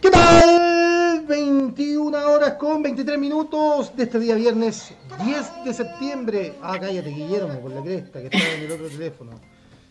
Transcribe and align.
¿Qué 0.00 0.10
tal? 0.10 1.24
21 1.26 2.30
horas 2.30 2.54
con 2.54 2.82
23 2.82 3.18
minutos 3.18 3.94
de 3.96 4.04
este 4.04 4.18
día 4.18 4.34
viernes 4.34 4.92
10 5.24 5.64
de 5.64 5.74
septiembre. 5.74 6.54
Ah, 6.62 6.78
cállate, 6.80 7.10
Guillermo, 7.10 7.60
por 7.60 7.72
la 7.72 7.82
cresta 7.82 8.20
que 8.20 8.26
está 8.26 8.54
en 8.54 8.62
el 8.64 8.72
otro 8.72 8.88
teléfono. 8.88 9.32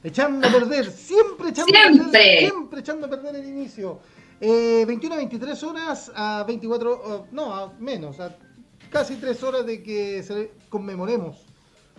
Echando 0.03 0.47
a 0.47 0.51
perder, 0.51 0.91
siempre 0.91 1.49
echando 1.49 1.71
Siempre. 1.73 2.01
a 2.01 2.11
perder, 2.11 2.39
siempre 2.39 2.79
echando 2.79 3.07
a 3.07 3.09
perder 3.09 3.35
el 3.35 3.47
inicio. 3.47 3.99
Eh, 4.39 4.85
21 4.87 5.15
a 5.15 5.17
23 5.17 5.63
horas 5.63 6.11
a 6.15 6.43
24, 6.47 6.93
eh, 6.93 7.27
no, 7.31 7.53
a 7.53 7.73
menos, 7.79 8.19
a 8.19 8.35
casi 8.91 9.15
3 9.15 9.43
horas 9.43 9.65
de 9.65 9.81
que 9.83 10.23
se 10.23 10.51
conmemoremos 10.69 11.37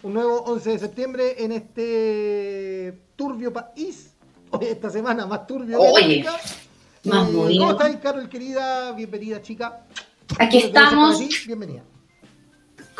un 0.02 0.14
nuevo 0.14 0.42
11 0.45 0.70
de 0.70 0.78
septiembre 0.78 1.34
en 1.45 1.52
este 1.52 2.98
turbio 3.16 3.52
país. 3.52 4.14
Hoy 4.50 4.66
esta 4.66 4.89
semana 4.89 5.27
más 5.27 5.47
turbio. 5.47 5.78
que 5.78 5.86
Oye, 5.86 6.16
nunca. 6.19 6.36
Más 7.05 7.30
movido. 7.30 7.66
¿Cómo 7.66 7.73
estás, 7.73 7.97
Carol, 8.02 8.29
querida? 8.29 8.93
Bienvenida, 8.93 9.41
chica. 9.43 9.84
Aquí 10.39 10.59
estamos. 10.59 11.16
aquí. 11.16 11.29
Bienvenida. 11.47 11.83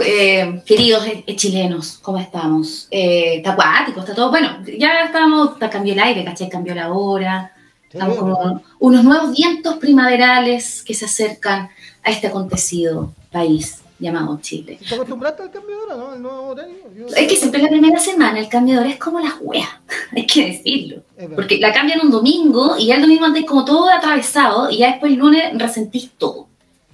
Eh, 0.01 0.63
queridos 0.65 1.05
eh, 1.07 1.35
chilenos, 1.35 1.99
¿cómo 2.01 2.19
estamos? 2.19 2.87
Eh, 2.91 3.39
está 3.39 3.53
acuático, 3.53 4.01
está 4.01 4.15
todo. 4.15 4.31
Bueno, 4.31 4.59
ya 4.79 5.05
estamos, 5.05 5.55
está, 5.55 5.69
cambió 5.69 5.93
el 5.93 5.99
aire, 5.99 6.25
¿cachai? 6.25 6.49
Cambió 6.49 6.75
la 6.75 6.93
hora. 6.93 7.53
Estamos 7.91 8.15
Sí, 8.15 8.21
como 8.21 8.63
unos 8.81 9.03
nuevos 9.03 9.35
vientos 9.35 9.77
primaverales 9.79 10.83
que 10.83 10.95
se 10.95 11.07
acercan 11.07 11.71
a 12.05 12.11
este 12.11 12.29
acontecido 12.29 13.13
país 13.33 13.83
llamado 13.99 14.39
Chile. 14.41 14.79
¿Te 14.89 14.95
acostumbraste 14.95 15.43
al 15.43 15.51
cambio 15.51 15.77
de 15.77 15.83
hora, 15.83 15.97
no? 15.97 16.11
Al 16.13 16.23
nuevo 16.23 16.43
horario. 16.49 16.77
Yo- 16.97 17.07
Es 17.07 17.27
que 17.29 17.37
siempre 17.37 17.61
la 17.63 17.69
primera 17.69 17.99
semana 17.99 18.39
el 18.39 18.49
cambio 18.49 18.75
de 18.75 18.81
hora 18.81 18.91
es 18.91 18.97
como 18.99 19.19
la 19.21 19.35
wea, 19.41 19.81
hay 20.17 20.27
que 20.27 20.47
decirlo. 20.47 21.03
Porque 21.35 21.59
la 21.59 21.73
cambian 21.73 22.01
un 22.03 22.11
domingo 22.11 22.77
y 22.79 22.87
ya 22.87 22.97
el 22.97 23.03
domingo 23.03 23.25
andáis 23.25 23.47
como 23.47 23.65
todo 23.65 23.89
atravesado 23.91 24.71
y 24.71 24.79
ya 24.79 24.89
después 24.93 25.13
el 25.13 25.19
lunes 25.19 25.45
resentís 25.55 26.11
todo. 26.17 26.47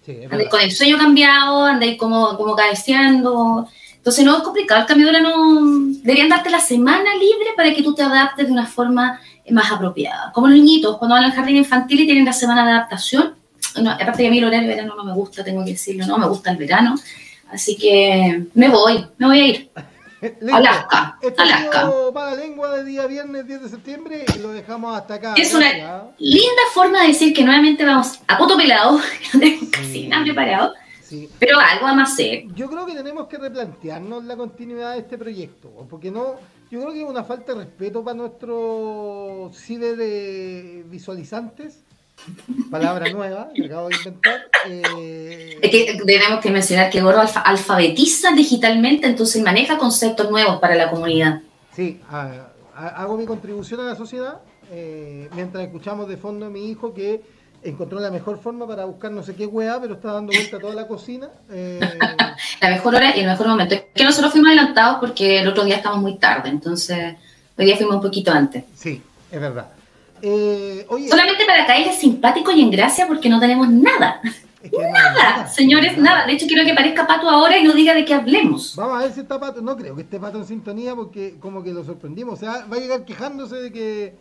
Sí, 0.04 0.18
Andáis 0.30 0.48
con 0.50 0.60
el 0.60 0.70
sueño 0.72 0.98
cambiado, 0.98 1.64
andáis 1.64 1.96
como, 1.98 2.36
como 2.36 2.54
cabeceando. 2.54 3.68
Entonces 3.96 4.24
no 4.24 4.36
es 4.36 4.42
complicado, 4.42 4.82
el 4.82 4.86
cambio 4.86 5.06
de 5.06 5.12
hora 5.16 5.20
no... 5.22 5.66
Deberían 6.02 6.28
darte 6.28 6.50
la 6.50 6.60
semana 6.60 7.14
libre 7.14 7.48
para 7.56 7.72
que 7.74 7.82
tú 7.82 7.94
te 7.94 8.02
adaptes 8.02 8.46
de 8.46 8.52
una 8.52 8.66
forma 8.66 9.18
más 9.50 9.72
apropiada. 9.72 10.30
Como 10.32 10.46
los 10.48 10.56
niñitos, 10.56 10.98
cuando 10.98 11.14
van 11.14 11.24
al 11.24 11.32
jardín 11.32 11.56
infantil 11.56 12.00
y 12.00 12.04
tienen 12.06 12.26
la 12.26 12.34
semana 12.34 12.66
de 12.66 12.72
adaptación. 12.72 13.34
No, 13.82 13.90
aparte 13.90 14.22
que 14.22 14.28
a 14.28 14.30
mí 14.30 14.38
el 14.38 14.44
horario 14.44 14.68
de 14.68 14.74
verano 14.74 14.94
no 14.96 15.04
me 15.04 15.12
gusta, 15.12 15.42
tengo 15.44 15.64
que 15.64 15.72
decirlo, 15.72 16.06
no 16.06 16.18
me 16.18 16.26
gusta 16.28 16.50
el 16.50 16.56
verano. 16.56 16.94
Así 17.50 17.76
que 17.76 18.44
me 18.54 18.68
voy, 18.68 19.04
me 19.18 19.26
voy 19.26 19.40
a 19.40 19.46
ir. 19.46 19.70
Listo. 20.40 20.54
Alaska, 20.56 21.18
Este 21.20 21.42
Alaska. 21.42 21.90
para 22.14 22.34
lengua 22.34 22.74
de 22.76 22.84
día 22.84 23.06
viernes 23.06 23.46
10 23.46 23.62
de 23.64 23.68
septiembre 23.68 24.24
y 24.34 24.38
lo 24.38 24.52
dejamos 24.52 24.96
hasta 24.96 25.14
acá. 25.14 25.34
Es 25.36 25.52
una- 25.52 25.70
Gracias. 25.70 26.02
Linda 26.18 26.62
forma 26.72 27.02
de 27.02 27.08
decir 27.08 27.34
que 27.34 27.44
nuevamente 27.44 27.84
vamos 27.84 28.20
a 28.26 28.38
poto 28.38 28.56
pelado, 28.56 28.98
que 29.32 29.38
no 29.38 29.40
tenemos 29.40 29.68
casi 29.70 30.08
nada 30.08 30.24
preparado, 30.24 30.72
Sí. 31.02 31.28
pero 31.38 31.58
algo 31.60 31.84
vamos 31.84 32.08
a 32.08 32.12
hacer. 32.14 32.44
Yo 32.54 32.70
creo 32.70 32.86
que 32.86 32.94
tenemos 32.94 33.26
que 33.28 33.36
replantearnos 33.36 34.24
la 34.24 34.34
continuidad 34.36 34.92
de 34.94 35.00
este 35.00 35.18
proyecto, 35.18 35.68
porque 35.90 36.10
no, 36.10 36.36
yo 36.70 36.80
creo 36.80 36.92
que 36.94 37.02
es 37.02 37.08
una 37.08 37.24
falta 37.24 37.52
de 37.52 37.58
respeto 37.64 38.02
para 38.02 38.16
nuestros 38.16 39.54
ciber 39.58 39.96
eh, 40.00 40.84
visualizantes, 40.86 41.84
palabra 42.70 43.10
nueva 43.10 43.48
que 43.54 43.66
acabo 43.66 43.88
de 43.88 43.96
inventar. 43.96 44.40
eh, 44.66 45.58
Es 45.62 45.70
que 45.70 45.98
tenemos 46.06 46.40
que 46.40 46.50
mencionar 46.50 46.90
que 46.90 47.00
Gordo 47.00 47.20
alfa- 47.20 47.40
alfabetiza 47.40 48.32
digitalmente, 48.32 49.06
entonces 49.06 49.42
maneja 49.42 49.78
conceptos 49.78 50.30
nuevos 50.30 50.58
para 50.60 50.74
la 50.74 50.90
comunidad. 50.90 51.40
Sí, 51.74 52.00
a- 52.10 52.46
a- 52.76 52.88
hago 53.02 53.16
mi 53.16 53.26
contribución 53.26 53.80
a 53.80 53.84
la 53.84 53.96
sociedad 53.96 54.38
eh, 54.70 55.28
mientras 55.34 55.62
escuchamos 55.64 56.08
de 56.08 56.16
fondo 56.16 56.46
a 56.46 56.48
mi 56.50 56.70
hijo 56.70 56.94
que 56.94 57.22
encontró 57.62 58.00
la 58.00 58.10
mejor 58.10 58.38
forma 58.40 58.66
para 58.66 58.84
buscar 58.86 59.10
no 59.10 59.22
sé 59.22 59.34
qué 59.34 59.46
weá, 59.46 59.78
pero 59.80 59.94
está 59.94 60.12
dando 60.12 60.32
vuelta 60.32 60.58
toda 60.58 60.74
la 60.74 60.86
cocina. 60.88 61.28
eh, 61.50 61.80
La 62.60 62.70
mejor 62.70 62.94
hora 62.94 63.14
y 63.16 63.20
el 63.20 63.26
mejor 63.26 63.48
momento. 63.48 63.74
Es 63.74 63.84
que 63.94 64.04
nosotros 64.04 64.32
fuimos 64.32 64.48
adelantados 64.48 64.96
porque 65.00 65.40
el 65.40 65.48
otro 65.48 65.64
día 65.64 65.76
estábamos 65.76 66.02
muy 66.02 66.18
tarde, 66.18 66.48
entonces 66.48 67.16
hoy 67.56 67.64
día 67.66 67.76
fuimos 67.76 67.96
un 67.96 68.02
poquito 68.02 68.32
antes. 68.32 68.64
sí, 68.74 69.02
es 69.30 69.40
verdad. 69.40 69.66
Eh, 70.26 70.86
oye, 70.88 71.08
Solamente 71.08 71.44
para 71.44 71.66
caerles 71.66 71.96
simpático 71.96 72.50
y 72.50 72.62
en 72.62 72.70
gracia 72.70 73.06
porque 73.06 73.28
no 73.28 73.38
tenemos 73.38 73.68
nada. 73.68 74.22
es 74.62 74.70
que 74.70 74.78
Nada, 74.78 75.46
señores, 75.48 75.98
nada. 75.98 76.26
De 76.26 76.32
hecho, 76.32 76.46
quiero 76.46 76.64
que 76.64 76.72
parezca 76.72 77.06
Pato 77.06 77.28
ahora 77.28 77.58
y 77.58 77.62
no 77.64 77.74
diga 77.74 77.92
de 77.92 78.06
qué 78.06 78.14
hablemos. 78.14 78.74
Vamos 78.74 78.96
a 78.96 79.00
ver 79.04 79.12
si 79.12 79.20
está 79.20 79.38
pato. 79.38 79.60
No 79.60 79.76
creo 79.76 79.94
que 79.94 80.00
esté 80.00 80.18
pato 80.18 80.38
en 80.38 80.46
sintonía 80.46 80.94
porque 80.96 81.36
como 81.38 81.62
que 81.62 81.74
lo 81.74 81.84
sorprendimos. 81.84 82.34
O 82.34 82.36
sea, 82.38 82.64
va 82.72 82.76
a 82.76 82.80
llegar 82.80 83.04
quejándose 83.04 83.56
de 83.56 83.70
que 83.70 84.14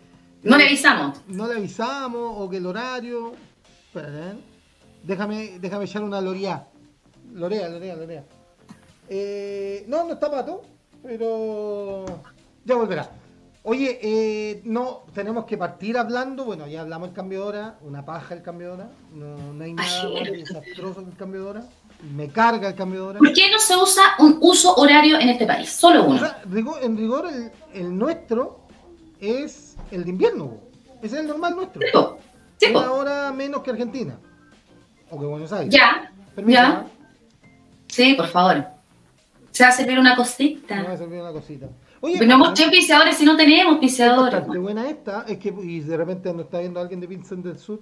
No 0.44 0.58
le 0.58 0.66
avisamos. 0.66 1.22
no 1.28 1.48
le 1.48 1.56
avisamos 1.56 2.36
o 2.38 2.50
que 2.50 2.58
el 2.58 2.66
horario. 2.66 3.32
Espérate, 3.88 4.18
¿eh? 4.18 4.34
Déjame, 5.04 5.58
déjame 5.62 5.86
echar 5.86 6.04
una 6.04 6.20
lorea. 6.20 6.68
Lorea, 7.34 7.70
lorea, 7.70 7.96
lorea. 7.96 8.24
Eh, 9.08 9.86
no, 9.88 10.04
no 10.04 10.14
está 10.14 10.30
pato, 10.30 10.64
pero 11.02 12.04
ya 12.66 12.76
volverá. 12.76 13.10
Oye, 13.66 13.98
eh, 14.02 14.62
no, 14.66 15.04
tenemos 15.14 15.46
que 15.46 15.58
partir 15.58 15.98
hablando. 15.98 16.44
Bueno, 16.44 16.68
ya 16.68 16.82
hablamos 16.82 17.08
del 17.10 17.16
cambio 17.16 17.40
de 17.42 17.46
hora, 17.46 17.78
una 17.82 18.04
paja 18.04 18.34
el 18.34 18.42
cambio 18.42 18.68
de 18.68 18.74
hora. 18.74 18.90
No, 19.14 19.54
no 19.54 19.64
hay 19.64 19.74
nada 19.74 20.10
desastroso 20.32 21.04
que 21.06 21.12
el 21.12 21.16
cambio 21.18 21.44
de 21.44 21.50
hora. 21.50 21.64
Me 22.14 22.28
carga 22.28 22.68
el 22.68 22.76
cambio 22.76 23.02
de 23.04 23.08
hora. 23.08 23.20
¿Por 23.20 23.32
qué 23.32 23.50
no 23.50 23.60
se 23.60 23.78
usa 23.78 24.04
un 24.20 24.38
uso 24.42 24.76
horario 24.76 25.18
en 25.18 25.30
este 25.30 25.46
país? 25.46 25.70
Solo 25.70 26.04
O 26.04 26.10
uno. 26.10 26.20
sea, 26.20 26.42
en 26.82 26.98
rigor, 26.98 27.28
el, 27.32 27.52
el 27.74 27.98
nuestro 27.98 28.60
es 29.22 29.78
el 29.92 30.04
de 30.04 30.10
invierno. 30.10 30.58
Ese 31.02 31.16
es 31.16 31.22
el 31.22 31.28
normal 31.28 31.56
nuestro. 31.56 31.82
Sí, 31.82 31.88
po. 31.94 32.18
Sí, 32.58 32.68
po. 32.74 32.80
Una 32.80 32.92
hora 32.92 33.32
menos 33.32 33.64
que 33.64 33.72
Argentina. 33.72 34.20
O 35.10 35.18
que 35.18 35.26
Buenos 35.26 35.54
Aires. 35.54 35.74
Ya, 35.74 36.12
Permiso, 36.36 36.60
ya. 36.60 36.68
¿ah? 36.70 36.86
Sí, 37.88 38.14
por 38.16 38.28
favor. 38.28 38.66
Se 39.52 39.64
va 39.64 39.70
a 39.70 39.74
servir 39.74 39.98
una 40.00 40.10
Me 40.12 40.16
voy 40.18 40.26
cosita. 40.26 40.82
a 40.82 40.98
servir 40.98 41.22
una 41.22 41.32
cosita. 41.32 41.68
Oye, 42.06 42.16
Pero 42.20 42.28
no 42.28 42.36
hemos 42.36 42.60
hecho 42.60 42.70
piseadores 42.70 43.16
si 43.16 43.24
no 43.24 43.38
tenemos 43.38 43.78
piseadores. 43.78 44.34
bastante 44.34 44.58
buena 44.60 44.90
esta. 44.90 45.24
Es 45.26 45.38
que 45.38 45.50
y 45.64 45.80
de 45.80 45.96
repente 45.96 46.34
nos 46.34 46.46
está 46.46 46.60
viendo 46.60 46.82
alguien 46.82 47.00
de 47.00 47.08
Vincent 47.08 47.46
del 47.46 47.58
Sur. 47.58 47.80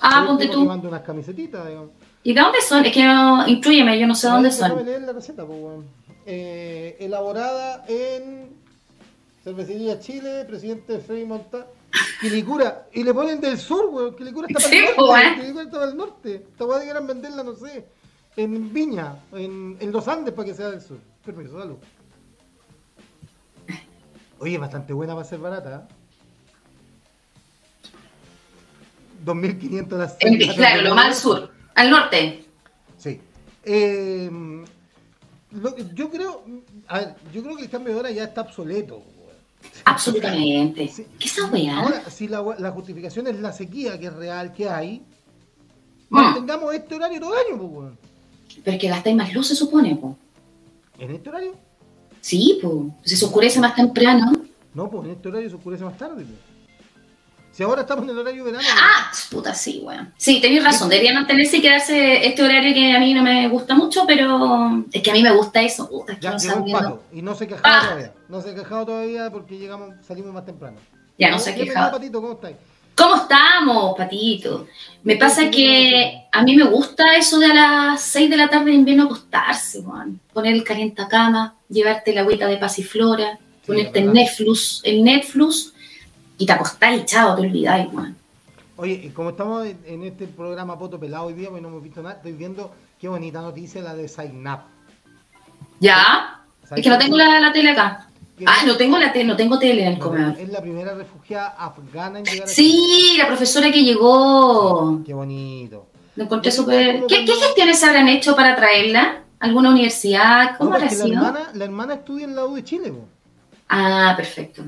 Ah, 0.00 0.22
ponte 0.26 0.46
tú. 0.46 0.64
mandar 0.64 0.90
unas 0.92 1.02
camisetitas. 1.02 1.66
digamos. 1.66 1.90
¿Y 2.22 2.34
de 2.34 2.40
dónde 2.40 2.60
son? 2.60 2.84
Es 2.84 2.92
que 2.92 3.04
no, 3.04 3.48
intrúyeme, 3.48 3.98
yo 3.98 4.06
no 4.06 4.14
sé 4.14 4.28
dónde 4.28 4.50
Déjame 4.50 4.74
son. 4.76 4.86
leer 4.86 5.02
la 5.02 5.12
receta, 5.12 5.44
po, 5.44 5.54
weón. 5.54 5.86
Eh, 6.24 6.96
elaborada 7.00 7.84
en 7.88 8.50
Cervecería 9.42 9.98
Chile, 9.98 10.44
presidente 10.46 10.98
Freddy 11.00 11.24
Monta. 11.24 11.66
Quilicura. 12.20 12.86
Y 12.92 13.02
le 13.02 13.12
ponen 13.12 13.40
del 13.40 13.58
sur, 13.58 13.86
weón. 13.90 14.14
Quilicura 14.14 14.46
está 14.48 14.60
para 14.60 14.70
Sí, 14.70 14.78
el 14.78 14.96
norte. 14.96 15.40
Quilicura 15.40 15.64
está 15.64 15.78
para 15.78 15.90
el 15.90 15.96
norte. 15.96 16.34
Esta 16.52 16.64
weá 16.64 16.80
quieran 16.82 17.06
venderla, 17.08 17.42
no 17.42 17.54
sé. 17.56 17.84
En 18.36 18.72
Viña, 18.72 19.16
en, 19.32 19.76
en 19.80 19.90
los 19.90 20.06
Andes 20.06 20.32
para 20.32 20.46
que 20.46 20.54
sea 20.54 20.70
del 20.70 20.80
sur. 20.80 20.98
Permiso, 21.24 21.58
salud. 21.58 21.76
Oye, 24.40 24.58
bastante 24.58 24.92
buena 24.92 25.14
para 25.14 25.26
ser 25.26 25.38
barata. 25.40 25.86
¿eh? 25.88 25.94
2.500 29.24 29.88
las 29.98 30.16
seis 30.20 30.54
claro, 30.54 30.82
lo 30.82 30.94
más 30.94 31.06
al 31.06 31.14
sur. 31.14 31.52
Al 31.74 31.90
norte. 31.90 32.44
Sí. 32.96 33.20
Eh, 33.64 34.30
lo- 35.50 35.76
yo 35.94 36.10
creo, 36.10 36.42
a 36.86 36.98
ver, 36.98 37.14
yo 37.32 37.42
creo 37.42 37.56
que 37.56 37.64
el 37.64 37.70
cambio 37.70 37.94
de 37.94 37.98
hora 38.00 38.10
ya 38.10 38.24
está 38.24 38.42
obsoleto. 38.42 39.02
Absolutamente. 39.84 40.88
Sí. 40.88 41.06
¿Qué 41.18 41.26
es 41.26 41.36
esa 41.38 41.48
weá? 41.48 41.78
Ahora, 41.78 42.08
si 42.10 42.28
la, 42.28 42.42
la 42.58 42.70
justificación 42.70 43.26
es 43.26 43.40
la 43.40 43.52
sequía 43.52 43.98
que 43.98 44.06
es 44.06 44.12
real 44.14 44.52
que 44.52 44.68
hay, 44.68 45.02
Mm. 46.10 46.14
mantengamos 46.14 46.72
este 46.74 46.94
horario 46.94 47.20
todo 47.20 47.34
el 47.38 47.46
año, 47.54 47.60
pues. 47.70 47.92
Pero 48.64 48.74
es 48.76 48.80
que 48.80 48.88
gastáis 48.88 49.14
más 49.14 49.30
luz, 49.34 49.46
se 49.48 49.54
supone, 49.54 49.94
po. 49.96 50.16
¿En 50.98 51.10
este 51.10 51.28
horario? 51.28 51.54
Sí. 52.20 52.60
Si 53.04 53.16
se 53.16 53.24
oscurece 53.24 53.60
más 53.60 53.74
temprano. 53.74 54.32
No, 54.74 54.90
pues 54.90 55.06
en 55.06 55.12
este 55.12 55.28
horario 55.28 55.48
se 55.50 55.56
oscurece 55.56 55.84
más 55.84 55.96
tarde. 55.96 56.24
pues. 56.24 56.38
Si 57.52 57.64
ahora 57.64 57.80
estamos 57.80 58.04
en 58.04 58.10
el 58.10 58.18
horario 58.18 58.44
verano. 58.44 58.62
Ah, 58.72 59.10
puta, 59.32 59.52
sí, 59.52 59.80
weón. 59.82 60.12
Sí, 60.16 60.40
tenéis 60.40 60.62
razón. 60.62 60.88
Debería 60.88 61.12
mantenerse 61.12 61.56
y 61.56 61.60
quedarse 61.62 62.24
este 62.24 62.42
horario 62.44 62.72
que 62.72 62.92
a 62.94 63.00
mí 63.00 63.12
no 63.14 63.22
me 63.22 63.48
gusta 63.48 63.74
mucho, 63.74 64.04
pero 64.06 64.84
es 64.92 65.02
que 65.02 65.10
a 65.10 65.14
mí 65.14 65.22
me 65.24 65.34
gusta 65.34 65.60
eso. 65.62 65.88
Puta, 65.88 66.12
es 66.12 66.18
que 66.18 66.24
ya 66.24 66.30
no 66.32 66.38
llegó 66.38 66.52
un 66.54 66.58
sabiendo- 66.60 66.78
pato 66.78 67.02
y 67.12 67.22
no 67.22 67.34
se 67.34 67.44
ha 67.44 67.48
quejado 67.48 67.64
Ah. 67.66 67.80
todavía. 67.82 68.12
No 68.28 68.40
se 68.42 68.50
ha 68.50 68.54
quejado 68.54 68.86
todavía 68.86 69.30
porque 69.32 69.58
llegamos, 69.58 69.94
salimos 70.06 70.32
más 70.32 70.44
temprano. 70.46 70.76
Ya 71.18 71.30
no 71.32 71.38
se 71.40 71.50
ha 71.50 71.54
quejado. 71.56 71.90
Patito, 71.90 72.20
¿cómo 72.20 72.34
estáis? 72.34 72.56
¿Cómo 72.98 73.14
estamos, 73.16 73.96
Patito? 73.96 74.66
Me 75.04 75.16
pasa 75.16 75.48
que 75.50 76.24
a 76.32 76.42
mí 76.42 76.56
me 76.56 76.64
gusta 76.64 77.16
eso 77.16 77.38
de 77.38 77.46
a 77.46 77.54
las 77.54 78.02
6 78.02 78.28
de 78.28 78.36
la 78.36 78.48
tarde 78.48 78.66
de 78.66 78.72
invierno 78.76 79.04
acostarse, 79.04 79.78
weón. 79.80 80.20
Poner 80.32 80.52
el 80.54 80.64
calientacama, 80.64 81.54
llevarte 81.68 82.12
la 82.12 82.22
agüita 82.22 82.46
de 82.46 82.56
pasiflora, 82.56 83.38
ponerte 83.66 84.00
el. 84.00 84.12
Netflix, 84.12 84.80
el 84.84 85.04
Netflix 85.04 85.72
y 86.36 86.44
te 86.46 86.52
acostás 86.52 86.96
y 86.96 87.04
chao, 87.04 87.36
te 87.36 87.42
olvidáis, 87.42 87.86
weón. 87.92 88.16
Oye, 88.76 89.00
y 89.04 89.08
como 89.10 89.30
estamos 89.30 89.64
en- 89.66 89.78
en 89.86 90.04
este 90.04 90.26
programa 90.26 90.78
Poto 90.78 90.98
Pelado 91.00 91.26
hoy 91.26 91.34
día, 91.34 91.50
pues 91.50 91.62
no 91.62 91.68
hemos 91.68 91.82
visto 91.82 92.02
nada, 92.02 92.16
estoy 92.16 92.32
viendo 92.32 92.74
qué 93.00 93.08
bonita 93.08 93.40
noticia 93.40 93.80
la 93.82 93.94
de 93.94 94.08
Sign 94.08 94.46
Up. 94.46 94.60
¿Ya? 95.80 96.40
Es 96.76 96.82
que 96.82 96.88
no 96.90 96.98
tengo 96.98 97.16
la, 97.16 97.40
la 97.40 97.52
tele 97.52 97.70
acá. 97.70 98.07
Ah, 98.46 98.64
no 98.66 98.76
tengo 98.76 98.98
la 98.98 99.12
tele, 99.12 99.24
no 99.24 99.36
tengo 99.36 99.58
tele 99.58 99.82
en 99.82 99.92
el 99.94 99.98
comedor. 99.98 100.38
Es 100.38 100.48
la 100.48 100.60
primera 100.60 100.94
refugiada 100.94 101.48
afgana 101.58 102.18
en 102.20 102.24
llegar 102.24 102.44
a 102.44 102.50
Sí, 102.50 103.14
la 103.18 103.26
profesora 103.26 103.70
que 103.70 103.82
llegó. 103.82 105.00
Qué 105.04 105.14
bonito. 105.14 105.86
Lo 106.16 106.24
encontré 106.24 106.50
súper. 106.50 107.04
¿Qué, 107.06 107.24
¿Qué 107.24 107.32
gestiones 107.32 107.82
habrán 107.84 108.08
hecho 108.08 108.34
para 108.36 108.56
traerla? 108.56 109.22
¿Alguna 109.40 109.70
universidad? 109.70 110.56
¿Cómo 110.58 110.70
No, 110.70 110.76
habrá 110.76 110.88
porque 110.88 110.98
la 110.98 111.04
sido? 111.04 111.16
hermana, 111.26 111.50
la 111.54 111.64
hermana 111.64 111.94
estudia 111.94 112.24
en 112.24 112.34
la 112.34 112.44
U 112.44 112.54
de 112.56 112.64
Chile, 112.64 112.90
po. 112.90 113.04
Ah, 113.68 114.14
perfecto. 114.16 114.62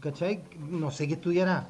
¿cachai? 0.00 0.40
No 0.70 0.90
sé 0.90 1.06
qué 1.06 1.14
estudiará. 1.14 1.66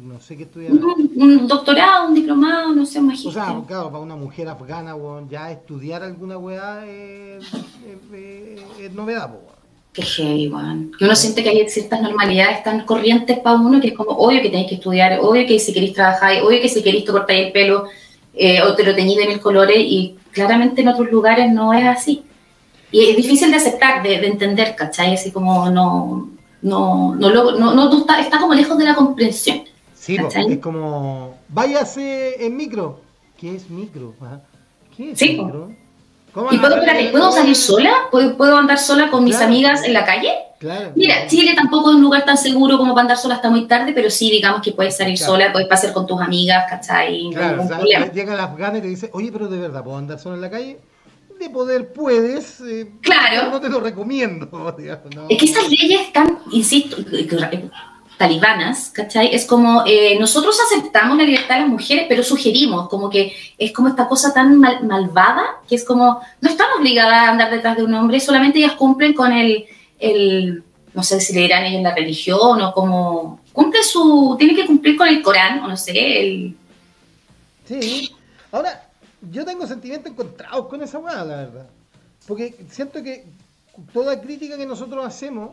No 0.00 0.20
sé 0.20 0.36
qué 0.36 0.42
estudiará. 0.44 0.74
Un, 0.74 1.10
un 1.16 1.46
doctorado, 1.48 2.08
un 2.08 2.14
diplomado, 2.14 2.72
no 2.72 2.84
sé, 2.84 2.98
un 2.98 3.12
O 3.12 3.16
sea, 3.32 3.56
claro, 3.66 3.90
para 3.90 3.98
una 4.02 4.16
mujer 4.16 4.48
afgana, 4.48 4.94
ya 5.30 5.50
estudiar 5.52 6.02
alguna 6.02 6.36
weá 6.38 6.84
es, 6.86 7.44
es- 7.54 8.12
es- 8.12 8.80
es 8.80 8.92
novedad, 8.92 9.30
weón. 9.30 9.53
Qué 9.94 10.02
heavy, 10.02 10.48
weón. 10.48 10.90
Que 10.98 11.04
uno 11.04 11.14
siente 11.14 11.42
que 11.42 11.50
hay 11.50 11.68
ciertas 11.68 12.02
normalidades 12.02 12.62
tan 12.64 12.84
corrientes 12.84 13.38
para 13.38 13.56
uno 13.56 13.80
que 13.80 13.88
es 13.88 13.94
como, 13.94 14.10
obvio 14.10 14.42
que 14.42 14.50
tenéis 14.50 14.68
que 14.68 14.74
estudiar, 14.74 15.20
obvio 15.22 15.46
que 15.46 15.58
si 15.60 15.72
queréis 15.72 15.94
trabajar, 15.94 16.42
obvio 16.42 16.60
que 16.60 16.68
si 16.68 16.82
queréis 16.82 17.04
te 17.04 17.12
cortáis 17.12 17.46
el 17.46 17.52
pelo 17.52 17.84
eh, 18.34 18.60
o 18.62 18.74
te 18.74 18.82
lo 18.82 18.92
teñís 18.94 19.16
de 19.16 19.28
mil 19.28 19.40
colores 19.40 19.78
y 19.78 20.16
claramente 20.32 20.80
en 20.82 20.88
otros 20.88 21.08
lugares 21.10 21.52
no 21.52 21.72
es 21.72 21.84
así. 21.86 22.24
Y 22.90 23.04
es 23.10 23.16
difícil 23.16 23.50
de 23.52 23.56
aceptar, 23.56 24.02
de, 24.02 24.18
de 24.20 24.26
entender, 24.26 24.74
¿cachai? 24.76 25.14
Así 25.14 25.30
como 25.30 25.70
no, 25.70 26.28
no, 26.62 27.14
no, 27.14 27.30
lo- 27.30 27.52
no, 27.58 27.72
no, 27.74 27.98
está, 27.98 28.20
está 28.20 28.40
como 28.40 28.54
lejos 28.54 28.76
de 28.76 28.84
la 28.84 28.94
comprensión. 28.96 29.62
Sí, 29.94 30.16
es 30.48 30.58
como, 30.58 31.34
váyase 31.48 32.44
en 32.44 32.56
micro. 32.56 33.00
¿Qué 33.38 33.54
es 33.54 33.70
micro? 33.70 34.14
Ajá. 34.20 34.42
¿Qué 34.96 35.12
es 35.12 35.18
Sí, 35.18 35.30
micro? 35.40 35.72
¿Cómo 36.34 36.52
¿Y 36.52 36.58
puedo, 36.58 36.74
andar? 36.74 36.88
espérate, 36.88 37.10
¿puedo 37.12 37.30
salir 37.32 37.54
sola? 37.56 37.92
¿Puedo, 38.10 38.36
puedo 38.36 38.56
andar 38.56 38.78
sola 38.78 39.08
con 39.10 39.22
mis 39.24 39.36
Claro. 39.36 39.52
amigas 39.52 39.84
en 39.84 39.92
la 39.94 40.04
calle? 40.04 40.32
Claro. 40.58 40.90
Mira, 40.96 41.26
Chile 41.28 41.52
tampoco 41.54 41.90
es 41.90 41.96
un 41.96 42.02
lugar 42.02 42.24
tan 42.24 42.36
seguro 42.36 42.76
como 42.76 42.92
para 42.92 43.02
andar 43.02 43.16
sola 43.18 43.36
hasta 43.36 43.50
muy 43.50 43.66
tarde, 43.68 43.92
pero 43.94 44.10
sí, 44.10 44.30
digamos 44.30 44.60
que 44.62 44.72
puedes 44.72 44.96
salir 44.96 45.16
Claro. 45.16 45.32
sola, 45.32 45.52
puedes 45.52 45.68
pasear 45.68 45.92
con 45.92 46.06
tus 46.06 46.20
amigas, 46.20 46.64
¿cachai? 46.68 47.30
Claro, 47.32 47.62
o 47.62 47.66
sea, 47.68 47.76
problema. 47.78 48.06
llega 48.12 48.34
la 48.34 48.44
afgana 48.44 48.78
y 48.78 48.80
te 48.80 48.88
dice, 48.88 49.10
oye, 49.12 49.30
pero 49.32 49.46
de 49.48 49.58
verdad, 49.58 49.84
¿puedo 49.84 49.96
andar 49.96 50.18
solo 50.18 50.34
en 50.34 50.40
la 50.40 50.50
calle? 50.50 50.78
De 51.38 51.50
poder 51.50 51.92
puedes, 51.92 52.60
eh, 52.62 52.90
Claro. 53.02 53.50
no 53.50 53.60
te 53.60 53.68
lo 53.68 53.78
recomiendo. 53.80 54.74
digamos, 54.78 55.14
no. 55.14 55.26
Es 55.28 55.38
que 55.38 55.44
esas 55.44 55.68
leyes 55.68 56.12
tan, 56.12 56.38
insisto, 56.50 56.96
talibanas, 58.18 58.90
¿cachai? 58.90 59.34
Es 59.34 59.44
como, 59.44 59.82
eh, 59.86 60.16
nosotros 60.18 60.58
aceptamos 60.60 61.16
la 61.18 61.24
libertad 61.24 61.56
de 61.56 61.60
las 61.62 61.70
mujeres, 61.70 62.06
pero 62.08 62.22
sugerimos, 62.22 62.88
como 62.88 63.10
que 63.10 63.32
es 63.58 63.72
como 63.72 63.88
esta 63.88 64.06
cosa 64.08 64.32
tan 64.32 64.58
mal- 64.58 64.84
malvada, 64.84 65.42
que 65.68 65.74
es 65.74 65.84
como, 65.84 66.20
no 66.40 66.50
están 66.50 66.68
obligadas 66.78 67.14
a 67.14 67.30
andar 67.30 67.50
detrás 67.50 67.76
de 67.76 67.84
un 67.84 67.94
hombre, 67.94 68.20
solamente 68.20 68.58
ellas 68.58 68.72
cumplen 68.74 69.14
con 69.14 69.32
el, 69.32 69.66
el 69.98 70.62
no 70.94 71.02
sé 71.02 71.20
si 71.20 71.32
le 71.34 71.40
dirán 71.42 71.64
ellos 71.64 71.82
la 71.82 71.94
religión 71.94 72.62
o 72.62 72.72
como, 72.72 73.40
cumple 73.52 73.82
su, 73.82 74.36
tiene 74.38 74.54
que 74.54 74.66
cumplir 74.66 74.96
con 74.96 75.08
el 75.08 75.20
Corán, 75.22 75.60
o 75.60 75.68
no 75.68 75.76
sé, 75.76 76.20
el, 76.20 76.56
Sí. 77.66 78.12
Ahora, 78.52 78.88
yo 79.32 79.44
tengo 79.44 79.66
sentimientos 79.66 80.12
encontrados 80.12 80.66
con 80.68 80.82
esa 80.82 80.98
weá, 80.98 81.24
la 81.24 81.36
verdad. 81.36 81.66
Porque 82.28 82.54
siento 82.70 83.02
que 83.02 83.24
toda 83.92 84.20
crítica 84.20 84.56
que 84.58 84.66
nosotros 84.66 85.04
hacemos, 85.04 85.50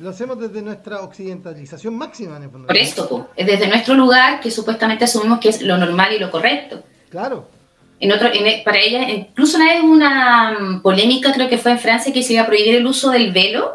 lo 0.00 0.10
hacemos 0.10 0.38
desde 0.38 0.62
nuestra 0.62 1.00
occidentalización 1.02 1.96
máxima, 1.96 2.36
en 2.36 2.44
el 2.44 2.50
fondo. 2.50 2.66
por 2.66 2.76
esto, 2.76 3.28
es 3.36 3.46
desde 3.46 3.66
nuestro 3.68 3.94
lugar 3.94 4.40
que 4.40 4.50
supuestamente 4.50 5.04
asumimos 5.04 5.38
que 5.40 5.48
es 5.50 5.62
lo 5.62 5.76
normal 5.76 6.12
y 6.14 6.18
lo 6.18 6.30
correcto. 6.30 6.82
Claro. 7.10 7.48
En 8.00 8.12
otro, 8.12 8.28
en- 8.32 8.62
para 8.64 8.78
ella, 8.78 9.08
incluso 9.10 9.56
una 9.56 9.72
vez 9.74 9.82
una 9.82 10.56
mm, 10.58 10.82
polémica, 10.82 11.32
creo 11.32 11.48
que 11.48 11.58
fue 11.58 11.72
en 11.72 11.78
Francia, 11.80 12.12
que 12.12 12.22
se 12.22 12.34
iba 12.34 12.42
a 12.42 12.46
prohibir 12.46 12.76
el 12.76 12.86
uso 12.86 13.10
del 13.10 13.32
velo 13.32 13.72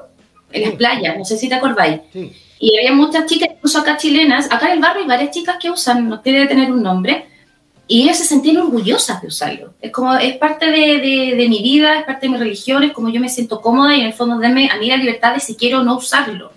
en 0.51 0.61
las 0.61 0.71
Sí. 0.71 0.77
playas, 0.77 1.17
no 1.17 1.25
sé 1.25 1.37
si 1.37 1.49
te 1.49 1.55
acordáis. 1.55 1.99
Sí. 2.13 2.31
Y 2.59 2.77
había 2.77 2.93
muchas 2.93 3.25
chicas, 3.25 3.49
incluso 3.55 3.79
acá 3.79 3.97
chilenas, 3.97 4.49
acá 4.49 4.67
en 4.67 4.73
el 4.73 4.79
barrio 4.79 5.01
hay 5.01 5.07
varias 5.09 5.31
chicas 5.31 5.57
que 5.61 5.69
usan, 5.69 6.07
no 6.07 6.21
tiene 6.21 6.43
que 6.43 6.47
tener 6.47 6.71
un 6.71 6.81
nombre, 6.81 7.25
y 7.87 8.03
ellas 8.03 8.17
se 8.17 8.25
sentían 8.25 8.57
orgullosas 8.57 9.21
de 9.21 9.27
usarlo. 9.27 9.73
Es 9.81 9.91
como, 9.91 10.13
es 10.15 10.37
parte 10.37 10.67
de, 10.67 10.99
de- 10.99 11.35
de 11.35 11.49
mi 11.49 11.61
vida, 11.61 11.99
es 11.99 12.05
parte 12.05 12.27
de 12.27 12.31
mi 12.31 12.37
religión, 12.37 12.83
es 12.83 12.93
como 12.93 13.09
yo 13.09 13.19
me 13.19 13.29
siento 13.29 13.59
cómoda 13.61 13.95
y 13.95 14.01
en 14.01 14.07
el 14.07 14.13
fondo 14.13 14.37
denme 14.37 14.69
a 14.69 14.77
mí 14.77 14.87
la 14.87 14.97
libertad 14.97 15.33
de 15.33 15.39
si 15.39 15.55
quiero 15.55 15.79
o 15.81 15.83
no 15.83 15.97
usarlo. 15.97 16.51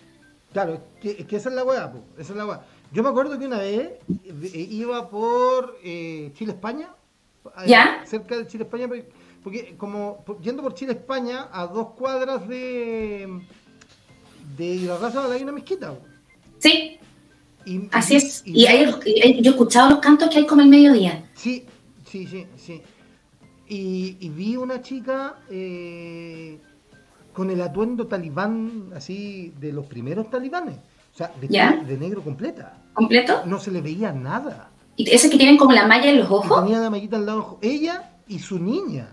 Claro, 0.53 0.75
es 0.75 0.81
que, 1.03 1.11
es 1.23 1.27
que 1.27 1.37
esa 1.37 1.49
es 1.49 1.55
la 1.55 1.65
weá, 1.65 1.93
esa 2.19 2.33
es 2.33 2.37
la 2.39 2.47
weá. 2.47 2.61
Yo 2.93 3.03
me 3.03 3.09
acuerdo 3.09 3.39
que 3.39 3.47
una 3.47 3.59
vez 3.59 3.91
eh, 4.09 4.69
iba 4.71 5.11
por 5.11 5.77
eh, 5.85 6.31
Chile-España, 6.35 6.89
¿Ya? 7.67 8.03
cerca 8.07 8.37
de 8.37 8.47
Chile-España, 8.47 8.87
porque- 8.89 9.09
porque 9.43 9.75
como 9.77 10.25
yendo 10.43 10.63
por 10.63 10.75
Chile-España, 10.75 11.49
a 11.53 11.67
dos 11.67 11.89
cuadras 11.91 12.49
de 12.49 13.41
de 14.57 14.65
Irarraza 14.65 15.31
hay 15.33 15.43
una 15.43 15.53
mezquita. 15.53 15.95
Sí, 16.59 16.99
Y- 17.67 17.89
así 17.93 18.17
es. 18.17 18.43
y- 18.47 18.63
Y 18.63 18.67
hay- 18.67 18.95
y 19.05 19.43
yo 19.43 19.51
he 19.51 19.55
escuchado 19.55 19.91
los 19.91 19.99
cantos 19.99 20.31
que 20.31 20.39
hay 20.39 20.47
como 20.47 20.63
el 20.63 20.69
mediodía. 20.69 21.29
Sí, 21.35 21.65
sí, 22.09 22.27
sí, 22.27 22.47
sí. 22.57 22.81
Y, 23.69 24.17
y 24.21 24.29
vi 24.31 24.57
una 24.57 24.81
chica 24.81 25.37
eh, 25.51 26.59
con 27.33 27.51
el 27.51 27.61
atuendo 27.61 28.07
talibán, 28.07 28.91
así, 28.95 29.53
de 29.61 29.73
los 29.73 29.87
primeros 29.87 30.31
talibanes. 30.31 30.77
O 31.13 31.17
sea, 31.17 31.33
de, 31.41 31.49
¿Ya? 31.49 31.73
de 31.77 31.97
negro 31.99 32.23
completa. 32.23 32.79
¿Completo? 32.95 33.43
No 33.47 33.59
se 33.59 33.71
le 33.73 33.81
veía 33.83 34.13
nada. 34.13 34.71
¿Y 34.97 35.11
ese 35.11 35.29
que 35.29 35.37
tienen 35.37 35.57
como 35.57 35.73
la 35.73 35.87
malla 35.87 36.09
en 36.11 36.19
los 36.19 36.31
Y 36.31 36.33
ojos? 36.33 36.63
tenía 36.63 36.79
la 36.79 36.89
mallita 36.91 37.17
al 37.17 37.27
lado, 37.27 37.59
ella 37.61 38.13
y 38.29 38.39
su 38.39 38.59
niña. 38.59 39.09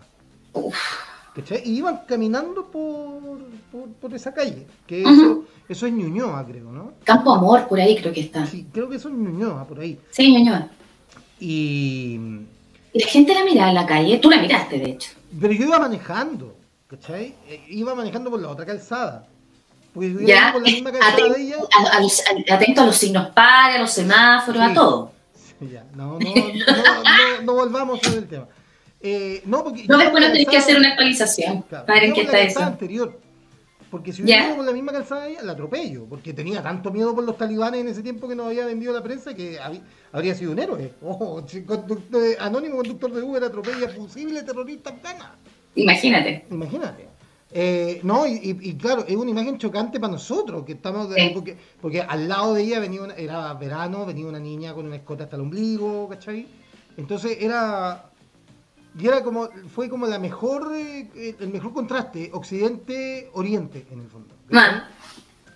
Uf. 0.53 0.77
¿Cachai? 1.35 1.61
Y 1.65 1.77
iban 1.77 2.01
caminando 2.07 2.65
por, 2.67 3.39
por, 3.71 3.87
por 3.99 4.13
esa 4.13 4.33
calle. 4.33 4.65
Que 4.87 5.01
eso, 5.01 5.43
eso 5.69 5.85
es 5.87 5.93
Ñuñoa, 5.93 6.45
creo, 6.45 6.71
¿no? 6.71 6.93
Campo 7.03 7.33
Amor, 7.33 7.67
por 7.67 7.79
ahí 7.79 7.95
creo 7.99 8.13
que 8.13 8.21
está. 8.21 8.45
Sí, 8.45 8.67
creo 8.71 8.89
que 8.89 8.97
eso 8.97 9.09
es 9.09 9.15
Ñuñoa, 9.15 9.65
por 9.65 9.79
ahí. 9.79 9.99
Sí, 10.11 10.31
Ñuñoa. 10.31 10.67
Y... 11.39 12.19
Y 12.95 12.99
la 12.99 13.07
gente 13.07 13.33
la 13.33 13.43
miraba 13.43 13.69
en 13.69 13.75
la 13.75 13.85
calle. 13.87 14.19
Tú 14.19 14.29
la 14.29 14.39
miraste, 14.39 14.77
de 14.77 14.91
hecho. 14.91 15.09
Pero 15.41 15.51
yo 15.53 15.65
iba 15.65 15.79
manejando, 15.79 16.55
¿cachai? 16.87 17.33
Eh, 17.47 17.63
Iba 17.69 17.95
manejando 17.95 18.29
por 18.29 18.39
la 18.39 18.49
otra 18.49 18.65
calzada. 18.67 19.25
Yo 19.95 20.03
iba 20.03 20.21
Ya, 20.21 20.49
por 20.53 20.61
la 20.61 20.69
misma 20.71 20.91
calzada 20.91 21.13
atento 21.13 21.33
de 21.33 21.41
ella. 21.41 21.55
a, 21.91 21.97
a 21.97 21.99
los, 22.01 22.21
a- 22.21 22.53
atento 22.53 22.81
a 22.81 22.85
los 22.85 22.95
signos 22.95 23.29
pares, 23.29 23.77
a 23.77 23.79
los 23.81 23.91
semáforos, 23.91 24.61
Sí. 24.63 24.69
a 24.69 24.73
todo. 24.75 25.11
Sí, 25.33 25.69
ya, 25.71 25.83
no, 25.95 26.19
no, 26.19 26.29
no, 26.35 26.35
no, 26.35 27.41
no 27.45 27.53
volvamos 27.53 27.99
sobre 28.01 28.19
el 28.19 28.27
tema. 28.27 28.47
Eh, 29.05 29.41
no, 29.45 29.63
porque 29.65 29.85
No, 29.87 29.97
después 29.97 30.21
iba 30.21 30.27
no 30.29 30.33
tenés 30.33 30.47
que 30.49 30.57
hacer 30.57 30.77
una 30.77 30.89
actualización 30.91 31.61
Claro, 31.63 31.85
para 31.85 31.99
ver 31.99 32.13
qué 32.13 32.21
está 32.21 32.39
eso. 32.39 32.59
anterior. 32.63 33.19
Porque 33.91 34.11
si 34.11 34.23
hubiera 34.23 34.47
ido 34.47 34.55
por 34.55 34.65
la 34.65 34.71
misma 34.71 34.91
calzada 34.91 35.25
de 35.25 35.31
ella, 35.33 35.43
la 35.43 35.51
atropello. 35.51 36.05
Porque 36.05 36.33
tenía 36.33 36.63
tanto 36.63 36.89
miedo 36.89 37.13
por 37.13 37.23
los 37.25 37.37
talibanes 37.37 37.81
en 37.81 37.89
ese 37.89 38.01
tiempo 38.01 38.27
que 38.27 38.35
nos 38.35 38.47
había 38.47 38.65
vendido 38.65 38.91
la 38.93 39.03
prensa 39.03 39.35
que 39.35 39.59
habría 40.11 40.33
sido 40.33 40.53
un 40.53 40.59
héroe. 40.59 40.93
Ojo, 41.03 41.43
si 41.47 41.63
conductor- 41.63 42.23
eh, 42.23 42.37
anónimo 42.39 42.77
conductor 42.77 43.11
de 43.13 43.21
Uber 43.21 43.43
atropella 43.43 43.93
posible 43.93 44.41
terrorista 44.43 44.91
afgana. 44.91 45.35
Imagínate. 45.75 46.45
Imagínate. 46.49 47.07
Eh, 47.51 47.99
no, 48.03 48.25
y, 48.25 48.31
y- 48.31 48.69
y 48.69 48.73
claro, 48.77 49.05
es 49.07 49.15
una 49.15 49.29
imagen 49.29 49.59
chocante 49.59 49.99
para 49.99 50.13
nosotros, 50.13 50.63
que 50.65 50.71
estamos 50.71 51.09
de- 51.11 51.21
Sí. 51.21 51.31
porque, 51.35 51.55
porque 51.79 52.01
al 52.01 52.27
lado 52.27 52.55
de 52.55 52.63
ella 52.63 52.79
venía 52.79 53.03
una- 53.03 53.13
era 53.15 53.53
verano, 53.53 54.05
venía 54.07 54.25
una 54.25 54.39
niña 54.39 54.73
con 54.73 54.87
una 54.87 54.95
escota 54.95 55.25
hasta 55.25 55.35
el 55.35 55.43
ombligo, 55.43 56.09
¿cachai? 56.09 56.47
Entonces 56.97 57.37
era 57.39 58.05
y 58.99 59.07
era 59.07 59.23
como 59.23 59.49
fue 59.73 59.89
como 59.89 60.05
la 60.05 60.19
mejor 60.19 60.71
eh, 60.75 61.35
el 61.39 61.49
mejor 61.49 61.73
contraste 61.73 62.29
occidente 62.33 63.29
oriente 63.33 63.85
en 63.91 64.01
el 64.01 64.07
fondo. 64.07 64.35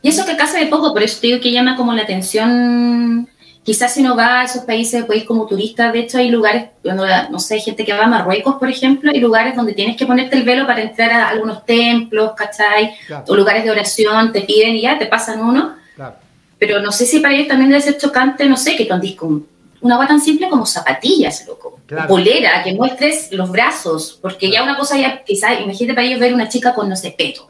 Y 0.01 0.09
eso 0.09 0.25
que 0.25 0.31
acá 0.31 0.47
se 0.47 0.63
ve 0.63 0.67
poco, 0.67 0.93
por 0.93 1.03
eso 1.03 1.19
te 1.19 1.27
digo 1.27 1.39
que 1.39 1.51
llama 1.51 1.75
como 1.75 1.93
la 1.93 2.03
atención. 2.03 3.27
Quizás 3.63 3.93
si 3.93 4.01
uno 4.01 4.15
va 4.15 4.39
a 4.39 4.43
esos 4.45 4.63
países, 4.63 5.03
pues 5.03 5.25
como 5.25 5.45
turista, 5.45 5.91
de 5.91 5.99
hecho 5.99 6.19
hay 6.19 6.29
lugares, 6.29 6.69
no 6.83 7.37
sé, 7.39 7.55
hay 7.55 7.59
gente 7.59 7.83
que 7.83 7.91
va 7.91 8.05
a 8.05 8.07
Marruecos, 8.07 8.55
por 8.55 8.69
ejemplo, 8.69 9.11
hay 9.11 9.19
lugares 9.19 9.57
donde 9.57 9.73
tienes 9.73 9.97
que 9.97 10.05
ponerte 10.05 10.37
el 10.37 10.43
velo 10.43 10.65
para 10.65 10.81
entrar 10.81 11.11
a 11.11 11.27
algunos 11.27 11.65
templos, 11.65 12.31
¿cachai? 12.37 12.95
Claro, 13.07 13.25
O 13.27 13.35
lugares 13.35 13.65
de 13.65 13.71
oración, 13.71 14.31
te 14.31 14.41
piden 14.41 14.75
y 14.75 14.83
ya, 14.83 14.97
te 14.97 15.07
pasan 15.07 15.41
uno. 15.41 15.75
claro. 15.95 16.15
Pero 16.57 16.79
no 16.81 16.91
sé 16.93 17.05
si 17.05 17.19
para 17.19 17.35
ellos 17.35 17.49
también 17.49 17.69
debe 17.69 17.81
ser 17.81 17.97
chocante, 17.97 18.47
no 18.47 18.55
sé, 18.55 18.77
que 18.77 18.85
tú 18.85 18.93
andes 18.93 19.15
con 19.15 19.45
una 19.81 19.95
agua 19.95 20.07
tan 20.07 20.21
simple 20.21 20.49
como 20.49 20.65
zapatillas, 20.65 21.45
loco. 21.47 21.79
Claro. 21.85 22.05
O 22.05 22.07
polera, 22.07 22.63
que 22.63 22.73
muestres 22.73 23.31
los 23.31 23.51
brazos. 23.51 24.19
Porque 24.21 24.51
ya 24.51 24.63
una 24.63 24.77
cosa 24.77 24.97
ya, 24.97 25.23
quizás, 25.23 25.59
imagínate 25.61 25.95
para 25.95 26.07
ellos 26.07 26.19
ver 26.19 26.33
una 26.33 26.49
chica 26.49 26.73
con, 26.73 26.89
no 26.89 26.95
sé, 26.95 27.13
peto. 27.17 27.47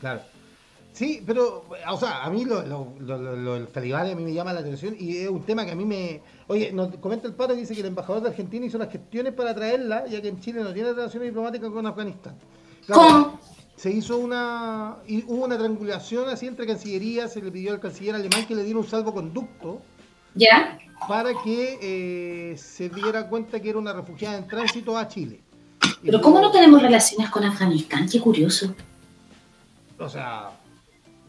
Claro. 0.00 0.20
Sí, 0.92 1.22
pero, 1.26 1.64
o 1.88 1.96
sea, 1.98 2.24
a 2.24 2.30
mí 2.30 2.44
lo, 2.44 2.62
lo, 2.62 2.94
lo, 3.00 3.36
los 3.36 3.72
talibanes 3.72 4.12
a 4.12 4.16
mí 4.16 4.22
me 4.22 4.34
llama 4.34 4.52
la 4.52 4.60
atención 4.60 4.94
y 4.98 5.16
es 5.16 5.30
un 5.30 5.42
tema 5.44 5.64
que 5.64 5.72
a 5.72 5.74
mí 5.74 5.84
me... 5.84 6.20
Oye, 6.46 6.72
nos 6.72 6.94
comenta 6.96 7.26
el 7.26 7.34
paro, 7.34 7.54
dice 7.54 7.74
que 7.74 7.80
el 7.80 7.86
embajador 7.86 8.22
de 8.22 8.28
Argentina 8.28 8.66
hizo 8.66 8.76
las 8.76 8.90
gestiones 8.90 9.32
para 9.32 9.54
traerla, 9.54 10.04
ya 10.06 10.20
que 10.20 10.28
en 10.28 10.40
Chile 10.40 10.62
no 10.62 10.74
tiene 10.74 10.92
relaciones 10.92 11.28
diplomáticas 11.28 11.70
con 11.70 11.86
Afganistán. 11.86 12.34
Claro, 12.84 13.00
¿Cómo? 13.00 13.40
Se 13.76 13.90
hizo 13.90 14.18
una... 14.18 14.96
hubo 15.26 15.44
una 15.44 15.56
triangulación 15.56 16.28
así 16.28 16.46
entre 16.46 16.66
cancillerías, 16.66 17.32
se 17.32 17.40
le 17.40 17.50
pidió 17.50 17.72
al 17.72 17.80
canciller 17.80 18.14
alemán 18.14 18.44
que 18.46 18.54
le 18.54 18.62
diera 18.62 18.78
un 18.78 18.86
salvoconducto 18.86 19.80
¿Ya? 20.34 20.78
Para 21.08 21.30
que 21.42 21.78
eh, 21.82 22.56
se 22.56 22.88
diera 22.88 23.26
cuenta 23.28 23.60
que 23.60 23.70
era 23.70 23.78
una 23.78 23.92
refugiada 23.92 24.38
en 24.38 24.46
tránsito 24.46 24.96
a 24.96 25.08
Chile. 25.08 25.40
Y 25.82 25.88
Pero 26.06 26.18
luego- 26.18 26.22
¿cómo 26.22 26.40
no 26.40 26.50
tenemos 26.50 26.80
relaciones 26.82 27.30
con 27.30 27.44
Afganistán? 27.44 28.08
Qué 28.08 28.20
curioso. 28.20 28.74
O 29.98 30.08
sea, 30.08 30.50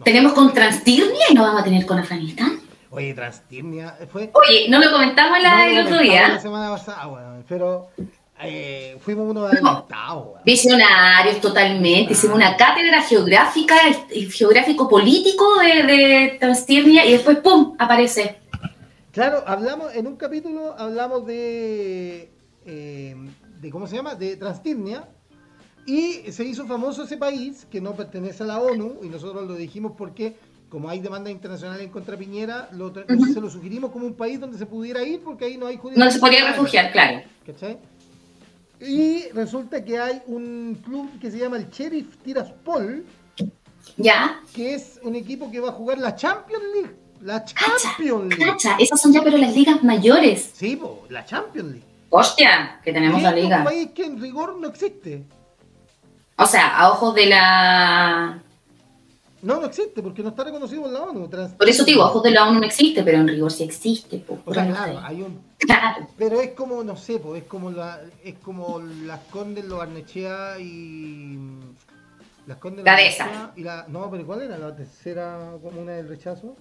Tenemos 0.04 0.34
con 0.34 0.54
Transtirnia 0.54 1.25
y 1.30 1.34
no 1.34 1.44
vamos 1.44 1.62
a 1.62 1.63
tener 1.63 1.86
con 1.86 2.00
Afganistán. 2.00 2.60
Oye, 2.90 3.13
Transtirnia 3.13 3.96
fue. 4.12 4.32
Oye, 4.34 4.68
no 4.68 4.80
lo 4.80 4.92
comentamos 4.92 5.40
la, 5.42 5.58
No, 5.58 5.63
el 5.63 5.75
no, 5.75 5.82
otro 5.84 5.96
no, 5.98 6.01
día. 6.01 6.28
La 6.30 6.40
semana 6.40 6.70
pasada, 6.72 7.08
weón, 7.08 7.46
pero 7.48 7.88
eh, 8.42 8.98
fuimos 9.00 9.30
uno 9.30 9.46
adelantados, 9.46 10.25
weón. 10.28 10.42
Visionarios 10.44 11.40
totalmente. 11.40 12.13
Hicimos 12.13 12.36
una 12.36 12.58
cátedra 12.58 13.01
geográfica 13.04 13.75
geográfico-político 14.10 15.60
de, 15.60 15.84
de 15.84 16.38
Transtirnia 16.40 17.06
y 17.06 17.13
después, 17.13 17.38
¡pum! 17.38 17.75
aparece. 17.80 18.40
Claro, 19.12 19.44
hablamos, 19.46 19.94
en 19.94 20.08
un 20.08 20.15
capítulo 20.15 20.74
hablamos 20.77 21.25
de, 21.25 22.32
eh, 22.65 23.15
de 23.60 23.70
¿cómo 23.70 23.88
se 23.88 23.96
llama? 23.98 24.15
De 24.15 24.38
Transtirnia. 24.38 25.08
Y 25.86 26.32
se 26.32 26.44
hizo 26.44 26.65
famoso 26.65 27.03
ese 27.03 27.18
país 27.18 27.68
que 27.70 27.82
no 27.82 27.94
pertenece 27.94 28.44
a 28.44 28.46
la 28.46 28.60
ONU 28.60 29.00
y 29.01 29.08
nosotros 29.08 29.48
lo 29.48 29.56
dijimos 29.56 29.94
porque 29.98 30.36
como 30.70 30.89
hay 30.89 31.01
demanda 31.01 31.30
internacional 31.30 31.82
en 31.82 31.89
contra 31.89 32.15
Piñera, 32.15 32.70
lo 32.72 32.94
se 32.94 33.41
lo 33.41 33.50
sugerimos 33.50 33.91
como 33.91 34.06
un 34.06 34.13
país 34.13 34.39
donde 34.39 34.58
se 34.58 34.65
pudiera 34.65 35.03
ir 35.03 35.22
porque 35.22 35.46
ahí 35.46 35.58
no 35.58 35.68
hay 35.68 35.77
No 35.96 36.10
se 36.10 36.20
podía 36.20 36.48
refugiar, 36.48 36.91
claro. 36.94 37.22
¿Cachai? 37.46 37.77
Y 38.80 39.27
resulta 39.34 39.84
que 39.84 40.00
hay 40.00 40.22
un 40.27 40.82
club 40.84 41.20
que 41.20 41.30
se 41.30 41.39
llama 41.39 41.58
el 41.58 41.70
Sheriff 41.70 42.18
Tiraspol, 42.24 43.06
¿Ya? 43.98 44.39
que 44.53 44.75
es 44.75 45.00
un 45.03 45.15
equipo 45.15 45.51
que 45.51 45.60
va 45.60 45.70
a 45.70 45.74
jugar 45.74 45.98
la 45.98 46.15
Champions 46.15 46.63
League. 46.74 46.96
La 47.22 47.40
Cacha, 47.42 47.56
Champions 47.82 48.30
League. 48.38 48.46
cacha. 48.51 48.75
Esas 48.80 49.00
son 49.01 49.13
ya 49.13 49.22
pero 49.24 49.38
las 49.38 49.56
ligas 49.56 49.84
mayores. 49.84 50.51
Sí, 50.56 50.75
po, 50.75 51.06
la 51.10 51.24
Champions 51.25 51.70
League. 51.70 51.84
Hostia, 52.10 52.80
que 52.84 52.92
tenemos 52.92 53.20
Y 53.20 53.24
la 53.24 53.30
es 53.30 53.36
un 53.36 53.42
liga. 53.44 53.63
país 53.63 53.90
que 53.96 54.06
en 54.06 54.20
rigor 54.22 54.58
no 54.60 54.68
existe. 54.68 55.24
O 56.38 56.46
sea, 56.46 56.78
a 56.78 56.90
ojos 56.92 57.13
de 57.16 57.28
la... 57.28 58.42
No, 59.44 59.60
no 59.60 59.66
existe 59.66 60.01
porque 60.04 60.22
no 60.22 60.30
está 60.30 60.44
reconocido 60.44 60.84
por 60.84 60.92
la 60.92 61.01
ONU. 61.01 61.28
Trans- 61.28 61.54
Por 61.54 61.68
eso 61.70 61.84
te 61.84 61.92
digo, 61.92 62.04
a 62.04 62.08
ojos 62.10 62.22
de 62.24 62.32
la 62.32 62.48
ONU 62.48 62.60
no 62.60 62.66
existe, 62.66 63.01
pero 63.04 63.18
en 63.20 63.28
rigor 63.28 63.51
sí 63.51 63.63
existe. 63.63 64.18
po. 64.20 64.40
O 64.46 64.54
sea, 64.54 64.68
claro, 64.68 64.94
sí. 64.94 65.00
hay 65.04 65.22
un. 65.24 65.42
Claro. 65.58 66.08
Pero 66.18 66.42
es 66.42 66.51
como, 66.51 66.84
no 66.84 66.96
sé, 66.96 67.18
pues, 67.20 67.42
es 67.44 67.48
como 67.48 67.72
la, 67.72 68.01
es 68.24 68.36
como 68.44 68.80
las 68.80 69.20
Condes, 69.32 69.66
los 69.66 69.80
Barnechea 69.80 70.60
y. 70.60 71.40
Las 72.46 72.58
Condes, 72.58 72.86
La 72.86 72.92
los 72.92 73.01
dehesa. 73.01 73.25
Barnechea 73.25 73.51
y 73.56 73.63
la. 73.63 73.86
No, 73.88 74.12
pero 74.12 74.25
¿cuál 74.28 74.42
era 74.44 74.58
la 74.60 74.75
tercera 74.75 75.54
comuna 75.63 75.94
del 75.94 76.08
rechazo? 76.10 76.56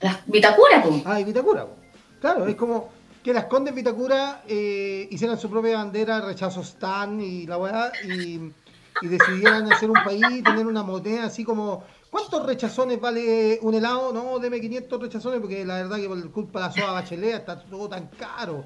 Las 0.00 0.26
Vitacura, 0.26 0.82
pues. 0.82 1.02
Ah, 1.04 1.20
y 1.20 1.24
Vitacura. 1.24 1.66
po. 1.66 1.76
Claro, 2.20 2.46
es 2.46 2.56
como 2.56 2.90
que 3.22 3.32
las 3.32 3.46
Condes 3.46 3.74
Vitacura 3.74 4.42
eh, 4.46 5.08
hicieran 5.10 5.38
su 5.38 5.50
propia 5.50 5.76
bandera, 5.76 6.20
rechazo 6.20 6.60
Stan 6.60 7.20
y 7.20 7.46
la 7.46 7.58
weá, 7.58 7.92
y, 8.04 8.52
y 9.02 9.06
decidieran 9.08 9.72
hacer 9.72 9.90
un 9.90 10.02
país, 10.04 10.42
tener 10.44 10.66
una 10.66 10.82
moneda 10.82 11.24
así 11.24 11.44
como. 11.44 11.84
¿Cuántos 12.08 12.46
rechazones 12.46 12.98
vale 12.98 13.58
un 13.60 13.74
helado? 13.74 14.10
No, 14.12 14.38
deme 14.38 14.58
500 14.60 15.02
rechazones 15.02 15.40
porque 15.40 15.66
la 15.66 15.82
verdad 15.82 15.96
que 15.96 16.08
por 16.08 16.30
culpa 16.30 16.60
de 16.60 16.66
la 16.66 16.72
soda 16.72 16.92
bachelet 16.92 17.34
está 17.34 17.60
todo 17.60 17.88
tan 17.88 18.06
caro. 18.06 18.64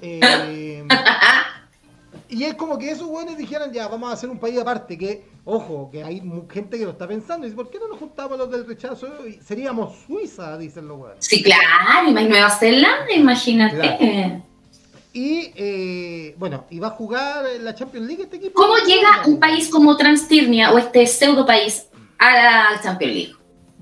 Eh, 0.00 0.86
y 2.28 2.44
es 2.44 2.54
como 2.54 2.78
que 2.78 2.90
esos 2.90 3.08
güeyes 3.08 3.36
dijeran, 3.36 3.72
ya, 3.72 3.88
vamos 3.88 4.10
a 4.10 4.12
hacer 4.12 4.28
un 4.30 4.38
país 4.38 4.60
aparte, 4.60 4.96
que, 4.96 5.26
ojo, 5.46 5.88
que 5.92 6.02
hay 6.02 6.20
gente 6.50 6.76
que 6.76 6.84
lo 6.84 6.90
está 6.90 7.06
pensando, 7.06 7.46
y 7.46 7.50
dice, 7.50 7.56
¿por 7.56 7.70
qué 7.70 7.78
no 7.78 7.86
nos 7.88 7.98
juntamos 7.98 8.36
los 8.36 8.50
del 8.50 8.66
rechazo? 8.66 9.06
Seríamos 9.42 9.96
Suiza, 10.06 10.58
dicen 10.58 10.88
los 10.88 10.98
güeyes. 10.98 11.18
Sí, 11.20 11.42
claro, 11.42 12.08
y 12.08 12.12
Nueva 12.12 12.50
Zelanda, 12.50 13.12
imagínate. 13.14 13.76
Claro. 13.76 14.42
Y, 15.12 15.52
eh, 15.54 16.34
bueno, 16.36 16.66
y 16.68 16.78
va 16.80 16.88
a 16.88 16.90
jugar 16.90 17.46
en 17.46 17.64
la 17.64 17.74
Champions 17.74 18.06
League 18.06 18.24
este 18.24 18.36
equipo. 18.36 18.60
¿Cómo 18.60 18.74
llega 18.86 19.22
un 19.26 19.38
país 19.40 19.70
como 19.70 19.96
Transtirnia 19.96 20.72
o 20.72 20.78
este 20.78 21.06
pseudo 21.06 21.46
país 21.46 21.86
a 22.18 22.32
la 22.74 22.80
Champions 22.82 23.14
League? 23.14 23.32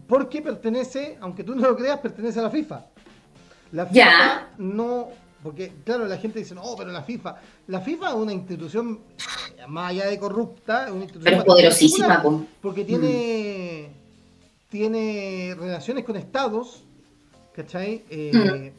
Porque 0.07 0.43
pertenece, 0.43 1.17
aunque 1.21 1.43
tú 1.43 1.55
no 1.57 1.67
lo 1.67 1.77
creas, 1.77 1.99
pertenece 1.99 2.39
a 2.39 2.43
la 2.43 2.51
FIFA. 2.51 2.85
La 3.73 3.87
FIFA 3.87 3.97
Ya. 3.97 4.49
no, 4.59 5.09
porque 5.43 5.73
claro, 5.85 6.07
la 6.07 6.19
gente 6.19 6.39
dice, 6.39 6.55
no, 6.55 6.63
pero 6.77 6.93
la 6.93 7.03
FIFA, 7.03 7.37
la 7.67 7.81
FIFA 7.81 8.09
es 8.11 8.15
una 8.15 8.33
institución, 8.33 9.01
eh, 9.59 9.67
más 9.69 9.91
allá 9.91 10.07
de 10.07 10.19
corrupta, 10.19 10.85
es 10.87 10.91
una 10.93 11.05
institución 11.05 11.25
Pero 11.25 11.39
es 11.39 11.45
poderosísima, 11.45 12.23
po. 12.23 12.45
porque 12.61 12.85
tiene, 12.85 13.91
tiene 14.69 15.55
relaciones 15.59 16.05
con 16.05 16.17
estados, 16.17 16.83
¿cachai? 17.55 18.05
Eh, 18.11 18.73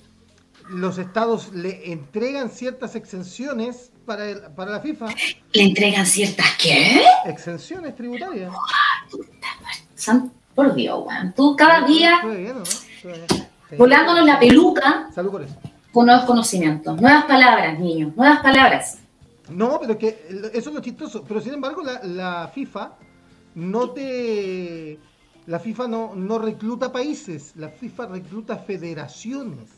Los 0.70 0.98
estados 0.98 1.54
le 1.54 1.92
entregan 1.92 2.50
ciertas 2.50 2.96
exenciones 2.96 3.92
para, 4.06 4.28
el- 4.30 4.42
para 4.56 4.72
la 4.72 4.80
FIFA, 4.80 5.08
¿Le 5.54 5.62
entregan 5.64 6.06
ciertas 6.08 6.48
qué? 6.60 7.04
exenciones 7.26 7.96
tributarias. 7.96 8.52
Por 10.56 10.74
Dios, 10.74 11.04
weón. 11.06 11.34
Tú 11.36 11.56
cada 11.56 11.86
día 11.86 12.20
volándonos 13.78 14.26
la 14.26 14.40
peluca 14.40 15.10
Salud 15.14 15.32
por 15.32 15.42
eso. 15.44 15.56
Con 15.96 16.08
nuevos 16.08 16.26
conocimientos. 16.26 17.00
Nuevas 17.02 17.24
palabras, 17.24 17.80
niños, 17.80 18.14
nuevas 18.18 18.42
palabras. 18.42 18.98
No, 19.50 19.80
pero 19.80 19.94
es 19.94 20.00
que 20.00 20.50
eso 20.54 20.70
es 20.70 20.76
lo 20.76 20.82
chistoso. 20.82 21.24
Pero 21.26 21.40
sin 21.40 21.54
embargo, 21.54 21.82
la, 21.82 22.04
la 22.04 22.52
FIFA 22.54 22.92
no 23.56 23.92
te. 23.92 25.00
La 25.48 25.58
FIFA 25.58 25.88
no, 25.88 26.14
no 26.14 26.38
recluta 26.38 26.92
países, 26.92 27.54
la 27.56 27.70
FIFA 27.70 28.08
recluta 28.08 28.58
federaciones. 28.58 29.70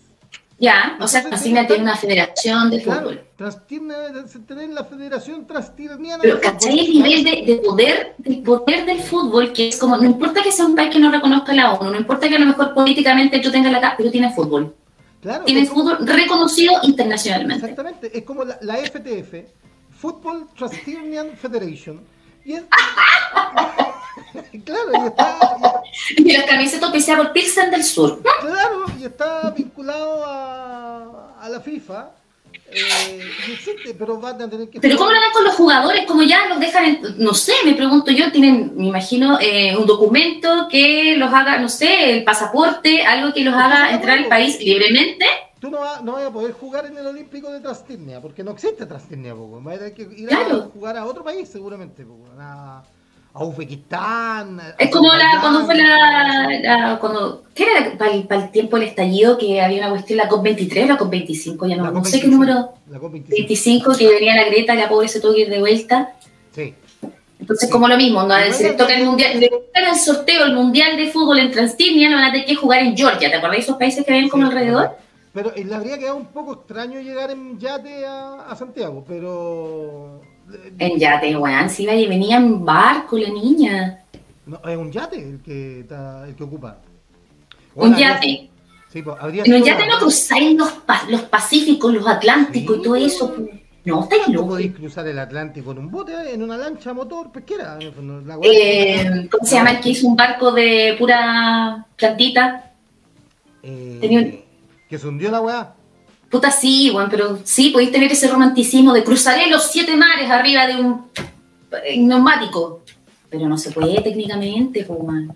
Ya, 0.59 0.97
o 1.00 1.07
sea, 1.07 1.21
Transtirnia 1.21 1.67
tiene 1.67 1.83
una 1.83 1.95
federación 1.95 2.71
de 2.71 2.81
Claro, 2.81 3.01
fútbol. 3.01 3.21
Transtirnia 3.36 3.97
debe 4.00 4.24
tener 4.47 4.69
la 4.69 4.83
Federación 4.86 5.45
Transtirniana 5.45 6.24
Pero 6.24 6.41
¿cachai 6.41 6.79
el 6.79 6.93
nivel 6.93 7.24
de, 7.24 7.43
de 7.45 7.62
poder, 7.63 8.15
del 8.17 8.41
poder 8.41 8.88
del 8.88 9.00
fútbol? 9.01 9.53
Que 9.53 9.67
es 9.67 9.77
como, 9.77 9.97
no 9.97 10.05
importa 10.05 10.41
que 10.41 10.51
sea 10.51 10.65
un 10.65 10.74
país 10.74 10.91
que 10.91 11.00
no 11.00 11.12
reconozca 11.12 11.53
la 11.53 11.74
ONU, 11.74 11.91
no 11.91 11.97
importa 11.97 12.27
que 12.27 12.38
a 12.38 12.39
lo 12.39 12.47
mejor 12.47 12.74
políticamente 12.74 13.39
yo 13.39 13.51
tenga 13.51 13.69
la 13.69 13.79
cara, 13.79 13.93
pero 13.95 14.09
tiene 14.09 14.33
fútbol. 14.33 14.74
Claro, 15.27 15.43
Tiene 15.43 15.67
como- 15.67 15.81
fútbol 15.91 16.07
reconocido 16.07 16.79
internacionalmente. 16.84 17.55
Exactamente, 17.65 18.17
es 18.17 18.24
como 18.24 18.46
la, 18.46 18.57
la 18.62 18.77
FTF, 18.77 19.43
Football 20.00 20.48
Transtirnian 20.57 21.36
Federation. 21.36 22.00
Y 22.46 22.53
es. 22.53 22.63
claro, 24.63 25.03
y 25.03 25.07
está, 25.07 25.38
Y 26.15 26.31
las 26.31 26.46
camisetas 26.46 26.89
por 27.17 27.34
Pilsen 27.34 27.72
del 27.72 27.84
Sur. 27.84 28.24
Claro, 28.39 28.86
y 28.98 29.03
está 29.03 29.50
vinculado 29.51 30.24
a, 30.25 31.36
a 31.41 31.50
la 31.50 31.60
FIFA. 31.60 32.12
Eh, 32.71 33.21
existe, 33.51 33.93
pero 33.97 34.19
van 34.19 34.41
a 34.41 34.50
tener 34.50 34.69
que. 34.69 34.79
Pero 34.79 34.97
¿cómo 34.97 35.12
lo 35.12 35.17
harán 35.17 35.31
con 35.31 35.43
los 35.43 35.55
jugadores? 35.55 36.05
Como 36.05 36.24
ya 36.24 36.47
los 36.47 36.59
dejan, 36.59 36.86
en- 36.86 37.00
no 37.17 37.33
sé, 37.33 37.53
me 37.65 37.74
pregunto 37.74 38.12
yo, 38.12 38.31
tienen, 38.31 38.74
me 38.75 38.88
imagino, 38.88 39.39
eh, 39.39 39.75
un 39.77 39.86
documento 39.86 40.67
que 40.69 41.15
los 41.17 41.33
haga, 41.33 41.57
no 41.59 41.69
sé, 41.69 42.12
el 42.12 42.24
pasaporte, 42.24 43.03
algo 43.05 43.33
que 43.33 43.43
los 43.43 43.53
haga 43.53 43.91
entrar 43.93 44.17
al 44.19 44.27
país 44.27 44.59
libremente. 44.59 45.25
Tú 45.59 45.71
no, 45.71 45.79
va- 45.79 46.01
no 46.03 46.12
vas 46.13 46.25
a 46.25 46.31
poder 46.31 46.51
jugar 46.53 46.86
en 46.86 46.97
el 46.97 47.07
Olímpico 47.07 47.50
de 47.51 47.59
Transtirnia, 47.62 48.21
porque 48.21 48.43
no 48.43 48.51
existe 48.51 48.86
Transtirnia, 48.86 49.33
poco. 49.33 49.59
Vas 49.62 49.75
a 49.75 49.79
tener 49.79 49.93
que 49.95 50.03
ir 50.03 50.27
Claro. 50.27 50.55
a 50.57 50.69
jugar 50.74 50.97
a 50.97 51.05
otro 51.05 51.24
país, 51.24 51.50
seguramente, 51.50 52.05
poco. 52.05 52.25
A, 52.39 52.83
a 53.39 53.44
Uzbekistán. 53.46 54.60
Es 54.79 54.89
como 54.89 55.13
la, 55.13 55.38
cuando 55.41 55.65
fue 55.65 55.75
la, 55.75 56.98
cuando, 57.00 57.44
¿qué 57.53 57.63
era 57.63 57.98
para 57.98 58.12
el, 58.12 58.24
para 58.27 58.46
el 58.46 58.51
tiempo 58.51 58.77
del 58.77 58.88
estallido 58.88 59.38
que 59.38 59.62
había 59.62 59.79
una 59.79 59.89
cuestión, 59.91 60.17
la 60.17 60.29
COP23, 60.29 60.88
la 60.88 60.98
COP25, 60.98 61.70
ya 61.70 61.75
no, 61.77 61.91
no 61.91 62.03
sé 62.03 62.17
COP25, 62.17 62.22
qué 62.22 62.27
número, 62.27 62.74
La 62.89 63.00
COP25. 63.00 63.27
25, 63.29 63.96
que 63.98 64.08
venía 64.08 64.36
la 64.36 64.46
Greta, 64.46 64.74
la 64.75 64.89
pobre 64.89 65.08
se 65.08 65.20
tuvo 65.22 65.34
que 65.34 65.41
ir 65.41 65.50
de 65.50 65.60
vuelta. 65.60 66.13
Sí. 66.53 66.74
Entonces, 67.39 67.67
Sí. 67.67 67.72
como 67.72 67.88
lo 67.88 67.96
mismo, 67.98 68.22
¿no? 68.24 68.36
Igual 68.36 68.53
si 68.53 68.63
les 68.63 68.75
toca 68.77 68.96
el 68.98 69.06
mundial, 69.06 69.39
le 69.39 69.50
tocan 69.50 69.84
el 69.86 69.96
sorteo, 69.96 70.44
el 70.46 70.53
mundial 70.56 70.98
de 70.98 71.12
fútbol 71.12 71.38
en 71.38 71.51
Transtirnia, 71.51 72.10
no 72.10 72.15
van 72.15 72.25
a 72.25 72.32
tener 72.32 72.48
que 72.48 72.56
jugar 72.56 72.79
en 72.82 72.98
Georgia. 72.98 73.29
¿Te 73.29 73.36
acordás 73.36 73.58
de 73.58 73.62
esos 73.63 73.77
países 73.77 74.03
que 74.03 74.12
habían 74.12 74.29
como 74.29 74.48
Sí, 74.48 74.51
alrededor? 74.53 74.98
Pero 75.34 75.53
eh, 75.56 75.63
le 75.63 75.75
habría 75.75 76.00
quedado 76.00 76.15
un 76.17 76.25
poco 76.25 76.53
extraño 76.53 77.00
llegar 77.00 77.29
en 77.29 77.60
yate 77.60 78.03
a, 78.08 78.41
a 78.50 78.56
Santiago, 78.56 79.06
pero. 79.08 80.20
Eh, 80.53 80.73
En 80.79 80.97
yate, 80.99 81.35
weón, 81.35 81.69
si 81.69 81.83
iba 81.83 81.93
y 81.93 82.07
venía 82.07 82.37
en 82.37 82.63
barco 82.65 83.17
la 83.17 83.29
niña. 83.29 84.03
No, 84.45 84.59
es 84.67 84.77
un 84.77 84.91
yate 84.91 85.17
el 85.21 85.39
que, 85.41 85.79
el 85.81 86.35
que 86.35 86.43
ocupa. 86.43 86.77
Un 87.75 87.95
yate. 87.95 88.49
Sí, 88.91 89.01
pues, 89.01 89.17
habría 89.19 89.43
En 89.43 89.53
un 89.53 89.63
yate 89.63 89.85
no 89.85 89.97
cruzáis 89.99 90.57
los, 90.57 90.73
los 91.09 91.21
Pacíficos, 91.23 91.93
los 91.93 92.07
Atlánticos 92.07 92.75
Sí, 92.75 92.81
y 92.81 92.83
todo 92.83 92.95
eso. 92.95 93.33
pues. 93.35 93.49
pues. 93.49 93.61
No, 93.85 94.03
estáis 94.03 94.25
¿Tú 94.25 94.33
locos. 94.33 94.49
podéis 94.49 94.73
cruzar 94.75 95.07
el 95.07 95.17
Atlántico 95.19 95.71
en 95.71 95.77
un 95.77 95.89
bote, 95.89 96.33
en 96.33 96.43
una 96.43 96.57
lancha 96.57 96.93
motor 96.93 97.31
pesquera? 97.31 97.77
la 98.25 98.37
Eh, 98.43 99.29
¿Cómo 99.31 99.45
se 99.45 99.55
llama 99.55 99.71
el 99.71 99.79
que 99.79 99.89
hizo 99.91 100.07
un 100.07 100.15
barco 100.17 100.51
de 100.51 100.95
pura 100.99 101.85
plantita? 101.95 102.71
Eh, 103.63 103.97
tenía 104.01 104.19
un- 104.19 104.39
Que 104.89 104.97
se 104.97 105.07
hundió 105.07 105.31
la 105.31 105.39
weá. 105.41 105.73
Puta, 106.29 106.51
sí, 106.51 106.89
bueno, 106.91 107.07
pero 107.10 107.39
sí, 107.43 107.69
podéis 107.69 107.91
tener 107.91 108.12
ese 108.12 108.27
romanticismo 108.27 108.93
de 108.93 109.03
cruzaré 109.03 109.48
los 109.48 109.63
siete 109.72 109.96
mares 109.96 110.29
arriba 110.29 110.67
de 110.67 110.75
un 110.81 111.05
eh, 111.86 111.98
neumático. 111.98 112.81
Pero 113.29 113.48
no 113.48 113.57
se 113.57 113.72
puede 113.72 114.01
técnicamente, 114.01 114.86
weón. 114.88 115.36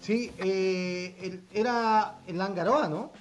Sí, 0.00 0.30
eh, 0.38 1.14
el- 1.22 1.40
era 1.52 2.16
en 2.26 2.38
Langaroa, 2.38 2.88
¿no? 2.88 3.12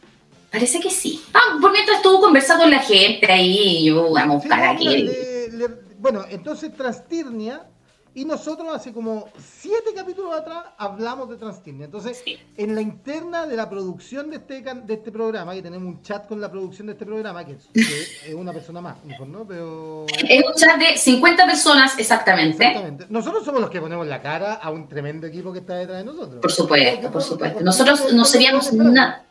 Parece 0.52 0.80
que 0.80 0.90
sí. 0.90 1.22
Ah, 1.34 1.58
por 1.62 1.72
mientras 1.72 1.98
estuvo 1.98 2.20
conversando 2.20 2.64
con 2.64 2.72
la 2.72 2.80
gente 2.80 3.32
ahí, 3.32 3.86
yo 3.86 4.12
vamos 4.12 4.38
a 4.38 4.42
Sí, 4.42 4.48
buscar 4.48 4.66
no, 4.66 4.72
aquí. 4.72 4.86
le- 4.86 5.52
le- 5.52 5.68
bueno, 6.00 6.26
entonces 6.30 6.76
Transtirnia 6.76 7.62
Y 8.14 8.26
nosotros 8.26 8.68
hace 8.76 8.92
como 8.92 9.30
siete 9.40 9.94
capítulos 9.96 10.34
atrás 10.38 10.66
hablamos 10.78 11.30
de 11.30 11.38
Transtirnia. 11.38 11.86
Entonces, 11.86 12.22
Sí. 12.26 12.38
en 12.58 12.76
la 12.76 12.82
interna 12.82 13.48
de 13.48 13.56
la 13.56 13.70
producción 13.70 14.30
de 14.30 14.36
este, 14.36 14.62
de 14.62 14.94
este 14.94 15.12
programa, 15.14 15.54
que 15.54 15.62
tenemos 15.62 15.88
un 15.88 16.02
chat 16.02 16.28
con 16.28 16.42
la 16.42 16.52
producción 16.52 16.88
de 16.88 16.94
este 16.94 17.06
programa, 17.06 17.46
que 17.46 17.54
es, 17.54 17.70
que 17.74 18.30
es 18.32 18.36
una 18.36 18.52
persona 18.52 18.82
más, 18.82 19.02
mejor, 19.06 19.28
¿no? 19.28 19.48
Pero... 19.48 20.06
Es 20.28 20.44
un 20.46 20.54
chat 20.56 20.78
de 20.78 20.98
50 20.98 21.46
personas 21.46 21.98
exactamente. 21.98 22.66
Exactamente. 22.66 23.06
Nosotros 23.10 23.46
somos 23.46 23.62
los 23.62 23.70
que 23.70 23.80
ponemos 23.80 24.06
la 24.06 24.22
cara 24.22 24.56
a 24.56 24.70
un 24.72 24.90
tremendo 24.90 25.26
equipo 25.28 25.54
que 25.54 25.60
está 25.60 25.76
detrás 25.76 26.00
de 26.00 26.04
nosotros. 26.04 26.42
Por 26.42 26.52
supuesto, 26.52 27.10
por 27.12 27.22
supuesto. 27.22 27.62
Nosotros 27.62 28.12
no 28.14 28.26
seríamos 28.26 28.74
nada. 28.74 29.26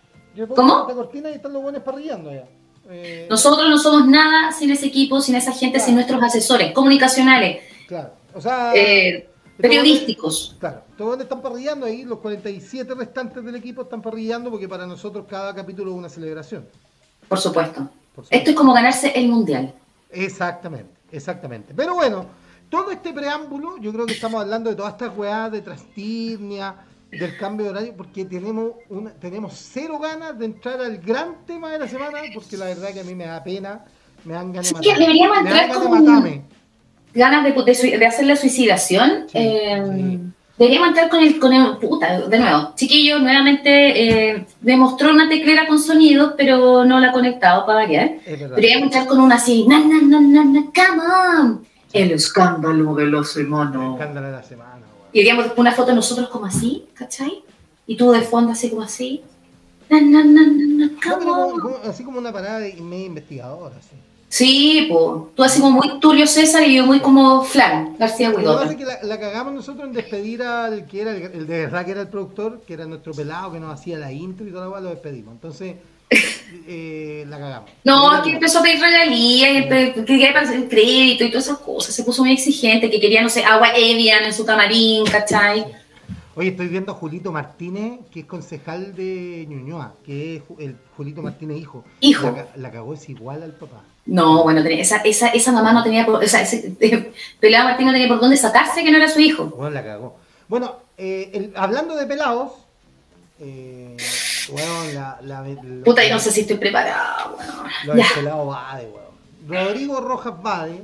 ¿Cómo? 0.54 0.56
poner 0.56 0.80
esta 0.82 0.94
cortina 0.94 1.30
y 1.30 1.34
están 1.34 1.52
los 1.52 1.62
buenos 1.62 1.82
parrillando 1.82 2.32
ya. 2.32 2.44
Eh, 2.88 3.26
Nosotros 3.28 3.68
no 3.68 3.78
somos 3.78 4.06
nada 4.08 4.52
sin 4.52 4.70
ese 4.70 4.86
equipo, 4.86 5.20
sin 5.20 5.34
esa 5.34 5.52
gente, 5.52 5.78
sin 5.80 5.94
nuestros 5.96 6.22
asesores 6.22 6.72
comunicacionales, 6.72 7.62
Claro. 7.86 8.14
O 8.34 8.40
sea... 8.40 8.72
eh, 8.74 9.28
periodísticos. 9.56 10.56
Claro, 10.58 10.82
todos 10.96 11.20
están 11.20 11.40
parrillando 11.42 11.86
ahí, 11.86 12.04
los 12.04 12.18
47 12.20 12.94
restantes 12.94 13.44
del 13.44 13.56
equipo 13.56 13.82
están 13.82 14.00
parrillando 14.02 14.50
porque 14.50 14.68
para 14.68 14.86
nosotros 14.86 15.26
cada 15.28 15.54
capítulo 15.54 15.90
es 15.92 15.96
una 15.98 16.08
celebración. 16.08 16.66
Por 17.28 17.38
supuesto. 17.38 17.80
Por 18.14 18.24
supuesto. 18.24 18.36
Esto 18.36 18.50
es 18.50 18.56
como 18.56 18.72
ganarse 18.72 19.12
el 19.14 19.28
mundial. 19.28 19.74
Exactamente, 20.10 20.90
exactamente. 21.12 21.72
Pero 21.74 21.94
bueno, 21.94 22.26
todo 22.68 22.90
este 22.90 23.12
preámbulo, 23.12 23.76
yo 23.78 23.92
creo 23.92 24.06
que 24.06 24.14
estamos 24.14 24.40
hablando 24.42 24.70
de 24.70 24.76
todas 24.76 24.92
estas 24.92 25.16
weas 25.16 25.52
de 25.52 25.60
Trastirnia, 25.62 26.74
del 27.10 27.36
cambio 27.36 27.66
de 27.66 27.70
horario, 27.70 27.94
porque 27.96 28.24
tenemos 28.24 28.72
una, 28.88 29.12
tenemos 29.12 29.52
cero 29.56 29.98
ganas 29.98 30.38
de 30.38 30.44
entrar 30.46 30.80
al 30.80 30.98
gran 30.98 31.44
tema 31.46 31.70
de 31.72 31.78
la 31.80 31.88
semana, 31.88 32.20
porque 32.34 32.56
la 32.56 32.66
verdad 32.66 32.92
que 32.92 33.00
a 33.00 33.04
mí 33.04 33.14
me 33.14 33.26
da 33.26 33.42
pena, 33.42 33.84
me 34.24 34.34
dan 34.34 34.52
ganas 34.52 34.64
de 34.64 34.68
Sí, 34.68 34.74
matarme. 34.88 34.98
deberíamos 35.00 35.42
Me 35.42 35.50
dan 35.50 35.58
entrar 35.58 35.68
ganas 35.68 35.82
de 35.82 35.88
con- 35.88 36.04
matarme. 36.06 36.42
Ganas 37.14 37.44
de, 37.44 37.52
de 37.52 37.98
de 37.98 38.06
hacer 38.06 38.26
la 38.26 38.36
suicidación. 38.36 39.26
Sí, 39.28 39.38
eh. 39.38 40.18
Deberíamos 40.60 40.88
entrar 40.88 41.08
con 41.08 41.20
el, 41.20 41.40
con 41.40 41.54
el. 41.54 41.78
Puta, 41.78 42.20
de 42.20 42.38
nuevo. 42.38 42.74
Chiquillo, 42.76 43.18
nuevamente 43.18 44.30
eh, 44.30 44.46
me 44.60 44.76
mostró 44.76 45.10
una 45.10 45.26
teclera 45.26 45.66
con 45.66 45.78
sonido, 45.78 46.34
pero 46.36 46.84
no 46.84 47.00
la 47.00 47.08
ha 47.08 47.12
conectado 47.12 47.64
para 47.64 47.78
variar. 47.78 48.10
Deberíamos 48.26 48.88
entrar 48.88 49.06
con 49.06 49.20
una 49.20 49.36
así. 49.36 49.66
Na, 49.66 49.78
na, 49.78 50.02
na, 50.02 50.20
na, 50.20 50.44
na, 50.44 50.64
come 50.64 51.02
on. 51.40 51.66
El 51.94 52.12
escándalo 52.12 52.94
de 52.94 53.06
la 53.06 53.24
semana. 53.24 53.92
Escándalo 53.94 54.26
de 54.26 54.32
la 54.32 54.42
semana. 54.42 54.82
Y 55.14 55.24
deberíamos 55.24 55.52
una 55.56 55.72
foto 55.72 55.88
de 55.88 55.94
nosotros 55.94 56.28
como 56.28 56.44
así, 56.44 56.84
¿cachai? 56.92 57.42
Y 57.86 57.96
tú 57.96 58.12
de 58.12 58.20
fondo 58.20 58.52
así 58.52 58.68
como 58.68 58.82
así. 58.82 59.22
Na, 59.88 59.98
na, 59.98 60.22
na, 60.22 60.42
na, 60.42 60.86
na, 60.86 60.90
come 61.02 61.30
on. 61.30 61.88
así 61.88 62.04
como 62.04 62.18
una 62.18 62.34
parada 62.34 62.60
de 62.60 62.74
media 62.74 63.06
investigadora, 63.06 63.76
así. 63.78 63.96
Sí, 64.30 64.86
pues. 64.88 65.34
Tú 65.34 65.42
así 65.42 65.60
como 65.60 65.82
muy 65.82 65.98
Tulio 65.98 66.24
César 66.24 66.62
y 66.62 66.76
yo 66.76 66.86
muy 66.86 67.00
como 67.00 67.42
Flan, 67.42 67.96
García 67.98 68.30
Lo 68.30 68.38
Huidobro. 68.38 68.70
es 68.70 68.76
que 68.76 68.84
la, 68.84 69.02
la 69.02 69.18
cagamos 69.18 69.52
nosotros 69.52 69.88
en 69.88 69.92
despedir 69.92 70.40
al 70.42 70.86
que 70.86 71.02
era 71.02 71.10
el, 71.10 71.22
el 71.22 71.46
de 71.48 71.58
verdad 71.58 71.84
que 71.84 71.90
era 71.90 72.00
el 72.02 72.08
productor, 72.08 72.60
que 72.64 72.74
era 72.74 72.86
nuestro 72.86 73.12
pelado 73.12 73.52
que 73.52 73.58
nos 73.58 73.74
hacía 73.74 73.98
la 73.98 74.12
intro 74.12 74.46
y 74.46 74.52
toda 74.52 74.66
la 74.66 74.70
weá, 74.70 74.80
lo 74.80 74.90
despedimos. 74.90 75.34
Entonces, 75.34 75.74
eh, 76.68 77.24
la 77.28 77.38
cagamos. 77.40 77.70
No, 77.82 78.16
es 78.16 78.22
que 78.22 78.30
empezó 78.30 78.60
a 78.60 78.62
pedir 78.62 78.80
regalías, 78.80 79.66
que 79.66 80.04
quería 80.04 80.32
pasar 80.32 80.68
crédito 80.68 81.24
y 81.24 81.30
todas 81.30 81.46
esas 81.46 81.58
cosas. 81.58 81.92
Se 81.92 82.04
puso 82.04 82.22
muy 82.22 82.32
exigente, 82.32 82.88
que 82.88 83.00
quería, 83.00 83.22
no 83.22 83.28
sé, 83.28 83.44
agua 83.44 83.72
Evian 83.74 84.22
en 84.22 84.32
su 84.32 84.46
camarín, 84.46 85.06
¿cachai? 85.06 85.66
Oye, 86.36 86.50
estoy 86.50 86.68
viendo 86.68 86.92
a 86.92 86.94
Julito 86.94 87.32
Martínez, 87.32 87.98
que 88.12 88.20
es 88.20 88.26
concejal 88.26 88.94
de 88.94 89.44
Ñuñoa, 89.48 89.94
que 90.06 90.36
es 90.36 90.42
el 90.60 90.76
Julito 90.96 91.20
Martínez 91.20 91.58
hijo. 91.58 91.84
Hijo. 91.98 92.32
La 92.54 92.70
cagó, 92.70 92.94
es 92.94 93.08
igual 93.08 93.42
al 93.42 93.52
papá. 93.52 93.82
No, 94.06 94.42
bueno, 94.42 94.60
esa, 94.60 94.96
esa, 94.98 95.28
esa 95.28 95.52
mamá 95.52 95.72
no 95.72 95.82
tenía 95.84 96.04
por, 96.06 96.22
o 96.24 96.26
sea, 96.28 96.42
ese, 96.42 96.74
Pelado 97.40 97.64
Martín 97.68 97.86
no 97.86 97.92
tenía 97.92 98.08
por 98.08 98.20
dónde 98.20 98.36
sacarse 98.36 98.82
que 98.82 98.90
no 98.90 98.96
era 98.96 99.08
su 99.08 99.20
hijo. 99.20 99.46
Bueno, 99.46 99.70
la 99.70 99.84
cagó. 99.84 100.16
Bueno, 100.48 100.76
eh, 100.98 101.30
el- 101.32 101.52
hablando 101.56 101.94
de 101.94 102.06
pelados, 102.06 102.52
eh, 103.40 103.96
bueno, 104.50 104.84
la, 104.92 105.18
la, 105.22 105.48
lo- 105.48 105.84
Puta, 105.84 106.04
yo 106.06 106.14
no 106.14 106.20
sé 106.20 106.30
si 106.32 106.40
estoy 106.40 106.56
preparada, 106.56 107.30
weón. 107.38 107.70
Lo 107.86 107.94
del 107.94 108.04
pelado 108.14 108.46
Bade, 108.46 108.88
weón. 108.88 109.10
Rodrigo 109.66 110.00
Rojas 110.00 110.42
Bade, 110.42 110.82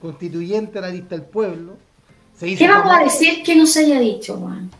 constituyente 0.00 0.72
de 0.74 0.80
la 0.80 0.88
lista 0.88 1.14
del 1.16 1.24
pueblo, 1.24 1.76
se 2.38 2.48
hizo 2.48 2.58
¿Qué 2.58 2.68
vamos 2.68 2.92
a 2.94 3.04
decir 3.04 3.42
que 3.42 3.54
no 3.56 3.66
se 3.66 3.80
haya 3.80 4.00
dicho, 4.00 4.34
weón? 4.34 4.70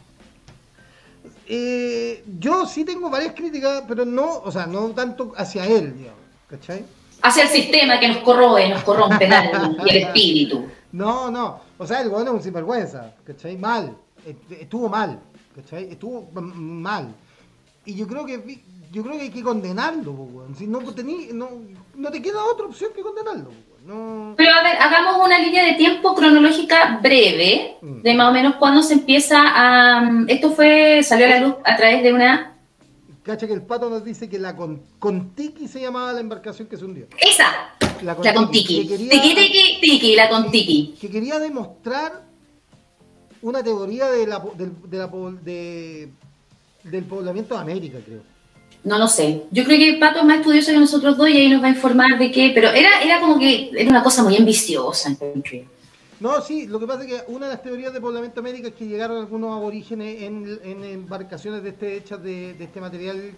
Eh, 1.47 2.25
yo 2.39 2.67
sí 2.67 2.85
tengo 2.85 3.09
varias 3.09 3.35
críticas, 3.35 3.83
pero 3.89 4.05
no, 4.05 4.39
o 4.45 4.53
sea, 4.53 4.67
no 4.67 4.89
tanto 4.91 5.33
hacia 5.37 5.65
él, 5.67 5.97
digamos, 5.97 6.21
¿cachai? 6.49 6.85
Hacia 7.29 7.43
el 7.45 7.49
sistema 7.49 7.99
que 8.01 8.09
nos 8.09 8.19
corroe, 8.19 8.69
nos 8.69 8.83
corrompe 8.83 9.25
el 9.27 9.33
alma 9.33 9.77
y 9.87 9.91
el 9.91 9.97
espíritu. 10.05 10.67
No, 10.93 11.31
no, 11.31 11.61
o 11.79 11.87
sea, 11.87 12.01
el 12.01 12.09
weón 12.09 12.27
es 12.29 12.33
un 12.35 12.43
sinvergüenza, 12.43 13.15
¿cachai? 13.27 13.57
Mal, 13.57 13.97
est- 14.27 14.53
estuvo 14.63 14.89
mal, 14.89 15.19
¿cachai? 15.55 15.91
Estuvo 15.91 16.29
mal. 16.33 17.09
Y 17.85 17.95
yo 17.95 18.07
creo 18.07 18.25
que 18.27 18.61
yo 18.91 19.03
creo 19.03 19.17
que 19.17 19.23
hay 19.25 19.31
que 19.31 19.43
condenarlo, 19.43 20.13
po, 20.15 20.23
weón. 20.33 20.55
Si 20.57 20.67
no, 20.67 20.81
tení- 20.81 21.31
no, 21.33 21.49
no 21.95 22.11
te 22.11 22.23
queda 22.23 22.43
otra 22.45 22.67
opción 22.67 22.91
que 22.97 23.03
condenarlo. 23.03 23.51
No, 23.85 24.35
Pero 24.37 24.51
a 24.53 24.63
ver, 24.63 24.77
hagamos 24.81 25.25
una 25.25 25.39
línea 25.39 25.65
de 25.65 25.75
tiempo 25.75 26.15
cronológica 26.15 26.99
breve, 27.03 27.77
Mm. 27.81 28.03
de 28.03 28.15
más 28.15 28.29
o 28.29 28.33
menos 28.33 28.55
cuando 28.57 28.83
se 28.83 28.95
empieza 28.95 29.37
a... 29.47 30.11
Esto 30.27 30.51
fue, 30.51 31.03
salió 31.03 31.27
a 31.27 31.31
la 31.31 31.41
luz 31.41 31.55
a 31.65 31.77
través 31.77 32.03
de 32.03 32.13
una... 32.13 32.55
cacha 33.29 33.47
que 33.47 33.53
el 33.53 33.63
pato 33.63 33.91
nos 33.91 34.03
dice 34.05 34.29
que 34.29 34.39
la 34.39 34.57
con, 34.57 34.81
Contiki 34.99 35.69
se 35.69 35.81
llamaba 35.83 36.13
la 36.15 36.21
embarcación 36.21 36.67
que 36.67 36.77
se 36.79 36.85
hundió. 36.87 37.07
Esa, 37.21 37.75
La 38.03 38.17
la 38.23 38.33
con 38.35 38.51
tiki. 38.51 38.89
que 38.89 38.97
Tiki, 38.97 39.79
tiki, 39.83 40.15
la 40.17 40.29
con 40.31 40.51
tiki. 40.51 40.95
que 41.01 41.11
quería 41.11 41.39
demostrar 41.39 42.23
una 43.43 43.63
teoría 43.63 44.11
de 44.11 44.27
la, 44.27 44.43
de 44.57 44.97
la 44.99 45.11
po- 45.11 45.31
de- 45.31 46.09
del 46.85 47.05
poblamiento 47.05 47.55
de 47.55 47.61
América, 47.61 47.99
creo. 48.05 48.23
No 48.85 48.97
lo 48.99 49.07
sé. 49.09 49.43
Yo 49.51 49.65
creo 49.65 49.79
que 49.79 49.99
Pato 50.01 50.21
es 50.21 50.25
más 50.25 50.39
estudioso 50.39 50.73
que 50.73 50.79
nosotros 50.79 51.19
dos 51.19 51.29
y 51.29 51.37
ahí 51.37 51.49
nos 51.51 51.63
va 51.63 51.67
a 51.67 51.71
informar 51.71 52.19
de 52.19 52.31
qué, 52.33 52.53
pero 52.55 52.71
era, 52.71 53.03
era 53.03 53.21
como 53.21 53.39
que 53.39 53.71
era 53.77 53.91
una 53.91 54.03
cosa 54.03 54.23
muy 54.23 54.37
ambiciosa. 54.37 55.15
No, 56.21 56.41
sí, 56.41 56.67
lo 56.67 56.81
que 56.81 56.87
pasa 56.87 57.03
es 57.03 57.07
que 57.07 57.33
una 57.33 57.47
de 57.47 57.53
las 57.55 57.63
teorías 57.63 57.93
de 57.93 58.01
poblamiento 58.01 58.41
América 58.41 58.69
es 58.69 58.75
que 58.75 58.87
llegaron 58.87 59.19
algunos 59.19 59.57
aborígenes 59.57 60.23
en, 60.23 60.59
en 60.65 60.85
embarcaciones 60.85 61.63
de 61.63 61.69
este, 61.71 61.97
hechas 61.97 62.23
de, 62.23 62.55
de 62.55 62.65
este 62.65 62.81
material 62.81 63.33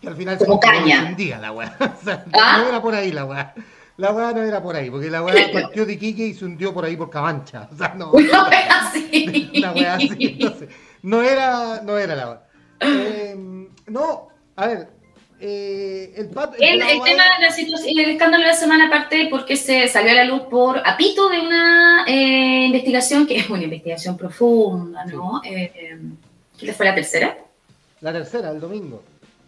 que 0.00 0.08
al 0.08 0.16
final 0.16 0.38
Como 0.38 0.54
se 0.54 0.68
caña. 0.68 1.08
hundía 1.10 1.38
la 1.38 1.52
weá. 1.52 1.76
O 2.00 2.04
sea, 2.04 2.24
¿Ah? 2.32 2.58
no 2.62 2.68
era 2.68 2.80
por 2.80 2.94
ahí 2.94 3.10
la 3.12 3.24
weá. 3.24 3.54
La 3.96 4.12
weá 4.12 4.32
no 4.32 4.42
era 4.42 4.62
por 4.62 4.76
ahí, 4.76 4.88
porque 4.90 5.10
la 5.10 5.22
weá 5.22 5.52
partió 5.52 5.84
de 5.84 5.92
Iquique 5.94 6.26
y 6.28 6.34
se 6.34 6.44
hundió 6.44 6.72
por 6.72 6.84
ahí 6.84 6.96
por 6.96 7.10
Cabancha. 7.10 7.68
O 7.72 7.76
sea, 7.76 7.94
no. 7.94 8.10
Una 8.12 8.48
wea 8.48 8.80
así. 8.88 9.50
Una 9.58 9.72
weá 9.72 9.94
así, 9.96 10.16
entonces, 10.20 10.68
no 11.02 11.22
era, 11.22 11.82
no 11.82 11.98
era 11.98 12.14
la 12.14 12.28
weá. 12.28 12.42
Eh, 12.80 13.68
no, 13.88 14.28
a 14.56 14.66
ver, 14.68 14.88
eh, 15.40 16.12
el 16.16 16.28
tema 16.30 16.46
de 17.38 17.44
la 17.46 17.50
situación, 17.50 17.98
el 17.98 18.10
escándalo 18.10 18.44
de 18.44 18.50
la 18.50 18.56
semana 18.56 18.86
aparte 18.88 19.28
porque 19.30 19.56
se 19.56 19.88
salió 19.88 20.12
a 20.12 20.14
la 20.14 20.24
luz 20.24 20.42
por 20.50 20.78
apito 20.86 21.28
de 21.28 21.40
una 21.40 22.04
eh, 22.06 22.66
investigación 22.66 23.26
que 23.26 23.36
es 23.38 23.50
una 23.50 23.62
investigación 23.62 24.16
profunda, 24.16 25.04
¿no? 25.06 25.40
Eh, 25.44 25.72
eh, 25.74 25.98
¿Qué 26.58 26.72
fue 26.72 26.86
la 26.86 26.94
tercera? 26.94 27.38
La 28.00 28.12
tercera, 28.12 28.50
el 28.50 28.60
domingo. 28.60 29.02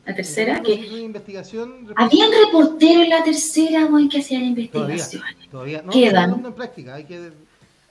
La 0.04 0.14
tercera, 0.14 0.58
domingo 0.58 0.82
que 0.82 0.88
una 0.94 1.02
investigación. 1.02 1.92
habían 1.96 2.30
reporteros 2.46 3.04
en 3.04 3.10
la 3.10 3.22
tercera, 3.22 3.84
güey, 3.84 4.08
que 4.08 4.18
hacían 4.20 4.44
investigaciones. 4.44 5.36
todavía. 5.50 5.82
No, 5.82 5.92
Quedan. 5.92 6.44
en 6.44 6.52
práctica, 6.54 6.94
hay 6.94 7.04
que, 7.04 7.30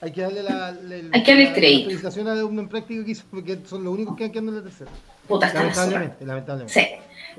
hay 0.00 0.12
que 0.12 0.20
darle 0.20 0.42
la, 0.42 0.72
la- 0.72 0.96
Hay 1.12 1.22
que 1.22 1.30
darle 1.32 1.44
la- 1.46 1.54
crédito. 1.54 1.84
Felicitación 1.86 2.28
al 2.28 2.38
alumno 2.38 2.60
en 2.62 2.68
práctica 2.68 3.04
que 3.04 3.10
hizo, 3.12 3.24
porque 3.30 3.58
son 3.66 3.84
los 3.84 3.94
únicos 3.94 4.16
que 4.16 4.24
han 4.24 4.30
quedado 4.32 4.48
en 4.50 4.56
la 4.56 4.62
tercera. 4.62 4.90
Puta. 5.26 5.52
Lamentablemente, 5.54 6.26
lamentablemente. 6.26 6.72
Sí. 6.80 6.86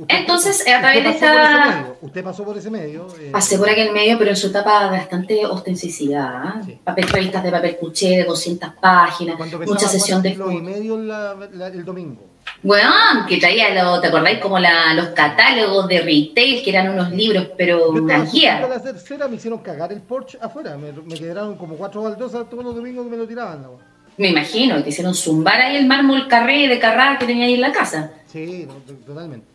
Entonces, 0.08 0.62
a 0.68 0.80
través 0.80 1.04
de 1.04 1.10
esta- 1.10 1.86
Usted 2.02 2.24
pasó 2.24 2.44
por 2.44 2.58
ese 2.58 2.70
medio. 2.70 3.08
eh, 3.20 3.30
Pasé 3.32 3.58
por 3.58 3.70
aquel 3.70 3.92
medio, 3.92 4.18
pero 4.18 4.32
en 4.32 4.36
su 4.38 4.48
etapa 4.48 4.88
bastante 4.90 5.46
ostensicidad. 5.46 6.28
¿ah? 6.28 6.62
Sí. 6.66 6.80
Papel, 6.84 7.08
revistas 7.08 7.44
de 7.44 7.52
papel 7.52 7.78
cuché 7.78 8.10
de 8.18 8.24
200 8.24 8.72
páginas, 8.82 9.38
mucha 9.66 9.88
sesión 9.88 10.22
de 10.22 10.30
y 10.32 10.62
medio 10.62 10.98
la- 10.98 11.36
la- 11.54 11.68
el 11.68 11.84
domingo. 11.86 12.22
Weón, 12.64 13.26
que 13.28 13.38
traía, 13.38 13.84
lo, 13.84 14.00
¿te 14.00 14.08
acordáis? 14.08 14.40
Como 14.40 14.58
la, 14.60 14.94
los 14.94 15.08
catálogos 15.10 15.88
de 15.88 16.00
retail, 16.00 16.64
que 16.64 16.70
eran 16.70 16.90
unos 16.90 17.12
libros, 17.12 17.48
pero 17.58 17.90
una 17.90 18.24
guía. 18.26 18.66
la 18.68 18.82
tercera, 18.82 19.28
me 19.28 19.36
hicieron 19.36 19.60
cagar 19.60 19.92
el 19.92 20.02
Porsche 20.02 20.38
afuera. 20.42 20.78
Me, 20.78 20.92
me 20.92 21.16
quedaron 21.16 21.58
como 21.58 21.76
cuatro 21.76 22.04
baldosas 22.04 22.50
todos 22.50 22.64
los 22.64 22.76
domingos 22.76 23.06
que 23.06 23.12
me 23.12 23.18
lo 23.18 23.28
tiraban. 23.28 23.62
weá. 23.66 23.80
Me 24.18 24.30
imagino, 24.30 24.82
te 24.84 24.90
hicieron 24.90 25.14
zumbar 25.16 25.60
ahí 25.60 25.76
el 25.76 25.88
mármol 25.88 26.28
carré 26.28 26.68
de 26.68 26.80
carrá 26.80 27.18
que 27.18 27.26
tenía 27.26 27.46
ahí 27.48 27.56
en 27.56 27.62
la 27.62 27.72
casa. 27.72 28.12
Sí, 28.28 28.66
no, 28.68 28.74
to- 28.76 28.94
totalmente. 29.06 29.48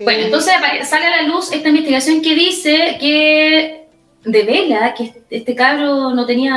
Bueno, 0.00 0.20
Eh, 0.20 0.24
entonces 0.26 0.52
sale 0.88 1.06
a 1.06 1.22
la 1.22 1.28
luz 1.28 1.50
esta 1.52 1.68
investigación 1.68 2.22
que 2.22 2.34
dice 2.34 2.96
que 3.00 3.88
devela 4.24 4.94
que 4.94 5.22
este 5.30 5.54
cabro 5.54 6.14
no 6.14 6.24
tenía 6.26 6.52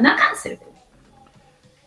nada 0.00 0.16
cáncer. 0.16 0.58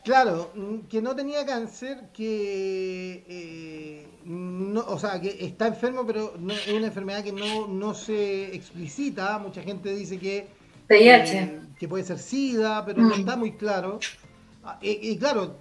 Claro, 0.04 0.52
mm, 0.56 0.88
que 0.88 1.02
no 1.02 1.13
tenía 1.15 1.45
cáncer, 1.45 2.10
que 2.13 3.26
eh, 3.28 4.08
no, 4.23 4.82
o 4.88 4.97
sea, 4.97 5.19
que 5.19 5.36
está 5.41 5.67
enfermo, 5.67 6.06
pero 6.06 6.34
no, 6.39 6.54
es 6.54 6.71
una 6.73 6.88
enfermedad 6.88 7.23
que 7.23 7.34
no, 7.34 7.67
no 7.67 7.93
se 7.93 8.56
explicita. 8.56 9.38
Mucha 9.39 9.62
gente 9.63 9.93
dice 9.93 10.17
que, 10.17 10.47
VIH. 10.89 11.38
eh, 11.39 11.60
que 11.78 11.88
puede 11.89 12.06
ser 12.06 12.19
SIDA, 12.19 12.86
pero 12.86 13.02
no 13.02 13.15
Mm. 13.15 13.19
está 13.19 13.36
muy 13.36 13.58
claro. 13.58 14.00
Ah, 14.63 14.78
Y, 14.82 15.12
y 15.12 15.17
claro, 15.17 15.58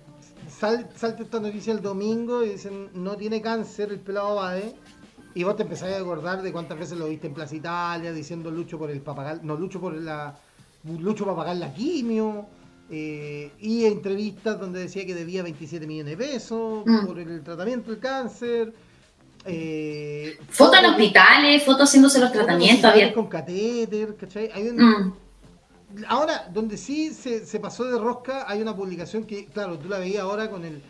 sal, 0.49 0.89
salta 0.95 1.25
esta 1.25 1.41
noticia 1.41 1.73
el 1.73 1.81
domingo 1.83 2.45
y 2.45 2.51
dicen 2.51 2.91
no 2.95 3.17
tiene 3.17 3.41
cáncer 3.43 3.91
el 3.91 3.99
pelado 4.01 4.37
Bade. 4.37 4.75
Y 5.37 5.45
vos 5.45 5.55
te 5.55 5.63
empezás 5.65 5.93
a 5.93 5.99
acordar 5.99 6.41
de 6.43 6.51
cuántas 6.51 6.79
veces 6.79 6.97
lo 6.99 7.09
viste 7.09 7.27
en 7.27 7.35
Plaza 7.35 7.55
Italia 7.55 8.11
diciendo 8.11 8.51
lucho 8.51 8.79
por 8.79 8.91
el 8.91 9.03
papagal, 9.03 9.41
no 9.43 9.55
lucho 9.55 9.79
por 9.81 9.95
la 9.95 10.35
lucho 10.99 11.25
para 11.25 11.37
pagar 11.37 11.57
la 11.57 11.73
quimio. 11.73 12.47
eh, 12.89 13.51
y 13.59 13.85
entrevistas 13.85 14.61
donde 14.61 14.79
decía 14.79 15.05
que 15.05 15.13
debía 15.13 15.43
27 15.43 15.89
millones 15.89 16.17
de 16.17 16.25
pesos 16.25 16.85
Mm. 16.87 17.05
por 17.07 17.19
el 17.19 17.43
tratamiento 17.43 17.91
del 17.91 17.99
cáncer. 17.99 18.73
Eh, 19.45 20.39
Fotos 20.51 20.79
en 20.79 20.87
hospitales, 20.87 21.65
fotos 21.65 21.89
haciéndose 21.89 22.21
los 22.21 22.31
tratamientos. 22.33 22.85
Había... 22.85 23.13
con 23.13 23.27
catéter, 23.27 24.15
¿cachai? 24.17 24.51
Hay 24.55 24.69
un, 24.69 24.77
Mm. 24.77 25.15
Ahora, 26.09 26.49
donde 26.55 26.77
sí 26.77 27.13
se, 27.13 27.45
se 27.45 27.59
pasó 27.61 27.85
de 27.85 27.99
rosca, 27.99 28.45
hay 28.49 28.63
una 28.63 28.75
publicación 28.77 29.25
que, 29.25 29.47
claro, 29.47 29.79
tú 29.79 29.89
la 29.89 29.99
veías 29.99 30.23
ahora 30.23 30.49
con 30.51 30.65
el, 30.65 30.81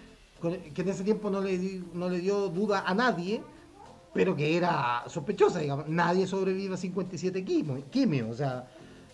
con 0.41 0.53
el- 0.53 0.73
que 0.75 0.83
en 0.83 0.89
ese 0.91 1.03
tiempo 1.03 1.31
no 1.31 1.41
le, 1.41 1.57
di- 1.59 1.83
no 1.95 2.09
le 2.11 2.19
dio 2.21 2.49
duda 2.49 2.85
a 2.87 2.95
nadie, 2.95 3.41
pero 4.17 4.35
que 4.35 4.57
era 4.57 5.05
sospechosa, 5.07 5.61
digamos. 5.61 5.87
Nadie 5.89 6.27
sobrevive 6.27 6.75
a 6.75 6.77
57 6.79 7.45
quimio, 7.45 7.83
quimio 7.91 8.31
o 8.31 8.35
sea. 8.35 8.65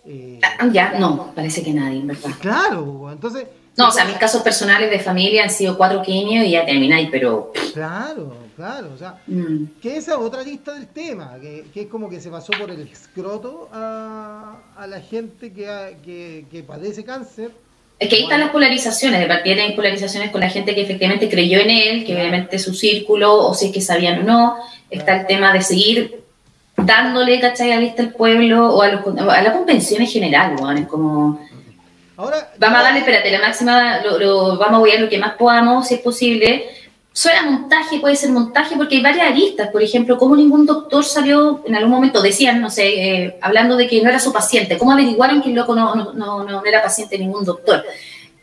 eh, 0.06 0.38
Ah, 0.58 0.68
Ya, 0.72 0.98
no, 0.98 1.32
parece 1.34 1.62
que 1.62 1.72
nadie, 1.74 2.00
en 2.00 2.06
verdad. 2.06 2.30
claro, 2.40 3.10
entonces. 3.12 3.46
No, 3.76 3.88
o 3.88 3.90
sea, 3.90 4.04
mis 4.04 4.16
casos 4.16 4.42
personales 4.42 4.90
de 4.90 4.98
familia 4.98 5.44
han 5.44 5.50
sido 5.50 5.78
cuatro 5.78 6.02
quimios 6.02 6.44
y 6.46 6.50
ya 6.50 6.64
termináis, 6.66 7.08
pero. 7.10 7.52
Claro, 7.72 8.34
claro, 8.54 8.90
o 8.94 8.98
sea. 8.98 9.22
mm. 9.26 9.80
Que 9.80 9.96
esa 9.96 10.12
es 10.12 10.18
otra 10.18 10.42
lista 10.42 10.74
del 10.74 10.88
tema, 10.88 11.36
que, 11.40 11.64
que 11.72 11.82
es 11.82 11.86
como 11.86 12.10
que 12.10 12.20
se 12.20 12.30
pasó 12.30 12.52
por 12.58 12.70
el 12.70 12.80
escroto 12.82 13.70
a, 13.72 14.58
a 14.76 14.86
la 14.86 15.00
gente 15.00 15.52
que, 15.54 15.68
ha- 15.70 15.96
que, 16.02 16.44
que 16.50 16.62
padece 16.62 17.02
cáncer. 17.02 17.50
Es 18.02 18.08
que 18.08 18.16
ahí 18.16 18.22
están 18.24 18.40
las 18.40 18.50
polarizaciones, 18.50 19.20
de 19.20 19.26
partida 19.26 19.62
hay 19.62 19.72
polarizaciones 19.74 20.30
con 20.30 20.40
la 20.40 20.48
gente 20.50 20.74
que 20.74 20.82
efectivamente 20.82 21.28
creyó 21.28 21.60
en 21.60 21.70
él, 21.70 22.04
que 22.04 22.14
obviamente 22.14 22.58
su 22.58 22.74
círculo, 22.74 23.34
o 23.46 23.54
si 23.54 23.66
es 23.66 23.72
que 23.72 23.80
sabían 23.80 24.20
o 24.20 24.22
no, 24.24 24.56
está 24.90 25.20
el 25.20 25.26
tema 25.26 25.52
de 25.52 25.62
seguir 25.62 26.20
dándole, 26.76 27.38
¿cachai? 27.40 27.72
A 27.72 27.78
lista 27.78 28.02
al 28.02 28.12
pueblo 28.12 28.74
o 28.74 28.82
a, 28.82 28.88
los, 28.88 29.02
a 29.06 29.42
la 29.42 29.52
convención 29.52 30.00
en 30.02 30.08
general, 30.08 30.56
weón, 30.58 30.78
es 30.78 30.86
como, 30.86 31.38
Ahora, 32.16 32.52
vamos 32.58 32.78
a 32.78 32.82
darle, 32.82 32.98
espérate, 33.00 33.30
la 33.30 33.40
máxima, 33.40 34.00
lo, 34.04 34.18
lo- 34.18 34.58
vamos 34.58 34.74
a 34.74 34.76
apoyar 34.78 35.00
lo 35.00 35.08
que 35.08 35.18
más 35.18 35.34
podamos, 35.34 35.88
si 35.88 35.94
es 35.94 36.00
posible. 36.00 36.66
Suena 37.14 37.42
montaje, 37.42 38.00
puede 38.00 38.16
ser 38.16 38.30
montaje, 38.30 38.74
porque 38.76 38.96
hay 38.96 39.02
varias 39.02 39.30
aristas, 39.30 39.68
por 39.70 39.82
ejemplo, 39.82 40.16
como 40.16 40.34
ningún 40.34 40.64
doctor 40.64 41.04
salió, 41.04 41.62
en 41.66 41.76
algún 41.76 41.90
momento 41.90 42.22
decían, 42.22 42.60
no 42.60 42.70
sé, 42.70 42.86
eh, 42.86 43.38
hablando 43.42 43.76
de 43.76 43.86
que 43.86 44.00
no 44.00 44.08
era 44.08 44.18
su 44.18 44.32
paciente, 44.32 44.78
¿cómo 44.78 44.92
averiguaron 44.92 45.42
que 45.42 45.50
el 45.50 45.54
loco 45.54 45.74
no, 45.74 45.94
no, 45.94 46.12
no, 46.14 46.44
no 46.44 46.64
era 46.64 46.82
paciente 46.82 47.18
de 47.18 47.24
ningún 47.24 47.44
doctor? 47.44 47.84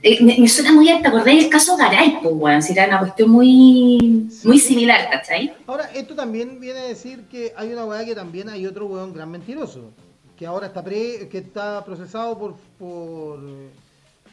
Eh, 0.02 0.24
me, 0.24 0.38
me 0.38 0.48
suena 0.48 0.72
muy 0.72 0.88
alta, 0.88 1.10
acordé 1.10 1.36
del 1.36 1.50
caso 1.50 1.76
Garay, 1.76 2.20
pues, 2.22 2.34
weón, 2.38 2.62
si 2.62 2.74
era 2.74 2.86
una 2.86 3.00
cuestión 3.00 3.32
muy, 3.32 4.30
muy 4.44 4.60
similar, 4.60 5.10
¿cachai? 5.10 5.52
Ahora, 5.68 5.90
esto 5.94 6.16
también 6.16 6.60
viene 6.60 6.80
a 6.80 6.84
decir 6.84 7.24
que 7.30 7.52
hay 7.58 7.74
una 7.74 7.86
weá 7.86 8.06
que 8.06 8.16
también 8.16 8.50
hay 8.50 8.66
otro 8.66 8.86
weón 8.86 9.14
gran 9.14 9.30
mentiroso. 9.30 9.92
Que 10.38 10.46
ahora 10.46 10.68
está 10.68 10.82
pre, 10.82 11.28
que 11.30 11.40
está 11.40 11.84
procesado 11.84 12.38
por. 12.40 12.56
por 12.78 13.40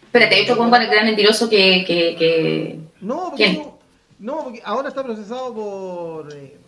Espérate, 0.04 0.36
hay 0.36 0.42
otro 0.42 0.56
con 0.56 0.72
el 0.72 0.88
gran 0.88 1.04
mentiroso 1.04 1.48
que, 1.48 1.84
que, 1.84 2.14
que... 2.16 2.78
no, 3.00 3.30
porque 3.30 3.44
¿Quién? 3.44 3.75
No, 4.18 4.44
porque 4.44 4.62
ahora 4.64 4.88
está 4.88 5.02
procesado 5.02 5.54
por. 5.54 6.32
eh, 6.32 6.58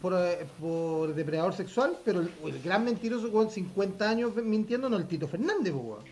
por, 0.00 0.14
eh, 0.14 0.46
por 0.60 1.14
depredador 1.14 1.52
sexual, 1.54 1.96
pero 2.04 2.20
el, 2.20 2.30
el 2.46 2.62
gran 2.62 2.84
mentiroso 2.84 3.30
con 3.30 3.50
50 3.50 4.08
años 4.08 4.34
mintiendo 4.36 4.88
no 4.88 4.96
el 4.96 5.06
Tito 5.06 5.28
Fernández, 5.28 5.74
weón. 5.74 6.04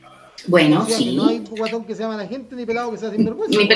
Bueno, 0.47 0.83
O 0.83 0.87
sea, 0.87 0.99
sí. 0.99 1.17
no 1.17 1.29
hay 1.29 1.39
guatón 1.39 1.85
que 1.85 1.95
se 1.95 2.03
llama 2.03 2.17
la 2.17 2.27
gente 2.27 2.55
ni 2.57 2.67
pelado 2.67 2.91
que 2.91 2.99
sea 2.99 3.11
sinvergüenza. 3.11 3.59
Ni 3.59 3.69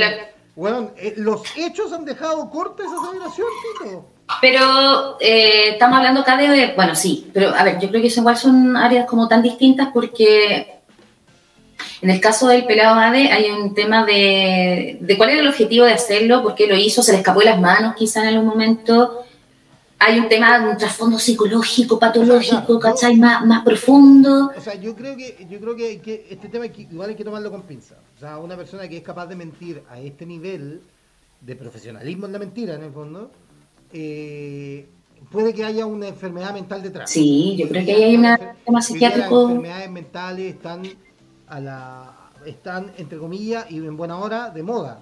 Weón, 0.57 0.91
eh, 0.97 1.15
los 1.19 1.43
hechos 1.57 1.93
han 1.93 2.05
dejado 2.05 2.49
corta 2.51 2.83
esa 2.83 2.97
celebración, 3.07 3.47
Tito. 3.83 4.07
Pero 4.41 5.17
eh, 5.21 5.71
estamos 5.73 5.99
hablando 5.99 6.23
acá 6.23 6.37
de, 6.37 6.73
bueno, 6.75 6.95
sí, 6.95 7.31
pero 7.33 7.55
a 7.55 7.63
ver, 7.63 7.79
yo 7.79 7.89
creo 7.91 8.01
que 8.01 8.09
igual 8.09 8.37
son 8.37 8.77
áreas 8.77 9.07
como 9.07 9.29
tan 9.29 9.43
distintas 9.43 9.89
porque 9.93 10.76
en 12.07 12.11
el 12.11 12.21
caso 12.21 12.47
del 12.47 12.65
pelado 12.67 13.01
Ade 13.01 13.33
hay 13.33 13.51
un 13.51 13.75
tema 13.75 14.07
de, 14.07 14.97
de 15.01 15.17
cuál 15.17 15.31
era 15.31 15.41
el 15.41 15.49
objetivo 15.49 15.85
de 15.85 15.93
hacerlo, 15.93 16.41
por 16.41 16.55
qué 16.55 16.69
lo 16.69 16.77
hizo, 16.77 17.03
se 17.03 17.11
le 17.11 17.19
escapó 17.19 17.41
de 17.41 17.47
las 17.47 17.61
manos 17.61 17.97
quizá 17.97 18.23
en 18.23 18.29
algún 18.29 18.47
momento. 18.47 19.25
Hay 19.99 20.21
un 20.21 20.29
tema, 20.29 20.71
un 20.71 20.77
trasfondo 20.77 21.19
psicológico, 21.19 21.99
patológico, 21.99 22.79
¿cachai? 22.79 23.17
Más, 23.17 23.45
más 23.45 23.65
profundo. 23.65 24.53
O 24.57 24.61
sea, 24.61 24.75
yo 24.75 24.95
creo 24.95 25.17
que 25.17 25.49
yo 25.51 25.59
creo 25.59 25.75
que, 25.75 26.01
que 26.01 26.29
este 26.31 26.49
tema 26.49 26.67
igual 26.67 27.11
hay 27.11 27.17
que 27.17 27.25
tomarlo 27.25 27.51
con 27.51 27.63
pinzas. 27.63 27.99
O 28.17 28.21
sea, 28.21 28.39
una 28.39 28.57
persona 28.57 28.87
que 28.87 28.99
es 28.99 29.03
capaz 29.03 29.27
de 29.27 29.35
mentir 29.35 29.83
a 29.91 29.99
este 29.99 30.27
nivel 30.27 30.83
de 31.41 31.57
profesionalismo 31.57 32.27
en 32.27 32.33
la 32.35 32.39
mentira, 32.39 32.75
en 32.75 32.85
el 32.85 32.93
fondo, 32.93 33.33
eh, 33.93 34.87
puede 35.33 35.53
que 35.53 35.65
haya 35.65 35.87
una 35.87 36.07
enfermedad 36.07 36.55
mental 36.55 36.85
detrás. 36.85 37.11
Sí, 37.11 37.57
yo 37.59 37.69
creo 37.69 37.85
que 37.85 37.93
ahí 37.95 38.03
hay 38.05 38.15
un 38.15 38.23
tema 38.23 38.37
día 38.39 38.57
Las 38.69 38.87
psiquiátrico. 38.87 39.43
enfermedades 39.43 39.91
mentales 39.91 40.55
están 40.55 40.83
a 41.49 41.61
la 41.61 42.13
están 42.45 42.93
entre 42.99 43.19
comillas 43.19 43.67
y 43.71 43.77
en 43.79 43.97
buena 43.97 44.19
hora 44.19 44.51
de 44.51 44.63
moda. 44.63 45.01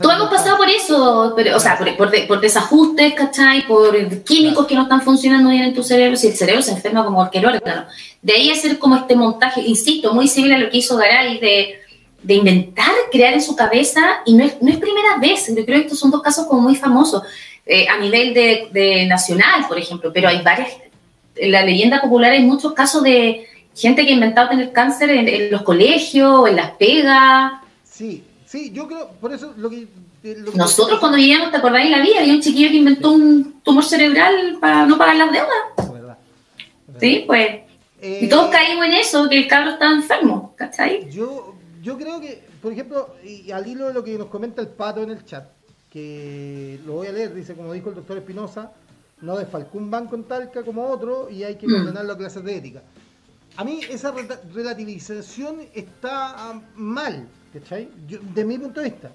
Todos 0.00 0.14
hemos 0.16 0.28
pasado 0.30 0.56
por 0.58 0.68
eso, 0.68 1.32
pero, 1.34 1.56
o 1.56 1.60
sea, 1.60 1.76
por, 1.76 1.96
por, 1.96 2.10
de- 2.10 2.22
por 2.22 2.40
desajustes, 2.40 3.14
¿cachai? 3.14 3.66
Por 3.66 4.22
químicos 4.22 4.66
que 4.66 4.74
no 4.76 4.82
están 4.82 5.02
funcionando 5.02 5.50
bien 5.50 5.64
en 5.64 5.74
tu 5.74 5.82
cerebro, 5.82 6.16
si 6.16 6.28
el 6.28 6.36
cerebro 6.36 6.62
se 6.62 6.72
enferma 6.72 7.04
como 7.04 7.16
cualquier 7.16 7.46
órgano. 7.46 7.86
De 8.22 8.32
ahí 8.34 8.50
hacer 8.50 8.78
como 8.78 8.94
este 8.96 9.16
montaje, 9.16 9.62
insisto, 9.62 10.14
muy 10.14 10.28
similar 10.28 10.60
a 10.60 10.64
lo 10.64 10.70
que 10.70 10.78
hizo 10.78 10.96
Garay, 10.96 11.40
de, 11.40 11.74
de 12.22 12.34
inventar, 12.34 12.92
crear 13.10 13.32
en 13.34 13.42
su 13.42 13.56
cabeza, 13.56 14.20
y 14.24 14.34
no 14.34 14.44
es, 14.44 14.60
no 14.62 14.70
es 14.70 14.76
primera 14.76 15.16
vez, 15.18 15.48
yo 15.48 15.64
creo 15.64 15.78
que 15.78 15.84
estos 15.86 15.98
son 15.98 16.10
dos 16.12 16.22
casos 16.22 16.46
como 16.46 16.60
muy 16.60 16.76
famosos, 16.76 17.22
eh, 17.66 17.88
a 17.88 17.98
nivel 17.98 18.32
de, 18.34 18.68
de 18.72 19.06
nacional, 19.06 19.66
por 19.66 19.78
ejemplo, 19.78 20.12
pero 20.12 20.28
hay 20.28 20.42
varias, 20.42 20.70
en 21.34 21.50
la 21.50 21.64
leyenda 21.64 22.00
popular 22.00 22.30
hay 22.32 22.44
muchos 22.44 22.72
casos 22.72 23.02
de 23.02 23.46
gente 23.74 24.04
que 24.04 24.10
ha 24.10 24.14
inventado 24.14 24.48
tener 24.50 24.72
cáncer 24.72 25.10
en, 25.10 25.28
en 25.28 25.50
los 25.50 25.62
colegios, 25.62 26.48
en 26.48 26.56
las 26.56 26.70
pegas, 26.72 27.52
Sí, 27.84 28.24
sí, 28.46 28.70
yo 28.72 28.86
creo, 28.88 29.08
por 29.20 29.32
eso 29.32 29.52
lo 29.58 29.68
que... 29.68 29.86
lo 30.22 30.52
que- 30.52 30.56
Nosotros 30.58 30.98
cuando 31.00 31.16
vivíamos, 31.18 31.50
¿te 31.50 31.58
acordáis 31.58 31.86
en 31.86 31.92
la 31.92 32.00
vida? 32.00 32.20
Había 32.20 32.32
un 32.34 32.40
chiquillo 32.40 32.70
que 32.70 32.76
inventó 32.76 33.10
un 33.12 33.60
tumor 33.62 33.84
cerebral 33.84 34.56
para 34.60 34.86
no 34.86 34.96
pagar 34.96 35.16
las 35.16 35.30
deudas. 35.32 35.50
Es 35.78 35.92
verdad, 35.92 36.18
es 36.58 36.86
verdad. 36.86 37.00
Sí, 37.00 37.24
pues. 37.26 37.48
Eh, 38.00 38.20
Y 38.22 38.28
todos 38.30 38.50
caímos 38.50 38.86
en 38.86 38.92
eso, 38.94 39.28
que 39.28 39.36
el 39.36 39.46
cabro 39.46 39.72
estaba 39.72 39.92
enfermo, 39.92 40.54
¿cachai? 40.56 41.10
Yo, 41.10 41.54
yo 41.82 41.98
creo 41.98 42.18
que, 42.20 42.42
por 42.62 42.72
ejemplo, 42.72 43.14
y 43.22 43.50
al 43.50 43.66
hilo 43.66 43.88
de 43.88 43.92
lo 43.94 44.02
que 44.02 44.16
nos 44.16 44.28
comenta 44.28 44.62
el 44.62 44.68
pato 44.68 45.02
en 45.02 45.10
el 45.10 45.22
chat, 45.26 45.44
que 45.92 46.80
lo 46.86 46.94
voy 46.94 47.08
a 47.08 47.12
leer, 47.12 47.34
dice, 47.34 47.54
como 47.54 47.72
dijo 47.74 47.90
el 47.90 47.96
doctor 47.96 48.16
Espinosa, 48.16 48.72
no 49.20 49.36
desfalcó 49.36 49.76
un 49.76 49.90
banco 49.90 50.14
en 50.16 50.24
Talca 50.24 50.62
como 50.62 50.86
otro 50.88 51.28
y 51.30 51.44
hay 51.44 51.56
que 51.56 51.66
Mm. 51.66 51.72
condenarlo 51.72 52.12
a 52.14 52.16
clases 52.16 52.42
de 52.42 52.56
ética. 52.56 52.82
A 53.60 53.64
mí 53.64 53.80
esa 53.90 54.10
relativización 54.54 55.60
está 55.74 56.50
ah, 56.50 56.62
mal, 56.76 57.28
¿cachai? 57.52 57.90
Yo- 58.08 58.18
de 58.34 58.42
mi 58.42 58.56
punto 58.56 58.80
de 58.80 58.88
vista. 58.88 59.12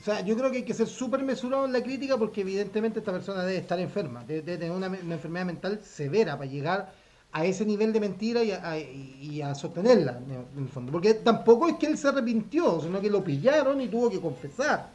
O 0.00 0.02
sea, 0.04 0.20
yo 0.20 0.36
creo 0.36 0.50
que 0.50 0.56
hay 0.58 0.62
que 0.64 0.74
ser 0.74 0.88
súper 0.88 1.22
mesurado 1.22 1.64
en 1.64 1.72
la 1.72 1.80
crítica 1.80 2.16
porque 2.16 2.40
evidentemente 2.40 2.98
esta 2.98 3.12
persona 3.12 3.44
debe 3.44 3.58
estar 3.58 3.78
enferma, 3.78 4.24
debe, 4.24 4.42
debe 4.42 4.58
tener 4.58 4.72
una, 4.72 4.88
me- 4.88 5.00
una 5.00 5.14
enfermedad 5.14 5.46
mental 5.46 5.78
severa 5.84 6.36
para 6.36 6.50
llegar 6.50 6.92
a 7.30 7.44
ese 7.44 7.64
nivel 7.64 7.92
de 7.92 8.00
mentira 8.00 8.42
y 8.42 8.50
a, 8.50 8.68
a- 8.68 8.78
y 8.80 9.42
a 9.42 9.54
sostenerla, 9.54 10.18
en 10.56 10.62
el 10.64 10.68
fondo. 10.68 10.90
Porque 10.90 11.14
tampoco 11.14 11.68
es 11.68 11.76
que 11.76 11.86
él 11.86 11.96
se 11.96 12.08
arrepintió, 12.08 12.80
sino 12.80 13.00
que 13.00 13.08
lo 13.10 13.22
pillaron 13.22 13.80
y 13.80 13.86
tuvo 13.86 14.10
que 14.10 14.20
confesar. 14.20 14.88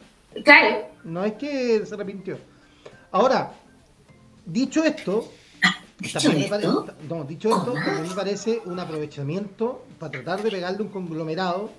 Claro. 0.44 0.88
No 1.06 1.24
es 1.24 1.34
que 1.36 1.78
él 1.78 1.88
se 1.88 1.94
arrepintió. 1.96 2.38
Ahora, 3.12 3.54
dicho 4.46 4.84
esto, 4.84 5.32
¿Dicho 6.04 6.20
también 6.20 6.42
me 6.44 6.48
pare- 6.50 6.64
esto? 6.68 6.86
no, 7.10 7.24
dicho 7.24 7.50
esto, 7.50 7.74
también 7.74 8.08
me 8.10 8.16
parece 8.16 8.62
un 8.66 8.80
aprovechamiento 8.80 9.84
para 10.00 10.12
tratar 10.12 10.44
de 10.44 10.52
pegarle 10.52 10.82
un 10.82 10.90
conglomerado 10.90 11.70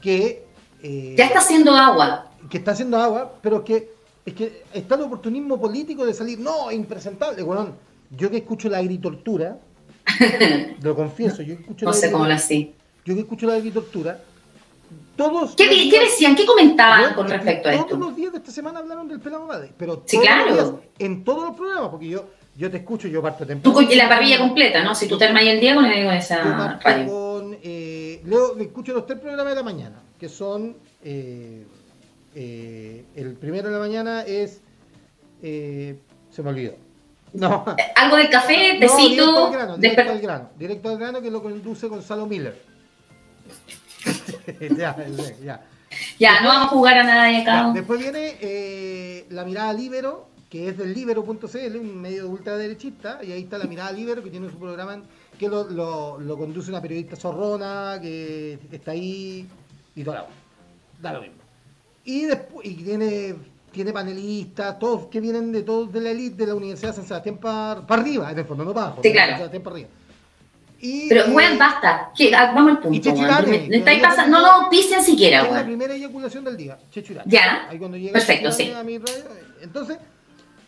que, 0.00 0.44
eh, 0.82 1.14
Ya 1.16 1.26
está 1.26 1.38
haciendo 1.38 1.74
agua. 1.74 2.30
que 2.50 2.58
está 2.58 2.72
haciendo 2.72 2.98
agua, 2.98 3.32
pero 3.42 3.64
que 3.64 3.90
es 4.26 4.34
que 4.34 4.62
está 4.74 4.94
el 4.96 5.02
oportunismo 5.02 5.58
político 5.60 6.04
de 6.04 6.12
salir, 6.12 6.38
no, 6.38 6.70
impresentable, 6.70 7.42
weón. 7.42 7.74
Yo 8.10 8.30
que 8.30 8.38
escucho 8.38 8.68
la 8.68 8.78
agritortura, 8.78 9.58
lo 10.82 10.94
confieso, 10.96 11.42
yo 11.42 11.54
escucho 11.54 11.84
No 11.84 11.90
la 11.92 11.96
sé 11.96 12.10
cómo 12.10 12.24
agritor- 12.24 12.32
así. 12.36 12.74
yo 13.04 13.14
que 13.14 13.20
escucho 13.20 13.46
la 13.46 13.54
agritortura, 13.54 14.20
todos 15.16 15.54
¿Qué, 15.56 15.66
decían? 16.00 16.34
¿Qué 16.36 16.46
comentaban 16.46 17.02
Weón, 17.02 17.14
con 17.14 17.28
respecto 17.28 17.68
a 17.68 17.72
Todos 17.72 17.84
esto? 17.86 17.96
los 17.98 18.16
días 18.16 18.32
de 18.32 18.38
esta 18.38 18.50
semana 18.52 18.78
hablaron 18.78 19.08
del 19.08 19.20
pelado 19.20 19.46
Bade, 19.46 19.72
pero 19.76 20.02
Sí, 20.06 20.16
todos 20.16 20.26
claro. 20.28 20.46
los 20.54 20.56
días, 20.56 20.82
en 21.00 21.24
todos 21.24 21.44
los 21.48 21.56
programas, 21.56 21.90
porque 21.90 22.08
yo, 22.08 22.24
yo 22.58 22.70
te 22.70 22.78
escucho, 22.78 23.06
yo 23.08 23.22
parto 23.22 23.44
Tú 23.44 23.48
temprano. 23.48 23.74
con 23.86 23.96
la 23.96 24.08
parrilla 24.08 24.38
completa, 24.38 24.82
¿no? 24.82 24.94
Si 24.94 25.06
tú 25.08 25.16
te 25.16 25.26
armas 25.26 25.42
ahí 25.42 25.48
el 25.50 25.60
día 25.60 25.74
con, 25.76 25.84
Yo 25.86 26.10
esa 26.10 26.78
radio. 26.82 27.06
con, 27.06 27.56
eh, 27.62 28.20
leo, 28.26 28.58
escucho 28.58 28.92
los 28.92 29.06
tres 29.06 29.20
programas 29.20 29.52
de 29.52 29.54
la 29.54 29.62
mañana, 29.62 29.96
que 30.18 30.28
son, 30.28 30.76
eh, 31.04 31.64
eh, 32.34 33.04
el 33.14 33.34
primero 33.34 33.68
de 33.68 33.74
la 33.74 33.78
mañana 33.80 34.22
es, 34.22 34.60
eh, 35.42 35.96
se 36.30 36.42
me 36.42 36.50
olvidó. 36.50 36.74
No, 37.34 37.64
Algo 37.94 38.16
del 38.16 38.30
café, 38.30 38.56
No, 38.56 38.62
directo 38.80 38.96
tecito. 38.96 39.46
al 39.46 39.52
grano, 39.52 39.76
directo 39.76 40.02
desper- 40.02 40.10
al 40.10 40.20
grano, 40.20 40.50
directo 40.58 40.88
al 40.88 40.98
grano 40.98 41.20
que 41.22 41.30
lo 41.30 41.42
conduce 41.42 41.86
Gonzalo 41.86 42.24
Miller. 42.26 42.58
ya, 44.76 44.96
ya. 45.44 45.60
Ya, 46.18 46.40
no 46.40 46.48
vamos 46.48 46.66
a 46.66 46.68
jugar 46.70 46.98
a 46.98 47.04
nada 47.04 47.24
de 47.24 47.36
acá. 47.38 47.70
después 47.74 48.00
viene 48.00 48.36
eh, 48.40 49.26
la 49.30 49.44
mirada 49.44 49.72
libero, 49.74 50.28
que 50.48 50.68
es 50.68 50.78
del 50.78 50.94
libero.cl, 50.94 51.76
un 51.76 52.00
medio 52.00 52.24
de 52.24 52.28
ultraderechista, 52.28 53.20
y 53.22 53.32
ahí 53.32 53.42
está 53.42 53.58
la 53.58 53.66
mirada 53.66 53.92
libero, 53.92 54.22
que 54.22 54.30
tiene 54.30 54.50
su 54.50 54.58
programa 54.58 55.02
que 55.38 55.48
lo, 55.48 55.68
lo, 56.18 56.36
conduce 56.36 56.70
una 56.70 56.80
periodista 56.80 57.16
zorrona, 57.16 57.98
que 58.00 58.58
está 58.72 58.92
ahí 58.92 59.46
y 59.94 60.04
todo. 60.04 60.26
Da 61.00 61.12
lo 61.12 61.20
mismo. 61.20 61.36
Y 62.04 62.24
después, 62.24 62.66
y 62.66 62.74
tiene 62.74 63.34
tiene 63.70 63.92
panelistas, 63.92 64.78
todos 64.78 65.06
que 65.06 65.20
vienen 65.20 65.52
de 65.52 65.62
todos 65.62 65.92
de 65.92 66.00
la 66.00 66.10
elite 66.10 66.36
de 66.36 66.46
la 66.46 66.54
Universidad 66.54 66.90
de 66.90 66.96
San 66.96 67.06
Sebastián 67.06 67.36
para 67.36 67.84
arriba, 67.86 68.30
en 68.32 68.38
el 68.38 68.44
fondo, 68.44 68.64
no 68.64 68.72
para 68.72 68.86
abajo. 68.86 69.02
Sí, 69.02 69.12
claro. 69.12 69.30
San 69.30 69.38
Sebastián 69.38 69.62
para 69.62 69.74
arriba. 69.74 69.88
Y, 70.80 71.08
Pero, 71.08 71.28
bueno, 71.32 71.54
eh, 71.54 71.58
basta. 71.58 72.12
Ah, 72.36 72.52
vamos 72.54 72.72
al 72.72 72.80
punto. 72.80 73.10
Y 73.10 74.00
pasando, 74.00 74.38
no 74.38 74.62
lo 74.62 74.70
pisen 74.70 75.02
siquiera, 75.02 75.44
Es 75.44 75.52
la 75.52 75.64
primera 75.64 75.94
eyaculación 75.94 76.44
del 76.44 76.56
día, 76.56 76.78
Chechurate. 76.90 77.28
Ya. 77.28 77.68
Ahí 77.68 77.78
cuando 77.78 77.96
llega 77.96 78.12
Perfecto, 78.12 78.52
sí. 78.52 78.72
entonces, 79.60 79.98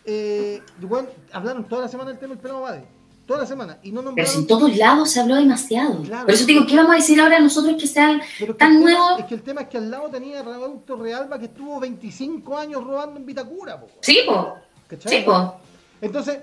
eh, 0.05 0.61
igual 0.81 1.09
hablaron 1.31 1.63
toda 1.65 1.83
la 1.83 1.87
semana 1.87 2.09
del 2.09 2.19
tema 2.19 2.33
del 2.33 2.41
pelo 2.41 2.61
Bade 2.61 3.01
toda 3.31 3.43
la 3.43 3.47
semana. 3.47 3.77
Y 3.81 3.91
no 3.91 4.03
Pero 4.13 4.29
en 4.29 4.45
todos 4.45 4.75
lados 4.75 5.11
se 5.11 5.21
habló 5.21 5.35
demasiado. 5.35 6.03
Por 6.03 6.31
eso 6.31 6.45
te 6.45 6.51
digo, 6.51 6.65
¿qué 6.67 6.75
vamos 6.75 6.91
a 6.91 6.95
decir 6.95 7.19
ahora 7.21 7.39
nosotros 7.39 7.75
que 7.79 7.87
sea 7.87 8.19
tan 8.57 8.81
nuevo? 8.81 9.19
es 9.19 9.25
que 9.25 9.35
el 9.35 9.41
tema 9.41 9.61
es 9.61 9.67
que 9.69 9.77
al 9.77 9.89
lado 9.89 10.09
tenía 10.09 10.43
Raúl 10.43 10.81
Realba 10.99 11.39
que 11.39 11.45
estuvo 11.45 11.79
25 11.79 12.57
años 12.57 12.83
robando 12.83 13.19
en 13.19 13.25
Vitacura. 13.25 13.79
Po. 13.79 13.87
Sí, 14.01 14.19
po. 14.27 14.57
Sí, 15.05 15.23
po. 15.25 15.55
Entonces... 16.01 16.39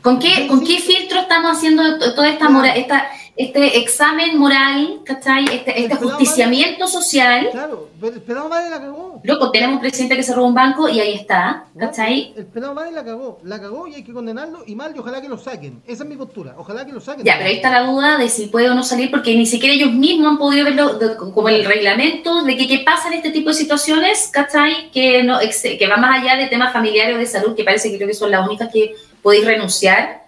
¿Con 0.00 0.18
qué, 0.18 0.46
¿con 0.48 0.64
qué 0.64 0.78
filtro 0.78 1.20
estamos 1.20 1.58
haciendo 1.58 1.98
toda 1.98 2.30
esta, 2.30 2.48
mora, 2.48 2.74
esta 2.74 3.10
este 3.36 3.78
examen 3.78 4.38
moral, 4.38 5.00
¿cachai? 5.04 5.44
Este, 5.44 5.84
este 5.84 5.96
justiciamiento 5.96 6.86
social. 6.86 7.48
Claro, 7.50 7.88
el 8.02 8.20
pelado 8.20 8.48
madre 8.48 8.70
la 8.70 8.80
cagó. 8.80 9.20
Loco, 9.22 9.50
tenemos 9.50 9.76
un 9.76 9.80
presidente 9.80 10.16
que 10.16 10.22
se 10.22 10.34
robó 10.34 10.48
un 10.48 10.54
banco 10.54 10.88
y 10.88 11.00
ahí 11.00 11.14
está, 11.14 11.64
¿cachai? 11.78 12.34
El 12.36 12.46
pelado 12.46 12.74
madre 12.74 12.92
la 12.92 13.04
cagó, 13.04 13.38
la 13.44 13.60
cagó 13.60 13.86
y 13.86 13.94
hay 13.94 14.02
que 14.02 14.12
condenarlo 14.12 14.64
y 14.66 14.74
mal 14.74 14.92
y 14.94 14.98
ojalá 14.98 15.20
que 15.20 15.28
lo 15.28 15.38
saquen. 15.38 15.82
Esa 15.86 16.02
es 16.04 16.08
mi 16.08 16.16
postura, 16.16 16.54
ojalá 16.58 16.84
que 16.84 16.92
lo 16.92 17.00
saquen. 17.00 17.24
Ya, 17.24 17.36
pero 17.36 17.48
ahí 17.48 17.56
está 17.56 17.70
la 17.70 17.90
duda 17.90 18.18
de 18.18 18.28
si 18.28 18.46
puede 18.46 18.70
o 18.70 18.74
no 18.74 18.82
salir 18.82 19.10
porque 19.10 19.34
ni 19.34 19.46
siquiera 19.46 19.74
ellos 19.74 19.92
mismos 19.92 20.32
han 20.32 20.38
podido 20.38 20.64
verlo 20.64 20.98
como 21.34 21.48
el 21.48 21.64
reglamento 21.64 22.42
de 22.44 22.56
que 22.56 22.66
qué 22.66 22.82
pasa 22.84 23.08
en 23.08 23.14
este 23.14 23.30
tipo 23.30 23.50
de 23.50 23.54
situaciones, 23.54 24.28
¿cachai? 24.32 24.90
Que, 24.90 25.22
no, 25.22 25.38
que 25.38 25.86
va 25.86 25.96
más 25.96 26.22
allá 26.22 26.36
de 26.36 26.48
temas 26.48 26.72
familiares 26.72 27.16
o 27.16 27.18
de 27.18 27.26
salud, 27.26 27.54
que 27.54 27.64
parece 27.64 27.90
que 27.90 27.96
creo 27.96 28.08
que 28.08 28.14
son 28.14 28.30
las 28.30 28.46
únicas 28.46 28.70
que 28.72 28.94
podéis 29.22 29.44
renunciar 29.44 30.20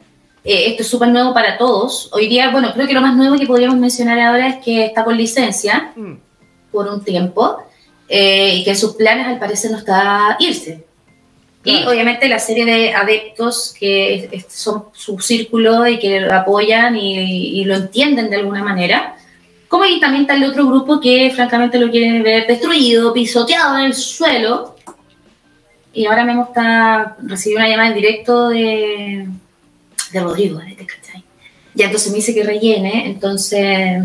eh, 0.44 0.70
esto 0.70 0.82
es 0.82 0.88
súper 0.88 1.08
nuevo 1.08 1.32
para 1.32 1.56
todos. 1.56 2.10
Hoy 2.12 2.26
día, 2.26 2.50
bueno, 2.50 2.72
creo 2.72 2.86
que 2.86 2.94
lo 2.94 3.00
más 3.00 3.16
nuevo 3.16 3.36
que 3.36 3.46
podríamos 3.46 3.76
mencionar 3.76 4.18
ahora 4.18 4.48
es 4.48 4.64
que 4.64 4.86
está 4.86 5.04
con 5.04 5.16
licencia 5.16 5.92
mm. 5.94 6.14
por 6.72 6.88
un 6.88 7.04
tiempo 7.04 7.58
eh, 8.08 8.56
y 8.56 8.64
que 8.64 8.70
en 8.70 8.76
sus 8.76 8.94
planes 8.94 9.26
al 9.26 9.38
parecer 9.38 9.70
no 9.70 9.78
está 9.78 10.36
irse. 10.40 10.84
Y 11.64 11.84
obviamente 11.84 12.28
la 12.28 12.40
serie 12.40 12.64
de 12.64 12.92
adeptos 12.92 13.72
que 13.78 14.44
son 14.48 14.86
su 14.92 15.20
círculo 15.20 15.86
y 15.86 16.00
que 16.00 16.20
lo 16.20 16.34
apoyan 16.34 16.96
y, 16.96 17.64
lo 17.64 17.76
entienden 17.76 18.30
de 18.30 18.36
alguna 18.36 18.64
manera. 18.64 19.14
Como 19.68 19.84
y 19.84 20.00
también 20.00 20.22
está 20.22 20.34
el 20.34 20.42
otro 20.42 20.66
grupo 20.66 21.00
que 21.00 21.30
francamente 21.30 21.78
lo 21.78 21.88
quiere 21.88 22.20
ver 22.20 22.48
destruido, 22.48 23.12
pisoteado 23.12 23.78
en 23.78 23.84
el 23.84 23.94
suelo. 23.94 24.74
Y 25.94 26.06
ahora 26.06 26.24
mismo 26.24 26.46
está 26.48 27.16
recibiendo 27.22 27.64
una 27.64 27.70
llamada 27.70 27.88
en 27.90 27.94
directo 27.94 28.48
de, 28.48 29.28
de 30.12 30.20
Rodrigo, 30.20 30.58
¿cachai? 30.58 31.24
Ya 31.74 31.86
entonces 31.86 32.10
me 32.10 32.16
dice 32.16 32.34
que 32.34 32.44
rellene, 32.44 33.06
entonces 33.06 34.02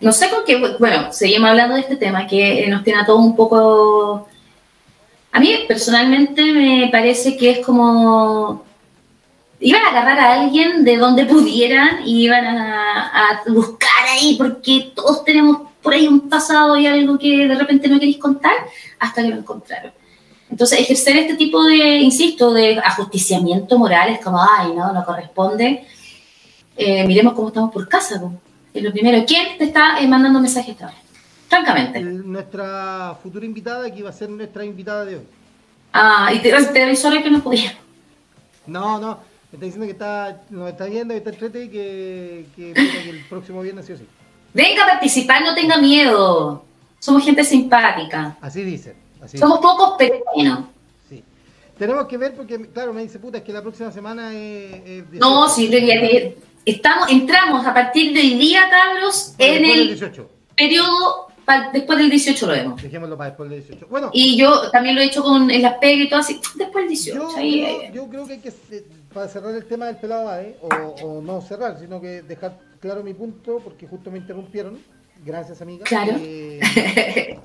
no 0.00 0.12
sé 0.12 0.30
con 0.30 0.44
qué, 0.44 0.76
bueno, 0.78 1.12
seguimos 1.12 1.50
hablando 1.50 1.74
de 1.74 1.80
este 1.80 1.96
tema 1.96 2.26
que 2.26 2.66
nos 2.68 2.84
tiene 2.84 3.00
a 3.00 3.06
todos 3.06 3.20
un 3.20 3.34
poco... 3.34 4.28
A 5.32 5.40
mí 5.40 5.64
personalmente 5.66 6.42
me 6.52 6.88
parece 6.90 7.36
que 7.36 7.50
es 7.50 7.66
como... 7.66 8.64
Iban 9.60 9.84
a 9.84 9.88
agarrar 9.88 10.20
a 10.20 10.40
alguien 10.40 10.84
de 10.84 10.96
donde 10.96 11.24
pudieran 11.24 12.06
y 12.06 12.24
iban 12.24 12.46
a, 12.46 13.42
buscar 13.48 14.06
ahí 14.08 14.36
porque 14.38 14.92
todos 14.94 15.24
tenemos 15.24 15.62
por 15.82 15.94
ahí 15.94 16.06
un 16.06 16.28
pasado 16.28 16.76
y 16.76 16.86
algo 16.86 17.18
que 17.18 17.48
de 17.48 17.54
repente 17.54 17.88
no 17.88 17.98
queréis 17.98 18.18
contar 18.18 18.54
hasta 19.00 19.22
que 19.22 19.28
lo 19.28 19.36
encontraron. 19.36 19.92
Entonces, 20.50 20.80
ejercer 20.80 21.16
este 21.16 21.34
tipo 21.34 21.62
de, 21.64 21.98
insisto, 21.98 22.52
de 22.52 22.78
ajusticiamiento 22.78 23.78
moral 23.78 24.10
es 24.10 24.20
como, 24.20 24.40
ay, 24.42 24.72
no, 24.74 24.92
no 24.92 25.04
corresponde. 25.04 25.86
Eh, 26.76 27.06
miremos 27.06 27.34
cómo 27.34 27.48
estamos 27.48 27.72
por 27.72 27.88
casa. 27.88 28.20
Es 28.72 28.82
lo 28.82 28.92
primero. 28.92 29.24
¿Quién 29.26 29.58
te 29.58 29.64
está 29.64 30.00
eh, 30.00 30.06
mandando 30.06 30.40
mensajes 30.40 30.70
esta? 30.70 30.92
Francamente. 31.48 32.00
nuestra 32.00 33.16
futura 33.22 33.44
invitada, 33.44 33.90
que 33.90 33.98
iba 34.00 34.10
a 34.10 34.12
ser 34.12 34.28
nuestra 34.30 34.64
invitada 34.64 35.04
de 35.04 35.16
hoy. 35.16 35.26
Ah, 35.92 36.30
y 36.32 36.40
te, 36.40 36.50
te 36.50 36.82
avisó 36.82 37.10
que 37.10 37.30
no 37.30 37.42
podía. 37.42 37.72
No, 38.66 38.98
no. 38.98 39.18
Me 39.50 39.56
está 39.56 39.64
diciendo 39.64 39.86
que 39.86 39.92
está, 39.92 40.42
nos 40.50 40.68
está 40.68 40.84
viendo, 40.84 41.14
que 41.14 41.18
está 41.18 41.30
entrete 41.30 41.64
y 41.64 41.68
que, 41.68 42.46
que, 42.54 42.74
que 42.74 43.10
el 43.10 43.24
próximo 43.24 43.62
viernes 43.62 43.86
sí 43.86 43.92
o 43.92 43.96
sí. 43.96 44.06
Venga 44.52 44.84
a 44.84 44.86
participar, 44.88 45.42
no 45.42 45.54
tenga 45.54 45.78
miedo. 45.78 46.64
Somos 46.98 47.24
gente 47.24 47.44
simpática. 47.44 48.36
Así 48.40 48.62
dicen. 48.62 49.07
Somos 49.38 49.58
pocos, 49.58 49.94
pero 49.98 50.22
bueno. 50.34 50.68
Sí. 51.08 51.22
Tenemos 51.78 52.06
que 52.06 52.16
ver 52.16 52.34
porque, 52.34 52.70
claro, 52.70 52.92
me 52.92 53.02
dice 53.02 53.18
puta, 53.18 53.38
es 53.38 53.44
que 53.44 53.52
la 53.52 53.62
próxima 53.62 53.90
semana 53.90 54.34
es. 54.34 55.04
no, 55.12 55.48
sí, 55.48 55.70
estamos, 56.64 57.10
entramos 57.10 57.66
a 57.66 57.72
partir 57.72 58.14
del 58.14 58.38
día, 58.38 58.68
cabros, 58.70 59.34
en 59.38 59.64
el 59.64 60.12
periodo 60.54 61.28
después 61.72 61.98
del 61.98 62.10
18 62.10 62.46
lo 62.46 62.52
vemos. 62.52 62.82
Dejémoslo 62.82 63.16
para 63.16 63.30
después 63.30 63.50
del 63.50 63.60
18. 63.60 63.86
Bueno, 63.88 64.10
y 64.12 64.36
yo 64.36 64.70
también 64.70 64.94
lo 64.94 65.00
he 65.00 65.04
hecho 65.04 65.22
con 65.22 65.50
en 65.50 65.62
las 65.62 65.74
pegas 65.78 66.06
y 66.06 66.08
todo 66.08 66.20
así, 66.20 66.40
después 66.56 66.84
del 66.84 66.88
18. 66.88 67.18
Yo, 67.18 67.36
ahí, 67.36 67.90
yo, 67.92 68.08
creo 68.08 68.26
que 68.26 68.32
hay 68.34 68.38
que, 68.40 68.48
eh, 68.48 68.84
para 69.12 69.28
cerrar 69.28 69.54
el 69.54 69.64
tema 69.64 69.86
del 69.86 69.96
pelado 69.96 70.30
o, 70.60 70.68
o, 71.04 71.22
no 71.22 71.40
cerrar, 71.40 71.78
sino 71.78 72.00
que 72.00 72.22
dejar 72.22 72.58
claro 72.80 73.02
mi 73.02 73.14
punto, 73.14 73.60
porque 73.62 73.86
justo 73.86 74.10
me 74.10 74.18
interrumpieron. 74.18 74.78
Gracias, 75.24 75.60
amiga. 75.62 75.84
Claro. 75.84 76.12
Eh, 76.20 76.60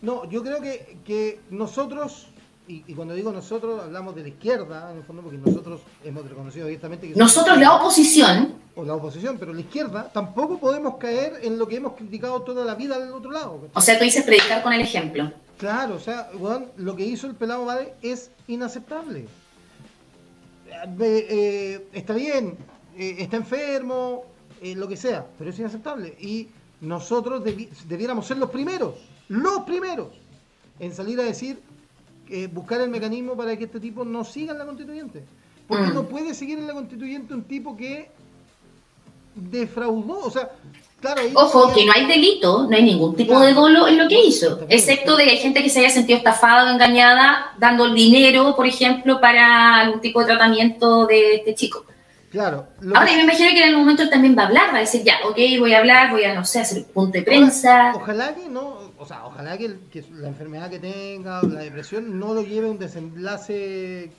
No, 0.00 0.28
yo 0.30 0.42
creo 0.42 0.60
que, 0.60 1.40
nosotros, 1.50 2.28
y, 2.68 2.82
cuando 2.94 3.14
digo 3.14 3.32
nosotros, 3.32 3.82
hablamos 3.82 4.14
de 4.14 4.22
la 4.22 4.28
izquierda, 4.28 4.90
en 4.92 4.98
el 4.98 5.02
fondo, 5.02 5.22
porque 5.22 5.38
nosotros 5.38 5.80
hemos 6.04 6.28
reconocido 6.28 6.66
abiertamente 6.66 7.08
que... 7.08 7.18
Nosotros, 7.18 7.58
la 7.58 7.74
oposición. 7.74 8.54
O 8.76 8.84
la 8.84 8.94
oposición, 8.94 9.38
pero 9.38 9.52
la 9.52 9.60
izquierda, 9.60 10.10
tampoco 10.12 10.58
podemos 10.58 10.96
caer 10.96 11.40
en 11.42 11.58
lo 11.58 11.66
que 11.66 11.76
hemos 11.76 11.94
criticado 11.94 12.42
toda 12.42 12.64
la 12.64 12.76
vida 12.76 12.98
del 12.98 13.12
otro 13.12 13.32
lado. 13.32 13.60
O 13.74 13.80
sea, 13.80 13.98
tú 13.98 14.04
dices 14.04 14.24
predicar 14.24 14.62
con 14.62 14.72
el 14.72 14.80
ejemplo. 14.80 15.32
Claro, 15.58 15.96
o 15.96 16.00
sea, 16.00 16.30
lo 16.76 16.94
que 16.94 17.04
hizo 17.04 17.26
el 17.26 17.34
pelado 17.34 17.64
Vade 17.64 17.94
es 18.00 18.30
inaceptable. 18.46 19.26
Eh, 20.70 21.26
eh, 21.28 21.88
está 21.92 22.14
bien, 22.14 22.56
eh, 22.96 23.16
está 23.18 23.36
enfermo, 23.36 24.24
lo 24.62 24.86
que 24.86 24.96
sea, 24.96 25.26
pero 25.36 25.50
es 25.50 25.58
inaceptable. 25.58 26.16
Y 26.20 26.48
nosotros 26.80 27.42
debiéramos 27.88 28.26
ser 28.26 28.36
los 28.36 28.50
primeros 28.50 28.94
los 29.28 29.62
primeros 29.64 30.08
en 30.80 30.94
salir 30.94 31.18
a 31.20 31.24
decir, 31.24 31.60
eh, 32.28 32.48
buscar 32.52 32.80
el 32.80 32.90
mecanismo 32.90 33.36
para 33.36 33.56
que 33.56 33.64
este 33.64 33.80
tipo 33.80 34.04
no 34.04 34.24
siga 34.24 34.52
en 34.52 34.58
la 34.58 34.66
constituyente. 34.66 35.24
Porque 35.66 35.88
mm. 35.88 35.94
no 35.94 36.04
puede 36.04 36.34
seguir 36.34 36.58
en 36.58 36.66
la 36.66 36.72
constituyente 36.72 37.34
un 37.34 37.44
tipo 37.44 37.76
que 37.76 38.10
defraudó, 39.34 40.20
o 40.20 40.30
sea, 40.30 40.50
claro... 41.00 41.22
Ojo, 41.34 41.72
que 41.72 41.84
no 41.84 41.92
hay 41.92 42.06
delito, 42.06 42.66
no 42.68 42.76
hay 42.76 42.82
ningún 42.82 43.14
tipo 43.14 43.38
de 43.38 43.52
dolo 43.52 43.86
en 43.86 43.98
lo 43.98 44.08
que 44.08 44.24
hizo, 44.24 44.66
excepto 44.68 45.16
de 45.16 45.24
que 45.24 45.30
hay 45.30 45.36
gente 45.38 45.62
que 45.62 45.68
se 45.68 45.80
haya 45.80 45.90
sentido 45.90 46.18
estafada 46.18 46.64
o 46.64 46.74
engañada 46.74 47.52
dando 47.58 47.86
el 47.86 47.94
dinero, 47.94 48.56
por 48.56 48.66
ejemplo, 48.66 49.20
para 49.20 49.76
algún 49.80 50.00
tipo 50.00 50.20
de 50.20 50.26
tratamiento 50.26 51.06
de 51.06 51.36
este 51.36 51.54
chico. 51.54 51.84
Claro. 52.30 52.66
Ahora, 52.94 53.10
yo 53.10 53.16
me 53.16 53.22
imagino 53.22 53.50
que 53.50 53.58
en 53.58 53.68
algún 53.68 53.82
momento 53.82 54.08
también 54.10 54.36
va 54.36 54.42
a 54.42 54.46
hablar, 54.46 54.72
va 54.72 54.78
a 54.78 54.80
decir, 54.80 55.02
ya, 55.02 55.14
ok, 55.24 55.36
voy 55.58 55.72
a 55.72 55.78
hablar, 55.78 56.10
voy 56.10 56.24
a, 56.24 56.34
no 56.34 56.44
sé, 56.44 56.60
hacer 56.60 56.78
un 56.78 56.84
punto 56.84 57.18
de 57.18 57.22
prensa. 57.22 57.92
Ojalá 57.94 58.34
que 58.34 58.48
no, 58.48 58.77
o 58.98 59.06
sea, 59.06 59.26
ojalá 59.26 59.56
que, 59.56 59.76
la 60.12 60.28
enfermedad 60.28 60.70
que 60.70 60.78
tenga, 60.78 61.42
la 61.42 61.60
depresión, 61.60 62.18
no 62.18 62.34
lo 62.34 62.42
lleve 62.42 62.68
a 62.68 62.70
un 62.70 62.78
desenlace 62.78 64.10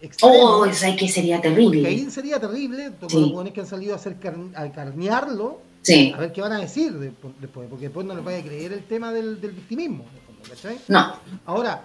extremo. 0.00 0.34
Oh, 0.34 0.66
eso 0.66 0.86
que 0.98 1.08
sería 1.08 1.40
terrible. 1.40 1.80
Porque 1.80 1.88
ahí 1.88 2.10
sería 2.10 2.40
terrible, 2.40 2.90
todos 2.92 3.14
los 3.14 3.30
jóvenes 3.32 3.52
que 3.52 3.60
han 3.60 3.66
salido 3.66 3.94
a, 3.94 3.96
hacer 3.96 4.16
a 4.54 4.72
carnearlo, 4.72 5.60
sí. 5.82 6.12
a 6.14 6.18
ver 6.18 6.32
qué 6.32 6.40
van 6.40 6.52
a 6.52 6.60
decir 6.60 6.92
después, 6.92 7.66
porque 7.68 7.86
después 7.86 8.06
no 8.06 8.14
les 8.14 8.24
vaya 8.24 8.38
a 8.38 8.42
creer 8.42 8.72
el 8.72 8.84
tema 8.84 9.12
del, 9.12 9.36
victimismo. 9.36 10.04
¿cachai? 10.48 10.78
No. 10.88 11.14
Ahora... 11.46 11.84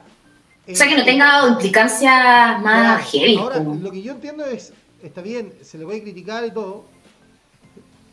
o 0.68 0.76
sea, 0.76 0.88
que 0.88 0.98
no 0.98 1.06
tenga 1.06 1.48
implicancias 1.48 2.62
más 2.62 3.10
heavy. 3.12 3.38
Ahora, 3.38 3.60
lo 3.60 3.92
que 3.92 4.02
yo 4.02 4.14
entiendo 4.14 4.46
es, 4.46 4.74
está 5.02 5.22
bien, 5.22 5.54
se 5.62 5.78
le 5.78 5.86
puede 5.86 6.02
criticar 6.02 6.46
y 6.46 6.52
todo, 6.52 6.86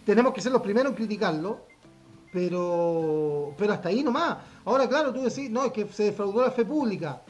tenemos 0.05 0.33
que 0.33 0.41
ser 0.41 0.53
los 0.53 0.63
primeros 0.63 0.93
en 0.93 0.97
criticarlo, 0.97 1.67
pero, 2.37 3.55
pero 3.57 3.73
hasta 3.73 3.89
ahí 3.89 4.03
nomás. 4.03 4.37
Ahora, 4.67 4.87
claro, 4.87 5.11
tú 5.11 5.23
decís, 5.23 5.49
no, 5.51 5.65
es 5.65 5.73
que 5.73 5.87
se 5.91 6.03
defraudó 6.05 6.43
la 6.43 6.51
fe 6.51 6.67
pública. 6.67 7.23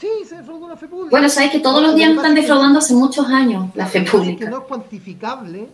Sí, 0.00 0.08
se 0.28 0.38
defraudó 0.38 0.66
la 0.68 0.76
fe 0.76 0.88
pública. 0.88 1.10
Bueno, 1.12 1.28
sabes 1.28 1.52
que 1.52 1.60
todos 1.60 1.80
los 1.80 1.94
días 1.94 2.10
están 2.10 2.34
defraudando 2.34 2.80
hace 2.80 2.94
muchos 2.94 3.24
años 3.28 3.70
la 3.76 3.86
fe 3.86 4.02
pública. 4.02 4.44
Que 4.44 4.50
no 4.50 4.58
es 4.58 4.64
cuantificable, 4.64 5.68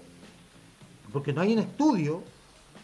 porque 1.15 1.33
no 1.33 1.41
hay 1.41 1.55
un 1.55 1.61
estudio 1.61 2.23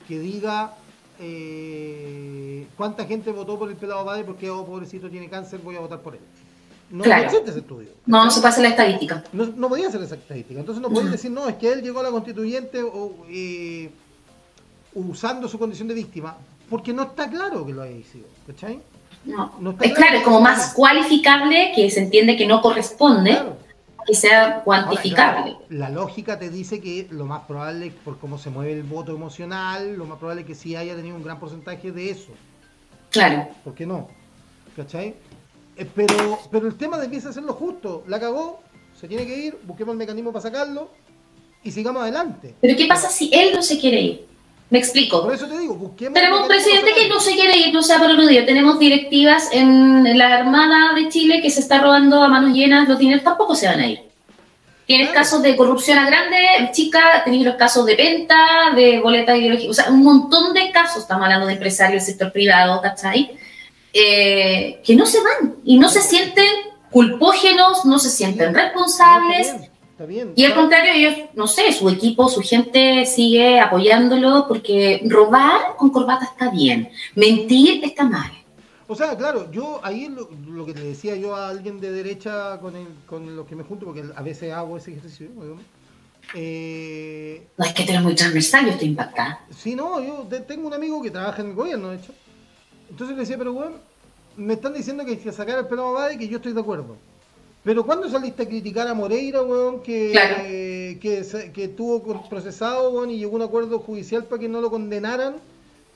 que 0.09 0.19
diga 0.19 0.73
eh, 1.21 2.67
cuánta 2.75 3.05
gente 3.05 3.31
votó 3.31 3.59
por 3.59 3.69
el 3.69 3.77
pelado 3.77 4.07
Bade 4.07 4.25
porque, 4.25 4.49
oh, 4.49 4.65
pobrecito, 4.65 5.11
tiene 5.11 5.29
cáncer, 5.29 5.61
voy 5.63 5.77
a 5.77 5.81
votar 5.81 6.01
por 6.01 6.15
él. 6.15 6.23
No, 6.91 7.05
Claro. 7.05 7.25
no 7.25 7.29
existe 7.29 7.51
ese 7.51 7.61
estudio. 7.61 7.91
No, 8.07 8.25
no 8.25 8.31
se 8.31 8.41
pasa 8.41 8.63
la 8.63 8.69
estadística. 8.69 9.23
No, 9.35 9.45
no 9.55 9.69
podía 9.69 9.89
hacer 9.89 10.03
esa 10.03 10.15
estadística. 10.15 10.59
Entonces 10.61 10.81
no 10.81 10.89
podía 10.89 11.11
decir, 11.11 11.31
no, 11.31 11.47
es 11.47 11.57
que 11.57 11.71
él 11.71 11.83
llegó 11.83 12.01
a 12.01 12.05
la 12.05 12.11
constituyente 12.11 12.83
o, 12.83 13.27
eh, 13.29 13.91
usando 14.99 15.49
su 15.49 15.59
condición 15.59 15.89
de 15.89 15.95
víctima, 15.95 16.37
porque 16.69 16.93
no 16.93 17.03
está 17.05 17.29
claro 17.29 17.65
que 17.65 17.73
lo 17.73 17.83
haya 17.83 17.95
sido. 18.11 18.27
¿Cachai? 18.47 18.81
No. 19.25 19.53
No 19.61 19.71
está 19.71 19.85
Es 19.85 19.95
claro, 19.95 20.19
es 20.19 20.23
como 20.25 20.41
más 20.41 20.73
cualificable 20.75 21.73
que 21.75 21.91
se 21.91 22.01
entiende 22.01 22.37
que 22.37 22.47
no 22.47 22.61
corresponde 22.63 23.31
Claro. 23.33 23.57
que 24.07 24.15
sea 24.15 24.45
Ahora, 24.45 24.65
cuantificable. 24.65 25.53
claro, 25.53 25.65
la 25.71 25.91
lógica 25.91 26.39
te 26.39 26.51
dice 26.51 26.81
que 26.81 27.09
lo 27.11 27.27
más 27.27 27.43
probable, 27.43 27.93
por 28.05 28.19
cómo 28.19 28.39
se 28.39 28.49
mueve 28.51 28.73
el 28.73 28.83
voto 28.85 29.15
emocional, 29.15 29.97
lo 29.97 30.07
más 30.07 30.19
probable 30.19 30.43
es 30.43 30.47
que 30.47 30.55
sí 30.55 30.77
haya 30.77 30.95
tenido 30.97 31.17
un 31.17 31.23
gran 31.25 31.39
porcentaje 31.41 31.93
de 31.93 32.11
eso. 32.11 32.33
Claro. 33.11 33.49
¿Por 33.65 33.75
qué 33.75 33.87
no? 33.87 34.09
¿Cachai? 34.77 35.15
Eh, 35.77 35.87
pero, 35.95 36.39
pero 36.51 36.67
el 36.67 36.75
tema 36.77 36.99
de 36.99 37.05
empieza 37.07 37.29
a 37.29 37.33
ser 37.33 37.43
lo 37.43 37.53
justo. 37.55 38.05
La 38.07 38.19
cagó, 38.21 38.61
se 38.99 39.09
tiene 39.09 39.27
que 39.27 39.37
ir, 39.37 39.59
busquemos 39.65 39.93
el 39.93 39.99
mecanismo 39.99 40.33
para 40.33 40.43
sacarlo 40.43 40.91
y 41.63 41.71
sigamos 41.71 42.03
adelante. 42.03 42.55
Pero 42.61 42.77
¿qué 42.77 42.87
pasa 42.87 43.09
si 43.11 43.31
él 43.33 43.51
no 43.55 43.63
se 43.63 43.79
quiere 43.79 44.01
ir? 44.01 44.27
Me 44.71 44.79
explico. 44.79 45.23
Por 45.23 45.35
eso 45.35 45.47
te 45.47 45.59
digo, 45.59 45.75
busquemos. 45.75 46.15
Tenemos 46.15 46.43
un 46.43 46.49
presidente 46.49 46.93
que 46.95 47.09
no 47.09 47.21
se 47.21 47.33
quiere 47.35 47.57
ir, 47.57 47.73
no 47.73 47.83
sea 47.83 47.99
por 47.99 48.27
día. 48.27 48.45
Tenemos 48.45 48.79
directivas 48.79 49.49
en 49.53 50.19
la 50.19 50.35
Armada 50.39 50.95
de 50.95 51.09
Chile 51.09 51.41
que 51.41 51.51
se 51.51 51.61
está 51.61 51.81
robando 51.81 52.23
a 52.23 52.29
manos 52.29 52.53
llenas 52.53 52.89
los 52.89 52.99
dineros, 52.99 53.25
tampoco 53.25 53.55
se 53.55 53.67
van 53.67 53.81
a 53.81 53.87
ir. 53.87 54.03
Tienes 54.87 55.09
Claro. 55.09 55.21
casos 55.23 55.43
de 55.43 55.57
corrupción 55.57 55.99
a 55.99 56.07
grande, 56.07 56.71
chica, 56.73 57.23
tenéis 57.25 57.45
los 57.45 57.57
casos 57.57 57.85
de 57.85 57.95
venta, 57.95 58.37
de 58.75 59.01
boletas 59.01 59.37
ideológicas, 59.37 59.71
o 59.71 59.75
sea, 59.83 59.93
un 59.93 60.03
montón 60.03 60.55
de 60.55 60.71
casos, 60.71 61.03
estamos 61.03 61.25
hablando 61.25 61.47
de 61.47 61.53
empresarios 61.55 62.05
del 62.05 62.15
sector 62.15 62.33
privado, 62.33 62.81
¿cachai? 62.81 63.33
Eh, 63.93 64.81
que 64.85 64.97
no 64.97 65.05
se 65.05 65.19
van 65.21 65.57
y 65.65 65.79
no 65.79 65.91
se 65.91 66.01
sienten 66.01 66.47
culpógenos, 66.91 67.85
no 67.85 67.99
se 67.99 68.09
sienten 68.11 68.55
responsables. 68.55 69.55
No, 69.99 70.05
está 70.05 70.07
bien. 70.07 70.33
Y 70.37 70.45
al 70.45 70.55
contrario, 70.55 70.93
ellos, 70.95 71.29
no 71.35 71.47
sé, 71.47 71.73
su 71.73 71.89
equipo, 71.89 72.29
su 72.29 72.41
gente 72.43 73.05
sigue 73.07 73.59
apoyándolo 73.59 74.47
porque 74.47 75.01
robar 75.07 75.77
con 75.77 75.91
corbata 75.91 76.25
está 76.27 76.51
bien, 76.51 76.91
mentir 77.15 77.83
está 77.85 78.05
mal. 78.05 78.31
O 78.87 78.95
sea, 78.95 79.17
claro, 79.17 79.51
yo 79.51 79.81
ahí 79.83 80.09
lo, 80.09 80.31
lo 80.47 80.65
que 80.65 80.73
le 80.73 80.81
decía 80.81 81.15
yo 81.17 81.35
a 81.37 81.49
alguien 81.51 81.79
de 81.81 81.91
derecha 81.93 82.59
con, 82.61 82.75
el, 82.77 82.87
con 83.07 83.37
los 83.37 83.47
que 83.47 83.55
me 83.57 83.63
junto, 83.65 83.85
porque 83.85 84.05
a 84.15 84.23
veces 84.23 84.53
hago 84.53 84.77
ese 84.79 84.93
ejercicio. 84.93 85.29
weón. 85.35 85.61
Eh, 86.35 87.47
No 87.57 87.65
es 87.65 87.73
que 87.75 87.85
tú 87.85 87.91
eres 87.91 88.03
muy 88.03 88.15
transversal, 88.15 88.65
yo 88.67 88.73
estoy 88.73 88.89
impactada. 88.89 89.41
Sí, 89.57 89.75
no, 89.75 90.03
yo 90.03 90.27
te- 90.31 90.41
tengo 90.41 90.67
un 90.69 90.75
amigo 90.75 91.03
que 91.03 91.11
trabaja 91.11 91.43
en 91.43 91.49
el 91.49 91.55
gobierno, 91.55 91.91
de 91.91 91.97
hecho. 91.97 92.13
Entonces 92.91 93.17
le 93.17 93.21
decía, 93.23 93.37
pero 93.39 93.53
bueno, 93.53 93.73
me 94.37 94.55
están 94.55 94.73
diciendo 94.75 95.05
que 95.05 95.13
hay 95.13 95.17
que 95.19 95.33
sacar 95.33 95.59
el 95.59 95.67
pelado 95.67 95.89
Abade 95.89 96.15
y 96.15 96.19
que 96.19 96.29
yo 96.29 96.37
estoy 96.37 96.53
de 96.55 96.61
acuerdo. 96.61 96.97
Pero 97.65 97.85
¿cuándo 97.85 98.09
saliste 98.09 98.45
a 98.45 98.47
criticar 98.49 98.89
a 98.89 98.95
Moreira, 98.95 99.43
weón, 99.43 99.83
que, 99.83 100.11
Claro. 100.13 100.37
que, 100.45 101.51
que 101.53 101.69
tuvo 101.69 102.03
con- 102.03 102.29
procesado, 102.29 102.91
weón, 102.91 103.11
y 103.11 103.19
llegó 103.19 103.33
a 103.33 103.37
un 103.37 103.43
acuerdo 103.43 103.79
judicial 103.81 104.25
para 104.25 104.41
que 104.41 104.49
no 104.49 104.61
lo 104.61 104.71
condenaran 104.71 105.35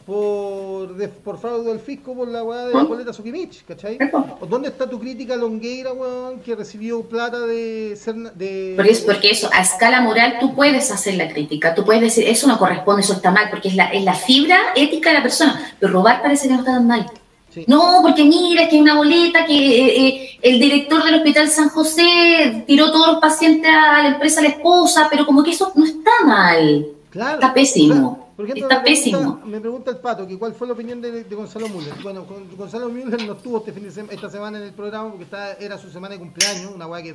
por, 0.06 0.96
de- 0.96 1.06
por 1.08 1.38
fraude 1.38 1.70
del 1.70 1.78
fisco 1.78 2.12
por 2.14 2.26
la 2.26 2.42
weá 2.42 2.66
de 2.66 2.74
la 2.74 2.82
boleta 2.82 3.12
Sukimich, 3.12 3.64
¿cachai? 3.64 3.98
¿O 4.40 4.46
¿Dónde 4.46 4.68
está 4.68 4.90
tu 4.90 4.98
crítica 4.98 5.34
a 5.34 5.36
Longueira, 5.36 5.92
weón, 5.92 6.40
que 6.40 6.56
recibió 6.56 7.02
plata 7.02 7.38
de 7.40 7.94
ser... 7.96 8.16
De, 8.16 8.72
Porque, 8.76 8.90
es, 8.92 9.00
porque 9.02 9.30
eso, 9.30 9.48
a 9.52 9.62
escala 9.62 10.00
moral, 10.00 10.38
tú 10.40 10.54
puedes 10.56 10.90
hacer 10.90 11.14
la 11.14 11.28
crítica, 11.32 11.72
tú 11.74 11.84
puedes 11.84 12.02
decir, 12.02 12.26
eso 12.26 12.48
no 12.48 12.58
corresponde, 12.58 13.02
eso 13.02 13.12
está 13.12 13.30
mal, 13.30 13.48
porque 13.50 13.68
es 13.68 13.76
la, 13.76 13.86
es 13.92 14.02
la 14.04 14.14
fibra 14.14 14.58
ética 14.74 15.10
de 15.10 15.14
la 15.18 15.22
persona, 15.22 15.72
pero 15.78 15.92
robar 15.92 16.20
parece 16.20 16.48
que 16.48 16.54
no 16.54 16.60
está 16.60 16.72
tan 16.72 16.86
mal. 16.88 17.06
Sí. 17.54 17.64
No, 17.68 18.00
porque 18.02 18.24
mira, 18.24 18.66
que 18.68 18.76
hay 18.76 18.82
una 18.82 18.96
boleta 18.96 19.44
que 19.44 19.52
eh, 19.54 20.06
eh, 20.08 20.21
el 20.42 20.58
director 20.60 21.02
del 21.04 21.14
Hospital 21.14 21.48
San 21.48 21.68
José 21.68 22.64
tiró 22.66 22.90
todos 22.92 23.06
los 23.12 23.18
pacientes 23.20 23.70
a 23.72 24.02
la 24.02 24.08
empresa 24.08 24.40
a 24.40 24.42
la 24.42 24.48
esposa, 24.50 25.08
pero 25.10 25.24
como 25.24 25.42
que 25.42 25.52
eso 25.52 25.72
no 25.74 25.84
está 25.84 26.10
mal. 26.24 26.86
Claro. 27.10 27.34
Está 27.34 27.52
pésimo. 27.54 28.32
Por 28.34 28.46
ejemplo, 28.46 28.64
Está 28.66 28.78
me 28.78 28.82
pregunta- 28.82 29.02
pésimo. 29.20 29.40
Me 29.44 29.60
pregunta 29.60 29.90
el 29.90 29.98
pato 29.98 30.26
que 30.26 30.38
cuál 30.38 30.54
fue 30.54 30.66
la 30.66 30.72
opinión 30.72 31.00
de, 31.02 31.24
de 31.24 31.34
Gonzalo 31.36 31.68
Müller. 31.68 31.92
Bueno, 32.02 32.24
con- 32.26 32.56
Gonzalo 32.56 32.88
Müller 32.88 33.22
no 33.26 33.34
estuvo 33.34 33.58
este 33.58 33.72
fin 33.72 33.84
de 33.84 33.90
sema- 33.90 34.10
esta 34.10 34.30
semana 34.30 34.56
en 34.58 34.64
el 34.64 34.72
programa 34.72 35.10
porque 35.10 35.24
está, 35.24 35.52
era 35.54 35.76
su 35.78 35.90
semana 35.90 36.14
de 36.14 36.18
cumpleaños, 36.18 36.72
una 36.74 36.86
weá 36.86 37.02
que 37.02 37.14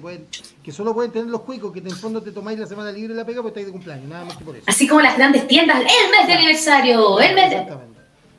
que 0.64 0.72
solo 0.72 0.94
pueden 0.94 1.12
tener 1.12 1.28
los 1.28 1.42
cuicos, 1.42 1.74
que 1.74 1.80
en 1.80 1.88
el 1.88 1.96
fondo 1.96 2.22
te 2.22 2.32
tomáis 2.32 2.60
la 2.60 2.68
semana 2.68 2.92
libre 2.92 3.10
de 3.16 3.20
la 3.20 3.26
pega 3.26 3.42
porque 3.42 3.50
estáis 3.60 3.66
de 3.66 3.72
cumpleaños, 3.72 4.08
nada 4.08 4.26
más 4.26 4.38
que 4.38 4.46
por 4.46 4.56
eso. 4.56 4.66
Así 4.68 4.88
como 4.88 5.02
las 5.02 5.18
grandes 5.18 5.48
tiendas, 5.48 5.80
el 5.80 6.12
mes 6.12 6.28
de 6.28 6.34
aniversario, 6.34 7.20
el 7.20 7.34
mes 7.36 7.50
de... 7.50 7.56
Exactamente. 7.58 7.97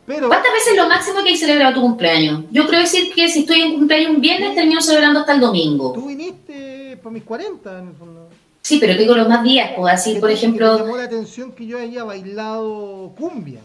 Pero, 0.08 0.28
¿Cuántas 0.28 0.52
veces 0.52 0.72
es 0.72 0.76
lo 0.78 0.88
máximo 0.88 1.22
que 1.22 1.28
hay 1.28 1.36
celebrado 1.36 1.74
tu 1.74 1.82
cumpleaños? 1.82 2.44
Yo 2.50 2.66
creo 2.66 2.80
decir 2.80 3.12
que 3.14 3.28
si 3.28 3.40
estoy 3.40 3.60
en 3.60 3.74
cumpleaños 3.74 4.10
un 4.16 4.20
viernes, 4.22 4.54
termino 4.54 4.80
celebrando 4.80 5.20
hasta 5.20 5.34
el 5.34 5.40
domingo. 5.40 5.92
tú 5.92 6.06
viniste 6.06 6.96
para 7.02 7.12
mis 7.12 7.22
40 7.24 7.78
en 7.78 7.88
el 7.88 7.94
fondo. 7.94 8.28
Sí, 8.62 8.78
pero 8.80 8.94
digo 8.98 9.14
los 9.14 9.28
más 9.28 9.44
días, 9.44 9.70
pues 9.76 9.92
así, 9.94 10.14
por 10.14 10.22
que 10.30 10.34
Me 10.34 10.38
ejemplo... 10.38 10.78
llamó 10.78 10.96
la 10.96 11.04
atención 11.04 11.52
que 11.52 11.66
yo 11.66 11.78
haya 11.78 12.04
bailado 12.04 13.12
cumbia 13.18 13.60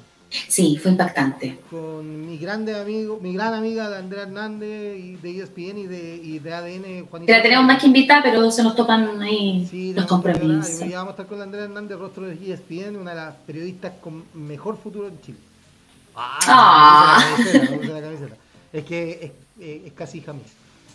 Sí, 0.49 0.77
fue 0.81 0.91
impactante. 0.91 1.59
con 1.69 2.25
mi 2.25 2.37
grande 2.39 2.75
amigo, 2.75 3.19
mi 3.21 3.33
gran 3.33 3.53
amiga 3.53 3.89
de 3.89 3.97
Andrea 3.97 4.23
Hernández 4.23 4.97
y 4.99 5.15
de 5.17 5.39
ESPN 5.43 5.77
y 5.77 5.87
de, 5.87 6.15
y 6.23 6.39
de 6.39 6.53
ADN 6.53 7.05
Juanita. 7.07 7.31
Te 7.31 7.37
la 7.37 7.41
tenemos 7.43 7.65
más 7.65 7.79
que 7.79 7.85
invitar, 7.87 8.21
pero 8.23 8.49
se 8.49 8.63
nos 8.63 8.75
topan 8.75 9.21
ahí 9.21 9.67
Sí, 9.69 9.93
los 9.93 10.05
compromisos. 10.05 10.81
Y 10.81 10.89
ya 10.89 10.97
vamos 10.97 11.09
a 11.09 11.11
estar 11.11 11.27
con 11.27 11.39
Andrea 11.41 11.65
Hernández, 11.65 11.97
rostro 11.99 12.25
de 12.25 12.33
ESPN, 12.51 12.95
una 12.97 13.11
de 13.11 13.17
las 13.17 13.35
periodistas 13.45 13.93
con 14.01 14.23
mejor 14.33 14.77
futuro 14.77 15.07
en 15.07 15.21
Chile. 15.21 15.37
Ah. 16.15 17.19
la 17.37 17.37
camiseta, 17.37 17.93
la 17.93 18.01
camiseta. 18.01 18.35
Es 18.71 18.83
que 18.85 19.11
es, 19.21 19.31
es- 19.65 19.85
es 19.87 19.93
casi 19.93 20.17
hija 20.19 20.33
mía. 20.33 20.43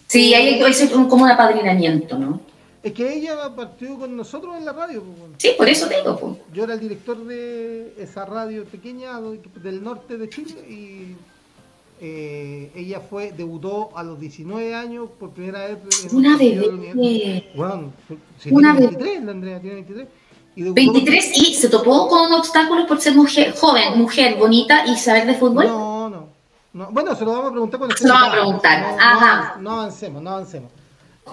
Sí, 0.07 0.33
ahí 0.35 0.61
es 0.61 0.93
un- 0.93 1.09
como 1.09 1.25
un 1.25 1.31
apadrinamiento, 1.31 2.19
¿no? 2.19 2.41
Es 2.83 2.93
que 2.93 3.13
ella 3.13 3.55
partió 3.57 3.99
con 3.99 4.17
nosotros 4.17 4.57
en 4.57 4.65
la 4.65 4.73
radio. 4.73 5.03
pues. 5.03 5.33
Sí, 5.39 5.51
por 5.59 5.69
eso 5.69 5.89
te 5.89 5.97
digo, 5.97 6.17
pues. 6.19 6.37
Yo 6.55 6.65
era 6.65 6.75
el 6.75 6.81
director 6.81 7.23
de 7.25 7.93
esa 7.99 8.25
radio 8.25 8.65
pequeña 8.65 9.21
del 9.63 9.83
norte 9.83 10.17
de 10.17 10.29
Chile 10.29 10.55
y 10.69 11.17
eh, 12.01 12.71
ella 12.77 13.01
fue 13.01 13.33
debutó 13.33 13.91
a 13.97 14.05
los 14.05 14.21
19 14.21 14.75
años 14.75 15.09
por 15.19 15.31
primera 15.31 15.67
vez. 15.67 15.79
en 16.09 16.17
Una 16.17 16.37
bebé. 16.37 17.51
Bueno, 17.57 17.93
si 18.39 18.51
Una 18.51 18.73
tiene 18.77 18.87
bebé. 18.93 18.97
23, 19.03 19.25
la 19.25 19.31
Andrea 19.33 19.61
tiene 19.61 19.75
23. 19.77 20.09
Y 20.59 20.63
debutó 20.63 20.75
23 20.75 21.39
y 21.39 21.55
se 21.55 21.69
topó 21.69 22.09
con 22.09 22.33
obstáculos 22.33 22.87
por 22.87 23.01
ser 23.01 23.15
mujer, 23.15 23.55
joven, 23.57 23.97
mujer, 23.97 24.35
bonita 24.37 24.85
y 24.87 24.97
saber 24.97 25.25
de 25.27 25.35
fútbol. 25.35 25.67
No, 25.67 26.09
no, 26.09 26.29
no. 26.73 26.89
Bueno, 26.91 27.15
se 27.15 27.25
lo 27.25 27.31
vamos 27.33 27.47
a 27.49 27.53
preguntar 27.53 27.79
cuando 27.79 27.97
Se 27.97 28.09
lo 28.09 28.15
vamos 28.15 28.29
a 28.29 28.33
preguntar. 28.33 28.81
No, 28.81 28.97
Ajá. 29.01 29.57
No, 29.61 29.73
avancemos, 29.81 30.21
no 30.21 30.31
avancemos. 30.31 30.73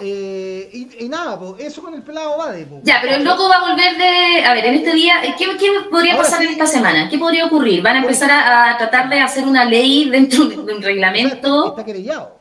Eh, 0.00 0.70
y, 0.72 1.04
y 1.06 1.08
nada, 1.08 1.38
pues, 1.38 1.54
eso 1.66 1.82
con 1.82 1.92
el 1.94 2.02
pelado 2.02 2.38
va 2.38 2.52
de. 2.52 2.68
Ya, 2.84 2.98
pero 3.02 3.16
el 3.16 3.24
loco 3.24 3.48
va 3.48 3.56
a 3.56 3.70
volver 3.70 3.96
de. 3.96 4.44
A 4.44 4.52
ver, 4.54 4.66
en 4.66 4.74
este 4.74 4.92
día, 4.94 5.14
¿qué, 5.36 5.44
qué 5.58 5.66
podría 5.90 6.12
Ahora 6.12 6.22
pasar 6.24 6.40
sí. 6.40 6.46
en 6.46 6.52
esta 6.52 6.66
semana? 6.66 7.08
¿Qué 7.08 7.18
podría 7.18 7.46
ocurrir? 7.46 7.82
¿Van 7.82 7.96
a 7.96 8.00
empezar 8.00 8.30
a, 8.30 8.70
a 8.74 8.78
tratar 8.78 9.08
de 9.08 9.20
hacer 9.20 9.44
una 9.44 9.64
ley 9.64 10.08
dentro 10.10 10.44
de 10.44 10.56
un 10.74 10.82
reglamento? 10.82 11.70
Está 11.70 11.84
querellado. 11.84 12.36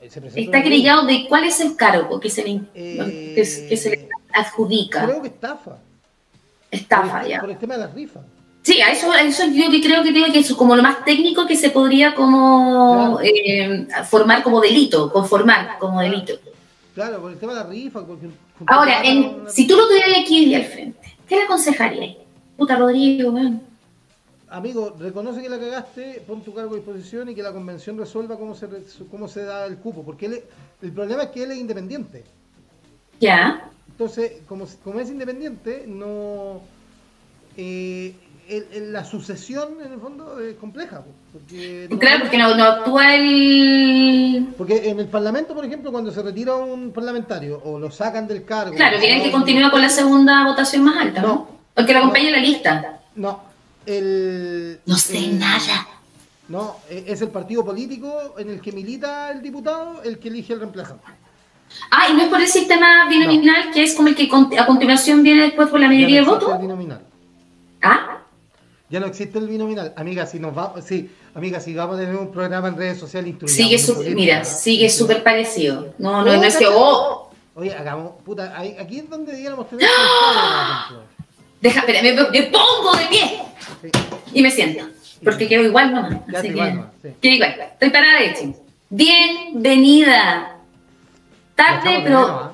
Eh, 0.00 0.08
Está 0.36 0.62
querellado 0.62 1.06
de 1.06 1.26
cuál 1.28 1.44
es 1.44 1.58
el 1.60 1.74
cargo 1.74 2.20
que 2.20 2.28
se 2.30 2.44
le, 2.44 2.60
Eh, 2.74 3.32
que, 3.34 3.44
se- 3.44 3.66
que 3.68 3.76
se 3.76 3.90
le 3.90 4.08
adjudica. 4.32 5.04
Creo 5.04 5.22
que 5.22 5.28
estafa. 5.28 5.78
Estafa, 6.70 7.12
por, 7.18 7.22
el, 7.22 7.28
ya. 7.28 7.40
por 7.40 7.50
el 7.50 7.58
tema 7.58 7.74
de 7.74 7.80
las 7.80 7.94
rifas. 7.94 8.22
Sí, 8.62 8.80
a 8.80 8.92
eso, 8.92 9.10
a 9.10 9.20
eso 9.22 9.44
yo 9.46 9.70
que 9.70 9.80
creo 9.82 10.02
que 10.02 10.12
tiene 10.12 10.32
que 10.32 10.38
es 10.38 10.52
como 10.54 10.76
lo 10.76 10.82
más 10.82 11.04
técnico 11.04 11.46
que 11.46 11.56
se 11.56 11.70
podría 11.70 12.14
como 12.14 13.18
Claro. 13.18 13.20
eh, 13.22 13.88
formar 14.08 14.42
como 14.42 14.60
delito, 14.60 15.12
conformar 15.12 15.78
como 15.78 16.00
delito. 16.00 16.34
Claro, 16.94 17.20
por 17.20 17.32
el 17.32 17.38
tema 17.38 17.52
de 17.54 17.58
las 17.60 17.68
rifas. 17.68 18.04
porque- 18.06 18.28
Ahora, 18.66 19.02
si 19.48 19.66
tú 19.66 19.76
lo 19.76 19.88
tuvieras 19.88 20.18
aquí 20.20 20.44
y 20.46 20.54
al 20.54 20.64
frente, 20.64 21.16
¿qué 21.28 21.36
le 21.36 21.42
aconsejarías? 21.42 22.16
Puta 22.56 22.76
Rodrigo, 22.76 23.32
weón. 23.32 23.62
Amigo, 24.48 24.94
reconoce 24.98 25.40
que 25.42 25.48
la 25.48 25.58
cagaste, 25.58 26.22
pon 26.26 26.42
tu 26.42 26.52
cargo 26.54 26.74
a 26.74 26.76
disposición 26.76 27.30
y 27.30 27.34
que 27.34 27.42
la 27.42 27.52
convención 27.52 27.96
resuelva 27.98 28.36
cómo 28.38 28.54
se, 28.54 28.66
re- 28.66 28.82
cómo 29.10 29.26
se 29.26 29.44
da 29.44 29.64
el 29.66 29.78
cupo. 29.78 30.02
Porque 30.04 30.26
él 30.26 30.32
es- 30.34 30.42
el 30.82 30.92
problema 30.92 31.24
es 31.24 31.30
que 31.30 31.42
él 31.42 31.50
es 31.52 31.58
independiente. 31.58 32.22
Ya. 33.22 33.68
Entonces, 33.88 34.32
como, 34.48 34.66
como 34.84 34.98
es 35.00 35.08
independiente, 35.08 35.84
no. 35.86 36.60
eh, 37.56 38.14
el- 38.48 38.66
el- 38.72 38.92
la 38.92 39.04
sucesión, 39.04 39.68
en 39.84 39.92
el 39.92 40.00
fondo, 40.00 40.40
es 40.40 40.56
compleja. 40.56 41.02
Porque 41.32 41.86
no- 41.88 41.98
Claro, 41.98 42.20
porque 42.22 42.38
no, 42.38 42.54
no 42.56 42.64
actúa 42.64 43.14
el. 43.14 44.48
Porque 44.58 44.88
en 44.90 44.98
el 44.98 45.06
Parlamento, 45.06 45.54
por 45.54 45.64
ejemplo, 45.64 45.92
cuando 45.92 46.10
se 46.10 46.20
retira 46.22 46.56
un 46.56 46.90
parlamentario 46.92 47.60
o 47.64 47.78
lo 47.78 47.90
sacan 47.90 48.26
del 48.26 48.44
cargo. 48.44 48.74
Claro, 48.74 48.98
tienen 48.98 49.22
que 49.22 49.30
continuar 49.30 49.70
con 49.70 49.80
la 49.82 49.88
segunda 49.88 50.44
votación 50.46 50.82
más 50.82 50.96
alta, 50.96 51.22
¿no? 51.22 51.28
No. 51.28 51.48
Porque 51.74 51.92
lo 51.92 52.00
acompaña 52.00 52.26
en 52.28 52.32
la 52.32 52.38
lista. 52.40 53.00
No, 53.14 53.40
el. 53.86 54.80
No 54.86 54.96
sé 54.96 55.18
el- 55.18 55.38
nada. 55.38 55.86
No, 56.48 56.76
e- 56.90 57.04
es 57.06 57.22
el 57.22 57.28
partido 57.28 57.64
político 57.64 58.34
en 58.38 58.50
el 58.50 58.60
que 58.60 58.72
milita 58.72 59.30
el 59.30 59.40
diputado 59.42 60.02
el 60.02 60.18
que 60.18 60.28
elige 60.28 60.52
el 60.54 60.58
reemplazante. 60.60 61.04
Ah, 61.90 62.06
y 62.10 62.14
no 62.14 62.22
es 62.22 62.28
por 62.28 62.40
el 62.40 62.48
sistema 62.48 63.06
binominal, 63.08 63.70
que 63.72 63.82
es 63.82 63.94
como 63.94 64.08
el 64.08 64.14
que 64.14 64.28
a 64.58 64.66
continuación 64.66 65.22
viene 65.22 65.42
después 65.42 65.68
por 65.68 65.78
la 65.80 65.88
mayoría 65.88 66.20
de 66.20 66.26
no 66.26 66.32
votos. 66.32 66.52
el 66.54 66.58
binominal. 66.60 67.00
Ah, 67.82 68.18
Ya 68.88 69.00
no 69.00 69.06
existe 69.06 69.38
el 69.38 69.48
binominal. 69.48 69.92
Amiga, 69.96 70.26
si 70.26 70.38
nos 70.38 70.56
va, 70.56 70.74
sí, 70.82 71.10
amiga, 71.34 71.60
si 71.60 71.74
vamos 71.74 71.96
a 71.96 72.00
tener 72.00 72.14
un 72.16 72.30
programa 72.30 72.68
en 72.68 72.76
redes 72.76 72.98
sociales 72.98 73.34
Sigue 73.46 73.78
su- 73.78 73.96
mira, 74.14 74.40
¿no? 74.40 74.44
sigue 74.44 74.88
súper 74.90 75.22
parecido. 75.22 75.94
No, 75.98 76.10
no, 76.22 76.24
No, 76.24 76.36
no 76.36 76.42
es 76.44 76.56
que, 76.56 76.66
oh, 76.68 77.30
Oye, 77.54 77.74
hagamos, 77.74 78.12
puta, 78.24 78.54
ahí- 78.56 78.76
aquí 78.80 78.98
es 79.00 79.10
donde 79.10 79.32
debiéramos 79.32 79.68
tener 79.68 79.84
ejemplo. 79.86 81.04
deja, 81.60 81.80
espera, 81.80 82.02
me, 82.02 82.12
me 82.14 82.42
pongo 82.44 82.96
de 82.96 83.04
pie 83.06 83.42
Sí. 83.82 83.90
y 84.32 84.42
me 84.42 84.50
siento. 84.50 84.86
Porque 85.22 85.46
quedo 85.48 85.62
igual 85.64 85.92
nomás. 85.94 86.14
Así 86.34 86.48
que, 86.48 86.48
igual 86.48 86.74
nomás, 86.76 86.90
sí. 87.02 87.08
quedo 87.20 87.34
igual. 87.34 87.54
Estoy 87.74 87.90
parada 87.90 88.18
de 88.20 88.26
hecho. 88.30 88.54
Bienvenida. 88.88 90.51
Tarde, 91.54 92.00
pero 92.02 92.20
menos, 92.20 92.30
¿ah? 92.30 92.52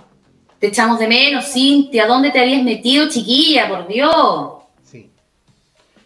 te 0.58 0.66
echamos 0.68 0.98
de 0.98 1.08
menos, 1.08 1.46
Cintia. 1.52 2.06
¿Dónde 2.06 2.30
te 2.30 2.40
habías 2.40 2.62
metido, 2.62 3.08
chiquilla? 3.08 3.68
Por 3.68 3.86
Dios. 3.88 4.52
Sí. 4.84 5.10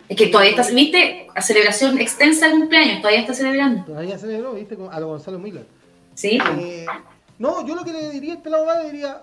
Es 0.09 0.17
que 0.17 0.27
todavía 0.29 0.51
estás, 0.51 0.75
viste, 0.75 1.27
a 1.35 1.41
celebración 1.43 1.99
extensa 1.99 2.47
de 2.49 2.53
cumpleaños, 2.53 2.99
todavía 3.01 3.21
estás 3.21 3.39
celebrando. 3.39 3.85
Todavía 3.85 4.19
celebró, 4.19 4.53
viste, 4.55 4.77
con- 4.77 4.93
a 4.93 5.01
lo 5.01 5.09
Gonzalo 5.09 5.39
Miller. 5.39 5.67
¿Sí? 6.15 6.39
Eh, 6.59 6.87
no, 7.39 7.67
yo 7.67 7.75
lo 7.75 7.85
que 7.85 7.93
le 7.93 8.11
diría 8.11 8.35
al 8.35 8.43
pelado 8.43 8.67
va, 8.67 8.81
diría. 8.83 9.23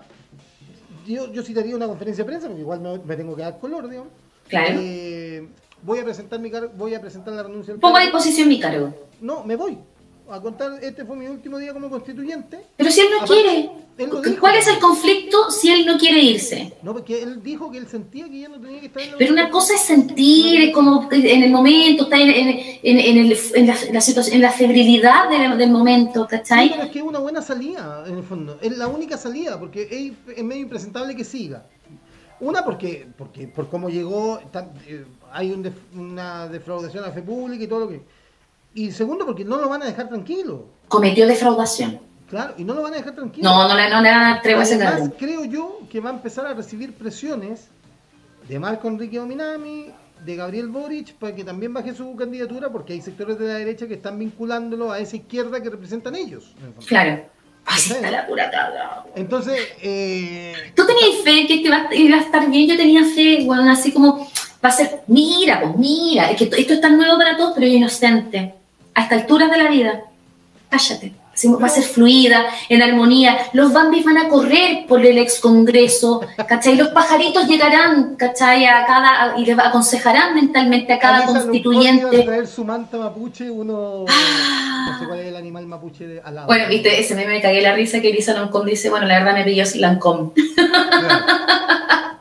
Yo, 1.06 1.32
yo 1.32 1.42
citaría 1.42 1.74
una 1.74 1.86
conferencia 1.86 2.24
de 2.24 2.28
prensa, 2.28 2.46
porque 2.48 2.60
igual 2.60 2.80
me, 2.80 2.98
me 2.98 3.16
tengo 3.16 3.34
que 3.34 3.42
dar 3.42 3.58
color, 3.58 3.88
digamos. 3.88 4.12
Claro. 4.48 4.78
Eh, 4.80 5.48
voy 5.82 5.98
a 6.00 6.04
presentar 6.04 6.38
mi 6.40 6.50
car- 6.50 6.70
voy 6.76 6.94
a 6.94 7.00
presentar 7.00 7.32
la 7.34 7.44
renuncia 7.44 7.72
del 7.72 7.80
Pongo 7.80 7.96
a 7.96 8.00
cargo. 8.00 8.16
disposición 8.18 8.48
mi 8.48 8.60
cargo. 8.60 8.92
No, 9.20 9.44
me 9.44 9.56
voy. 9.56 9.78
A 10.30 10.40
contar, 10.40 10.78
este 10.82 11.04
fue 11.04 11.16
mi 11.16 11.26
último 11.26 11.58
día 11.58 11.72
como 11.72 11.90
constituyente. 11.90 12.60
Pero 12.76 12.90
si 12.90 13.00
él 13.00 13.08
no 13.10 13.16
Aparte, 13.16 13.34
quiere, 13.34 13.70
él 13.98 14.10
dijo. 14.22 14.40
¿cuál 14.40 14.54
es 14.56 14.68
el 14.68 14.78
conflicto 14.78 15.50
si 15.50 15.70
él 15.72 15.84
no 15.84 15.98
quiere 15.98 16.20
irse? 16.20 16.72
No, 16.82 16.92
porque 16.92 17.20
él 17.22 17.42
dijo 17.42 17.70
que 17.70 17.78
él 17.78 17.88
sentía 17.88 18.28
que 18.28 18.38
ya 18.38 18.48
no 18.48 18.60
tenía 18.60 18.78
que 18.80 18.86
estar 18.86 19.02
en 19.02 19.10
la 19.10 19.16
Pero 19.18 19.32
una 19.32 19.50
cosa 19.50 19.74
es 19.74 19.80
sentir, 19.80 20.60
es 20.60 20.72
como 20.72 21.08
en 21.10 21.42
el 21.42 21.50
momento, 21.50 22.04
está 22.04 22.16
en, 22.20 22.30
en, 22.30 22.48
en, 22.82 22.98
en 22.98 23.18
el- 23.26 23.38
en 23.54 23.66
la, 23.66 23.76
la 23.92 24.00
situación, 24.00 24.36
en 24.36 24.42
la 24.42 24.52
febrilidad 24.52 25.28
del, 25.28 25.58
del 25.58 25.70
momento, 25.70 26.22
Sí, 26.22 26.28
¿cachai? 26.30 26.70
pero 26.70 26.82
es 26.84 26.90
que 26.90 26.98
es 27.00 27.04
una 27.04 27.18
buena 27.18 27.42
salida, 27.42 28.04
en 28.06 28.16
el 28.18 28.22
fondo. 28.22 28.56
Es 28.62 28.78
la 28.78 28.86
única 28.86 29.16
salida, 29.16 29.58
porque 29.58 29.82
es, 30.28 30.36
es 30.38 30.44
medio 30.44 30.62
impresentable 30.62 31.16
que 31.16 31.24
siga. 31.24 31.66
Una, 32.38 32.64
porque, 32.64 33.06
porque 33.18 33.48
por 33.48 33.68
cómo 33.68 33.90
llegó, 33.90 34.38
eh, 34.86 35.04
hay 35.32 35.50
un 35.50 35.62
def- 35.64 35.92
una 35.94 36.46
defraudación 36.48 37.02
a 37.04 37.08
la 37.08 37.12
fe 37.12 37.20
pública 37.22 37.64
y 37.64 37.66
todo 37.66 37.80
lo 37.80 37.88
que. 37.88 38.00
Y 38.74 38.92
segundo, 38.92 39.26
porque 39.26 39.44
no 39.44 39.58
lo 39.58 39.68
van 39.68 39.82
a 39.82 39.86
dejar 39.86 40.08
tranquilo. 40.08 40.66
Cometió 40.88 41.26
defraudación. 41.26 42.00
Claro, 42.28 42.54
y 42.56 42.62
no 42.64 42.74
lo 42.74 42.82
van 42.82 42.94
a 42.94 42.96
dejar 42.98 43.14
tranquilo. 43.16 43.48
No, 43.50 43.66
no 43.66 43.74
le, 43.74 43.90
no 43.90 44.00
le 44.00 44.08
van 44.10 44.22
a 44.34 44.40
tregua 44.40 44.62
Además, 44.62 45.10
creo 45.18 45.44
yo 45.44 45.80
que 45.90 45.98
va 45.98 46.10
a 46.10 46.12
empezar 46.12 46.46
a 46.46 46.54
recibir 46.54 46.94
presiones 46.94 47.66
de 48.48 48.58
Marco 48.60 48.86
Enrique 48.86 49.18
Ominami, 49.18 49.86
de 50.24 50.36
Gabriel 50.36 50.68
Boric, 50.68 51.14
para 51.14 51.34
que 51.34 51.42
también 51.42 51.72
baje 51.74 51.92
su 51.94 52.14
candidatura, 52.14 52.70
porque 52.70 52.92
hay 52.92 53.00
sectores 53.00 53.38
de 53.38 53.48
la 53.48 53.54
derecha 53.54 53.88
que 53.88 53.94
están 53.94 54.18
vinculándolo 54.18 54.92
a 54.92 55.00
esa 55.00 55.16
izquierda 55.16 55.60
que 55.60 55.70
representan 55.70 56.14
ellos. 56.14 56.54
Claro. 56.86 57.24
Así 57.66 57.92
está 57.92 58.10
la 58.10 58.26
pura 58.26 58.50
tabla. 58.50 59.04
Entonces, 59.16 59.58
eh, 59.82 60.52
¿Tú 60.76 60.86
tenías 60.86 61.22
fe 61.24 61.46
que 61.46 61.54
este 61.54 61.68
iba, 61.68 61.88
a- 61.88 61.94
iba 61.94 62.16
a 62.16 62.20
estar 62.20 62.48
bien? 62.48 62.68
Yo 62.68 62.76
tenía 62.76 63.04
fe, 63.04 63.44
bueno, 63.44 63.70
así 63.70 63.92
como 63.92 64.18
va 64.64 64.68
a 64.68 64.72
ser, 64.72 65.02
mira, 65.08 65.60
pues 65.60 65.76
mira, 65.76 66.30
es 66.30 66.36
que 66.36 66.44
esto 66.44 66.74
es 66.74 66.80
tan 66.80 66.96
nuevo 66.96 67.18
para 67.18 67.36
todos, 67.36 67.52
pero 67.54 67.66
es 67.66 67.72
inocente. 67.72 68.54
A 69.00 69.04
esta 69.04 69.14
altura 69.14 69.48
de 69.48 69.56
la 69.56 69.70
vida, 69.70 70.02
cállate. 70.68 71.14
Va 71.46 71.68
a 71.68 71.70
ser 71.70 71.84
fluida, 71.84 72.44
en 72.68 72.82
armonía. 72.82 73.38
Los 73.54 73.72
bambis 73.72 74.04
van 74.04 74.18
a 74.18 74.28
correr 74.28 74.84
por 74.86 75.00
el 75.06 75.16
ex 75.16 75.40
congreso, 75.40 76.20
¿cachai? 76.46 76.76
Los 76.76 76.88
pajaritos 76.88 77.48
llegarán, 77.48 78.16
¿cachai? 78.16 78.66
A 78.66 78.84
cada, 78.84 79.38
y 79.38 79.46
les 79.46 79.58
aconsejarán 79.58 80.34
mentalmente 80.34 80.92
a 80.92 80.98
cada 80.98 81.24
constituyente. 81.24 82.24
traer 82.24 82.46
su 82.46 82.62
manta 82.62 82.98
mapuche, 82.98 83.50
uno. 83.50 84.04
Ah. 84.06 84.90
No 84.92 84.98
sé 84.98 85.06
cuál 85.06 85.20
es 85.20 85.26
el 85.28 85.36
animal 85.36 85.66
mapuche 85.66 86.06
de, 86.06 86.20
al 86.20 86.34
lado. 86.34 86.46
Bueno, 86.46 86.68
viste, 86.68 87.00
ese 87.00 87.14
meme 87.14 87.32
me 87.32 87.40
cagué 87.40 87.62
la 87.62 87.74
risa 87.74 88.02
que 88.02 88.10
Elisa 88.10 88.34
Lancome 88.34 88.72
dice, 88.72 88.90
bueno, 88.90 89.06
la 89.06 89.20
verdad 89.20 89.32
me 89.32 89.44
pilló 89.44 89.64
Lancome. 89.76 90.32
Claro, 90.34 91.24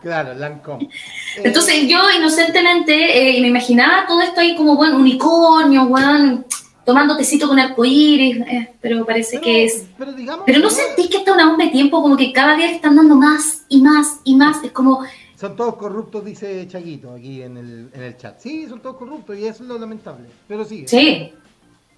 claro 0.01 0.33
Lancome. 0.33 0.85
Eh, 0.85 0.89
Entonces 1.43 1.89
yo 1.89 1.99
inocentemente 2.17 3.37
eh, 3.37 3.41
me 3.41 3.47
imaginaba 3.47 4.05
todo 4.07 4.21
esto 4.21 4.39
ahí 4.39 4.55
como, 4.55 4.77
bueno, 4.77 4.95
unicornio, 4.95 5.83
weón, 5.83 6.45
tomando 6.89 7.15
tecito 7.15 7.47
con 7.47 7.59
arcoíris, 7.59 8.37
eh, 8.37 8.73
pero 8.81 9.05
parece 9.05 9.33
pero, 9.33 9.43
que 9.43 9.65
es... 9.65 9.85
Pero 9.95 10.11
digamos. 10.11 10.43
Pero 10.43 10.59
no 10.59 10.71
sentís 10.71 11.07
que 11.07 11.17
está 11.17 11.33
una 11.33 11.49
bomba 11.49 11.65
de 11.65 11.69
tiempo 11.69 12.01
como 12.01 12.17
que 12.17 12.33
cada 12.33 12.55
día 12.55 12.65
le 12.65 12.75
están 12.75 12.95
dando 12.95 13.15
más 13.15 13.63
y 13.69 13.79
más 13.79 14.21
y 14.23 14.35
más, 14.35 14.63
es 14.63 14.71
como, 14.71 15.05
Son 15.39 15.55
todos 15.55 15.75
corruptos, 15.75 16.25
dice 16.25 16.67
Chaguito 16.67 17.13
aquí 17.13 17.43
en 17.43 17.57
el, 17.57 17.89
en 17.93 18.01
el 18.01 18.17
chat. 18.17 18.39
Sí, 18.39 18.65
son 18.67 18.79
todos 18.79 18.95
corruptos 18.95 19.37
y 19.37 19.45
eso 19.45 19.61
es 19.61 19.69
lo 19.69 19.77
lamentable. 19.77 20.29
Pero 20.47 20.65
sí. 20.65 20.85
sí. 20.87 21.31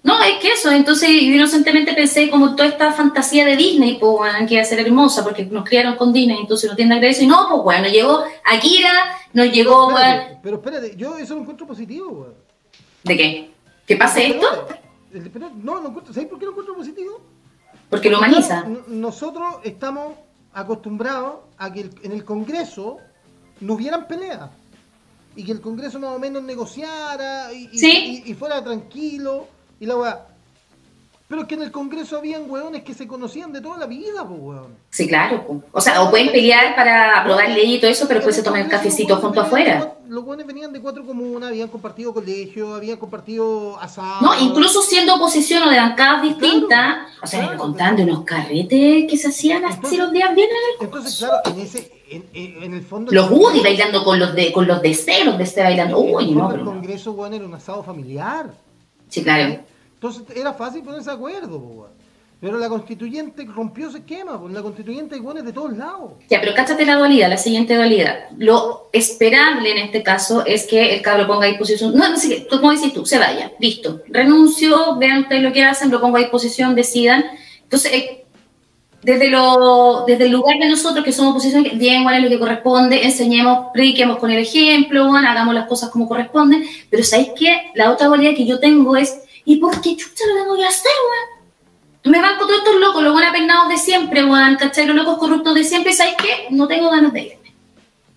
No, 0.02 0.22
es 0.22 0.38
que 0.40 0.48
eso, 0.48 0.70
entonces 0.70 1.08
yo 1.08 1.32
inocentemente 1.32 1.94
pensé 1.94 2.28
como 2.28 2.54
toda 2.54 2.68
esta 2.68 2.92
fantasía 2.92 3.46
de 3.46 3.56
Disney, 3.56 3.96
pues 3.98 4.12
bueno, 4.12 4.46
que 4.46 4.54
iba 4.54 4.62
a 4.62 4.66
ser 4.66 4.80
hermosa 4.80 5.24
porque 5.24 5.46
nos 5.46 5.64
criaron 5.66 5.96
con 5.96 6.12
Disney, 6.12 6.38
entonces 6.40 6.68
no 6.68 6.76
tiene 6.76 6.90
nada 6.90 7.00
que 7.00 7.06
ver 7.06 7.14
eso, 7.14 7.24
y 7.24 7.28
no, 7.28 7.46
pues 7.48 7.62
bueno, 7.62 7.88
llegó 7.88 8.22
Akira, 8.44 8.92
nos 9.32 9.50
llegó, 9.50 9.90
Espérate, 9.90 10.38
pero 10.42 10.56
espérate, 10.56 10.96
yo 10.96 11.16
eso 11.16 11.34
lo 11.34 11.40
encuentro 11.40 11.66
positivo, 11.66 12.10
weón. 12.10 12.34
¿de 13.04 13.16
qué? 13.16 13.50
¿Que 13.86 13.96
pase 13.96 14.26
esto? 14.26 14.68
El- 15.12 15.64
no, 15.64 15.80
lo 15.80 15.88
encuentro, 15.88 16.12
¿sabes 16.14 16.28
por 16.28 16.38
qué 16.38 16.44
lo 16.46 16.50
encuentro 16.52 16.74
positivo? 16.76 17.20
Porque 17.90 18.10
lo 18.10 18.18
humaniza. 18.18 18.64
Nosotros 18.88 19.56
estamos 19.64 20.14
acostumbrados 20.52 21.40
a 21.58 21.72
que 21.72 21.80
el- 21.82 21.94
en 22.02 22.12
el 22.12 22.24
Congreso 22.24 22.98
no 23.60 23.74
hubieran 23.74 24.06
peleas. 24.06 24.50
Y 25.36 25.44
que 25.44 25.52
el 25.52 25.60
Congreso 25.60 25.98
más 25.98 26.10
o 26.10 26.18
menos 26.18 26.42
negociara 26.42 27.52
y, 27.52 27.68
y- 27.72 27.78
Sí. 27.78 28.22
y- 28.26 28.30
y 28.30 28.34
fuera 28.34 28.62
tranquilo. 28.62 29.46
Y 29.80 29.86
la 29.86 29.96
weá. 29.96 30.26
Pero 31.32 31.42
es 31.42 31.48
que 31.48 31.54
en 31.54 31.62
el 31.62 31.72
Congreso 31.72 32.18
habían 32.18 32.42
weones 32.50 32.82
que 32.82 32.92
se 32.92 33.06
conocían 33.06 33.54
de 33.54 33.62
toda 33.62 33.78
la 33.78 33.86
vida, 33.86 34.22
pues 34.28 34.38
weón. 34.38 34.76
Sí, 34.90 35.08
claro. 35.08 35.46
po. 35.46 35.62
O 35.72 35.80
sea, 35.80 36.02
o 36.02 36.10
pueden 36.10 36.30
pelear 36.30 36.76
para 36.76 37.20
aprobar 37.22 37.48
ley 37.48 37.76
y 37.76 37.80
todo 37.80 37.90
eso, 37.90 38.06
pero 38.06 38.18
después 38.20 38.36
se 38.36 38.42
toman 38.42 38.60
el 38.60 38.68
cafecito 38.68 39.16
junto 39.16 39.40
afuera. 39.40 39.94
Los 40.08 40.26
buenos 40.26 40.46
venían 40.46 40.74
de 40.74 40.82
cuatro 40.82 41.06
comunas, 41.06 41.48
habían 41.48 41.68
compartido 41.68 42.12
colegio, 42.12 42.74
habían 42.74 42.98
compartido 42.98 43.80
asado. 43.80 44.20
No, 44.20 44.38
incluso 44.38 44.82
siendo 44.82 45.14
oposición 45.14 45.62
o 45.62 45.70
de 45.70 45.78
bancadas 45.78 46.20
distintas, 46.20 47.08
o 47.22 47.26
sea, 47.26 47.56
claro. 47.56 47.96
de 47.96 48.02
unos 48.02 48.24
carretes 48.24 49.06
que 49.10 49.16
se 49.16 49.28
hacían 49.28 49.64
así 49.64 49.76
Entonces- 49.76 49.98
los 50.00 50.12
días 50.12 50.34
viernes. 50.34 50.58
Entonces, 50.82 51.16
claro, 51.16 51.36
en 51.46 51.60
ese, 51.60 51.92
en, 52.10 52.26
en- 52.34 52.62
en 52.62 52.74
el 52.74 52.82
fondo. 52.82 53.10
Los 53.10 53.30
Woody 53.30 53.60
bailando 53.62 54.04
con 54.04 54.18
los 54.18 54.34
de 54.34 54.52
con 54.52 54.66
los 54.68 54.82
de 54.82 54.92
C, 54.92 55.24
los 55.24 55.38
de 55.38 55.46
C 55.46 55.62
bailando. 55.62 55.98
Uy, 55.98 56.24
el 56.28 56.36
no, 56.36 56.48
del 56.50 56.60
pero 56.60 56.64
no. 56.66 56.72
Congreso, 56.72 57.12
weón, 57.12 57.32
era 57.32 57.46
un 57.46 57.54
asado 57.54 57.82
familiar. 57.82 58.50
Sí, 59.08 59.22
claro. 59.22 59.60
Entonces 60.02 60.36
era 60.36 60.52
fácil 60.52 60.82
ponerse 60.82 61.10
de 61.10 61.14
acuerdo. 61.14 61.88
Pero 62.40 62.58
la 62.58 62.68
constituyente 62.68 63.44
rompió 63.44 63.88
ese 63.88 63.98
esquema, 63.98 64.40
pues 64.40 64.52
la 64.52 64.60
constituyente 64.60 65.14
hay 65.14 65.20
buenos 65.20 65.44
de 65.44 65.52
todos 65.52 65.76
lados. 65.76 66.14
Ya, 66.28 66.40
pero 66.40 66.54
cáchate 66.56 66.84
la 66.84 66.96
dualidad, 66.96 67.28
la 67.28 67.36
siguiente 67.36 67.76
dualidad. 67.76 68.24
Lo 68.36 68.88
esperable 68.92 69.70
en 69.70 69.78
este 69.78 70.02
caso 70.02 70.44
es 70.44 70.66
que 70.66 70.96
el 70.96 71.02
cabro 71.02 71.28
ponga 71.28 71.44
a 71.44 71.50
disposición, 71.50 71.94
no, 71.94 72.08
no 72.08 72.16
sé 72.16 72.48
como 72.50 72.72
dices 72.72 72.92
tú, 72.92 73.06
se 73.06 73.16
vaya, 73.16 73.52
listo. 73.60 74.02
Renuncio, 74.08 74.96
vean 74.96 75.20
ustedes 75.20 75.40
lo 75.40 75.52
que 75.52 75.62
hacen, 75.62 75.92
lo 75.92 76.00
pongo 76.00 76.16
a 76.16 76.20
disposición, 76.20 76.74
decidan. 76.74 77.24
Entonces, 77.62 77.92
eh, 77.92 78.24
desde, 79.02 79.28
lo, 79.28 80.04
desde 80.04 80.24
el 80.24 80.32
lugar 80.32 80.58
de 80.58 80.68
nosotros 80.68 81.04
que 81.04 81.12
somos 81.12 81.34
oposición, 81.34 81.64
bien, 81.74 82.04
lo 82.04 82.28
que 82.28 82.40
corresponde, 82.40 83.04
enseñemos, 83.04 83.68
prediquemos 83.72 84.16
con 84.16 84.32
el 84.32 84.40
ejemplo, 84.40 85.14
hagamos 85.14 85.54
las 85.54 85.68
cosas 85.68 85.90
como 85.90 86.08
corresponden. 86.08 86.64
Pero 86.90 87.04
¿sabéis 87.04 87.30
qué? 87.38 87.70
La 87.76 87.92
otra 87.92 88.08
dualidad 88.08 88.34
que 88.34 88.46
yo 88.46 88.58
tengo 88.58 88.96
es, 88.96 89.22
¿y 89.44 89.56
por 89.56 89.80
qué 89.80 89.96
chucha 89.96 90.24
lo 90.26 90.42
tengo 90.42 90.56
que 90.56 90.64
hacer, 90.64 90.90
weón? 91.10 91.42
Me 92.12 92.20
banco 92.20 92.46
todos 92.46 92.58
estos 92.58 92.80
locos, 92.80 93.02
los 93.02 93.12
buenos 93.12 93.32
peinados 93.32 93.68
de 93.68 93.76
siempre, 93.78 94.24
weón, 94.24 94.56
¿cachai? 94.56 94.86
Los 94.86 94.96
locos 94.96 95.18
corruptos 95.18 95.54
de 95.54 95.64
siempre, 95.64 95.92
¿sabes 95.92 96.14
qué? 96.18 96.46
No 96.50 96.66
tengo 96.66 96.90
ganas 96.90 97.12
de 97.12 97.20
irme. 97.22 97.52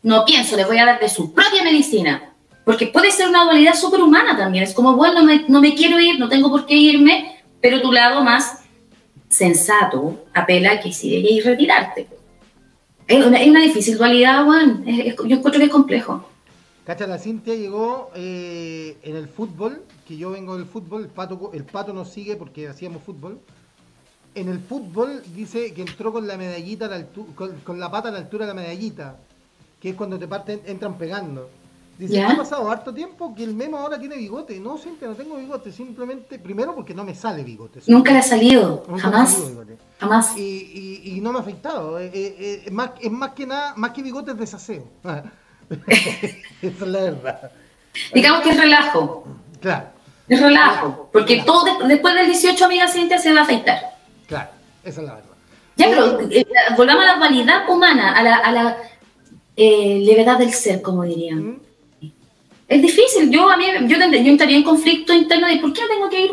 No 0.02 0.26
pienso, 0.26 0.56
les 0.56 0.66
voy 0.68 0.78
a 0.80 0.86
dar 0.86 1.00
de 1.00 1.10
su 1.10 1.34
propia 1.34 1.64
medicina. 1.64 2.32
Porque 2.64 2.88
puede 2.88 3.12
ser 3.12 3.28
una 3.30 3.44
dualidad 3.44 3.76
superhumana 3.76 4.36
también. 4.36 4.64
Es 4.64 4.74
como, 4.74 4.96
bueno, 4.96 5.22
no 5.22 5.24
me, 5.24 5.46
no 5.48 5.62
me 5.62 5.76
quiero 5.76 6.00
ir, 6.00 6.18
no 6.20 6.28
tengo 6.30 6.50
por 6.50 6.66
qué 6.66 6.74
irme, 6.76 7.44
pero 7.62 7.80
tu 7.82 7.92
lado 7.92 8.24
más 8.24 8.60
sensato 9.30 10.26
apela 10.34 10.72
a 10.74 10.80
que 10.80 10.92
sí 10.92 11.10
debes 11.22 11.46
retirarte. 11.46 12.08
Es 13.08 13.24
una, 13.24 13.40
es 13.42 13.48
una 13.48 13.62
difícil 13.62 13.98
dualidad, 13.98 14.46
es- 14.88 15.16
yo 15.16 15.36
encuentro 15.36 15.60
que 15.60 15.66
es 15.66 15.72
complejo. 15.72 16.28
Cacha, 16.86 17.06
la 17.08 17.18
Cintia 17.20 17.56
llegó 17.56 18.12
eh, 18.16 18.98
en 19.04 19.16
el 19.16 19.28
fútbol, 19.28 19.82
que 20.06 20.18
yo 20.18 20.32
vengo 20.32 20.56
del 20.58 20.66
fútbol, 20.66 21.04
el 21.04 21.10
pato, 21.10 21.52
el 21.54 21.64
pato 21.66 21.94
nos 21.94 22.10
sigue 22.10 22.36
porque 22.36 22.68
hacíamos 22.68 23.04
fútbol. 23.04 23.40
En 24.36 24.50
el 24.50 24.60
fútbol 24.60 25.24
dice 25.34 25.74
que 25.74 25.82
entró 25.82 26.12
con 26.12 26.28
la 26.28 26.38
medallita, 26.38 26.86
a 26.86 26.90
la 26.90 26.98
altu- 27.00 27.34
con, 27.36 27.52
con 27.62 27.80
la 27.80 27.90
pata 27.90 28.10
a 28.10 28.12
la 28.12 28.18
altura 28.20 28.46
de 28.46 28.54
la 28.54 28.62
medallita, 28.62 29.18
que 29.80 29.90
es 29.90 29.96
cuando 29.96 30.20
te 30.20 30.28
parten, 30.28 30.62
entran 30.66 30.98
pegando. 30.98 31.50
Dice, 31.98 32.16
¿Ya? 32.16 32.30
ha 32.30 32.36
pasado 32.36 32.70
harto 32.70 32.94
tiempo 32.94 33.34
que 33.34 33.46
el 33.46 33.56
memo 33.56 33.78
ahora 33.78 33.98
tiene 33.98 34.18
bigote. 34.18 34.60
No, 34.60 34.78
Cintia, 34.78 35.08
no 35.08 35.16
tengo 35.16 35.38
bigote, 35.38 35.72
simplemente, 35.72 36.38
primero 36.38 36.76
porque 36.76 36.94
no 36.94 37.06
me 37.06 37.16
sale 37.16 37.42
bigote. 37.46 37.80
Nunca 37.88 38.12
le 38.12 38.20
ha 38.20 38.22
salido, 38.22 38.84
Nunca 38.90 39.04
jamás, 39.04 39.48
bigote. 39.50 39.78
jamás. 39.98 40.38
Y, 40.38 40.42
y- 40.42 41.16
y 41.16 41.22
no 41.22 41.32
me 41.32 41.40
ha 41.40 41.42
afectado. 41.42 41.98
eh, 41.98 42.12
eh, 42.14 42.36
eh, 42.38 42.64
es, 42.66 42.72
más, 42.74 42.92
es 43.02 43.12
más 43.12 43.32
que 43.32 43.48
nada, 43.48 43.74
más 43.78 43.92
que 43.92 44.02
bigotes 44.04 44.38
desaseo. 44.38 44.84
Esa 45.88 46.36
es 46.62 46.82
la 46.82 47.00
verdad. 47.00 47.52
Digamos 48.14 48.42
que 48.42 48.50
es 48.50 48.58
relajo. 48.60 49.24
Claro. 49.62 49.95
Es 50.28 50.42
relajo. 50.42 51.10
Porque 51.12 51.44
todo 51.46 51.88
después 51.88 52.16
del 52.16 52.28
18, 52.28 52.66
amiga 52.66 52.88
Cintia, 52.88 53.18
se 53.18 53.32
va 53.32 53.42
a 53.42 53.44
afeitar. 53.44 53.80
Claro, 54.28 54.50
esa 54.84 55.02
es 55.02 55.08
la 55.08 55.14
verdad. 55.16 55.30
Ya, 55.76 55.88
pero 55.90 56.20
eh, 56.32 56.46
volvamos 56.78 57.04
a 57.04 57.08
la 57.08 57.18
dualidad 57.18 57.70
humana, 57.70 58.14
a 58.14 58.24
la, 58.24 58.36
a 58.38 58.52
la 58.52 58.78
eh, 59.56 60.02
levedad 60.04 60.38
del 60.38 60.54
ser, 60.54 60.82
como 60.82 61.04
dirían. 61.04 61.40
¿Mm? 61.40 61.62
Es 62.68 62.82
difícil. 62.82 63.30
Yo 63.30 63.50
a 63.50 63.58
mí, 63.58 63.66
yo, 63.82 63.98
yo 63.98 64.04
entraría 64.06 64.58
en 64.58 64.64
conflicto 64.64 65.14
interno 65.14 65.48
de 65.48 65.58
¿por 65.58 65.72
qué 65.74 65.82
tengo 65.88 66.10
que 66.10 66.22
ir? 66.22 66.32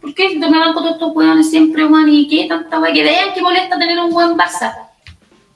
¿Por 0.00 0.14
qué 0.14 0.36
me 0.38 0.58
banco 0.58 0.80
todos 0.80 0.94
estos 0.94 1.14
hueones 1.14 1.50
siempre, 1.50 1.84
Juan? 1.84 2.08
¿Y 2.08 2.28
qué 2.28 2.46
tanta 2.46 2.78
hueá? 2.78 2.92
Que 2.92 3.02
vean 3.02 3.34
que 3.34 3.42
molesta 3.42 3.78
tener 3.78 3.98
un 3.98 4.10
buen 4.10 4.36
Barça. 4.36 4.74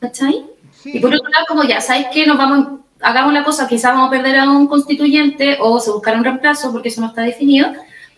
¿Cachai? 0.01 0.45
Sí, 0.73 0.93
Y 0.97 1.01
por 1.01 1.15
otro 1.15 1.29
lado, 1.29 1.45
como 1.49 1.65
ya, 1.65 1.81
¿sabes 1.81 2.07
qué? 2.13 2.27
Nos 2.27 2.39
vamos, 2.39 2.81
hagamos 3.01 3.33
la 3.33 3.45
cosa, 3.45 3.67
quizás 3.69 3.93
vamos 3.95 4.09
a 4.09 4.11
perder 4.11 4.39
a 4.39 4.51
un 4.51 4.67
constituyente 4.67 5.57
o 5.61 5.79
se 5.81 5.91
buscará 5.91 6.19
un 6.19 6.25
reemplazo 6.25 6.73
porque 6.73 6.89
eso 6.89 7.01
no 7.01 7.09
está 7.09 7.23
definido, 7.23 7.69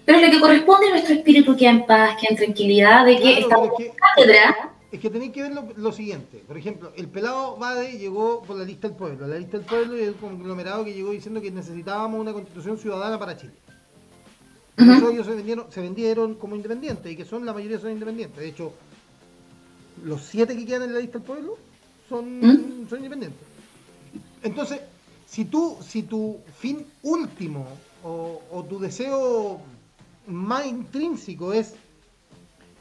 pero 0.04 0.20
lo 0.20 0.30
que 0.30 0.40
corresponde 0.40 0.88
a 0.88 0.90
nuestro 0.90 1.14
espíritu 1.14 1.56
queda 1.56 1.70
en 1.70 1.86
paz, 1.86 2.16
queda 2.20 2.30
en 2.30 2.36
tranquilidad 2.36 3.04
de 3.04 3.16
que 3.16 3.22
Claro, 3.22 3.40
estamos 3.40 3.68
es 3.68 3.86
en 3.86 3.92
que- 3.92 3.96
cátedra. 3.98 4.70
Es 4.92 4.98
que 4.98 5.08
tenéis 5.08 5.30
que 5.30 5.42
ver 5.42 5.52
lo, 5.54 5.68
lo 5.76 5.92
siguiente. 5.92 6.42
Por 6.48 6.58
ejemplo, 6.58 6.90
el 6.96 7.06
pelado 7.06 7.56
Bade 7.58 7.92
llegó 7.96 8.42
por 8.42 8.56
la 8.56 8.64
lista 8.64 8.88
del 8.88 8.96
pueblo. 8.96 9.28
La 9.28 9.38
lista 9.38 9.56
del 9.58 9.64
pueblo 9.64 9.94
es 9.94 10.08
un 10.08 10.14
conglomerado 10.30 10.84
que 10.84 10.92
llegó 10.92 11.12
diciendo 11.12 11.40
que 11.40 11.52
necesitábamos 11.52 12.20
una 12.20 12.32
constitución 12.32 12.76
ciudadana 12.76 13.16
para 13.16 13.36
Chile. 13.36 13.52
Por 14.76 14.88
eso 14.88 15.10
ellos 15.10 15.26
se 15.26 15.34
vendieron, 15.36 15.66
se 15.70 15.80
vendieron 15.80 16.34
como 16.34 16.56
independientes 16.56 17.12
y 17.12 17.14
que 17.14 17.24
son 17.24 17.46
la 17.46 17.52
mayoría 17.52 17.78
son 17.78 17.92
independientes. 17.92 18.40
De 18.40 18.48
hecho, 18.48 18.72
los 20.04 20.22
siete 20.22 20.56
que 20.56 20.66
quedan 20.66 20.82
en 20.84 20.94
la 20.94 20.98
lista 21.00 21.18
del 21.18 21.26
pueblo 21.26 21.56
son, 22.08 22.40
¿Mm? 22.40 22.88
son 22.88 22.98
independientes. 22.98 23.46
Entonces, 24.42 24.80
si 25.28 25.44
tú, 25.44 25.76
si 25.86 26.02
tu 26.02 26.38
fin 26.58 26.84
último 27.02 27.66
o, 28.02 28.40
o 28.50 28.64
tu 28.64 28.78
deseo 28.78 29.60
más 30.26 30.66
intrínseco 30.66 31.52
es 31.52 31.74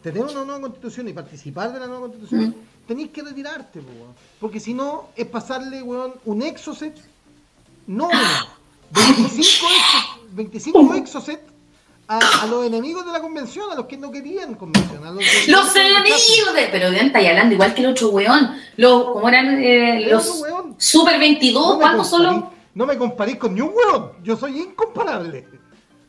tener 0.03 0.24
una 0.24 0.45
nueva 0.45 0.62
constitución 0.62 1.07
y 1.10 1.14
participar 1.14 1.74
de 1.74 1.80
la 1.80 1.88
nueva 1.88 2.01
constitución, 2.07 2.49
Mm. 2.49 2.88
tenéis 2.88 3.10
que 3.12 3.22
retirarte, 3.22 3.82
po, 3.82 3.91
weón. 3.91 4.14
porque 4.39 4.60
si 4.60 4.74
no 4.74 5.10
es 5.16 5.28
pasarle 5.28 5.82
weón, 5.84 6.14
un 6.26 6.41
exocet, 6.41 6.95
no 7.88 8.07
uno, 8.07 8.20
25, 8.91 9.68
exo- 9.68 10.20
25 10.32 10.93
exocet 10.95 11.41
a, 12.12 12.18
a 12.43 12.47
los 12.47 12.66
enemigos 12.66 13.05
de 13.05 13.12
la 13.12 13.22
convención, 13.22 13.72
a 13.72 13.76
los 13.76 13.86
que 13.86 13.95
no 13.95 14.12
querían 14.12 14.55
convención. 14.55 15.05
A 15.05 15.12
los, 15.12 15.20
que- 15.24 15.51
Los 15.51 15.76
enemigos 15.76 16.53
de... 16.55 16.68
Pero 16.72 16.89
de 16.89 16.97
estáis 16.97 17.30
hablando 17.30 17.53
igual 17.53 17.74
que 17.76 17.82
el 17.82 17.88
otro 17.88 18.10
weón. 18.10 18.55
Los, 18.78 19.03
¿Cómo 19.05 19.30
eran 19.30 19.64
eh, 19.64 20.07
los 20.10 20.41
weón. 20.41 20.74
Super 20.80 21.20
22? 21.20 21.74
No 21.74 21.78
¿Cuántos 21.80 22.12
comparís- 22.12 22.49
No 22.74 22.86
me 22.88 22.97
comparís 22.97 23.36
con 23.38 23.53
ni 23.53 23.62
un 23.62 23.72
weón, 23.76 24.12
yo 24.24 24.36
soy 24.36 24.57
incomparable. 24.60 25.47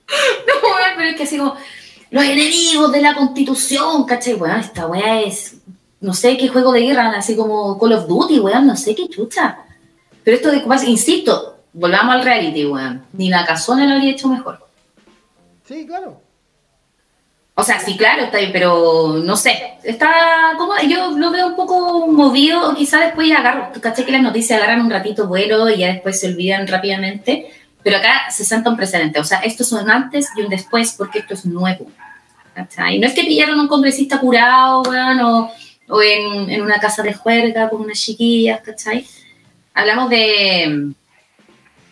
No, 0.08 0.68
weón, 0.68 0.90
pero 0.96 1.10
es 1.10 1.16
que 1.16 1.22
así 1.24 1.38
como... 1.38 1.54
Los 2.10 2.24
enemigos 2.24 2.90
de 2.90 3.00
la 3.02 3.14
constitución, 3.14 4.04
¿cachai? 4.04 4.34
Weón, 4.34 4.58
esta 4.58 4.86
weá 4.86 5.20
es... 5.20 5.56
No 6.00 6.14
sé 6.14 6.36
qué 6.38 6.48
juego 6.48 6.72
de 6.72 6.80
guerra, 6.80 7.10
así 7.10 7.36
como 7.36 7.78
Call 7.78 7.92
of 7.92 8.08
Duty, 8.08 8.40
weón, 8.40 8.66
no 8.66 8.74
sé 8.74 8.94
qué 8.96 9.06
chucha. 9.08 9.58
Pero 10.24 10.36
esto 10.38 10.50
de... 10.50 10.64
Insisto, 10.88 11.58
volvamos 11.74 12.14
al 12.14 12.24
reality, 12.24 12.64
weón. 12.64 13.04
Ni 13.12 13.28
la 13.28 13.44
casona 13.44 13.86
lo 13.86 13.94
habría 13.96 14.12
hecho 14.12 14.26
mejor. 14.28 14.69
Sí, 15.70 15.86
claro. 15.86 16.20
O 17.54 17.62
sea, 17.62 17.78
sí, 17.78 17.96
claro, 17.96 18.24
está 18.24 18.38
bien, 18.38 18.50
pero 18.52 19.20
no 19.22 19.36
sé. 19.36 19.74
Está 19.84 20.54
como, 20.58 20.72
yo 20.80 21.12
lo 21.16 21.30
veo 21.30 21.46
un 21.46 21.54
poco 21.54 22.08
movido, 22.08 22.74
quizá 22.74 22.98
después 22.98 23.30
agarro, 23.30 23.70
caché 23.80 24.04
que 24.04 24.10
las 24.10 24.22
noticias 24.22 24.60
agarran 24.60 24.84
un 24.84 24.90
ratito 24.90 25.28
vuelo 25.28 25.70
y 25.70 25.78
ya 25.78 25.92
después 25.92 26.18
se 26.18 26.26
olvidan 26.26 26.66
rápidamente, 26.66 27.52
pero 27.84 27.98
acá 27.98 28.32
se 28.32 28.44
sienta 28.44 28.68
un 28.68 28.76
precedente. 28.76 29.20
O 29.20 29.24
sea, 29.24 29.38
esto 29.42 29.62
es 29.62 29.70
un 29.70 29.88
antes 29.88 30.30
y 30.36 30.40
un 30.40 30.48
después 30.48 30.96
porque 30.98 31.20
esto 31.20 31.34
es 31.34 31.46
nuevo. 31.46 31.86
¿cachai? 32.52 32.98
No 32.98 33.06
es 33.06 33.14
que 33.14 33.22
pillaron 33.22 33.60
a 33.60 33.62
un 33.62 33.68
congresista 33.68 34.18
curado, 34.18 34.82
o, 34.82 36.02
en 36.02 36.62
una 36.62 36.80
casa 36.80 37.04
de 37.04 37.14
juerga 37.14 37.70
con 37.70 37.82
unas 37.82 38.00
chiquillas, 38.00 38.60
¿cachai? 38.62 39.06
Hablamos 39.72 40.10
de, 40.10 40.94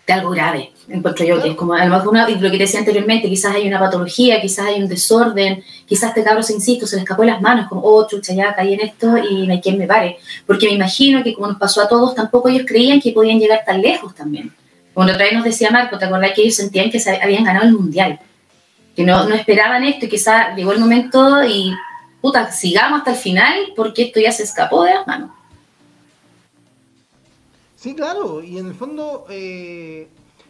de 0.04 0.12
algo 0.12 0.30
grave, 0.30 0.72
encuentro 0.88 1.24
yo, 1.24 1.42
que 1.42 1.50
es 1.50 1.54
como 1.54 1.74
a 1.74 1.84
lo 1.84 1.94
mejor 1.94 2.08
una, 2.08 2.28
lo 2.28 2.50
que 2.50 2.56
te 2.56 2.64
decía 2.64 2.80
anteriormente, 2.80 3.28
quizás 3.28 3.54
hay 3.54 3.66
una 3.66 3.78
patología, 3.78 4.40
quizás 4.40 4.66
hay 4.66 4.82
un 4.82 4.88
desorden, 4.88 5.62
quizás 5.86 6.10
este 6.10 6.24
cabro 6.24 6.42
se 6.42 6.54
insisto, 6.54 6.86
se 6.86 6.96
le 6.96 7.02
escapó 7.02 7.22
de 7.22 7.28
las 7.28 7.40
manos, 7.40 7.68
como, 7.68 7.82
oh, 7.82 8.06
chucha, 8.06 8.32
ya 8.32 8.54
caí 8.54 8.74
en 8.74 8.80
esto 8.80 9.16
y 9.18 9.46
no 9.46 9.52
hay 9.52 9.60
quien 9.60 9.78
me 9.78 9.86
pare. 9.86 10.18
Porque 10.46 10.66
me 10.66 10.74
imagino 10.74 11.22
que 11.22 11.34
como 11.34 11.48
nos 11.48 11.58
pasó 11.58 11.82
a 11.82 11.88
todos, 11.88 12.14
tampoco 12.14 12.48
ellos 12.48 12.64
creían 12.66 13.00
que 13.00 13.12
podían 13.12 13.38
llegar 13.38 13.62
tan 13.66 13.82
lejos 13.82 14.14
también. 14.14 14.52
Como 14.94 15.06
otra 15.06 15.24
vez 15.24 15.34
nos 15.34 15.44
decía 15.44 15.70
Marco, 15.70 15.98
¿te 15.98 16.06
acordás 16.06 16.32
que 16.32 16.42
ellos 16.42 16.56
sentían 16.56 16.90
que 16.90 16.98
se 16.98 17.20
habían 17.22 17.44
ganado 17.44 17.66
el 17.66 17.72
mundial? 17.72 18.18
Que 18.96 19.04
no, 19.04 19.28
no 19.28 19.34
esperaban 19.34 19.84
esto 19.84 20.06
y 20.06 20.08
quizás 20.08 20.56
llegó 20.56 20.72
el 20.72 20.80
momento 20.80 21.44
y, 21.44 21.72
puta, 22.20 22.50
sigamos 22.50 22.98
hasta 22.98 23.12
el 23.12 23.16
final 23.16 23.54
porque 23.76 24.04
esto 24.04 24.20
ya 24.20 24.32
se 24.32 24.42
escapó 24.42 24.84
de 24.84 24.94
las 24.94 25.06
manos. 25.06 25.30
Sí, 27.76 27.94
claro, 27.94 28.42
y 28.42 28.58
en 28.58 28.66
el 28.66 28.74
fondo, 28.74 29.24
eh, 29.30 30.08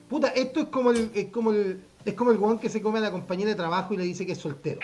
puta, 0.08 0.28
esto 0.28 0.60
es 0.60 0.66
como 0.66 0.90
el, 0.90 1.10
es 1.14 1.26
como 1.26 1.52
el, 1.52 1.82
es 2.04 2.14
como 2.14 2.30
el 2.30 2.38
weón 2.38 2.58
que 2.58 2.68
se 2.68 2.80
come 2.80 2.98
a 2.98 3.02
la 3.02 3.10
compañera 3.10 3.50
de 3.50 3.56
trabajo 3.56 3.94
y 3.94 3.96
le 3.98 4.04
dice 4.04 4.24
que 4.26 4.32
es 4.32 4.38
soltero. 4.38 4.80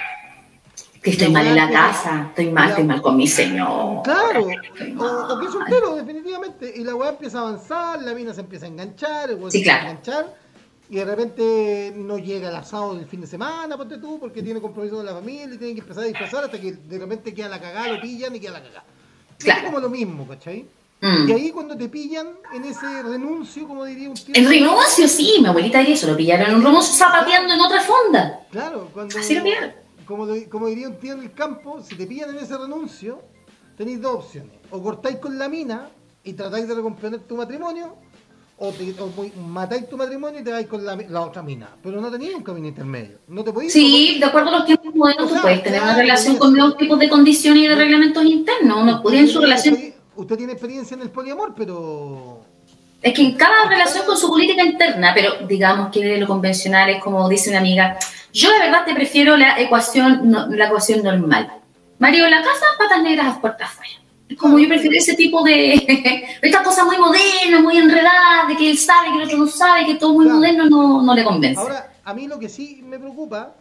Que 1.03 1.11
estoy 1.11 1.29
mal 1.29 1.47
en 1.47 1.57
la 1.57 1.71
casa, 1.71 2.29
estoy 2.31 2.51
mal, 2.51 2.71
estoy 2.71 2.85
mal 2.85 3.03
con 3.03 3.17
mi 3.17 3.27
señor. 3.27 4.03
Claro, 4.03 4.41
o, 4.41 5.35
o 5.35 5.39
que 5.39 5.47
es 5.47 5.53
soltero, 5.53 5.97
definitivamente. 5.97 6.73
Y 6.75 6.83
la 6.83 6.95
weá 6.95 7.11
empieza 7.11 7.41
a 7.41 7.43
avanzar, 7.43 8.03
la 8.03 8.15
mina 8.15 8.33
se 8.33 8.41
empieza 8.41 8.65
a 8.65 8.69
enganchar, 8.69 9.29
el 9.31 9.37
weón 9.37 9.53
Sí, 9.53 9.63
se 9.63 9.71
empieza 9.71 9.81
claro. 9.81 9.87
a 9.87 9.91
enganchar, 9.91 10.45
y 10.89 10.97
de 10.97 11.05
repente 11.05 11.93
no 11.97 12.17
llega 12.19 12.49
el 12.49 12.57
asado 12.57 12.95
del 12.95 13.07
fin 13.07 13.21
de 13.21 13.27
semana, 13.27 13.77
ponte 13.77 13.99
tú, 13.99 14.19
porque 14.19 14.43
tiene 14.43 14.61
compromiso 14.63 14.97
con 14.97 15.05
la 15.05 15.13
familia 15.13 15.55
y 15.55 15.59
tiene 15.59 15.75
que 15.75 15.81
empezar 15.81 16.05
a 16.05 16.07
disfrazar 16.07 16.45
hasta 16.45 16.59
que 16.59 16.73
de 16.73 16.99
repente 16.99 17.35
queda 17.35 17.49
la 17.49 17.61
cagada, 17.61 17.89
lo 17.89 18.01
pillan 18.01 18.35
y 18.37 18.41
queda 18.41 18.53
la 18.53 18.63
cagada. 18.63 18.85
Claro. 19.39 19.61
Es 19.61 19.67
como 19.67 19.81
lo 19.81 19.91
mismo, 19.91 20.27
¿cachai? 20.27 20.65
Mm. 21.01 21.29
Y 21.29 21.33
ahí 21.33 21.51
cuando 21.51 21.77
te 21.77 21.89
pillan 21.89 22.29
en 22.55 22.65
ese 22.65 23.03
renuncio, 23.03 23.69
como 23.69 23.85
diría 23.85 24.09
un 24.09 24.15
tío. 24.15 24.35
En 24.35 24.49
renuncio, 24.49 25.07
sí, 25.07 25.37
mi 25.41 25.47
abuelita 25.47 25.81
diría 25.81 25.95
eso, 25.95 26.07
lo 26.07 26.17
pillaron 26.17 26.49
en 26.49 26.57
un 26.57 26.65
renuncio 26.65 26.95
zapateando 26.95 27.53
en 27.53 27.61
otra 27.61 27.81
fonda. 27.81 28.41
Claro, 28.51 28.89
cuando. 28.93 29.19
Así 29.19 29.35
lo 29.35 29.43
pillaron. 29.43 29.73
Como, 30.07 30.27
como 30.51 30.67
diría 30.67 30.89
un 30.89 30.99
tío 30.99 31.15
en 31.15 31.21
el 31.23 31.33
campo, 31.33 31.83
si 31.83 31.95
te 31.95 32.07
pillan 32.07 32.31
en 32.31 32.39
ese 32.39 32.57
renuncio, 32.57 33.23
tenéis 33.77 34.01
dos 34.01 34.25
opciones. 34.25 34.53
O 34.71 34.83
cortáis 34.83 35.17
con 35.17 35.39
la 35.39 35.49
mina 35.49 35.89
y 36.23 36.33
tratáis 36.33 36.69
de 36.69 36.75
recomponer 36.75 37.21
tu 37.21 37.37
matrimonio, 37.37 37.97
o, 38.57 38.71
te, 38.71 38.95
o 39.01 39.11
matáis 39.41 39.89
tu 39.89 39.97
matrimonio 39.97 40.41
y 40.41 40.45
te 40.45 40.53
vais 40.53 40.67
con 40.67 40.85
la, 40.85 40.97
la 40.97 41.21
otra 41.23 41.43
mina. 41.43 41.71
Pero 41.83 42.01
no 42.01 42.11
tenéis 42.11 42.35
un 42.35 42.43
camino 42.43 42.69
intermedio. 42.69 43.19
No 43.29 43.43
te 43.43 43.53
podéis. 43.53 43.73
Sí, 43.73 44.17
de 44.19 44.25
acuerdo 44.25 44.51
a 44.51 44.59
los 44.59 44.67
tiempos 44.67 44.95
modernos, 44.95 45.27
O 45.27 45.29
sea, 45.29 45.39
tú 45.39 45.43
puedes 45.43 45.63
tener 45.63 45.83
una 45.83 45.97
relación 45.97 46.37
con 46.37 46.53
nuevos 46.53 46.77
tipos 46.77 46.99
de 46.99 47.09
condiciones 47.09 47.65
y 47.65 47.67
de 47.67 47.75
reglamentos 47.75 48.25
internos. 48.25 49.01
Uno 49.05 49.17
en 49.17 49.29
su 49.29 49.41
relación. 49.41 49.94
Usted 50.17 50.37
tiene 50.37 50.53
experiencia 50.53 50.95
en 50.95 51.03
el 51.03 51.11
poliamor, 51.11 51.55
pero. 51.57 52.41
Es 53.03 53.13
que 53.13 53.23
en 53.23 53.33
cada 53.37 53.69
relación 53.69 54.07
con 54.07 54.17
su 54.17 54.29
política 54.29 54.63
interna, 54.65 55.13
pero 55.15 55.47
digamos 55.47 55.91
que 55.91 56.17
lo 56.17 56.27
convencional 56.27 56.89
es 56.89 57.03
como 57.03 57.29
dice 57.29 57.51
una 57.51 57.59
amiga, 57.59 57.99
yo 58.33 58.51
de 58.51 58.59
verdad 58.61 58.85
te 58.87 58.95
prefiero 58.95 59.37
la 59.37 59.61
ecuación, 59.61 60.31
no- 60.31 60.47
la 60.47 60.67
ecuación 60.67 61.03
normal. 61.03 61.53
Mario 61.99 62.25
en 62.25 62.31
la 62.31 62.43
casa, 62.43 62.65
patas 62.79 63.03
negras, 63.03 63.39
puertas 63.41 63.71
afuera. 63.71 63.93
Como 64.39 64.59
yo 64.59 64.67
prefiero 64.69 64.97
ese 64.97 65.15
tipo 65.15 65.45
de, 65.45 65.75
estas 66.43 66.63
cosas 66.63 66.87
muy 66.87 66.97
modernas, 66.97 67.61
muy 67.63 67.77
enredadas, 67.77 68.49
de 68.49 68.57
que 68.57 68.71
él 68.71 68.79
sabe, 68.79 69.09
que 69.11 69.17
el 69.19 69.23
otro 69.25 69.37
no 69.39 69.47
sabe, 69.49 69.85
que 69.85 69.95
todo 69.97 70.15
muy 70.15 70.25
Claro. 70.25 70.39
moderno 70.39 70.65
no, 70.71 71.03
no 71.03 71.15
le 71.15 71.25
convence. 71.25 71.61
Ahora, 71.61 71.93
a 72.05 72.15
mí 72.15 72.27
lo 72.27 72.39
que 72.39 72.49
sí 72.49 72.81
me 72.87 72.99
preocupa, 72.99 73.55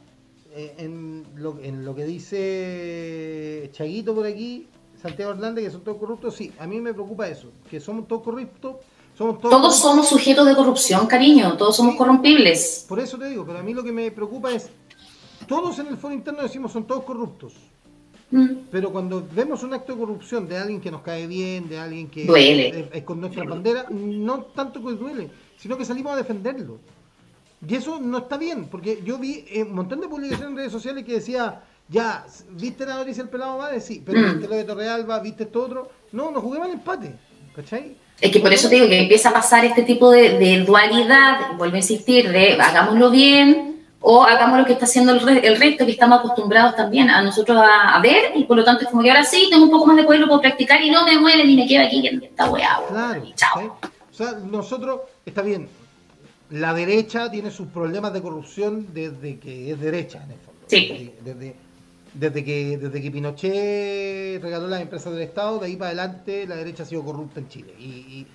eh, 0.56 0.74
en, 0.78 1.26
lo, 1.36 1.60
en 1.62 1.84
lo 1.84 1.93
que 1.93 2.06
dice 2.06 3.70
Chaguito 3.74 4.16
por 4.16 4.26
aquí, 4.26 4.68
Santiago 5.04 5.34
Hernández, 5.34 5.66
que 5.66 5.72
son 5.72 5.82
todos 5.84 5.97
corruptos, 5.97 6.34
sí, 6.36 6.51
a 6.58 6.66
mí 6.66 6.80
me 6.82 6.93
preocupa 6.93 7.28
eso, 7.28 7.49
que 7.70 7.80
somos 7.80 8.08
todos 8.08 8.24
corruptos, 8.24 8.78
somos 9.18 9.39
todos... 9.39 9.51
Todos 9.54 9.78
somos 9.78 10.08
sujetos 10.08 10.47
de 10.47 10.56
corrupción, 10.56 11.06
cariño, 11.06 11.56
todos 11.58 11.76
somos 11.76 11.95
corrompibles. 11.95 12.86
Por 12.88 12.99
eso 12.99 13.18
te 13.18 13.28
digo, 13.30 13.45
pero 13.45 13.60
a 13.60 13.64
mí 13.64 13.74
lo 13.74 13.84
que 13.84 13.91
me 13.91 14.10
preocupa 14.12 14.51
es, 14.51 14.70
todos 15.45 15.78
en 15.80 15.88
el 15.88 15.97
foro 15.97 16.14
interno 16.16 16.41
decimos 16.41 16.72
son 16.72 16.86
todos 16.86 17.04
corruptos, 17.04 17.54
Mm. 18.32 18.70
pero 18.72 18.91
cuando 18.91 19.24
vemos 19.32 19.62
un 19.62 19.76
acto 19.76 19.93
de 19.93 19.99
corrupción 19.99 20.47
de 20.47 20.58
alguien 20.58 20.82
que 20.82 20.89
nos 20.89 21.01
cae 21.01 21.28
bien, 21.28 21.70
de 21.70 21.78
alguien 21.78 22.10
que 22.10 22.26
Duele. 22.26 22.68
es, 22.80 22.86
es 22.91 23.04
con 23.04 23.22
nuestra 23.22 23.43
bandera, 23.43 23.86
no 23.91 24.45
tanto 24.45 24.84
que 24.84 24.93
duele, 24.93 25.30
sino 25.56 25.78
que 25.78 25.86
salimos 25.86 26.14
a 26.14 26.16
defenderlo. 26.16 26.80
Y 27.68 27.76
eso 27.76 27.99
no 27.99 28.18
está 28.18 28.38
bien, 28.38 28.70
porque 28.72 29.04
yo 29.06 29.20
vi 29.20 29.45
eh, 29.49 29.62
un 29.62 29.76
montón 29.76 30.01
de 30.01 30.08
publicaciones 30.08 30.49
en 30.49 30.58
redes 30.58 30.72
sociales 30.72 31.06
que 31.06 31.14
decía, 31.14 31.62
ya, 31.94 32.26
¿viste 32.50 32.86
la 32.86 32.96
noticia 32.96 33.24
del 33.24 33.30
pelado 33.30 33.58
madre? 33.58 33.80
Sí, 33.80 34.02
pero 34.06 34.20
Mm. 34.20 34.32
¿viste 34.34 34.48
lo 34.48 34.56
de 34.56 34.64
Torrealba? 34.64 35.20
¿Viste 35.20 35.44
esto 35.44 35.64
otro? 35.64 35.89
No, 36.12 36.32
nos 36.32 36.41
juguemos 36.44 36.68
al 36.68 36.74
empate, 36.74 37.16
¿cachai? 37.56 37.96
Es 38.20 38.32
que 38.32 38.39
por 38.39 38.52
eso 38.52 38.68
te 38.70 38.76
digo 38.76 38.88
que 38.88 39.00
empieza 39.02 39.30
a 39.30 39.34
pasar 39.34 39.64
este 39.66 39.84
tipo 39.84 40.10
de, 40.12 40.38
de 40.39 40.60
dualidad, 40.64 41.54
vuelvo 41.58 41.76
a 41.76 41.80
insistir, 41.80 42.30
de 42.32 42.54
hagámoslo 42.60 43.10
bien 43.12 43.86
o 44.06 44.24
hagamos 44.24 44.60
lo 44.60 44.66
que 44.66 44.74
está 44.74 44.86
haciendo 44.86 45.14
el, 45.14 45.20
re- 45.22 45.46
el 45.48 45.58
resto, 45.58 45.86
que 45.86 45.91
estamos 45.94 46.20
acostumbrados 46.20 46.76
también 46.76 47.10
a 47.10 47.22
nosotros 47.22 47.58
a, 47.58 47.96
a 47.96 48.02
ver, 48.02 48.34
y 48.36 48.44
por 48.46 48.58
lo 48.58 48.64
tanto 48.64 48.84
es 48.84 48.89
como 48.89 49.02
que 49.02 49.10
ahora 49.12 49.24
sí, 49.24 49.48
tengo 49.50 49.64
un 49.66 49.72
poco 49.72 49.86
más 49.88 49.96
de 49.98 50.04
poder, 50.04 50.20
lo 50.22 50.28
puedo 50.28 50.41
practicar 50.41 50.82
y 50.82 50.89
no 50.89 51.06
me 51.06 51.18
mueve 51.18 51.46
ni 51.46 51.56
me 51.56 51.68
quedo 51.68 51.86
aquí, 51.86 52.02
que 52.02 52.26
está 52.26 52.50
weá, 52.50 52.80
Claro. 52.89 53.24
y 53.26 53.34
chao. 53.34 53.78
O 54.12 54.14
sea, 54.14 54.34
nosotros, 54.34 55.02
está 55.26 55.41
bien, 55.41 55.70
la 56.50 56.74
derecha 56.74 57.32
tiene 57.32 57.50
sus 57.50 57.68
problemas 57.68 58.14
de 58.14 58.22
corrupción 58.22 58.88
desde 58.94 59.39
que 59.39 59.72
es 59.72 59.80
derecha, 59.80 60.22
en 60.24 60.32
el 60.32 60.38
fondo. 60.39 60.62
Sí. 60.68 61.14
Desde, 61.24 61.34
desde, 61.34 61.56
que, 62.20 62.78
desde 62.78 63.01
que 63.01 63.11
Pinochet 63.11 64.41
regaló 64.41 64.68
las 64.68 64.82
empresas 64.82 65.14
del 65.14 65.24
Estado, 65.24 65.59
de 65.59 65.68
ahí 65.68 65.76
para 65.76 65.89
adelante 65.89 66.45
la 66.47 66.55
derecha 66.55 66.84
ha 66.84 66.86
sido 66.86 67.03
corrupta 67.03 67.39
en 67.39 67.49
Chile. 67.49 67.74
Y, 67.80 67.84
y, 67.84 68.28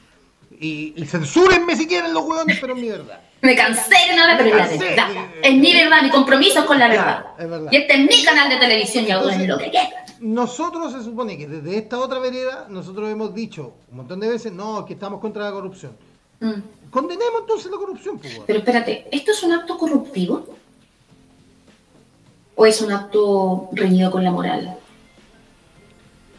y, 0.61 0.95
y 0.97 1.05
censúrenme 1.07 1.76
si 1.76 1.87
quieren 1.87 2.12
los 2.12 2.24
hueones, 2.24 2.59
pero 2.61 2.74
es 2.74 2.81
mi 2.81 2.89
verdad. 2.89 3.20
Me 3.41 3.55
cansé 3.55 3.95
de 4.11 4.16
nada, 4.16 4.37
pero 4.37 4.51
es 4.51 4.57
la 4.57 4.66
verdad. 4.66 5.09
Es 5.43 5.55
mi 5.55 5.72
verdad, 5.72 6.03
mi 6.03 6.11
compromiso 6.11 6.61
es 6.61 6.64
con 6.64 6.79
la 6.79 6.91
Claro, 6.91 7.05
verdad. 7.07 7.33
es 7.39 7.51
verdad. 7.51 7.72
Y 7.72 7.76
este 7.76 7.95
es 7.95 8.01
mi 8.01 8.24
canal 8.24 8.49
de 8.49 8.57
televisión 8.57 9.05
y 9.07 9.11
hago 9.12 9.29
Entonces- 9.31 9.49
lo 9.49 9.59
que. 9.59 9.72
Nosotros 10.20 10.93
se 10.93 11.05
supone 11.05 11.39
que 11.39 11.47
desde 11.47 11.79
esta 11.79 11.99
otra 12.01 12.18
vereda, 12.18 12.66
nosotros 12.68 13.09
hemos 13.09 13.33
dicho 13.33 13.74
un 13.93 13.99
montón 13.99 14.18
de 14.18 14.29
veces, 14.29 14.51
no, 14.53 14.85
que 14.85 14.95
estamos 14.95 15.20
contra 15.20 15.45
la 15.45 15.53
corrupción. 15.53 15.93
Mm. 16.41 16.91
Condenemos 16.91 17.43
entonces 17.43 17.70
la 17.70 17.76
corrupción, 17.76 18.18
pues. 18.18 18.41
Pero 18.45 18.59
espérate, 18.59 19.07
¿esto 19.12 19.31
es 19.31 19.43
un 19.45 19.53
acto 19.53 19.79
corruptivo? 19.79 20.45
¿O 22.61 22.67
es 22.67 22.81
un 22.81 22.91
acto 22.91 23.69
reñido 23.71 24.11
con 24.11 24.25
la 24.25 24.33
moral? 24.33 24.77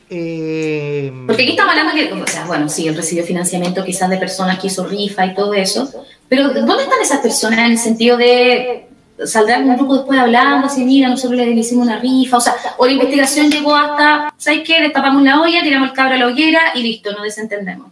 Eh, 0.09 1.13
Porque 1.25 1.43
aquí 1.43 1.51
estamos 1.51 1.71
hablando 1.71 1.93
que, 1.93 2.11
o 2.11 2.27
sea, 2.27 2.45
bueno, 2.45 2.67
sí, 2.67 2.89
él 2.89 2.95
recibió 2.97 3.23
financiamiento 3.23 3.85
quizás 3.85 4.09
de 4.09 4.17
personas 4.17 4.59
que 4.59 4.67
hizo 4.67 4.85
rifa 4.85 5.25
y 5.25 5.33
todo 5.33 5.53
eso, 5.53 5.89
pero 6.27 6.49
¿dónde 6.49 6.83
están 6.83 7.01
esas 7.01 7.21
personas 7.21 7.59
en 7.59 7.71
el 7.71 7.77
sentido 7.77 8.17
de 8.17 8.89
saldrá 9.23 9.59
un 9.59 9.77
grupo 9.77 9.95
después 9.95 10.19
hablando, 10.19 10.67
así, 10.67 10.83
mira, 10.83 11.07
nosotros 11.07 11.37
le 11.39 11.51
hicimos 11.51 11.85
una 11.85 11.99
rifa, 11.99 12.35
o 12.35 12.41
sea, 12.41 12.53
o 12.77 12.85
la 12.85 12.91
investigación 12.91 13.49
llegó 13.49 13.73
hasta, 13.73 14.33
¿sabes 14.37 14.63
qué? 14.65 14.81
Destapamos 14.81 15.21
la 15.23 15.39
olla, 15.39 15.63
tiramos 15.63 15.89
el 15.89 15.95
cabro 15.95 16.15
a 16.15 16.17
la 16.17 16.27
hoguera 16.27 16.59
y 16.75 16.83
listo, 16.83 17.13
nos 17.13 17.23
desentendemos. 17.23 17.91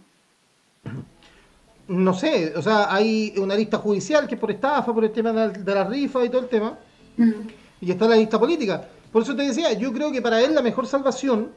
No 1.86 2.12
sé, 2.12 2.52
o 2.54 2.60
sea, 2.60 2.92
hay 2.92 3.32
una 3.38 3.54
lista 3.54 3.78
judicial 3.78 4.26
que 4.26 4.34
es 4.34 4.40
por 4.40 4.50
estafa, 4.50 4.92
por 4.92 5.02
el 5.02 5.12
tema 5.12 5.32
de 5.32 5.36
la, 5.36 5.48
de 5.48 5.74
la 5.74 5.84
rifa 5.84 6.22
y 6.26 6.28
todo 6.28 6.42
el 6.42 6.48
tema, 6.48 6.76
Mm. 7.18 7.32
Y 7.80 7.90
está 7.90 8.06
la 8.08 8.16
lista 8.16 8.38
política. 8.38 8.88
Por 9.12 9.22
eso 9.22 9.34
te 9.34 9.42
decía, 9.42 9.72
yo 9.72 9.92
creo 9.92 10.12
que 10.12 10.20
para 10.22 10.40
él 10.40 10.54
la 10.54 10.62
mejor 10.62 10.86
salvación 10.86 11.50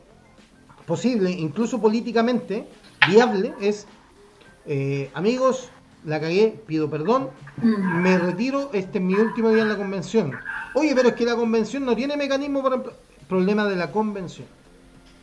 posible, 0.86 1.32
incluso 1.32 1.80
políticamente 1.80 2.66
viable, 3.08 3.54
es, 3.62 3.88
eh, 4.66 5.10
amigos, 5.14 5.70
la 6.06 6.20
cagué, 6.20 6.56
pido 6.66 6.90
perdón, 6.90 7.30
Mm. 7.62 8.02
me 8.02 8.18
retiro, 8.18 8.70
este 8.74 8.98
es 8.98 9.04
mi 9.04 9.14
último 9.14 9.50
día 9.50 9.62
en 9.64 9.70
la 9.70 9.78
convención. 9.78 10.32
Oye, 10.74 10.94
pero 10.96 11.10
es 11.10 11.16
que 11.16 11.26
la 11.26 11.36
convención 11.36 11.86
no 11.86 11.96
tiene 11.96 12.18
mecanismo 12.18 12.64
para... 12.64 12.82
Problema 13.30 13.66
de 13.66 13.78
la 13.78 13.90
convención. 13.92 14.46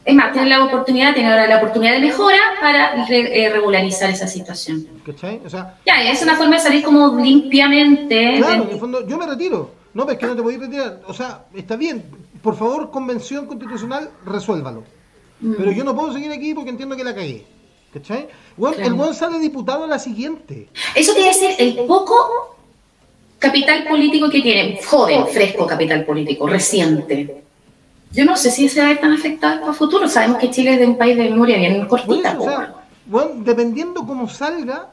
Es 0.04 0.14
más, 0.14 0.32
tiene 0.32 0.48
la 0.48 0.64
oportunidad, 0.64 1.12
tiene 1.12 1.30
ahora 1.30 1.46
la 1.46 1.58
oportunidad 1.58 1.92
de 1.92 2.00
mejora 2.00 2.38
para 2.58 3.04
re- 3.06 3.44
eh, 3.44 3.50
regularizar 3.52 4.08
esa 4.08 4.26
situación. 4.26 4.86
¿Cachai? 5.04 5.42
O 5.44 5.50
sea, 5.50 5.74
Ya, 5.84 6.10
es 6.10 6.22
una 6.22 6.34
forma 6.36 6.54
de 6.56 6.62
salir 6.62 6.82
como 6.82 7.14
limpiamente. 7.18 8.36
Claro, 8.38 8.62
de- 8.62 8.68
en 8.68 8.74
el 8.74 8.78
fondo, 8.80 9.06
yo 9.06 9.18
me 9.18 9.26
retiro. 9.26 9.72
No, 9.98 10.06
pero 10.06 10.12
es 10.12 10.20
que 10.20 10.26
no 10.26 10.36
te 10.36 10.42
podéis 10.42 10.60
retirar. 10.60 11.00
O 11.08 11.12
sea, 11.12 11.46
está 11.56 11.74
bien. 11.74 12.04
Por 12.40 12.56
favor, 12.56 12.92
convención 12.92 13.46
constitucional, 13.46 14.08
resuélvalo. 14.24 14.84
Mm. 15.40 15.54
Pero 15.58 15.72
yo 15.72 15.82
no 15.82 15.92
puedo 15.96 16.12
seguir 16.12 16.30
aquí 16.30 16.54
porque 16.54 16.70
entiendo 16.70 16.94
que 16.94 17.02
la 17.02 17.16
cagué. 17.16 17.44
¿Cachai? 17.92 18.28
Weón, 18.56 18.74
Claro. 18.76 18.90
El 18.90 18.94
buen 18.94 19.12
sale 19.12 19.40
diputado 19.40 19.82
a 19.82 19.86
la 19.88 19.98
siguiente. 19.98 20.68
Eso 20.94 21.14
quiere 21.14 21.30
decir 21.30 21.50
el 21.58 21.84
poco 21.86 22.14
capital 23.40 23.88
político 23.88 24.30
que 24.30 24.40
tiene, 24.40 24.80
joven, 24.86 25.26
fresco 25.26 25.66
capital 25.66 26.04
político, 26.04 26.46
reciente. 26.46 27.42
Yo 28.12 28.24
no 28.24 28.36
sé 28.36 28.52
si 28.52 28.68
se 28.68 28.78
va 28.78 28.86
a 28.86 28.90
ver 28.90 29.00
tan 29.00 29.12
afectado 29.12 29.58
para 29.58 29.72
el 29.72 29.76
futuro. 29.76 30.08
Sabemos 30.08 30.38
que 30.38 30.48
Chile 30.48 30.74
es 30.74 30.78
de 30.78 30.86
un 30.86 30.96
país 30.96 31.16
de 31.16 31.28
memoria 31.28 31.56
bien 31.58 31.84
cortita. 31.88 32.30
eso, 32.30 32.38
o 32.38 32.44
po, 32.44 32.50
sea, 32.50 32.74
weón, 33.08 33.42
dependiendo 33.42 34.06
cómo 34.06 34.28
salga, 34.28 34.92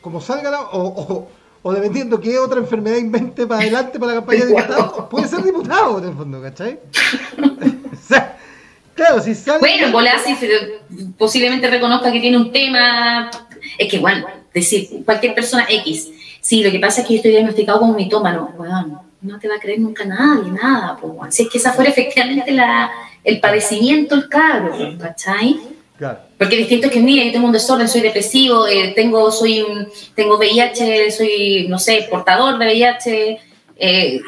como 0.00 0.22
salga 0.22 0.50
la, 0.50 0.62
o, 0.62 0.86
o, 0.86 1.28
o 1.62 1.72
dependiendo 1.72 2.20
qué 2.20 2.38
otra 2.38 2.58
enfermedad 2.60 2.96
invente 2.96 3.46
para 3.46 3.60
adelante 3.60 3.98
para 3.98 4.12
la 4.12 4.18
campaña 4.20 4.44
de 4.44 4.54
diputado, 4.54 5.08
puede 5.08 5.28
ser 5.28 5.42
diputado 5.42 5.98
en 5.98 6.08
el 6.08 6.14
fondo, 6.14 6.40
¿cachai? 6.42 6.78
o 7.38 7.96
sea, 8.08 8.36
claro, 8.94 9.20
si 9.20 9.34
sale. 9.34 9.58
Bueno, 9.60 10.08
se- 10.24 10.80
posiblemente 11.16 11.68
reconozca 11.68 12.12
que 12.12 12.20
tiene 12.20 12.36
un 12.36 12.52
tema. 12.52 13.30
Es 13.76 13.90
que 13.90 13.96
igual, 13.96 14.24
decir, 14.54 15.02
cualquier 15.04 15.34
persona 15.34 15.66
X, 15.68 16.08
sí, 16.40 16.62
lo 16.62 16.70
que 16.70 16.78
pasa 16.78 17.00
es 17.00 17.06
que 17.06 17.14
yo 17.14 17.16
estoy 17.18 17.32
diagnosticado 17.32 17.80
como 17.80 17.94
mitómano, 17.94 18.52
weón, 18.56 18.98
no 19.20 19.38
te 19.38 19.48
va 19.48 19.56
a 19.56 19.60
creer 19.60 19.80
nunca 19.80 20.04
nadie, 20.04 20.50
nada, 20.52 20.96
pues. 21.00 21.34
Si 21.34 21.42
es 21.42 21.48
que 21.50 21.58
esa 21.58 21.72
fuera 21.72 21.90
efectivamente 21.90 22.52
la, 22.52 22.90
el 23.24 23.40
padecimiento, 23.40 24.14
el 24.14 24.28
cabro, 24.28 24.76
¿cachai? 24.98 25.58
Claro. 25.98 26.20
Porque 26.38 26.56
distinto 26.56 26.86
es 26.86 26.92
que, 26.92 27.00
mira, 27.00 27.24
yo 27.24 27.32
tengo 27.32 27.46
un 27.46 27.52
desorden, 27.52 27.88
soy 27.88 28.00
depresivo, 28.02 28.68
eh, 28.68 28.92
tengo, 28.94 29.30
soy 29.32 29.64
tengo 30.14 30.38
VIH, 30.38 31.10
soy, 31.10 31.66
no 31.68 31.78
sé, 31.80 32.06
portador 32.08 32.56
de 32.56 32.66
VIH, 32.66 33.38
eh, 33.80 34.20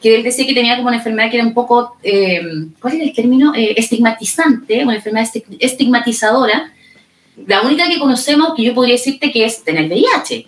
que 0.00 0.14
él 0.14 0.22
decía 0.22 0.46
que 0.46 0.54
tenía 0.54 0.76
como 0.76 0.88
una 0.88 0.98
enfermedad 0.98 1.28
que 1.30 1.38
era 1.38 1.46
un 1.46 1.54
poco, 1.54 1.96
eh, 2.04 2.40
¿cuál 2.80 2.94
era 2.94 3.04
el 3.04 3.12
término? 3.12 3.52
Eh, 3.56 3.74
estigmatizante, 3.76 4.84
una 4.84 4.94
enfermedad 4.94 5.26
esti- 5.26 5.56
estigmatizadora. 5.58 6.72
La 7.46 7.62
única 7.62 7.88
que 7.88 7.98
conocemos 7.98 8.54
que 8.54 8.62
yo 8.62 8.72
podría 8.74 8.94
decirte 8.94 9.32
que 9.32 9.44
es 9.44 9.64
tener 9.64 9.86
VIH. 9.90 10.46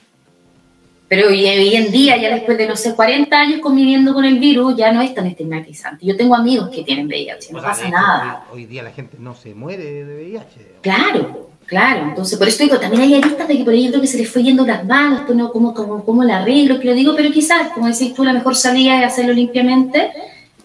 Pero 1.09 1.29
hoy, 1.29 1.47
hoy 1.47 1.75
en 1.75 1.91
día, 1.91 2.19
ya 2.19 2.35
después 2.35 2.59
de, 2.59 2.69
no 2.69 2.77
sé, 2.77 2.95
40 2.95 3.35
años 3.35 3.61
conviviendo 3.61 4.13
con 4.13 4.27
el 4.27 4.39
virus, 4.39 4.77
ya 4.77 4.93
no 4.93 5.01
es 5.01 5.15
tan 5.15 5.27
estigmatizante. 5.27 6.05
Yo 6.05 6.17
tengo 6.17 6.35
amigos 6.35 6.69
que 6.69 6.83
tienen 6.83 7.07
VIH, 7.07 7.53
no 7.53 7.59
O 7.59 7.61
sea, 7.63 7.71
pasa 7.71 7.89
nada. 7.89 8.45
Hoy, 8.53 8.67
día 8.67 8.83
la 8.83 8.91
gente 8.91 9.17
no 9.19 9.35
se 9.35 9.55
muere 9.55 10.05
de 10.05 10.15
VIH. 10.17 10.73
Claro, 10.83 11.49
claro. 11.65 12.09
Entonces, 12.09 12.39
por 12.39 12.47
eso 12.47 12.63
digo, 12.63 12.79
también 12.79 13.03
hay 13.03 13.15
aristas 13.15 13.49
de 13.49 13.57
que 13.57 13.65
por 13.65 13.73
ahí 13.73 13.85
yo 13.85 13.91
creo 13.91 14.03
que 14.03 14.07
se 14.07 14.19
les 14.19 14.31
fue 14.31 14.43
yendo 14.43 14.67
las 14.67 14.85
manos, 14.85 15.23
no, 15.35 15.51
como, 15.51 15.73
como, 15.73 16.05
como 16.05 16.23
el 16.23 16.31
arreglo, 16.31 16.79
que 16.79 16.89
lo 16.89 16.93
digo, 16.93 17.15
pero 17.17 17.31
quizás, 17.31 17.71
como 17.73 17.87
decís 17.87 18.13
tú, 18.13 18.23
la 18.23 18.35
mejor 18.35 18.55
salida 18.55 18.99
es 18.99 19.07
hacerlo 19.07 19.33
limpiamente 19.33 20.13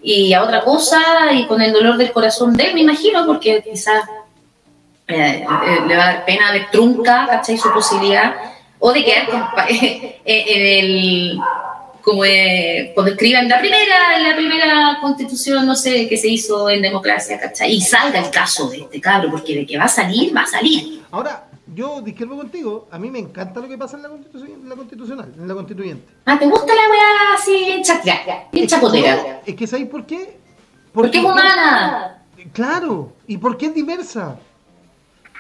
y 0.02 0.34
a 0.34 0.44
otra 0.44 0.62
cosa 0.62 1.32
y 1.32 1.48
con 1.48 1.62
el 1.62 1.72
dolor 1.72 1.96
del 1.96 2.12
corazón 2.12 2.54
de 2.54 2.66
él, 2.66 2.74
me 2.74 2.82
imagino, 2.82 3.26
porque 3.26 3.64
quizás 3.64 4.04
eh, 5.08 5.46
eh, 5.46 5.88
le 5.88 5.96
va 5.96 6.04
a 6.04 6.14
dar 6.14 6.26
pena 6.26 6.52
de 6.52 6.66
trunca, 6.72 7.26
¿cachai? 7.28 7.58
Su 7.58 7.72
posibilidad, 7.72 8.36
o 8.86 8.92
de 8.92 9.06
quedar 9.06 9.30
con 9.30 9.42
eh, 9.70 10.20
en 10.26 10.86
el 10.86 11.40
como 12.02 12.26
eh, 12.26 12.92
cuando 12.94 13.14
escriban 13.14 13.48
la 13.48 13.58
primera, 13.58 14.20
la 14.20 14.36
primera 14.36 14.98
constitución, 15.00 15.66
no 15.66 15.74
sé, 15.74 16.10
que 16.10 16.18
se 16.18 16.28
hizo 16.28 16.70
en 16.70 16.82
democracia, 16.82 17.40
¿cachai? 17.40 17.76
Y 17.76 17.80
salga 17.80 18.20
el 18.20 18.30
caso 18.30 18.70
de 18.70 18.82
este 18.82 19.00
cabro, 19.00 19.32
porque 19.32 19.56
de 19.56 19.66
que 19.66 19.78
va 19.78 19.86
a 19.86 19.88
salir, 19.88 20.36
va 20.36 20.42
a 20.42 20.48
salir. 20.48 21.02
Ahora, 21.12 21.46
yo 21.74 22.02
discrepo 22.02 22.36
contigo, 22.36 22.90
a 22.92 23.00
mí 23.00 23.10
me 23.10 23.20
encanta 23.20 23.62
lo 23.62 23.70
que 23.70 23.78
pasa 23.78 23.96
en 23.96 24.04
la, 24.04 24.10
constitución, 24.10 24.52
en 24.52 24.68
la 24.68 24.76
constitucional, 24.76 25.34
en 25.34 25.48
la 25.48 25.54
constituyente. 25.54 26.14
Ah, 26.26 26.38
¿te 26.38 26.46
gusta 26.46 26.68
la 26.68 26.92
weá 26.92 27.36
así 27.40 27.64
bien 27.66 27.84
chacra, 27.84 28.50
bien 28.52 28.68
chapotera? 28.68 29.42
Es 29.46 29.56
que 29.56 29.66
¿sabéis 29.66 29.88
por 29.88 30.06
qué? 30.06 30.40
Porque 30.92 31.20
es 31.20 31.24
humana. 31.24 32.22
Claro, 32.52 33.14
¿y 33.28 33.38
por 33.38 33.58
qué 33.58 33.68
es 33.68 33.74
diversa? 33.74 34.38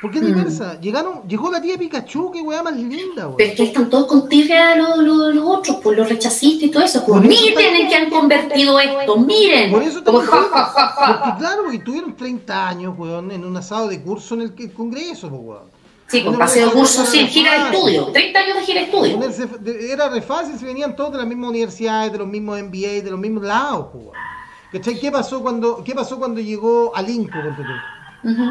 ¿Por 0.03 0.11
qué 0.11 0.17
es 0.19 0.23
Mm. 0.25 0.27
diversa? 0.35 0.79
Llegaron, 0.81 1.21
llegó 1.29 1.49
la 1.49 1.61
tía 1.61 1.77
Pikachu, 1.77 2.29
qué 2.31 2.41
weá 2.41 2.61
más 2.61 2.75
linda, 2.75 2.97
Pero 3.15 3.29
es 3.29 3.37
weón. 3.37 3.55
que 3.55 3.63
están 3.63 3.89
todos 3.89 4.05
con 4.07 4.27
tirria 4.27 4.75
los, 4.75 4.97
los, 4.97 5.33
los 5.33 5.45
otros, 5.47 5.77
pues 5.81 5.97
los 5.97 6.09
rechazistas 6.09 6.63
y 6.67 6.71
todo 6.71 6.83
eso. 6.83 7.05
Pues 7.05 7.21
miren 7.21 7.73
en 7.75 7.87
qué 7.87 7.95
han 7.95 8.09
convertido 8.09 8.77
esto, 8.81 9.17
miren. 9.17 9.71
Por 9.71 9.81
eso 9.81 10.03
Como 10.03 10.19
ja, 10.19 10.43
ja. 10.51 11.23
Porque 11.23 11.39
claro, 11.39 11.61
porque 11.63 11.79
tuvieron 11.79 12.15
30 12.17 12.67
años, 12.67 12.93
weón, 12.97 13.31
en 13.31 13.45
un 13.45 13.55
asado 13.55 13.87
de 13.87 14.01
curso 14.03 14.35
en 14.35 14.41
el, 14.41 14.53
que- 14.53 14.71
Congreso, 14.73 15.29
pues, 15.29 15.41
weón. 15.41 15.63
Sí, 16.07 16.21
con 16.21 16.35
Una 16.35 16.39
paseo 16.45 16.65
vez 16.65 16.75
curso, 16.75 17.05
sí, 17.05 17.25
gira 17.27 17.53
de 17.69 17.73
estudio. 17.75 18.07
30 18.11 18.39
años 18.39 18.57
de 18.57 18.63
gira 18.65 18.79
de 18.81 18.85
estudio. 18.87 19.17
De- 19.61 19.91
Era 19.93 20.09
re 20.09 20.21
fácil, 20.21 20.59
se 20.59 20.65
venían 20.65 20.97
todos 20.97 21.13
de 21.13 21.17
las 21.19 21.27
mismas 21.27 21.49
universidades, 21.49 22.11
de 22.11 22.17
los 22.17 22.27
mismos 22.27 22.59
MBA, 22.59 23.01
de 23.01 23.09
los 23.09 23.19
mismos 23.19 23.43
lados, 23.45 23.87
pues, 23.93 24.03
weón. 24.07 24.99
¿Qué 24.99 25.11
pasó 25.11 25.41
cuando, 25.41 25.81
qué 25.81 25.95
pasó 25.95 26.19
cuando 26.19 26.41
llegó 26.41 26.91
Alinco, 26.93 27.37
ponte 27.41 27.61
tú? 27.63 28.29
Ujú. 28.29 28.43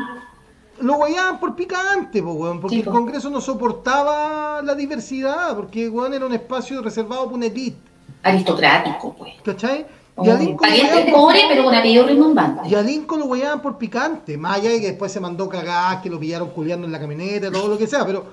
Lo 0.83 0.95
guayaban 0.95 1.39
por 1.41 1.55
picante, 1.57 2.23
po, 2.23 2.33
weón, 2.33 2.61
porque 2.61 2.77
Sí, 2.77 2.83
el. 2.83 2.89
Congreso 2.89 3.31
no 3.31 3.41
soportaba 3.41 4.63
la 4.63 4.75
diversidad, 4.75 5.55
porque 5.57 5.89
weón 5.89 6.13
era 6.15 6.27
un 6.27 6.33
espacio 6.35 6.83
reservado 6.83 7.25
para 7.25 7.37
una 7.37 7.47
elite, 7.47 7.77
Aristocrático, 8.23 9.15
pues. 9.19 9.35
¿cachai? 9.45 9.87
Y 10.23 10.29
a 10.29 10.35
Lincoln 10.35 10.69
lo 10.71 11.13
pobre, 11.13 11.41
por- 11.41 11.49
pero 11.49 11.65
con 11.65 11.75
apellido 11.75 12.07
rimbombante. 12.07 12.69
y 12.69 12.75
a 12.75 12.83
Lincoln 12.83 13.21
lo 13.21 13.27
guayaban 13.27 13.63
por 13.63 13.79
picante, 13.79 14.37
más 14.37 14.59
allá 14.59 14.71
de 14.71 14.81
que 14.81 14.87
después 14.89 15.11
se 15.11 15.21
mandó 15.21 15.49
cagar, 15.49 16.03
que 16.03 16.11
lo 16.11 16.21
pillaron 16.21 16.51
culiando 16.51 16.87
en 16.87 16.93
la 16.93 17.01
camioneta, 17.01 17.51
todo 17.51 17.69
lo 17.69 17.79
que 17.79 17.87
sea, 17.87 18.05
pero 18.05 18.25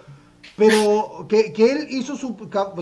pero 0.60 1.26
que, 1.28 1.52
que 1.54 1.72
él 1.72 1.88
hizo 1.90 2.16
su, 2.16 2.36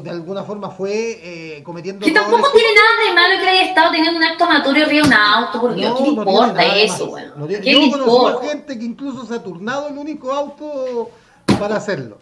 de 0.03 0.09
alguna 0.09 0.43
forma 0.43 0.69
fue 0.71 1.19
eh, 1.57 1.63
cometiendo 1.63 2.05
Que 2.05 2.11
tampoco 2.11 2.49
tiene 2.51 2.69
nada 2.73 3.07
de 3.07 3.13
malo 3.15 3.41
que 3.43 3.49
haya 3.49 3.63
estado 3.69 3.91
teniendo 3.91 4.17
un 4.17 4.23
acto 4.25 4.43
amatorio 4.45 4.85
arriba 4.85 5.03
de 5.03 5.07
un 5.07 5.13
auto, 5.13 5.61
por 5.61 5.75
Dios, 5.75 5.91
No, 5.91 5.97
¿qué 5.97 6.03
le 6.03 6.15
no 6.15 6.23
tiene 6.23 6.31
importa 6.31 6.65
eso, 6.75 7.05
weón? 7.05 7.33
No 7.37 7.47
tiene- 7.47 7.63
¿Qué 7.63 7.71
Yo 7.71 7.79
importa? 7.81 8.47
gente 8.47 8.79
que 8.79 8.85
incluso 8.85 9.25
se 9.25 9.35
ha 9.35 9.43
turnado 9.43 9.87
el 9.87 9.97
único 9.97 10.33
auto 10.33 11.11
para 11.59 11.77
hacerlo. 11.77 12.17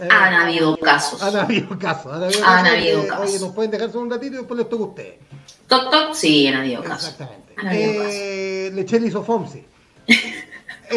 Eh, 0.00 0.08
Han 0.10 0.34
habido 0.34 0.76
casos. 0.78 1.22
Han 1.22 1.36
habido 1.36 1.68
casos. 1.78 2.12
Han 2.12 2.24
habido, 2.24 2.44
Han 2.44 2.64
casos 2.64 2.72
habido 2.78 3.02
que, 3.02 3.06
casos. 3.08 3.28
Oye, 3.30 3.38
nos 3.40 3.52
pueden 3.52 3.70
dejar 3.70 3.90
solo 3.92 4.04
un 4.04 4.10
ratito 4.10 4.34
y 4.34 4.38
después 4.38 4.58
les 4.58 4.68
toca 4.68 4.82
a 4.82 4.86
ustedes. 4.86 5.14
Toc, 5.68 5.90
toc, 5.90 6.14
sí, 6.14 6.46
han 6.48 6.54
habido 6.56 6.82
casos. 6.82 7.10
Exactamente. 7.10 7.54
Han 7.58 7.68
habido 7.68 8.02
Eh, 8.08 8.70
Lechel 8.74 9.04
hizo 9.06 9.22
Fomsi. 9.22 9.64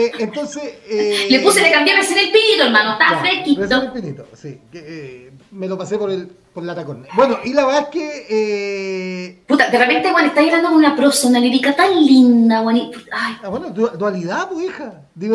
eh, 0.05 0.11
entonces. 0.19 0.63
Eh, 0.89 1.27
Le 1.29 1.39
puse, 1.39 1.61
le 1.61 1.71
cambié 1.71 1.95
recién 1.95 2.19
el 2.19 2.31
pinito, 2.31 2.63
hermano. 2.65 2.93
Está 2.93 3.11
ya, 3.11 3.19
fresquito. 3.19 3.61
recién 3.61 3.81
el 3.81 3.91
pinito, 3.91 4.25
sí. 4.33 4.59
que, 4.71 4.79
eh, 4.79 5.31
me 5.51 5.67
lo 5.67 5.77
pasé 5.77 5.97
por 5.97 6.11
el 6.11 6.27
por 6.53 6.63
la 6.65 6.73
tacón. 6.73 7.05
Bueno, 7.15 7.37
y 7.45 7.53
la 7.53 7.65
verdad 7.65 7.81
es 7.83 7.87
que. 7.89 8.25
Eh, 8.29 9.43
Puta, 9.47 9.69
de 9.69 9.77
repente, 9.77 10.11
bueno, 10.11 10.27
está 10.29 10.41
hablando 10.41 10.69
con 10.69 10.77
una 10.79 10.95
prosa, 10.95 11.29
lírica 11.39 11.75
tan 11.75 12.03
linda, 12.03 12.61
bueno. 12.61 12.79
y- 12.79 12.91
Ay. 13.11 13.37
ah, 13.43 13.49
bueno, 13.49 13.69
du- 13.69 13.89
dualidad, 13.95 14.49
pues, 14.49 14.65
hija. 14.65 15.01
Sí, 15.19 15.29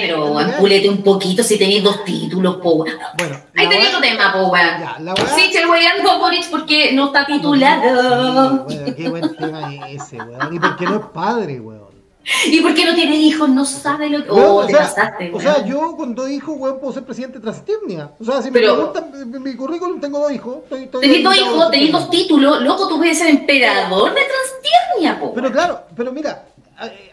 pero 0.00 0.40
empúlete 0.40 0.88
un 0.88 1.02
poquito 1.02 1.42
si 1.42 1.58
tenéis 1.58 1.82
dos 1.82 2.02
títulos, 2.04 2.56
po. 2.56 2.76
Bueno, 3.18 3.36
Ahí 3.54 3.66
weá- 3.66 3.88
otro 3.88 4.00
tema, 4.00 4.32
po, 4.32 4.48
weón. 4.48 4.80
Ya, 4.80 4.96
la 5.00 5.14
weá- 5.14 5.34
Sí, 5.34 5.50
el 5.54 5.66
Boric 6.18 6.48
porque 6.50 6.92
no 6.94 7.06
está 7.06 7.26
titulado. 7.26 8.64
weón, 8.66 8.94
qué 8.96 9.08
buen 9.10 9.36
tema 9.36 9.74
ese, 9.88 10.16
weón. 10.16 10.54
Y 10.54 10.58
porque 10.58 10.84
no 10.86 10.96
es 10.96 11.06
padre, 11.12 11.60
weón. 11.60 11.91
Y 12.46 12.60
porque 12.60 12.84
no 12.84 12.94
tiene 12.94 13.16
hijos, 13.16 13.48
no 13.48 13.64
sabe 13.64 14.08
lo 14.08 14.22
que. 14.24 14.30
Oh, 14.30 14.56
o, 14.58 14.66
te 14.66 14.72
sea, 14.72 14.82
pasaste, 14.82 15.30
o 15.34 15.40
sea, 15.40 15.64
yo 15.66 15.96
con 15.96 16.14
dos 16.14 16.30
hijos, 16.30 16.54
weón, 16.56 16.78
puedo 16.78 16.92
ser 16.92 17.02
presidente 17.04 17.40
transitnia. 17.40 18.10
O 18.20 18.24
sea, 18.24 18.40
si 18.42 18.50
Pero- 18.50 18.76
me 18.76 18.92
preguntan 18.92 19.42
mi 19.42 19.54
currículum, 19.56 20.00
tengo 20.00 20.18
dos 20.20 20.32
hijos. 20.32 20.58
Estoy, 20.64 20.84
estoy 20.84 21.00
Tenés 21.00 21.24
dos 21.24 21.36
hijos, 21.36 21.70
tenés 21.70 21.92
dos 21.92 22.10
títulos, 22.10 22.62
loco, 22.62 22.88
tú 22.88 22.98
puedes 22.98 23.18
ser 23.18 23.28
emperador 23.28 24.14
de 24.14 24.20
Transtirnia, 24.20 25.18
po. 25.20 25.34
Pero 25.34 25.50
claro, 25.50 25.80
pero 25.96 26.12
mira, 26.12 26.46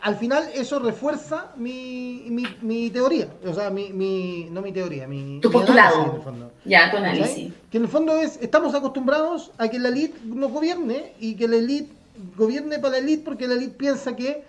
al 0.01 0.16
final 0.16 0.47
eso 0.53 0.80
refuerza 0.80 1.47
mi, 1.55 2.24
mi, 2.28 2.43
mi 2.62 2.89
teoría. 2.89 3.28
O 3.47 3.53
sea, 3.53 3.70
mi, 3.70 3.89
mi, 3.91 4.47
no 4.51 4.62
mi 4.62 4.72
teoría, 4.72 5.07
mi, 5.07 5.39
Tu 5.41 5.49
mi 5.49 5.53
postulado. 5.53 5.95
análisis, 5.95 6.12
en 6.12 6.18
el 6.18 6.24
fondo. 6.24 6.51
Ya, 6.66 6.91
tu 6.91 6.97
análisis. 6.97 7.53
Que 7.72 7.78
en 7.78 7.84
el 7.84 7.89
fondo 7.89 8.16
es, 8.16 8.38
estamos 8.41 8.74
acostumbrados 8.76 9.51
a 9.57 9.68
que 9.70 9.80
la 9.80 9.89
elite 9.89 10.18
nos 10.24 10.51
gobierne 10.51 11.14
y 11.20 11.36
que 11.36 11.47
la 11.47 11.55
elite 11.57 11.91
gobierne 12.38 12.80
para 12.80 12.93
la 12.93 12.97
elite 12.99 13.24
porque 13.24 13.47
la 13.47 13.55
elite 13.55 13.76
piensa 13.78 14.16
que 14.16 14.43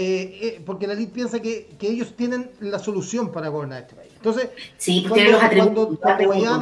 eh, 0.00 0.38
eh, 0.42 0.62
porque 0.64 0.86
la 0.86 0.92
elite 0.92 1.12
piensa 1.12 1.40
que, 1.40 1.70
que 1.76 1.88
ellos 1.88 2.14
tienen 2.16 2.50
la 2.60 2.78
solución 2.78 3.32
para 3.32 3.48
gobernar 3.48 3.82
este 3.82 3.96
país. 3.96 4.12
Entonces, 4.14 4.48
Sí, 4.76 5.04
cuando, 5.08 5.38
cuando, 5.98 5.98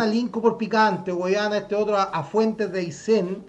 a 0.00 0.06
Linco 0.06 0.40
por 0.40 0.56
picante, 0.56 1.12
o 1.12 1.16
huellaban 1.16 1.52
a 1.52 1.58
este 1.58 1.74
otro 1.74 1.96
a, 1.98 2.04
a 2.04 2.24
Fuentes 2.24 2.72
de 2.72 2.80
Aysén, 2.80 3.44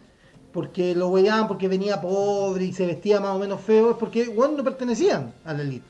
porque 0.52 0.94
lo 0.94 1.08
huellaban 1.08 1.48
porque 1.48 1.68
venía 1.70 2.02
pobre 2.02 2.66
y 2.66 2.74
se 2.74 2.86
vestía 2.86 3.22
más 3.22 3.36
o 3.36 3.40
menos 3.40 3.62
feo, 3.62 3.92
es 3.92 3.98
porque 3.98 4.28
bueno, 4.28 4.58
no 4.58 4.64
pertenecían 4.64 5.34
a 5.46 5.54
la 5.54 5.62
elite. 5.62 5.86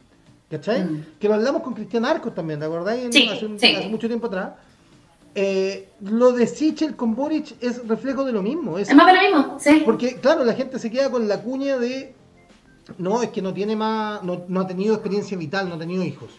¿Cachai? 0.50 0.84
Mm. 0.86 1.06
Que 1.20 1.28
lo 1.28 1.34
hablamos 1.34 1.62
con 1.64 1.74
Cristian 1.74 2.06
Arcos 2.06 2.34
también, 2.36 2.60
¿te 2.60 2.66
acordáis? 2.68 3.04
En- 3.06 3.12
Sí, 3.14 3.28
hace, 3.28 3.46
un- 3.48 3.60
sí. 3.60 3.76
hace 3.76 3.90
mucho 3.90 4.08
tiempo 4.08 4.28
atrás. 4.28 4.52
Eh, 5.36 5.90
lo 6.02 6.32
de 6.32 6.48
Sichel 6.48 6.96
con 6.96 7.16
Boric 7.16 7.56
es 7.62 7.86
reflejo 7.88 8.24
de 8.24 8.32
lo 8.32 8.42
mismo. 8.42 8.78
Es, 8.78 8.90
Es 8.90 8.96
más 8.96 9.08
de 9.08 9.14
lo 9.14 9.22
mismo, 9.22 9.58
sí. 9.60 9.82
porque, 9.86 10.16
claro, 10.16 10.44
la 10.46 10.54
gente 10.54 10.80
se 10.80 10.90
queda 10.90 11.10
con 11.12 11.28
la 11.28 11.42
cuña 11.42 11.78
de. 11.78 12.14
No, 12.98 13.22
es 13.22 13.30
que 13.30 13.42
no 13.42 13.54
tiene 13.54 13.76
más. 13.76 14.24
No, 14.24 14.44
no 14.48 14.62
ha 14.62 14.68
tenido 14.68 14.94
experiencia 14.94 15.38
vital, 15.38 15.70
no 15.70 15.76
ha 15.76 15.80
tenido 15.80 16.04
hijos. 16.04 16.30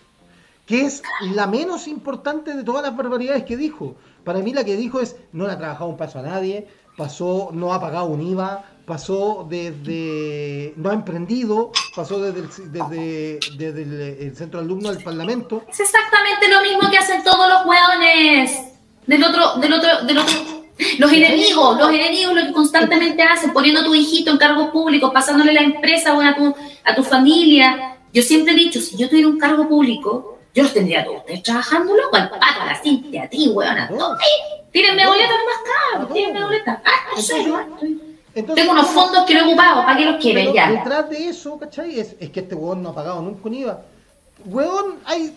Que 0.66 0.82
es 0.82 1.03
la 1.20 1.46
menos 1.46 1.88
importante 1.88 2.55
de 2.55 2.62
todas 2.62 2.82
las 2.82 2.96
barbaridades 2.96 3.44
que 3.44 3.57
dijo. 3.57 3.96
Para 4.24 4.40
mí, 4.40 4.53
la 4.53 4.64
que 4.64 4.76
dijo 4.76 5.01
es: 5.01 5.16
no 5.32 5.46
le 5.46 5.53
ha 5.53 5.59
trabajado 5.59 5.90
un 5.90 5.96
paso 5.96 6.18
a 6.18 6.22
nadie, 6.22 6.68
pasó, 6.96 7.51
no 7.53 7.72
ha 7.72 7.80
pagado 7.80 8.07
un 8.07 8.20
IVA, 8.20 8.64
pasó 8.84 9.46
desde. 9.49 10.74
no 10.76 10.90
ha 10.90 10.94
emprendido, 10.94 11.72
pasó 11.96 12.20
desde 12.20 12.40
el, 12.40 12.72
desde, 12.72 13.82
el, 13.82 14.01
el 14.20 14.36
centro 14.36 14.61
de 14.61 14.66
alumnos 14.66 14.96
al 14.96 15.03
parlamento. 15.03 15.62
Es 15.68 15.80
exactamente 15.80 16.49
lo 16.49 16.62
mismo 16.62 16.90
que 16.90 16.99
hacen 16.99 17.22
todos 17.22 17.49
los 17.49 17.64
hueones 17.64 18.68
del 19.07 19.24
otro, 19.24 19.57
del 19.57 19.72
otro, 19.72 20.05
del 20.05 20.18
otro. 20.18 20.58
Los 20.99 21.12
enemigos, 21.12 21.76
los 21.79 21.89
enemigos 21.91 22.35
lo 22.35 22.47
que 22.47 22.53
constantemente 22.53 23.22
hacen, 23.22 23.53
poniendo 23.53 23.81
a 23.81 23.85
tu 23.85 23.95
hijito 23.95 24.31
en 24.31 24.39
cargos 24.39 24.68
públicos, 24.68 25.11
pasándole 25.12 25.53
la 25.53 25.62
empresa 25.62 26.12
bueno, 26.12 26.31
a 26.31 26.37
tu, 26.37 26.55
a 26.85 26.95
tu 26.95 27.03
familia. 27.03 27.97
Yo 28.12 28.22
siempre 28.22 28.53
he 28.55 28.57
dicho, 28.57 28.81
si 28.81 28.97
yo 28.97 29.09
tuviera 29.09 29.29
un 29.29 29.39
cargo 29.39 29.68
público, 29.68 30.39
yo 30.55 30.62
los 30.62 30.72
tendría 30.72 31.05
todos 31.05 31.18
ustedes 31.18 31.43
trabajando, 31.43 31.97
loco, 31.97 32.16
al 32.16 32.31
pato, 32.31 32.62
a 32.62 32.66
la 32.66 32.74
Cintia, 32.76 33.24
a 33.24 33.29
ti, 33.29 33.49
weón, 33.49 33.79
a 33.79 33.89
todos. 33.89 34.18
Tírenme 34.72 35.07
boletas 35.07 35.31
más 35.31 35.95
caros, 35.95 36.12
tírenme 36.12 36.43
boletas. 36.43 36.79
Ah, 36.85 37.14
no 37.14 37.22
sé, 37.22 37.37
Entonces, 38.35 38.55
Tengo 38.55 38.72
unos 38.72 38.87
fondos 38.89 39.24
que 39.24 39.35
no 39.35 39.41
he 39.41 39.45
ocupado, 39.45 39.83
¿para 39.83 39.97
qué 39.97 40.05
los 40.05 40.16
quieren? 40.22 40.53
Ya. 40.53 40.70
detrás 40.70 41.11
de 41.11 41.29
eso, 41.29 41.59
¿cachai? 41.59 41.99
Es, 41.99 42.14
es 42.20 42.31
que 42.31 42.41
este 42.41 42.55
huevón 42.55 42.83
no 42.83 42.91
ha 42.91 42.95
pagado 42.95 43.20
nunca 43.20 43.41
un 43.45 43.55
IVA. 43.55 43.83
Huevón, 44.45 44.97
hay 45.05 45.33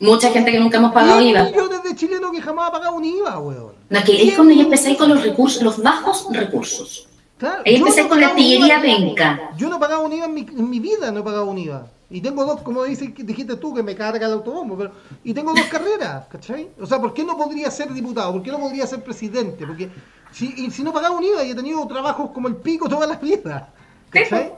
Mucha 0.00 0.30
gente 0.30 0.50
que 0.50 0.58
nunca 0.58 0.78
hemos 0.78 0.92
pagado 0.92 1.20
10 1.20 1.30
IVA. 1.30 1.44
millones 1.44 1.82
de 1.84 1.94
chilenos 1.94 2.32
que 2.32 2.42
jamás 2.42 2.68
ha 2.68 2.72
pagado 2.72 2.94
un 2.94 3.04
IVA, 3.04 3.38
huevón. 3.38 3.72
No, 3.88 4.04
que 4.04 4.22
es 4.28 4.34
cuando 4.34 4.52
yo 4.52 4.62
empecé 4.62 4.96
con 4.96 5.08
los 5.08 5.22
recursos, 5.22 5.62
los 5.62 5.82
bajos 5.82 6.26
recursos. 6.30 7.08
Claro, 7.38 7.62
Ahí 7.66 7.76
empecé 7.76 8.02
no 8.02 8.08
con 8.08 8.20
la 8.20 8.28
artillería 8.28 8.80
penca. 8.80 9.50
Yo 9.56 9.68
no 9.68 9.78
pagaba 9.78 10.02
un 10.02 10.12
IVA 10.12 10.26
en 10.26 10.34
mi, 10.34 10.40
en 10.40 10.70
mi 10.70 10.80
vida, 10.80 11.10
no 11.10 11.20
he 11.20 11.22
pagado 11.22 11.46
un 11.46 11.58
IVA. 11.58 11.86
Y 12.10 12.20
tengo 12.20 12.44
dos, 12.44 12.60
como 12.62 12.84
dice, 12.84 13.12
dijiste 13.16 13.56
tú, 13.56 13.74
que 13.74 13.82
me 13.82 13.94
carga 13.96 14.26
el 14.26 14.34
autobombo, 14.34 14.76
pero. 14.76 14.92
Y 15.24 15.32
tengo 15.34 15.52
dos 15.52 15.66
carreras, 15.66 16.26
¿cachai? 16.28 16.68
O 16.80 16.86
sea, 16.86 17.00
¿por 17.00 17.12
qué 17.14 17.24
no 17.24 17.36
podría 17.36 17.70
ser 17.70 17.92
diputado? 17.92 18.32
¿Por 18.32 18.42
qué 18.42 18.50
no 18.52 18.58
podría 18.60 18.86
ser 18.86 19.02
presidente? 19.02 19.66
Porque 19.66 19.90
si, 20.30 20.54
y 20.56 20.70
si 20.70 20.82
no 20.82 20.92
pagaba 20.92 21.16
un 21.16 21.24
IVA 21.24 21.44
y 21.44 21.50
he 21.50 21.54
tenido 21.54 21.84
trabajos 21.86 22.30
como 22.30 22.48
el 22.48 22.56
pico 22.56 22.88
toda 22.88 23.06
la 23.06 23.16
vida, 23.16 23.72
¿cachai? 24.10 24.52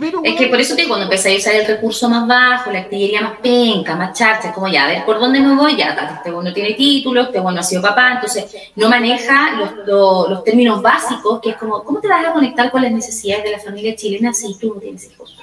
Pero, 0.00 0.22
Es 0.24 0.34
que 0.34 0.46
por 0.46 0.58
eso 0.58 0.74
te 0.74 0.80
digo, 0.80 0.92
cuando 0.92 1.04
empecé 1.04 1.34
a 1.34 1.36
usar 1.36 1.54
el 1.54 1.66
recurso 1.66 2.08
más 2.08 2.26
bajo, 2.26 2.70
la 2.70 2.80
artillería 2.80 3.20
más 3.20 3.38
penca, 3.42 3.94
más 3.94 4.18
charcha, 4.18 4.48
es 4.48 4.54
como 4.54 4.66
ya, 4.66 4.84
a 4.84 4.88
ver, 4.88 5.04
¿por 5.04 5.20
dónde 5.20 5.40
me 5.40 5.54
voy? 5.54 5.76
Ya, 5.76 5.90
este 6.16 6.30
bueno 6.30 6.54
tiene 6.54 6.72
título, 6.72 7.20
este 7.20 7.38
bueno 7.38 7.60
ha 7.60 7.62
sido 7.62 7.82
papá, 7.82 8.12
entonces 8.14 8.46
no 8.76 8.88
maneja 8.88 9.56
los, 9.58 9.86
los, 9.86 10.30
los 10.30 10.42
términos 10.42 10.80
básicos, 10.80 11.40
que 11.42 11.50
es 11.50 11.56
como, 11.56 11.84
¿cómo 11.84 12.00
te 12.00 12.08
vas 12.08 12.26
a 12.26 12.32
conectar 12.32 12.70
con 12.70 12.80
las 12.80 12.92
necesidades 12.92 13.44
de 13.44 13.50
la 13.50 13.58
familia 13.58 13.94
chilena 13.94 14.32
si 14.32 14.56
tú 14.58 14.72
no 14.74 14.80
tienes 14.80 15.04
hijos? 15.12 15.36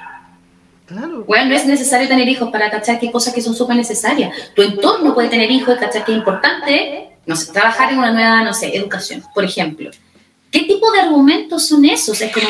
Claro. 0.87 1.23
Bueno, 1.27 1.49
no 1.49 1.55
es 1.55 1.67
necesario 1.67 2.07
tener 2.07 2.27
hijos 2.27 2.49
para 2.49 2.71
cachar 2.71 2.97
qué 2.97 3.11
cosas 3.11 3.33
que 3.33 3.41
son 3.41 3.53
súper 3.53 3.75
necesarias. 3.75 4.33
Tu 4.55 4.63
entorno 4.63 5.13
puede 5.13 5.27
tener 5.27 5.51
hijos 5.51 5.75
y 5.75 5.79
cachar 5.79 6.03
que 6.03 6.13
es 6.13 6.17
importante, 6.17 7.09
no 7.27 7.35
sé, 7.35 7.51
trabajar 7.51 7.91
en 7.91 7.99
una 7.99 8.11
nueva, 8.11 8.41
no 8.41 8.53
sé, 8.53 8.75
educación, 8.75 9.21
por 9.35 9.43
ejemplo. 9.43 9.91
¿Qué 10.51 10.61
tipo 10.63 10.91
de 10.91 10.99
argumentos 11.01 11.67
son 11.67 11.85
esos? 11.85 12.19
Es 12.21 12.31
como, 12.33 12.47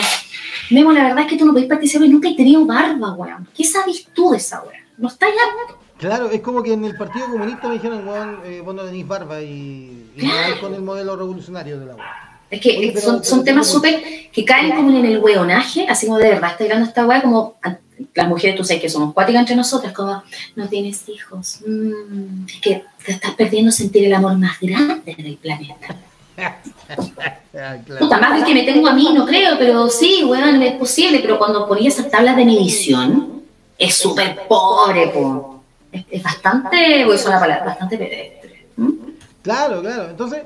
Memo, 0.69 0.91
la 0.91 1.03
verdad 1.03 1.21
es 1.21 1.27
que 1.27 1.37
tú 1.37 1.45
no 1.45 1.53
podés 1.53 1.67
participar 1.67 2.07
y 2.07 2.09
nunca 2.09 2.29
he 2.29 2.35
tenido 2.35 2.65
barba, 2.65 3.13
weón. 3.13 3.47
¿Qué 3.55 3.63
sabes 3.63 4.05
tú 4.13 4.31
de 4.31 4.37
esa 4.37 4.61
weón? 4.61 4.73
No 4.97 5.07
está 5.07 5.27
ya. 5.27 5.75
Claro, 5.97 6.29
es 6.29 6.41
como 6.41 6.61
que 6.61 6.73
en 6.73 6.85
el 6.85 6.95
Partido 6.95 7.25
Comunista 7.27 7.67
me 7.67 7.75
dijeron, 7.75 8.07
weón, 8.07 8.39
eh, 8.45 8.61
vos 8.63 8.75
no 8.75 8.83
tenés 8.83 9.07
barba 9.07 9.41
y, 9.41 10.11
y 10.15 10.25
no 10.25 10.33
vais 10.35 10.55
con 10.57 10.73
el 10.75 10.81
modelo 10.81 11.15
revolucionario 11.15 11.79
de 11.79 11.85
la 11.87 11.95
weón. 11.95 12.07
Es 12.49 12.61
que 12.61 12.77
Oye, 12.77 12.91
pero- 12.93 13.05
son, 13.05 13.23
son 13.23 13.39
pero- 13.39 13.45
temas 13.55 13.67
súper 13.67 14.29
que 14.31 14.45
caen 14.45 14.75
como 14.75 14.89
en 14.91 15.05
el 15.05 15.17
weonaje, 15.19 15.85
así 15.89 16.05
como 16.05 16.17
de 16.19 16.29
verdad 16.29 16.51
estoy 16.51 16.67
hablando 16.67 16.87
esta 16.87 17.05
weá, 17.05 17.21
como 17.21 17.55
a- 17.63 17.77
las 18.13 18.27
mujeres, 18.27 18.55
tú 18.55 18.63
sabes 18.63 18.81
que 18.81 18.89
somos 18.89 19.13
cuáticas 19.13 19.39
entre 19.41 19.55
nosotras, 19.55 19.91
como 19.91 20.21
no 20.55 20.69
tienes 20.69 21.09
hijos, 21.09 21.61
mm, 21.67 22.45
es 22.47 22.61
que 22.61 22.83
te 23.03 23.11
estás 23.11 23.33
perdiendo 23.33 23.71
sentir 23.71 24.05
el 24.05 24.13
amor 24.13 24.37
más 24.37 24.59
grande 24.61 25.15
del 25.17 25.35
planeta. 25.37 25.95
Claro. 27.51 27.81
Puta, 27.99 28.17
más 28.19 28.35
del 28.35 28.45
que 28.45 28.53
me 28.53 28.63
tengo 28.63 28.87
a 28.87 28.93
mí, 28.93 29.09
no 29.13 29.25
creo, 29.25 29.57
pero 29.57 29.89
sí, 29.89 30.23
weón, 30.23 30.61
es 30.61 30.73
posible, 30.75 31.19
pero 31.19 31.37
cuando 31.39 31.67
ponía 31.67 31.89
esas 31.89 32.09
tablas 32.09 32.35
de 32.35 32.45
medición, 32.45 33.41
es 33.77 33.95
súper 33.95 34.47
pobre, 34.47 35.07
po. 35.07 35.63
Es, 35.91 36.05
es 36.11 36.23
bastante, 36.23 37.03
voy 37.05 37.13
a 37.13 37.15
usar 37.15 37.31
la 37.31 37.39
palabra, 37.39 37.65
bastante 37.65 37.97
pedestre. 37.97 38.65
¿Mm? 38.75 38.91
Claro, 39.41 39.81
claro. 39.81 40.09
Entonces, 40.09 40.43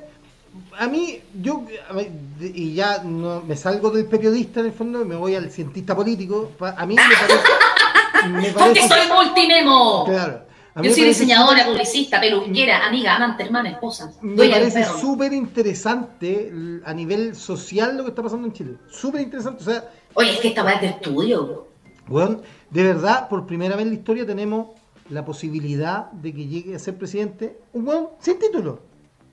a 0.77 0.87
mí, 0.87 1.19
yo, 1.41 1.63
a 1.89 1.93
mí, 1.93 2.07
de- 2.39 2.51
y 2.55 2.73
ya 2.75 2.99
no 3.03 3.41
me 3.41 3.55
salgo 3.57 3.89
del 3.89 4.05
periodista 4.05 4.61
en 4.61 4.67
el 4.67 4.71
fondo 4.73 5.03
me 5.03 5.15
voy 5.15 5.35
al 5.35 5.51
cientista 5.51 5.95
político. 5.95 6.51
A 6.77 6.85
mí 6.85 6.95
me 6.95 7.01
parece. 8.23 8.29
me 8.29 8.51
Porque 8.53 8.87
soy 8.87 9.07
multimemo. 9.13 10.05
claro. 10.05 10.43
Yo 10.76 10.84
soy 10.84 10.89
parece 10.89 11.05
diseñadora, 11.05 11.65
publicista, 11.65 12.22
peluquera, 12.22 12.88
amiga, 12.88 13.15
amante, 13.15 13.43
hermana, 13.43 13.72
esposa. 13.72 14.13
Me 14.22 14.49
parece 14.49 14.86
súper 14.86 15.34
interesante 15.34 16.51
a 16.86 16.93
nivel 16.93 17.36
social 17.36 17.97
lo 17.97 18.03
que 18.03 18.09
está 18.09 18.24
pasando 18.24 18.47
en 18.47 18.53
Chile. 18.53 18.78
Súper 18.89 19.22
interesante. 19.22 19.61
O 19.63 19.65
sea, 19.65 19.89
Oye, 20.13 20.32
es 20.32 20.39
que 20.39 20.47
esta 20.49 20.63
weá 20.63 20.76
es 20.76 20.82
de 20.82 20.88
estudio. 20.88 21.67
Weón, 22.07 22.41
de 22.69 22.84
verdad, 22.84 23.28
por 23.28 23.45
primera 23.45 23.76
vez 23.76 23.84
en 23.84 23.89
la 23.89 23.95
historia 23.95 24.26
tenemos 24.26 24.67
la 25.09 25.26
posibilidad 25.26 26.09
de 26.11 26.34
que 26.34 26.47
llegue 26.47 26.76
a 26.76 26.80
ser 26.80 26.97
presidente 26.97 27.59
un 27.74 27.88
weón 27.88 28.09
sin 28.19 28.39
título. 28.39 28.80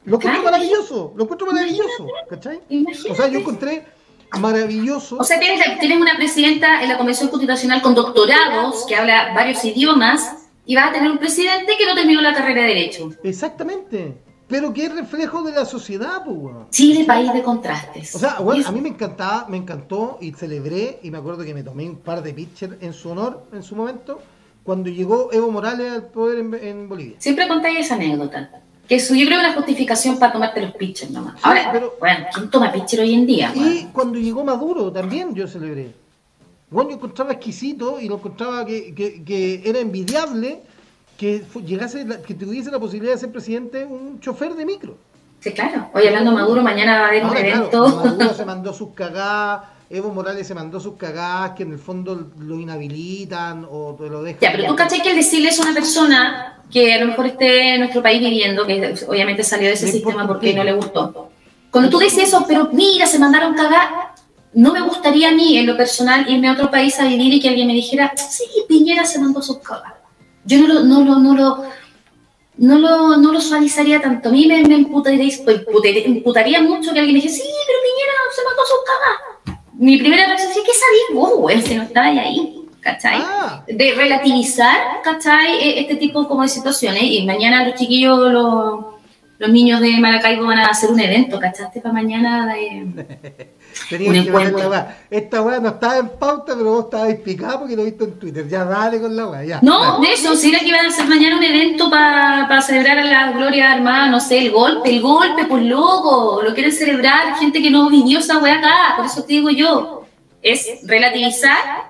Lo 0.04 0.16
encuentro 0.16 0.42
maravilloso, 0.42 1.12
lo 1.16 1.22
encuentro 1.22 1.46
maravilloso, 1.52 2.06
¿cachai? 2.28 2.60
Imagínate. 2.68 3.12
O 3.12 3.14
sea, 3.14 3.28
yo 3.28 3.38
encontré 3.38 3.84
maravilloso. 4.40 5.18
O 5.18 5.24
sea, 5.24 5.38
tienes, 5.38 5.78
tienes 5.78 6.00
una 6.00 6.16
presidenta 6.16 6.82
en 6.82 6.88
la 6.88 6.96
Convención 6.96 7.28
Constitucional 7.28 7.80
con 7.80 7.94
doctorados 7.94 8.86
que 8.86 8.96
habla 8.96 9.32
varios 9.34 9.64
idiomas 9.64 10.47
y 10.68 10.76
vas 10.76 10.90
a 10.90 10.92
tener 10.92 11.10
un 11.10 11.16
presidente 11.16 11.72
que 11.78 11.86
no 11.86 11.94
terminó 11.94 12.20
la 12.20 12.34
carrera 12.34 12.60
de 12.62 12.68
Derecho. 12.68 13.10
Exactamente. 13.24 14.18
Pero 14.46 14.72
que 14.72 14.84
es 14.84 14.94
reflejo 14.94 15.42
de 15.42 15.52
la 15.52 15.64
sociedad, 15.64 16.22
pues, 16.24 16.36
weón. 16.36 16.66
Chile, 16.70 17.04
país 17.06 17.32
de 17.32 17.42
contrastes. 17.42 18.14
O 18.14 18.18
sea, 18.18 18.38
bueno, 18.40 18.66
a 18.66 18.70
mí 18.72 18.80
me 18.82 18.90
encantaba, 18.90 19.46
me 19.48 19.56
encantó 19.56 20.18
y 20.20 20.32
celebré, 20.32 21.00
y 21.02 21.10
me 21.10 21.16
acuerdo 21.18 21.42
que 21.44 21.54
me 21.54 21.62
tomé 21.62 21.88
un 21.88 21.96
par 21.96 22.22
de 22.22 22.34
pitchers 22.34 22.74
en 22.82 22.92
su 22.92 23.10
honor 23.10 23.44
en 23.52 23.62
su 23.62 23.74
momento, 23.76 24.20
cuando 24.62 24.90
llegó 24.90 25.30
Evo 25.32 25.50
Morales 25.50 25.90
al 25.90 26.02
poder 26.08 26.38
en, 26.40 26.54
en 26.54 26.88
Bolivia. 26.88 27.16
Siempre 27.18 27.48
contáis 27.48 27.80
esa 27.80 27.94
anécdota. 27.94 28.50
Que 28.86 28.96
eso 28.96 29.14
yo 29.14 29.26
creo 29.26 29.38
que 29.38 29.44
es 29.46 29.50
una 29.52 29.56
justificación 29.56 30.18
para 30.18 30.32
tomarte 30.32 30.60
los 30.62 30.72
pitchers 30.74 31.10
nomás. 31.10 31.34
Sí, 31.34 31.40
Ahora, 31.44 31.70
pero- 31.72 31.94
bueno, 31.98 32.26
¿quién 32.34 32.50
toma 32.50 32.72
pitcher 32.72 33.00
hoy 33.00 33.14
en 33.14 33.26
día? 33.26 33.52
Y 33.54 33.58
weón? 33.58 33.90
cuando 33.92 34.18
llegó 34.18 34.44
Maduro 34.44 34.92
también 34.92 35.34
yo 35.34 35.46
celebré. 35.48 35.94
Bueno, 36.70 36.90
yo 36.90 36.96
encontraba 36.96 37.32
exquisito 37.32 37.98
y 38.00 38.08
lo 38.08 38.16
encontraba 38.16 38.64
que, 38.66 38.94
que, 38.94 39.22
que 39.24 39.62
era 39.64 39.78
envidiable 39.78 40.60
que 41.16 41.42
llegase, 41.64 42.04
la- 42.04 42.22
que 42.22 42.34
tuviese 42.34 42.70
la 42.70 42.78
posibilidad 42.78 43.14
de 43.14 43.20
ser 43.20 43.32
presidente 43.32 43.84
un 43.84 44.20
chofer 44.20 44.54
de 44.54 44.64
micro. 44.66 44.96
Sí, 45.40 45.52
claro. 45.52 45.88
Hoy 45.94 46.06
hablando 46.06 46.32
Maduro, 46.32 46.62
mañana 46.62 46.98
va 47.00 47.04
a 47.06 47.08
haber 47.08 47.24
un 47.24 47.30
claro, 47.30 47.46
evento. 47.48 47.88
Maduro 47.88 48.34
se 48.34 48.44
mandó 48.52 48.72
sus 48.72 48.90
cagadas, 48.94 49.62
Evo 49.90 50.12
Morales 50.12 50.46
se 50.46 50.54
mandó 50.54 50.78
sus 50.78 50.96
cagadas 50.96 51.52
que 51.52 51.62
en 51.62 51.72
el 51.72 51.78
fondo 51.78 52.28
lo 52.38 52.60
inhabilitan 52.60 53.66
o 53.70 53.96
te 53.98 54.08
lo 54.10 54.22
dejan. 54.22 54.40
Ya, 54.40 54.52
pero 54.52 54.68
tú 54.68 54.76
cachai 54.76 55.00
que 55.02 55.10
el 55.10 55.16
decirle 55.16 55.48
es 55.48 55.58
una 55.58 55.72
persona 55.72 56.60
que 56.70 56.92
a 56.92 57.00
lo 57.00 57.06
mejor 57.06 57.26
esté 57.26 57.74
en 57.74 57.80
nuestro 57.80 58.02
país 58.02 58.20
viviendo, 58.20 58.66
que 58.66 58.94
obviamente 59.08 59.42
salió 59.42 59.68
de 59.68 59.72
ese 59.74 59.88
sistema 59.88 60.26
porque 60.26 60.52
no 60.52 60.62
le 60.64 60.74
gustó. 60.74 61.30
Cuando 61.70 61.88
tú 61.90 61.98
dices 61.98 62.28
eso, 62.28 62.44
pero 62.46 62.68
mira, 62.72 63.06
se 63.06 63.18
mandaron 63.18 63.54
cagar, 63.54 64.07
no 64.62 64.72
me 64.72 64.80
gustaría 64.82 65.28
a 65.28 65.32
mí, 65.32 65.56
en 65.56 65.66
lo 65.66 65.76
personal, 65.76 66.26
irme 66.28 66.48
a 66.48 66.52
otro 66.52 66.68
país 66.70 66.98
a 66.98 67.04
vivir 67.06 67.32
y 67.34 67.40
que 67.40 67.48
alguien 67.48 67.68
me 67.68 67.74
dijera, 67.74 68.12
sí, 68.16 68.44
Piñera 68.68 69.04
se 69.04 69.18
mandó 69.20 69.40
sus 69.40 69.58
cagas. 69.58 69.92
Yo 70.44 70.58
no 70.60 70.66
lo, 70.66 70.80
no 70.84 71.04
lo, 71.04 71.14
no 71.18 71.34
lo, 71.34 71.48
no 72.56 72.78
lo, 72.78 73.16
no 73.16 73.32
lo 73.32 73.40
suavizaría 73.40 74.00
tanto. 74.00 74.30
A 74.30 74.32
mí 74.32 74.46
me, 74.46 74.62
me 74.64 74.74
emputaría 74.74 76.60
mucho 76.60 76.92
que 76.92 76.98
alguien 76.98 77.16
me 77.16 77.22
dijera, 77.22 77.34
sí, 77.34 77.42
pero 77.66 77.78
Piñera 77.86 78.12
se 78.34 78.42
mandó 78.44 78.62
sus 78.72 78.80
cagas. 78.90 79.16
Mi 79.74 79.96
primera 79.98 80.26
reacción 80.26 80.50
es 80.50 80.56
que 80.58 80.72
sabías 80.72 81.08
vos, 81.14 81.38
güey, 81.38 81.62
si 81.62 81.74
no 81.76 81.82
estabas 81.84 82.18
ahí, 82.18 82.64
¿cachai? 82.80 83.18
Ah, 83.22 83.62
de 83.68 83.92
relativizar, 83.94 85.02
¿cachai? 85.04 85.52
E- 85.62 85.80
Este 85.82 85.94
tipo 85.96 86.26
como 86.26 86.42
de 86.42 86.48
situaciones. 86.48 87.02
Y 87.04 87.24
mañana 87.24 87.64
los 87.64 87.76
chiquillos, 87.76 88.18
los, 88.32 88.80
los 89.38 89.50
niños 89.50 89.80
de 89.80 89.90
Maracaibo 90.00 90.46
van 90.46 90.58
a 90.58 90.66
hacer 90.66 90.90
un 90.90 90.98
evento, 90.98 91.38
¿cachaste? 91.38 91.80
Para 91.80 91.92
mañana 91.94 92.52
de... 92.52 93.48
tenía 93.88 94.08
Un 94.08 94.14
que 94.14 94.28
encuentro. 94.28 94.58
la 94.58 94.68
weá. 94.68 94.98
Esta 95.10 95.42
weá 95.42 95.60
no 95.60 95.68
estaba 95.68 95.98
en 95.98 96.08
pauta, 96.10 96.54
pero 96.56 96.70
vos 96.72 96.84
estabas 96.84 97.14
picado 97.16 97.60
porque 97.60 97.76
lo 97.76 97.82
he 97.82 97.86
visto 97.86 98.04
en 98.04 98.18
Twitter. 98.18 98.48
Ya 98.48 98.64
dale 98.64 99.00
con 99.00 99.14
la 99.16 99.26
weá, 99.28 99.44
ya. 99.44 99.60
No, 99.62 99.94
dale. 99.94 100.08
de 100.08 100.14
eso, 100.14 100.34
si 100.36 100.50
era 100.50 100.58
que 100.60 100.68
iban 100.68 100.84
a 100.84 100.88
hacer 100.88 101.06
mañana 101.06 101.36
un 101.36 101.42
evento 101.44 101.90
para 101.90 102.62
celebrar 102.62 102.98
a 102.98 103.04
la 103.04 103.32
Gloria 103.32 103.72
Armada, 103.72 104.08
no 104.08 104.20
sé, 104.20 104.38
el 104.38 104.50
golpe, 104.50 104.90
el 104.90 105.00
golpe, 105.02 105.44
pues 105.46 105.64
loco, 105.64 106.40
lo 106.42 106.54
quieren 106.54 106.72
celebrar 106.72 107.36
gente 107.36 107.62
que 107.62 107.70
no 107.70 107.88
vivió 107.88 108.18
esa 108.18 108.38
weá 108.38 108.58
acá, 108.58 108.94
por 108.96 109.06
eso 109.06 109.22
te 109.22 109.34
digo 109.34 109.50
yo, 109.50 110.04
es 110.42 110.66
relativizar 110.84 111.87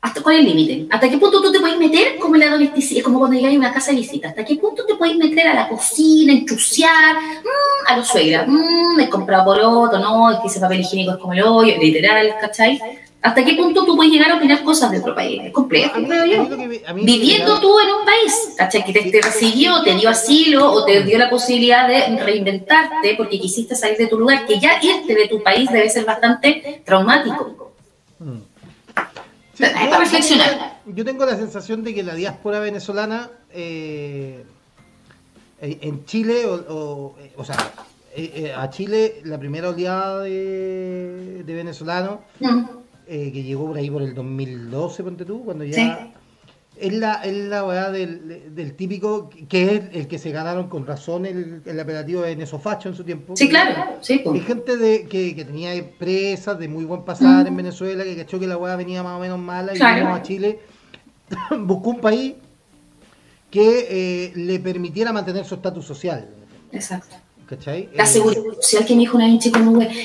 ¿Hasta 0.00 0.22
cuál 0.22 0.36
es 0.36 0.40
el 0.42 0.46
límite? 0.46 0.86
¿Hasta 0.90 1.10
qué 1.10 1.18
punto 1.18 1.42
tú 1.42 1.50
te 1.50 1.58
puedes 1.58 1.76
meter 1.76 2.18
como 2.18 2.36
en 2.36 2.42
la 2.42 2.50
domesticidad? 2.50 2.98
Es 2.98 3.04
como 3.04 3.18
cuando 3.18 3.36
llegas 3.36 3.52
a 3.52 3.58
una 3.58 3.72
casa 3.72 3.90
de 3.90 3.98
visita. 3.98 4.28
¿Hasta 4.28 4.44
qué 4.44 4.54
punto 4.54 4.86
te 4.86 4.94
puedes 4.94 5.16
meter 5.16 5.48
a 5.48 5.54
la 5.54 5.68
cocina, 5.68 6.32
enchuciar, 6.32 7.16
mm, 7.16 7.90
a 7.90 7.96
los 7.96 8.06
suegras? 8.06 8.46
Mmm, 8.46 9.00
he 9.00 9.08
comprado 9.08 9.46
poroto, 9.46 9.98
no, 9.98 10.30
es 10.30 10.38
que 10.38 10.46
ese 10.46 10.60
papel 10.60 10.80
higiénico 10.80 11.12
es 11.12 11.18
como 11.18 11.32
el 11.32 11.42
hoyo, 11.42 11.74
literal, 11.80 12.32
¿cachai? 12.40 12.80
¿Hasta 13.20 13.44
qué 13.44 13.54
punto 13.54 13.84
tú 13.84 13.96
puedes 13.96 14.12
llegar 14.12 14.30
a 14.30 14.36
opinar 14.36 14.62
cosas 14.62 14.92
de 14.92 15.00
otro 15.00 15.16
país? 15.16 15.42
Es 15.44 15.52
complejo, 15.52 15.94
creo 15.94 16.24
yo. 16.24 16.46
Viviendo 16.94 17.58
tú 17.60 17.80
en 17.80 17.88
un 17.88 18.04
país, 18.04 18.54
¿cachai? 18.56 18.84
Que 18.84 18.92
te, 18.92 19.10
te 19.10 19.20
recibió, 19.20 19.82
te 19.82 19.96
dio 19.96 20.08
asilo 20.08 20.70
o 20.70 20.84
te 20.84 21.02
dio 21.02 21.18
la 21.18 21.28
posibilidad 21.28 21.88
de 21.88 22.16
reinventarte 22.22 23.16
porque 23.16 23.40
quisiste 23.40 23.74
salir 23.74 23.98
de 23.98 24.06
tu 24.06 24.16
lugar, 24.16 24.46
que 24.46 24.60
ya 24.60 24.78
irte 24.80 25.12
de 25.16 25.26
tu 25.26 25.42
país 25.42 25.68
debe 25.72 25.90
ser 25.90 26.04
bastante 26.04 26.82
traumático. 26.84 27.72
Para 29.58 29.90
yo- 29.90 29.98
reflexionar. 29.98 30.78
Yo 30.86 31.04
tengo 31.04 31.26
la 31.26 31.36
sensación 31.36 31.82
de 31.84 31.94
que 31.94 32.02
la 32.02 32.14
diáspora 32.14 32.60
venezolana 32.60 33.30
eh, 33.52 34.44
eh, 35.60 35.78
en 35.82 36.04
Chile, 36.04 36.46
o, 36.46 36.54
o, 36.54 37.16
eh, 37.20 37.32
o 37.36 37.44
sea, 37.44 37.56
eh, 38.16 38.52
a 38.56 38.70
Chile 38.70 39.20
la 39.24 39.38
primera 39.38 39.68
oleada 39.70 40.22
de, 40.22 41.42
de 41.44 41.54
venezolanos 41.54 42.20
Mm. 42.40 42.64
eh, 43.06 43.30
que 43.32 43.42
llegó 43.42 43.66
por 43.66 43.76
ahí 43.76 43.90
por 43.90 44.02
el 44.02 44.14
2012, 44.14 45.02
ponte 45.02 45.24
tú, 45.24 45.44
cuando 45.44 45.64
ya... 45.64 45.74
Sí. 45.74 45.92
Es 46.80 46.92
la, 46.92 47.14
es 47.24 47.34
la 47.36 47.64
weá 47.64 47.90
del, 47.90 48.54
del 48.54 48.74
típico, 48.74 49.30
que 49.48 49.74
es 49.74 49.82
el 49.92 50.06
que 50.08 50.18
se 50.18 50.30
ganaron 50.30 50.68
con 50.68 50.86
razón 50.86 51.26
el, 51.26 51.62
el 51.64 51.80
apelativo 51.80 52.22
de 52.22 52.36
Nesofacho 52.36 52.88
en 52.88 52.94
su 52.94 53.04
tiempo. 53.04 53.36
Sí, 53.36 53.48
claro, 53.48 53.96
sí, 54.00 54.14
Hay 54.14 54.18
pues. 54.20 54.44
gente 54.46 54.76
de, 54.76 55.04
que, 55.06 55.34
que 55.34 55.44
tenía 55.44 55.74
empresas 55.74 56.58
de 56.58 56.68
muy 56.68 56.84
buen 56.84 57.04
pasar 57.04 57.44
Mm. 57.44 57.48
en 57.48 57.56
Venezuela, 57.56 58.04
que 58.04 58.16
cachó 58.16 58.38
que 58.38 58.46
la 58.46 58.56
weá 58.56 58.76
venía 58.76 59.02
más 59.02 59.16
o 59.16 59.20
menos 59.20 59.38
mala 59.38 59.74
y 59.74 59.76
Claro. 59.78 60.00
vino 60.02 60.14
a 60.14 60.22
Chile. 60.22 60.60
Buscó 61.58 61.90
un 61.90 62.00
país 62.00 62.34
que 63.50 63.86
eh, 63.90 64.32
le 64.36 64.58
permitiera 64.60 65.12
mantener 65.12 65.44
su 65.44 65.54
estatus 65.56 65.84
social. 65.84 66.28
Exacto. 66.72 67.16
¿Cachai? 67.46 67.88
La 67.94 68.04
Eh, 68.04 68.06
seguridad 68.06 68.42
social 68.60 68.84
que 68.84 68.94
me 68.94 69.00
dijo 69.00 69.16
una 69.16 69.26
vez 69.26 69.38
chico 69.38 69.58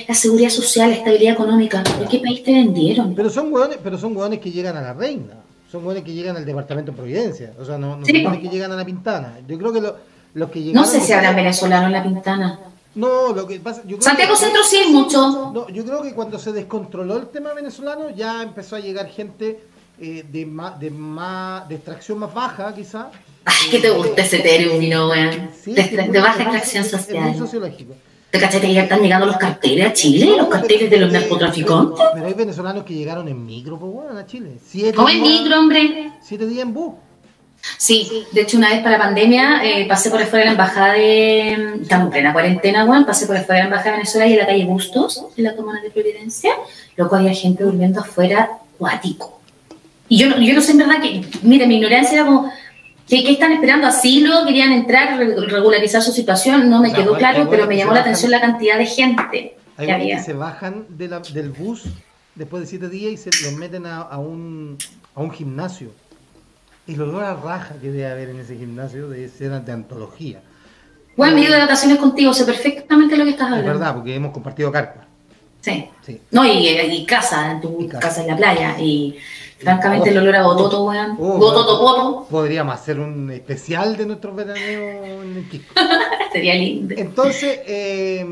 la 0.07 0.15
seguridad 0.15 0.49
social, 0.49 0.89
la 0.91 0.95
estabilidad 0.95 1.34
económica. 1.34 1.84
¿De 1.99 2.07
qué 2.07 2.19
país 2.19 2.41
te 2.41 2.53
vendieron? 2.53 3.13
pero 3.15 3.30
son 3.30 3.51
hueones, 3.53 3.80
pero 3.84 3.97
son 3.97 4.15
hueones 4.15 4.39
que 4.39 4.49
llegan 4.49 4.78
a 4.78 4.82
la 4.82 4.93
reina. 4.93 5.34
Son 5.74 5.84
hueones 5.84 6.03
que 6.03 6.13
llegan 6.13 6.38
al 6.38 6.45
departamento 6.45 6.91
de 6.91 6.97
Providencia. 6.97 7.51
O 7.59 7.65
sea, 7.65 7.80
no, 7.80 7.97
no 7.97 8.05
Sí, 8.05 8.11
son 8.11 8.26
hueones 8.26 8.41
que 8.47 8.49
llegan 8.55 8.71
a 8.71 8.76
la 8.76 8.86
pintana. 8.86 9.39
Yo 9.47 9.57
creo 9.57 9.74
que 9.74 9.82
lo- 9.82 9.95
los 10.36 10.51
que 10.51 10.59
No 10.59 10.65
llegaron. 10.67 10.88
sé 10.88 10.99
si 11.01 11.11
habrán 11.13 11.36
venezolano 11.36 11.88
en 11.88 11.93
la 11.93 12.03
pintana. 12.03 12.59
No, 12.93 13.34
lo 13.34 13.47
que 13.47 13.59
pasa. 13.59 13.82
Yo 13.82 13.97
creo 13.97 14.01
Santiago 14.03 14.34
que- 14.36 14.39
Centro 14.39 14.61
sí 14.63 14.76
hay 14.78 14.91
mucho. 14.93 15.51
No, 15.51 15.67
yo 15.69 15.84
creo 15.84 16.03
que 16.03 16.13
cuando 16.13 16.38
se 16.38 16.51
descontroló 16.51 17.17
el 17.17 17.26
tema 17.30 17.53
venezolano 17.55 18.11
ya 18.11 18.43
empezó 18.43 18.76
a 18.76 18.82
llegar 18.82 19.07
gente 19.07 19.61
eh, 19.99 20.24
de, 20.32 20.45
más, 20.45 20.80
de 20.80 20.91
más 20.91 21.67
de 21.67 21.74
extracción 21.76 22.19
más 22.19 22.32
baja, 22.32 22.71
quizá. 22.76 23.09
Ay, 23.45 23.69
que 23.71 23.80
te 23.80 23.89
gusta 23.89 24.21
ese 24.21 24.39
término, 24.41 25.09
weón. 25.09 25.49
Sí, 25.59 25.74
De, 25.74 25.82
es 25.82 25.91
de 26.11 26.19
baja 26.19 26.34
es 26.55 26.74
extracción 26.74 26.84
es- 26.86 26.93
Es 26.93 27.09
muy 27.09 27.17
social. 27.34 27.38
sociológico. 27.39 27.93
¿Te 28.34 28.39
cachaste 28.39 28.65
que 28.65 28.73
ya 28.73 28.81
están 28.81 28.99
llegando 28.99 29.27
los 29.27 29.38
carteles 29.38 29.86
a 29.86 29.93
Chile? 29.93 30.34
¿Los 30.36 30.47
carteles 30.47 30.89
de 30.89 30.97
los 30.97 31.11
narcotraficantes? 31.11 32.03
Pero, 32.15 32.25
hay 32.25 32.34
venezolanos 32.34 32.84
que 32.84 32.95
llegaron 32.95 33.27
en 33.27 33.45
micro, 33.45 33.77
pues 33.77 33.93
bueno, 33.93 34.17
a 34.17 34.25
Chile. 34.25 34.53
Siete 34.65 34.95
¿Cómo 34.95 35.07
días- 35.09 35.21
micro, 35.21 35.59
hombre? 35.59 36.11
Siete 36.19 36.47
días 36.47 36.63
en 36.63 36.73
bus. 36.73 36.95
Sí, 37.77 38.25
de 38.31 38.41
hecho 38.41 38.57
una 38.57 38.69
vez 38.69 38.81
para 38.81 38.97
pandemia 38.97 39.63
eh, 39.63 39.86
pasé 39.88 40.09
por 40.09 40.19
afuera 40.19 40.39
de 40.39 40.45
la 40.45 40.51
embajada 40.53 40.93
de... 40.93 41.75
Estamos 41.84 42.05
en 42.07 42.11
plena 42.11 42.34
cuarentena, 42.34 42.86
weón. 42.86 43.05
Pasé 43.05 43.27
por 43.27 43.38
afuera 43.38 43.53
de 43.53 43.69
la 43.69 43.75
embajada 43.75 43.91
de 43.91 43.97
Venezuela 43.97 44.25
y 44.27 44.34
en 44.34 44.39
la 44.39 44.45
calle 44.47 44.65
Bustos, 44.65 45.25
en 45.38 45.43
la 45.43 45.55
comuna 45.55 45.79
de 45.84 45.91
Providencia. 45.91 46.53
Loco, 46.97 47.15
había 47.15 47.36
gente 47.36 47.63
durmiendo 47.63 47.99
afuera, 47.99 48.49
cuático. 48.79 49.41
Y 50.09 50.17
yo 50.17 50.27
no, 50.29 50.41
yo 50.41 50.55
no 50.55 50.61
sé 50.61 50.71
en 50.71 50.79
verdad 50.79 50.99
que... 51.03 51.21
Mire, 51.43 51.67
mi 51.67 51.75
ignorancia 51.75 52.15
era 52.15 52.25
como... 52.25 52.51
¿Qué, 53.08 53.24
qué 53.24 53.32
están 53.34 53.51
esperando? 53.51 53.88
¿Asilo? 53.88 54.45
¿Querían 54.45 54.72
entrar, 54.72 55.18
re- 55.18 55.36
regularizar 55.47 56.01
su 56.01 56.12
situación? 56.12 56.70
No 56.70 56.82
me 56.82 56.93
quedó 56.93 57.18
claro, 57.18 57.47
pero 57.49 57.68
me 57.68 57.76
llamó 57.78 57.93
la 57.93 58.01
atención 58.01 58.32
la 58.32 58.41
cantidad 58.41 58.78
de 58.78 58.86
gente 58.86 59.56
Hay 59.78 59.86
que 59.88 59.91
había. 59.91 60.18
que 60.18 60.24
se 60.24 60.34
bajan 60.34 60.86
de 60.89 61.08
la- 61.10 61.20
del 61.20 61.49
bus 61.49 61.84
después 62.36 62.62
de 62.62 62.68
siete 62.68 62.89
días 62.89 63.12
y 63.14 63.18
se 63.18 63.30
los 63.45 63.54
meten 63.54 63.86
a, 63.86 64.01
a 64.01 64.18
un, 64.20 64.78
a 65.16 65.22
un 65.22 65.32
gimnasio. 65.32 65.91
Y 66.88 66.95
el 66.95 67.01
olor 67.01 67.24
a 67.24 67.36
raja 67.36 67.76
que 67.82 67.91
debe 67.91 68.08
haber 68.12 68.30
en 68.30 68.39
ese 68.39 68.56
gimnasio 68.58 69.08
de 69.10 69.26
escenas 69.26 69.66
de 69.66 69.72
antología. 69.74 70.41
Bueno, 71.16 71.36
me 71.36 71.41
he 71.41 71.45
ido 71.45 71.54
de 71.54 71.60
vacaciones 71.62 71.97
contigo, 71.97 72.34
sé 72.34 72.43
perfectamente 72.45 73.16
lo 73.16 73.24
que 73.26 73.32
estás 73.32 73.47
Es 73.47 73.54
hablando. 73.54 73.72
verdad, 73.80 73.93
porque 73.95 74.16
hemos 74.16 74.32
compartido 74.32 74.72
carpa. 74.72 75.06
Sí. 75.62 75.86
Sí. 76.06 76.20
No, 76.32 76.43
y, 76.45 76.68
y 76.68 77.06
casa, 77.06 77.51
en 77.51 77.62
tu 77.62 77.82
Y 77.82 77.88
casa. 77.88 77.99
casa 78.01 78.22
en 78.22 78.28
la 78.28 78.36
playa. 78.36 78.76
Y 78.80 79.16
francamente 79.64 80.09
el 80.09 80.18
olor 80.18 80.36
a 80.36 80.43
bototo, 80.43 80.86
weón. 80.86 81.18
Oh, 81.20 81.38
bototo. 81.38 82.28
Podríamos 82.30 82.76
hacer 82.76 82.99
un 82.99 83.32
especial 83.32 83.97
de 83.97 84.05
nuestros 84.05 84.36
veraneos 84.36 85.05
en 85.05 85.38
el 85.38 85.49
Quisco. 85.49 85.74
Sería 86.32 86.55
lindo. 86.55 86.95
Entonces, 86.97 87.61
eh, 87.66 88.26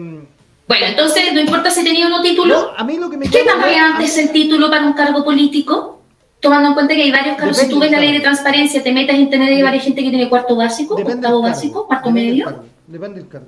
Bueno, 0.68 0.86
entonces, 0.86 1.34
no 1.34 1.40
importa 1.40 1.70
si 1.72 1.84
tenía 1.84 2.08
o 2.08 2.10
no 2.10 2.22
título. 2.22 2.54
no, 2.54 2.78
a 2.78 2.84
mí 2.84 2.98
lo 2.98 3.10
que 3.10 3.18
me 3.18 3.30
¿Qué 3.30 3.44
tan 3.44 3.62
relevante 3.62 4.06
es 4.06 4.18
el 4.18 4.32
título 4.32 4.70
para 4.70 4.86
un 4.86 4.94
cargo 4.94 5.24
político? 5.24 6.00
Tomando 6.40 6.70
en 6.70 6.74
cuenta 6.74 6.96
que 6.96 7.04
hay 7.04 7.12
varios 7.12 7.36
cargos. 7.38 7.58
Si 7.58 7.70
tú 7.70 7.80
ves 7.80 7.92
la 7.92 8.00
ley 8.00 8.14
de 8.14 8.20
transparencia, 8.20 8.82
te 8.82 8.92
metes 8.92 9.14
en 9.16 9.22
internet 9.22 9.50
y 9.52 9.54
hay 9.58 9.62
varias 9.62 9.84
gente 9.84 10.04
que 10.04 10.10
tiene 10.10 10.28
cuarto 10.28 10.56
básico, 10.56 10.96
octavo 10.96 11.42
básico, 11.42 11.86
cuarto 11.86 12.10
depende 12.10 12.22
del 12.28 12.32
medio. 12.32 12.46
cargo, 12.46 12.64
Depende 12.88 13.20
del 13.20 13.30
cargo. 13.30 13.48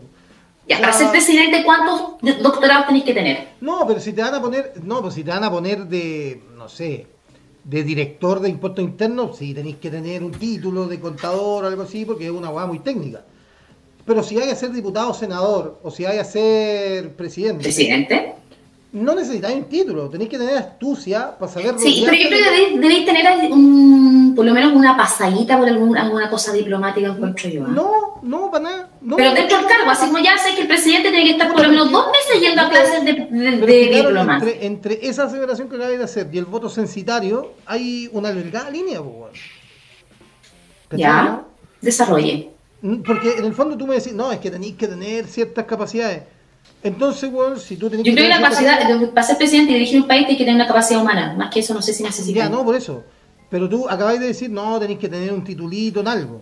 Ya, 0.67 0.79
para 0.79 0.93
ser 0.93 1.09
presidente, 1.09 1.63
¿cuántos 1.65 2.13
doctorados 2.41 2.85
tenéis 2.87 3.03
que 3.03 3.13
tener? 3.13 3.47
No, 3.59 3.85
pero 3.87 3.99
si 3.99 4.13
te 4.13 4.21
van 4.21 4.35
a 4.35 4.41
poner, 4.41 4.73
no, 4.83 5.01
pues 5.01 5.15
si 5.15 5.23
te 5.23 5.31
van 5.31 5.43
a 5.43 5.51
poner 5.51 5.85
de, 5.87 6.41
no 6.55 6.69
sé, 6.69 7.07
de 7.63 7.83
director 7.83 8.39
de 8.41 8.49
impuestos 8.49 8.83
internos, 8.83 9.37
sí 9.37 9.53
tenéis 9.53 9.77
que 9.77 9.89
tener 9.89 10.23
un 10.23 10.31
título 10.31 10.85
de 10.87 10.99
contador 10.99 11.63
o 11.63 11.67
algo 11.67 11.83
así, 11.83 12.03
porque 12.05 12.25
es 12.25 12.31
una 12.31 12.49
hueá 12.49 12.65
muy 12.65 12.79
técnica. 12.79 13.21
Pero 14.05 14.21
si 14.21 14.37
hay 14.37 14.49
a 14.49 14.55
ser 14.55 14.71
diputado 14.73 15.11
o 15.11 15.13
senador, 15.13 15.79
o 15.81 15.89
si 15.89 16.05
hay 16.05 16.17
a 16.19 16.25
ser 16.25 17.11
presidente, 17.15 17.63
Presidente. 17.63 18.33
no 18.91 19.15
necesitáis 19.15 19.55
un 19.55 19.63
título, 19.63 20.09
tenéis 20.09 20.29
que 20.29 20.37
tener 20.37 20.57
astucia 20.57 21.37
para 21.39 21.49
saber 21.51 21.75
Sí, 21.79 22.03
pero 22.05 22.17
yo 22.17 22.27
creo 22.27 22.29
que 22.29 22.35
de- 22.45 22.51
debéis, 22.51 22.81
debéis 22.81 23.05
tener 23.05 23.51
un- 23.51 24.33
por 24.35 24.43
lo 24.45 24.53
menos 24.53 24.73
una 24.73 24.97
pasadita 24.97 25.57
por 25.57 25.69
algún- 25.69 25.95
alguna 25.97 26.29
cosa 26.29 26.51
diplomática, 26.51 27.07
encuentro 27.07 27.49
yo. 27.49 27.63
¿ah? 27.65 27.69
No, 27.73 27.91
no, 28.23 28.51
para 28.51 28.63
nada. 28.65 28.89
No. 29.03 29.17
Pero 29.17 29.33
dentro 29.33 29.57
del 29.57 29.67
cargo, 29.67 29.91
así 29.91 30.05
como 30.05 30.19
ya 30.19 30.37
sé 30.37 30.55
que 30.55 30.61
el 30.61 30.67
presidente 30.67 31.09
tiene 31.11 31.25
que 31.25 31.31
estar 31.31 31.51
por 31.51 31.61
lo 31.61 31.67
menos 31.69 31.91
dos 31.91 32.07
meses 32.07 32.41
yendo 32.41 32.61
a 32.61 32.69
clases 32.69 33.03
de, 33.03 33.13
de, 33.13 33.65
que, 33.65 33.95
diplomacia. 33.97 34.49
entre, 34.61 34.65
entre 34.65 35.07
esa 35.09 35.25
aseveración 35.25 35.67
que 35.67 35.75
acabáis 35.75 35.97
de 35.97 36.05
hacer 36.05 36.29
y 36.31 36.37
el 36.37 36.45
voto 36.45 36.69
censitario, 36.69 37.51
hay 37.65 38.09
una 38.13 38.31
delgada 38.31 38.69
línea, 38.69 39.01
pues, 39.01 39.13
weón. 39.13 39.31
¿Cachai, 40.87 40.99
Ya, 41.01 41.23
no? 41.23 41.47
desarrolle. 41.81 42.49
Mm, 42.81 43.01
Porque 43.01 43.33
en 43.37 43.45
el 43.45 43.53
fondo 43.53 43.77
tú 43.77 43.85
me 43.85 43.95
decís, 43.95 44.13
no, 44.13 44.31
es 44.31 44.39
que 44.39 44.49
tenéis 44.49 44.75
que 44.75 44.87
tener 44.87 45.27
ciertas 45.27 45.65
capacidades. 45.65 46.23
Entonces, 46.81 47.29
weón, 47.31 47.59
si 47.59 47.75
tú 47.75 47.89
tenés 47.89 48.05
Yo 48.05 48.13
creo 48.13 48.25
que 48.25 48.29
la 48.29 48.41
capacidad, 48.41 49.09
para 49.13 49.27
ser 49.27 49.37
presidente 49.37 49.71
y 49.71 49.75
dirigir 49.75 50.01
un 50.01 50.07
país, 50.07 50.21
tienes 50.21 50.37
que 50.37 50.45
tener 50.45 50.55
una 50.55 50.67
capacidad 50.67 51.01
humana. 51.01 51.33
Más 51.37 51.53
que 51.53 51.59
eso, 51.59 51.73
no 51.73 51.81
sé 51.81 51.93
si 51.93 52.03
necesitas. 52.03 52.43
Ya, 52.43 52.49
no, 52.49 52.63
por 52.63 52.75
eso. 52.75 53.03
Pero 53.49 53.67
tú 53.67 53.87
acabáis 53.89 54.19
de 54.21 54.27
decir, 54.27 54.49
no, 54.49 54.79
tenéis 54.79 54.99
que 54.99 55.09
tener 55.09 55.31
un 55.33 55.43
titulito 55.43 55.99
en 55.99 56.07
algo. 56.07 56.41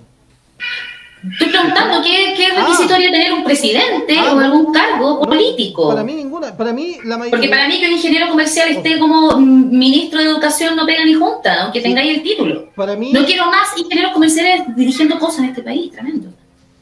Estoy 1.31 1.49
preguntando 1.49 2.01
qué, 2.03 2.33
qué 2.35 2.45
Ah. 2.55 2.61
requisito 2.61 2.93
haría 2.95 3.11
tener 3.11 3.31
un 3.33 3.43
presidente 3.43 4.15
Ah, 4.17 4.33
o 4.33 4.39
algún 4.39 4.73
cargo 4.73 5.21
político. 5.21 5.89
Para 5.89 6.03
mí 6.03 6.15
ninguna. 6.15 6.55
Para 6.57 6.73
mí 6.73 6.97
la 7.03 7.17
mayoría. 7.17 7.31
Porque 7.37 7.49
para 7.49 7.67
mí 7.67 7.79
que 7.79 7.87
un 7.87 7.93
ingeniero 7.93 8.27
comercial 8.29 8.69
esté 8.69 8.97
como 8.97 9.37
ministro 9.39 10.19
de 10.19 10.25
educación 10.25 10.75
no 10.75 10.85
pega 10.85 11.05
ni 11.05 11.13
junta, 11.13 11.63
aunque 11.63 11.81
tengáis 11.81 12.17
el 12.17 12.23
título. 12.23 12.71
Para 12.75 12.95
mí, 12.95 13.13
No 13.13 13.23
quiero 13.25 13.45
más 13.45 13.69
ingenieros 13.77 14.13
comerciales 14.13 14.63
dirigiendo 14.75 15.19
cosas 15.19 15.39
en 15.39 15.45
este 15.45 15.61
país, 15.61 15.91
tremendo. 15.91 16.29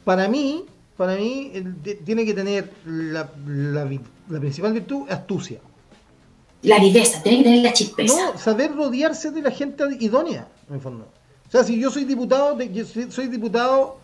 para 0.04 0.26
mí, 0.28 0.64
para 0.96 1.16
mí, 1.16 1.52
tiene 2.04 2.24
que 2.24 2.32
tener 2.34 2.70
la, 2.86 3.30
la 3.46 3.84
vi- 3.84 4.00
la 4.28 4.40
principal 4.40 4.72
virtud, 4.72 5.02
astucia. 5.10 5.58
La 6.62 6.78
viveza, 6.78 7.22
tiene 7.22 7.38
que 7.38 7.44
tener 7.44 7.62
la 7.62 7.72
chispeza. 7.72 8.14
No, 8.32 8.38
saber 8.38 8.74
rodearse 8.74 9.30
de 9.30 9.40
la 9.42 9.50
gente 9.50 9.84
idónea, 10.00 10.48
en 10.68 10.74
el 10.74 10.80
fondo. 10.80 11.08
O 11.48 11.50
sea, 11.50 11.62
si 11.64 11.78
yo 11.80 11.90
soy 11.90 12.04
diputado, 12.04 12.56
soy 13.10 13.28
diputado 13.28 13.98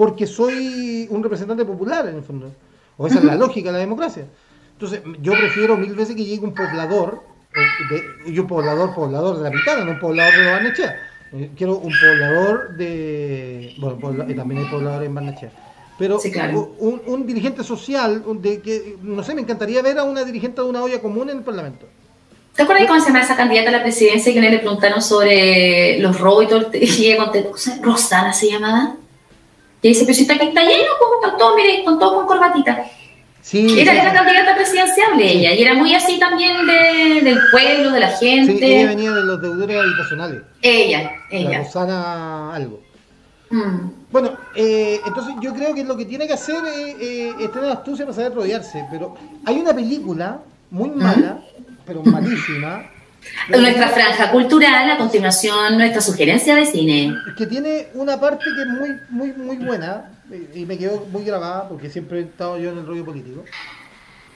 porque 0.00 0.26
soy 0.26 1.06
un 1.10 1.22
representante 1.22 1.62
popular, 1.66 2.08
en 2.08 2.16
el 2.16 2.22
fondo. 2.22 2.50
O 2.96 3.06
esa 3.06 3.18
es 3.18 3.24
la 3.24 3.34
lógica 3.34 3.68
de 3.68 3.74
la 3.74 3.78
democracia. 3.80 4.24
Entonces, 4.72 5.02
yo 5.20 5.32
prefiero 5.32 5.76
mil 5.76 5.94
veces 5.94 6.16
que 6.16 6.24
llegue 6.24 6.42
un 6.42 6.54
poblador, 6.54 7.20
eh, 7.54 7.94
de- 8.24 8.32
y 8.32 8.38
un 8.38 8.46
poblador, 8.46 8.94
poblador 8.94 9.36
de 9.36 9.42
la 9.44 9.50
Pitana, 9.50 9.84
no 9.84 9.90
un 9.90 10.00
poblador 10.00 10.34
de 10.38 10.50
Barnechea. 10.50 10.96
Eh, 11.34 11.50
Quiero 11.54 11.76
un 11.76 11.92
poblador 11.92 12.76
de. 12.78 13.74
Bueno, 13.78 13.98
pobla- 13.98 14.24
y 14.26 14.34
también 14.34 14.62
hay 14.64 14.70
pobladores 14.70 15.06
en 15.06 15.14
Barnechea. 15.14 15.50
Pero 15.98 16.18
Sí, 16.18 16.32
claro. 16.32 16.74
un, 16.78 17.02
un 17.06 17.26
dirigente 17.26 17.62
social, 17.62 18.24
de 18.40 18.62
que, 18.62 18.96
no 19.02 19.22
sé, 19.22 19.34
me 19.34 19.42
encantaría 19.42 19.82
ver 19.82 19.98
a 19.98 20.04
una 20.04 20.24
dirigente 20.24 20.62
de 20.62 20.66
una 20.66 20.82
olla 20.82 20.98
común 21.02 21.28
en 21.28 21.36
el 21.36 21.44
Parlamento. 21.44 21.84
¿Te 22.56 22.62
acuerdas 22.62 22.86
cómo 22.88 23.00
se 23.00 23.08
llama 23.08 23.20
esa 23.22 23.36
candidata 23.36 23.68
a 23.68 23.72
la 23.72 23.82
presidencia 23.82 24.32
que 24.32 24.40
le 24.40 24.58
preguntaron 24.60 25.02
sobre 25.02 25.98
los 25.98 26.18
robos 26.18 26.44
y 26.44 26.46
todo? 26.48 26.70
Y 26.72 27.04
ella 27.04 27.18
contestó. 27.24 27.70
Rosana 27.82 28.32
se 28.32 28.48
llamaba. 28.50 28.96
Y 29.82 29.88
dice, 29.88 30.04
pero 30.04 30.14
si 30.14 30.22
está 30.22 30.34
está 30.34 30.62
lleno, 30.62 30.84
pues, 30.98 31.30
con 31.30 31.38
todo, 31.38 31.56
mire, 31.56 31.84
con 31.84 31.98
todo 31.98 32.16
con 32.16 32.26
corbatita. 32.26 32.84
Sí, 33.42 33.80
Era, 33.80 33.92
sí, 33.92 33.98
era 33.98 34.10
sí. 34.10 34.16
candidata 34.16 34.54
presidenciable 34.54 35.32
ella, 35.32 35.54
y 35.54 35.62
era 35.62 35.74
muy 35.74 35.94
así 35.94 36.18
también 36.18 36.66
de- 36.66 37.20
del 37.22 37.38
pueblo, 37.50 37.90
de 37.90 38.00
la 38.00 38.14
Sí, 38.14 38.26
gente. 38.28 38.80
ella 38.80 38.88
venía 38.88 39.10
de 39.12 39.22
los 39.24 39.40
deudores 39.40 39.76
habitacionales. 39.80 40.42
ella, 40.62 41.12
La 41.30 41.36
ella. 41.38 41.58
Rosana 41.64 42.54
algo. 42.54 42.80
Mm. 43.50 43.90
Bueno, 44.12 44.32
eh, 44.54 45.00
entonces 45.06 45.34
yo 45.40 45.52
creo 45.54 45.74
que 45.74 45.82
lo 45.84 45.96
que 45.96 46.04
tiene 46.04 46.26
que 46.26 46.34
hacer 46.34 46.56
es, 46.66 46.96
eh, 47.00 47.32
es 47.40 47.52
tener 47.52 47.70
astucia 47.70 48.04
para 48.04 48.14
saber 48.14 48.34
rodearse. 48.34 48.84
Pero 48.90 49.14
hay 49.46 49.58
una 49.58 49.72
película 49.74 50.40
muy 50.70 50.90
mala, 50.90 51.40
pero 51.86 52.02
malísima, 52.02 52.84
Nuestra 53.48 53.88
franja 53.88 54.30
cultural, 54.30 54.90
a 54.90 54.98
continuación, 54.98 55.76
nuestra 55.76 56.00
sugerencia 56.00 56.54
de 56.54 56.66
cine. 56.66 57.14
que 57.36 57.46
tiene 57.46 57.88
una 57.94 58.18
parte 58.18 58.44
que 58.44 58.62
es 58.62 58.68
muy, 58.68 58.90
muy, 59.10 59.32
muy 59.32 59.56
buena, 59.56 60.10
y 60.54 60.60
y 60.60 60.66
me 60.66 60.78
quedó 60.78 61.06
muy 61.12 61.24
grabada, 61.24 61.68
porque 61.68 61.90
siempre 61.90 62.20
he 62.20 62.22
estado 62.22 62.58
yo 62.58 62.70
en 62.70 62.78
el 62.78 62.86
rollo 62.86 63.04
político, 63.04 63.44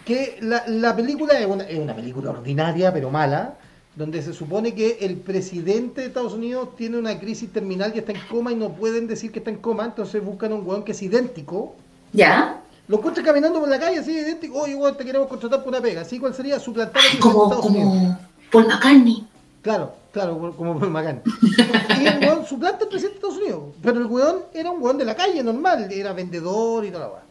que 0.05 0.39
la, 0.41 0.65
la 0.67 0.95
película 0.95 1.39
es 1.39 1.47
una, 1.47 1.65
es 1.65 1.79
una 1.79 1.95
película 1.95 2.31
ordinaria, 2.31 2.93
pero 2.93 3.11
mala, 3.11 3.55
donde 3.97 4.23
se 4.23 4.33
supone 4.33 4.75
que 4.75 4.99
el 5.01 5.17
presidente 5.17 6.01
de 6.01 6.09
Estados 6.09 6.35
Unidos 6.35 6.77
tiene 6.77 6.99
una 6.99 7.19
crisis 7.19 7.53
terminal 7.53 7.93
y 7.95 7.99
está 7.99 8.13
en 8.13 8.21
coma 8.29 8.53
y 8.53 8.57
no 8.57 8.73
pueden 8.73 9.07
decir 9.07 9.31
que 9.31 9.39
está 9.39 9.51
en 9.51 9.59
coma, 9.59 9.85
entonces 9.85 10.23
buscan 10.23 10.53
un 10.53 10.67
weón 10.67 10.83
que 10.83 10.93
es 10.93 11.03
idéntico, 11.03 11.77
¿Ya? 12.13 12.61
lo 12.89 12.99
encuentran 12.99 13.25
caminando 13.25 13.61
por 13.61 13.69
la 13.69 13.79
calle 13.79 14.01
así 14.01 14.13
idéntico, 14.13 14.61
oye 14.61 14.75
weón, 14.75 14.97
te 14.97 15.05
queremos 15.05 15.29
contratar 15.29 15.61
por 15.61 15.69
una 15.69 15.81
pega, 15.81 16.03
así 16.03 16.19
cuál 16.19 16.35
sería 16.35 16.59
presidente 16.59 16.81
de 16.81 16.91
como, 17.21 17.49
como 17.61 18.19
Paul 18.55 18.69
McCartney. 18.69 19.27
Claro, 19.63 19.93
claro, 20.13 20.55
como 20.57 20.79
Paul 20.79 20.91
McCartney. 20.91 21.35
Y 22.01 22.07
el 22.07 22.21
weón 22.21 22.47
suplanta 22.47 22.85
al 22.85 22.89
presidente 22.89 23.19
de 23.19 23.27
Estados 23.27 23.37
Unidos. 23.39 23.75
Pero 23.83 23.99
el 23.99 24.07
weón 24.07 24.37
era 24.55 24.71
un 24.71 24.81
weón 24.81 24.97
de 24.97 25.05
la 25.05 25.17
calle, 25.17 25.43
normal, 25.43 25.91
era 25.91 26.13
vendedor 26.13 26.85
y 26.85 26.91
toda 26.93 27.07
la 27.07 27.13
weá. 27.13 27.23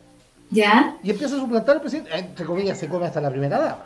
¿Ya? 0.49 0.97
Y 1.01 1.11
empieza 1.11 1.37
a 1.37 1.39
suplantar 1.39 1.77
al 1.77 1.81
presidente, 1.81 2.11
eh, 2.13 2.19
entre 2.19 2.45
comillas, 2.45 2.77
se 2.77 2.89
come 2.89 3.05
hasta 3.05 3.21
la 3.21 3.29
primera 3.29 3.57
dama. 3.57 3.85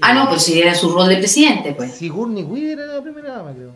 Ah, 0.00 0.12
no, 0.12 0.28
pues 0.28 0.42
si 0.42 0.60
era 0.60 0.74
su 0.74 0.90
rol 0.90 1.08
de 1.08 1.18
presidente, 1.18 1.72
pues. 1.72 1.92
Sigourney 1.92 2.42
Weaver 2.42 2.80
era 2.80 2.94
la 2.94 3.02
primera 3.02 3.32
dama, 3.32 3.52
creo. 3.52 3.70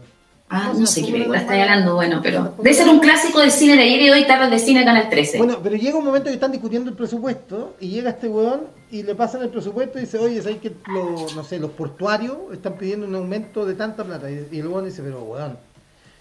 Ah, 0.53 0.73
no 0.77 0.85
sé 0.85 1.05
qué 1.05 1.13
película 1.13 1.39
está 1.39 1.53
hablando, 1.53 1.95
bueno, 1.95 2.21
pero 2.23 2.55
debe 2.59 2.75
ser 2.75 2.89
un 2.89 2.99
clásico 2.99 3.39
del 3.39 3.53
cine 3.53 3.77
de 3.77 3.83
ayer 3.85 4.01
y 4.03 4.11
hoy, 4.11 4.27
tardes 4.27 4.51
de 4.51 4.59
cine, 4.59 4.85
Canal 4.85 5.09
13. 5.09 5.39
Bueno, 5.39 5.59
pero 5.63 5.77
llega 5.77 5.97
un 5.97 6.05
momento 6.05 6.27
que 6.29 6.35
están 6.35 6.51
discutiendo 6.51 6.91
el 6.91 6.97
presupuesto 6.97 7.77
y 7.79 7.89
llega 7.91 8.11
este 8.11 8.27
weón 8.29 8.63
y 8.91 9.05
le 9.05 9.15
pasan 9.15 9.43
el 9.43 9.49
presupuesto 9.51 9.99
y 9.99 10.03
dice, 10.03 10.19
oye, 10.19 10.43
¿sabes 10.43 10.59
que 10.59 10.73
los, 10.89 11.37
no 11.37 11.45
sé, 11.45 11.61
los 11.61 11.71
portuarios 11.71 12.37
están 12.53 12.73
pidiendo 12.75 13.07
un 13.07 13.15
aumento 13.15 13.65
de 13.65 13.75
tanta 13.75 14.03
plata? 14.03 14.29
Y, 14.29 14.49
y 14.51 14.59
el 14.59 14.67
weón 14.67 14.87
dice, 14.87 15.03
pero 15.05 15.23
weón, 15.23 15.57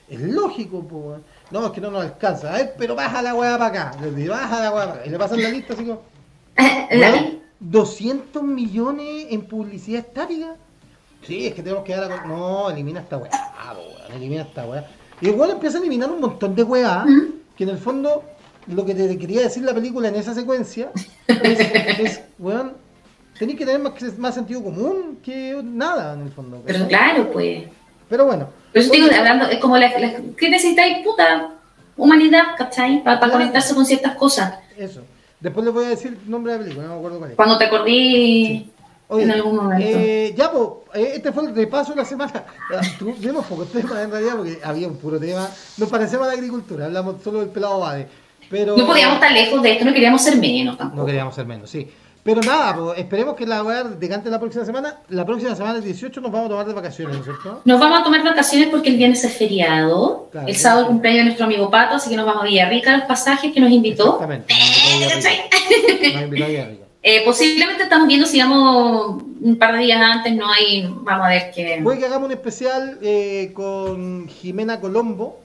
es 0.07 0.21
lógico, 0.21 0.83
po, 0.87 0.97
weón. 0.97 1.23
No, 1.49 1.65
es 1.65 1.71
que 1.71 1.81
no 1.81 1.89
nos 1.89 2.03
alcanza. 2.03 2.53
A 2.53 2.57
ver, 2.57 2.75
pero 2.77 2.93
baja 2.95 3.23
la 3.23 3.33
weá 3.33 3.57
para 3.57 3.89
acá. 3.89 3.97
Le 4.15 4.29
baja 4.29 4.59
la 4.61 4.71
weá 4.71 4.85
para 4.85 4.93
acá. 4.99 5.05
Y 5.07 5.09
le 5.09 5.17
pasan 5.17 5.41
la 5.41 5.49
lista 5.49 5.73
así 5.73 5.83
como, 5.85 6.03
La- 6.91 7.11
weón, 7.13 7.39
200 7.61 8.43
millones 8.43 9.25
en 9.31 9.41
publicidad 9.41 10.01
estática. 10.05 10.55
Sí, 11.25 11.47
es 11.47 11.53
que 11.53 11.61
tenemos 11.63 11.83
que 11.83 11.95
dar 11.95 12.11
a... 12.11 12.25
No, 12.25 12.69
elimina 12.69 13.01
esta 13.01 13.17
weá, 13.17 13.29
weón, 13.73 14.11
elimina 14.15 14.41
esta 14.43 14.65
weá. 14.65 14.85
Y 15.21 15.29
weón 15.29 15.51
empieza 15.51 15.77
a 15.77 15.81
eliminar 15.81 16.09
un 16.11 16.21
montón 16.21 16.55
de 16.55 16.63
weá 16.63 17.03
¿Mm? 17.05 17.33
que 17.57 17.63
en 17.65 17.69
el 17.71 17.77
fondo 17.77 18.23
lo 18.67 18.85
que 18.85 18.93
te 18.95 19.17
quería 19.17 19.41
decir 19.41 19.63
la 19.63 19.73
película 19.73 20.07
en 20.07 20.15
esa 20.15 20.33
secuencia 20.33 20.91
es, 21.27 21.59
es 21.99 22.21
weón, 22.39 22.73
tenéis 23.37 23.57
que 23.59 23.65
tener 23.65 23.81
más, 23.81 24.17
más 24.17 24.33
sentido 24.35 24.63
común 24.63 25.19
que 25.23 25.59
nada 25.63 26.13
en 26.13 26.21
el 26.21 26.31
fondo. 26.31 26.61
Pero 26.65 26.87
claro, 26.87 27.31
pues. 27.31 27.63
Pero 28.09 28.25
bueno. 28.25 28.49
Pero 28.71 28.85
yo 28.85 28.91
digo, 28.91 29.07
hablando, 29.17 29.45
es 29.49 29.59
como 29.59 29.77
la, 29.77 29.89
la- 29.99 30.21
¿qué 30.37 30.49
necesitáis, 30.49 31.03
puta? 31.05 31.55
Humanidad, 31.97 32.43
¿cachai? 32.57 33.03
Para, 33.03 33.17
Claro. 33.19 33.33
conectarse 33.33 33.75
con 33.75 33.85
ciertas 33.85 34.15
cosas. 34.15 34.57
Eso. 34.77 35.01
Después 35.39 35.65
les 35.65 35.73
voy 35.73 35.85
a 35.85 35.89
decir 35.89 36.17
el 36.23 36.29
nombre 36.31 36.53
de 36.53 36.57
la 36.59 36.63
película, 36.63 36.87
no 36.87 36.93
me 36.93 36.99
acuerdo 36.99 37.17
cuál 37.19 37.31
es. 37.31 37.35
Cuando 37.35 37.57
te 37.57 37.65
acordí 37.65 38.71
Oye, 39.11 39.23
en 39.23 39.31
algún 39.31 39.55
momento. 39.55 39.85
eh, 39.87 40.33
ya, 40.37 40.51
pues, 40.51 40.69
este 40.93 41.31
fue 41.31 41.45
el 41.47 41.55
repaso 41.55 41.91
de 41.91 41.97
la 41.97 42.05
semana. 42.05 42.45
Tuvimos 42.99 43.45
pocos 43.47 43.71
temas 43.71 44.03
en 44.03 44.11
realidad 44.11 44.35
porque 44.37 44.59
había 44.63 44.87
un 44.87 44.97
puro 44.97 45.19
tema. 45.19 45.49
Nos 45.77 45.89
parecemos 45.89 46.25
a 46.27 46.29
la 46.29 46.35
agricultura, 46.35 46.85
hablamos 46.85 47.15
solo 47.23 47.39
del 47.39 47.49
pelado 47.49 47.79
Bade. 47.79 48.07
Pero 48.51 48.77
no 48.77 48.85
podíamos 48.85 49.15
estar 49.15 49.31
lejos 49.31 49.61
de 49.63 49.71
esto, 49.73 49.85
no 49.85 49.93
queríamos 49.93 50.21
ser 50.21 50.37
menos 50.37 50.77
tampoco. 50.77 51.01
No 51.01 51.05
queríamos 51.07 51.33
ser 51.35 51.45
menos, 51.45 51.69
sí. 51.69 51.87
Pero 52.21 52.41
nada, 52.41 52.75
pues, 52.75 52.99
esperemos 52.99 53.35
que 53.35 53.47
la 53.47 53.63
weá 53.63 53.83
decante 53.83 54.29
la 54.29 54.39
próxima 54.39 54.65
semana. 54.65 54.97
La 55.09 55.25
próxima 55.25 55.55
semana, 55.55 55.77
el 55.77 55.83
18, 55.83 56.21
nos 56.21 56.31
vamos 56.31 56.47
a 56.47 56.49
tomar 56.49 56.67
de 56.67 56.73
vacaciones, 56.73 57.15
¿no 57.15 57.21
es 57.21 57.25
cierto? 57.25 57.61
Nos 57.65 57.79
vamos 57.79 58.01
a 58.01 58.03
tomar 58.03 58.23
vacaciones 58.23 58.67
porque 58.69 58.89
el 58.89 58.97
viernes 58.97 59.23
es 59.23 59.33
feriado. 59.33 60.27
Claro. 60.31 60.47
el 60.47 60.55
sábado 60.55 60.81
el 60.81 60.87
cumpleaños 60.87 61.19
de 61.21 61.23
nuestro 61.25 61.45
amigo 61.45 61.71
Pato, 61.71 61.95
así 61.95 62.09
que 62.11 62.15
nos 62.15 62.27
vamos 62.27 62.43
a 62.43 62.45
Villarrica 62.45 62.95
los 62.95 63.07
pasajes 63.07 63.51
que 63.51 63.59
nos 63.59 63.71
invitó. 63.71 64.19
Exactamente. 64.21 64.53
Nos 64.53 65.01
invitó 65.01 65.15
a 65.15 65.17
Villarrica. 65.17 65.57
Nos 66.13 66.21
invitó 66.23 66.43
a 66.43 66.47
Villarrica. 66.47 66.88
Eh, 67.09 67.23
posiblemente 67.25 67.81
estamos 67.81 68.07
viendo 68.07 68.27
si 68.27 68.39
vamos 68.39 69.23
un 69.41 69.57
par 69.57 69.73
de 69.73 69.79
días 69.79 69.99
antes, 69.99 70.31
no 70.35 70.47
hay, 70.47 70.83
vamos 71.01 71.25
a 71.25 71.29
ver 71.29 71.51
qué. 71.51 71.79
Puede 71.81 71.97
que 71.97 72.05
hagamos 72.05 72.27
un 72.27 72.33
especial 72.33 72.99
eh, 73.01 73.49
con 73.55 74.27
Jimena 74.27 74.79
Colombo. 74.79 75.39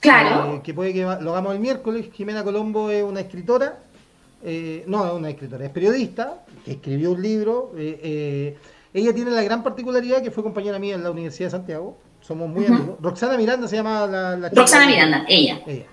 Claro, 0.00 0.56
eh, 0.56 0.60
que 0.64 0.74
puede 0.74 0.92
que 0.92 1.02
lo 1.02 1.30
hagamos 1.30 1.54
el 1.54 1.60
miércoles. 1.60 2.06
Jimena 2.12 2.42
Colombo 2.42 2.90
es 2.90 3.04
una 3.04 3.20
escritora. 3.20 3.78
eh, 4.44 4.82
no, 4.88 5.06
es 5.06 5.12
una 5.12 5.30
escritora, 5.30 5.64
es 5.64 5.70
periodista, 5.70 6.42
que 6.64 6.72
escribió 6.72 7.12
un 7.12 7.22
libro. 7.22 7.72
ella 7.76 9.14
tiene 9.14 9.30
la 9.30 9.42
gran 9.44 9.62
particularidad 9.62 10.24
que 10.24 10.32
fue 10.32 10.42
compañera 10.42 10.80
mía 10.80 10.96
en 10.96 11.04
la 11.04 11.12
Universidad 11.12 11.46
de 11.46 11.50
Santiago. 11.52 11.98
Somos 12.20 12.48
muy 12.48 12.66
amigos. 12.66 12.96
Roxana 13.00 13.36
Miranda 13.36 13.68
se 13.68 13.76
llama 13.76 14.08
la, 14.08 14.36
la 14.36 14.48
chica. 14.50 14.60
Roxana 14.60 14.86
Miranda, 14.88 15.24
ella. 15.28 15.60
Ella. 15.68 15.84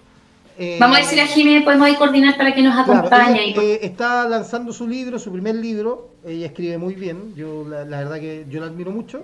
Eh, 0.60 0.78
Vamos 0.80 0.97
a 0.97 0.99
ver 1.01 1.10
si 1.10 1.16
la 1.16 1.28
Jimmy 1.28 1.60
podemos 1.62 1.88
ir 1.88 1.95
coordinar 1.97 2.36
para 2.36 2.53
que 2.55 2.62
nos 2.64 2.74
Claro, 2.74 2.93
acompañe. 2.99 3.53
por- 3.53 3.64
eh, 3.64 3.80
está 3.84 4.28
lanzando 4.28 4.74
su 4.74 4.88
libro, 4.88 5.20
su 5.20 5.32
primer 5.32 5.55
libro. 5.55 6.10
Ella 6.26 6.47
escribe 6.47 6.78
muy 6.80 6.95
bien. 6.95 7.34
Yo 7.36 7.64
la, 7.68 7.86
la 7.86 7.97
verdad 7.99 8.16
que 8.20 8.45
yo 8.49 8.60
la 8.60 8.66
admiro 8.68 8.91
mucho. 8.91 9.24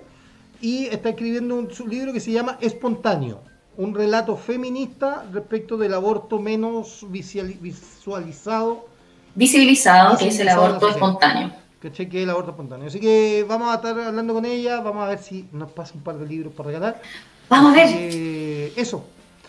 Y 0.60 0.86
está 0.86 1.08
escribiendo 1.10 1.56
un, 1.56 1.70
su 1.72 1.86
libro 1.88 2.12
que 2.12 2.20
se 2.20 2.30
llama 2.30 2.56
Espontáneo, 2.60 3.40
un 3.76 3.94
relato 3.94 4.36
feminista 4.36 5.24
respecto 5.32 5.76
del 5.76 5.92
aborto 5.94 6.38
menos 6.38 7.04
visuali- 7.10 7.58
visualizado, 7.60 8.86
Visibilizado, 9.34 10.16
que 10.16 10.28
es 10.28 10.38
el 10.38 10.48
aborto 10.48 10.88
espontáneo. 10.88 11.50
¿cachai? 11.80 12.08
Que 12.08 12.18
es 12.18 12.22
el 12.24 12.30
aborto 12.30 12.50
espontáneo. 12.52 12.86
Así 12.86 13.00
que 13.00 13.44
vamos 13.48 13.70
a 13.72 13.74
estar 13.74 13.98
hablando 13.98 14.32
con 14.32 14.44
ella, 14.44 14.80
vamos 14.80 15.04
a 15.04 15.08
ver 15.08 15.18
si 15.18 15.48
nos 15.52 15.70
pasa 15.72 15.94
un 15.94 16.02
par 16.02 16.16
de 16.16 16.26
libros 16.26 16.52
para 16.54 16.68
regalar. 16.68 17.02
Vamos 17.48 17.72
a 17.72 17.76
ver. 17.76 17.88
Que 17.88 18.72
eso. 18.76 19.04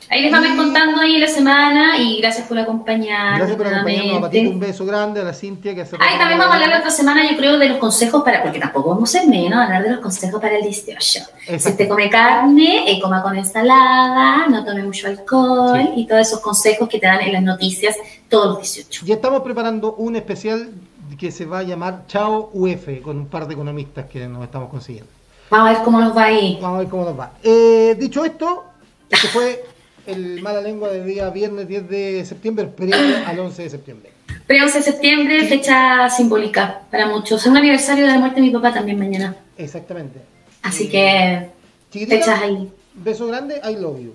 Ahí 0.09 0.21
les 0.21 0.31
vamos 0.31 0.49
Y- 0.53 0.55
contando 0.57 1.01
ahí 1.01 1.17
la 1.17 1.27
semana 1.27 1.97
y 1.97 2.19
gracias 2.21 2.47
por 2.47 2.57
acompañarnos. 2.59 3.37
Gracias 3.39 3.57
por 3.57 3.67
acompañarnos. 3.67 4.21
Patito 4.21 4.49
un 4.51 4.59
beso 4.59 4.85
grande, 4.85 5.21
a 5.21 5.23
la 5.23 5.33
Cintia 5.33 5.73
que 5.73 5.81
hace 5.81 5.95
Ah, 5.95 5.99
y 5.99 6.05
rato 6.05 6.19
también 6.19 6.39
vamos 6.39 6.51
a 6.51 6.55
hablar 6.55 6.69
la 6.69 6.77
otra 6.79 6.91
semana, 6.91 7.29
yo 7.29 7.35
creo, 7.37 7.57
de 7.57 7.69
los 7.69 7.77
consejos 7.79 8.23
para, 8.23 8.43
porque 8.43 8.59
tampoco 8.59 8.91
vamos 8.91 9.09
a 9.15 9.19
ser 9.19 9.27
menos, 9.27 9.59
hablar 9.59 9.83
de 9.83 9.91
los 9.91 9.99
consejos 10.01 10.39
para 10.39 10.57
el 10.57 10.63
18. 10.63 11.19
Si 11.57 11.69
usted 11.69 11.87
come 11.87 12.09
carne, 12.09 12.89
eh, 12.91 12.99
coma 13.01 13.23
con 13.23 13.35
ensalada, 13.35 14.47
no 14.47 14.63
tome 14.63 14.83
mucho 14.83 15.07
alcohol 15.07 15.79
Sí. 15.95 16.01
y 16.01 16.07
todos 16.07 16.21
esos 16.21 16.39
consejos 16.39 16.87
que 16.87 16.99
te 16.99 17.07
dan 17.07 17.21
en 17.21 17.33
las 17.33 17.43
noticias 17.43 17.95
todos 18.29 18.47
los 18.47 18.57
18. 18.59 19.05
Ya 19.05 19.15
estamos 19.15 19.41
preparando 19.41 19.93
un 19.95 20.15
especial 20.15 20.69
que 21.17 21.31
se 21.31 21.45
va 21.45 21.59
a 21.59 21.63
llamar 21.63 22.03
Chao 22.07 22.49
UF, 22.53 23.01
con 23.01 23.17
un 23.17 23.27
par 23.27 23.47
de 23.47 23.53
economistas 23.53 24.05
que 24.05 24.27
nos 24.27 24.43
estamos 24.43 24.69
consiguiendo. 24.69 25.09
Vamos 25.49 25.69
a 25.69 25.73
ver 25.73 25.83
cómo 25.83 25.99
nos 25.99 26.15
va 26.15 26.23
ahí. 26.25 26.57
Vamos 26.61 26.77
a 26.77 26.79
ver 26.81 26.89
cómo 26.89 27.05
nos 27.05 27.19
va. 27.19 27.31
Eh, 27.43 27.95
dicho 27.99 28.25
esto, 28.25 28.65
este 29.09 29.27
fue 29.27 29.63
el 30.07 30.41
mala 30.41 30.61
lengua 30.61 30.89
del 30.89 31.05
día 31.05 31.29
viernes 31.29 31.67
10 31.67 31.89
de 31.89 32.25
septiembre, 32.25 32.67
previo 32.67 32.95
al 33.25 33.39
11 33.39 33.63
de 33.63 33.69
septiembre. 33.69 34.11
Pero 34.47 34.65
11 34.65 34.77
de 34.77 34.83
septiembre, 34.83 35.47
fecha 35.47 36.09
simbólica 36.09 36.81
para 36.91 37.07
muchos. 37.07 37.41
Es 37.41 37.47
un 37.47 37.57
aniversario 37.57 38.05
de 38.05 38.11
la 38.11 38.19
muerte 38.19 38.41
de 38.41 38.47
mi 38.47 38.53
papá 38.53 38.73
también 38.73 38.99
mañana. 38.99 39.35
Exactamente. 39.57 40.19
Así 40.61 40.89
que 40.89 41.49
fechas 41.91 42.41
ahí. 42.41 42.69
beso 42.93 43.27
grande, 43.27 43.61
I 43.63 43.75
love 43.75 43.99
you. 43.99 44.13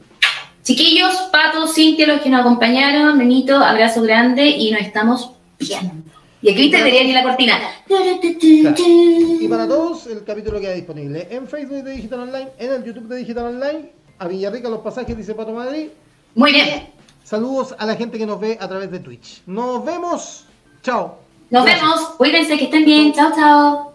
Chiquillos, 0.62 1.14
Pato, 1.32 1.66
Cintia, 1.66 2.06
los 2.06 2.20
que 2.20 2.28
nos 2.28 2.40
acompañaron, 2.40 3.16
Nenito, 3.16 3.56
abrazo 3.56 4.02
grande 4.02 4.46
y 4.46 4.70
nos 4.70 4.82
estamos 4.82 5.32
viendo. 5.58 6.10
Y 6.42 6.50
aquí 6.50 6.70
te 6.70 6.78
debería 6.78 7.02
ir 7.02 7.14
la 7.14 7.22
cortina. 7.22 7.58
Y 9.40 9.48
para 9.48 9.68
todos, 9.68 10.06
el 10.06 10.24
capítulo 10.24 10.60
queda 10.60 10.72
disponible 10.72 11.28
en 11.30 11.46
Facebook 11.46 11.82
de 11.82 11.92
Digital 11.92 12.20
Online, 12.20 12.48
en 12.58 12.72
el 12.72 12.84
YouTube 12.84 13.08
de 13.08 13.16
Digital 13.16 13.46
Online, 13.46 13.90
a 14.20 14.28
Villarrica 14.28 14.68
los 14.68 14.80
pasajes, 14.80 15.16
dice 15.16 15.34
Pato 15.34 15.52
Madrid. 15.52 15.88
Muy 16.34 16.52
bien. 16.52 16.90
Saludos 17.24 17.74
a 17.78 17.86
la 17.86 17.96
gente 17.96 18.18
que 18.18 18.26
nos 18.26 18.38
ve 18.38 18.58
a 18.60 18.68
través 18.68 18.90
de 18.90 19.00
Twitch. 19.00 19.42
Nos 19.46 19.84
vemos. 19.84 20.44
Chao. 20.82 21.18
Nos 21.48 21.64
Gracias. 21.64 21.82
vemos. 21.82 22.00
Cuídense, 22.18 22.58
que 22.58 22.64
estén 22.64 22.84
bien. 22.84 23.12
Chao, 23.12 23.32
chao. 23.34 23.89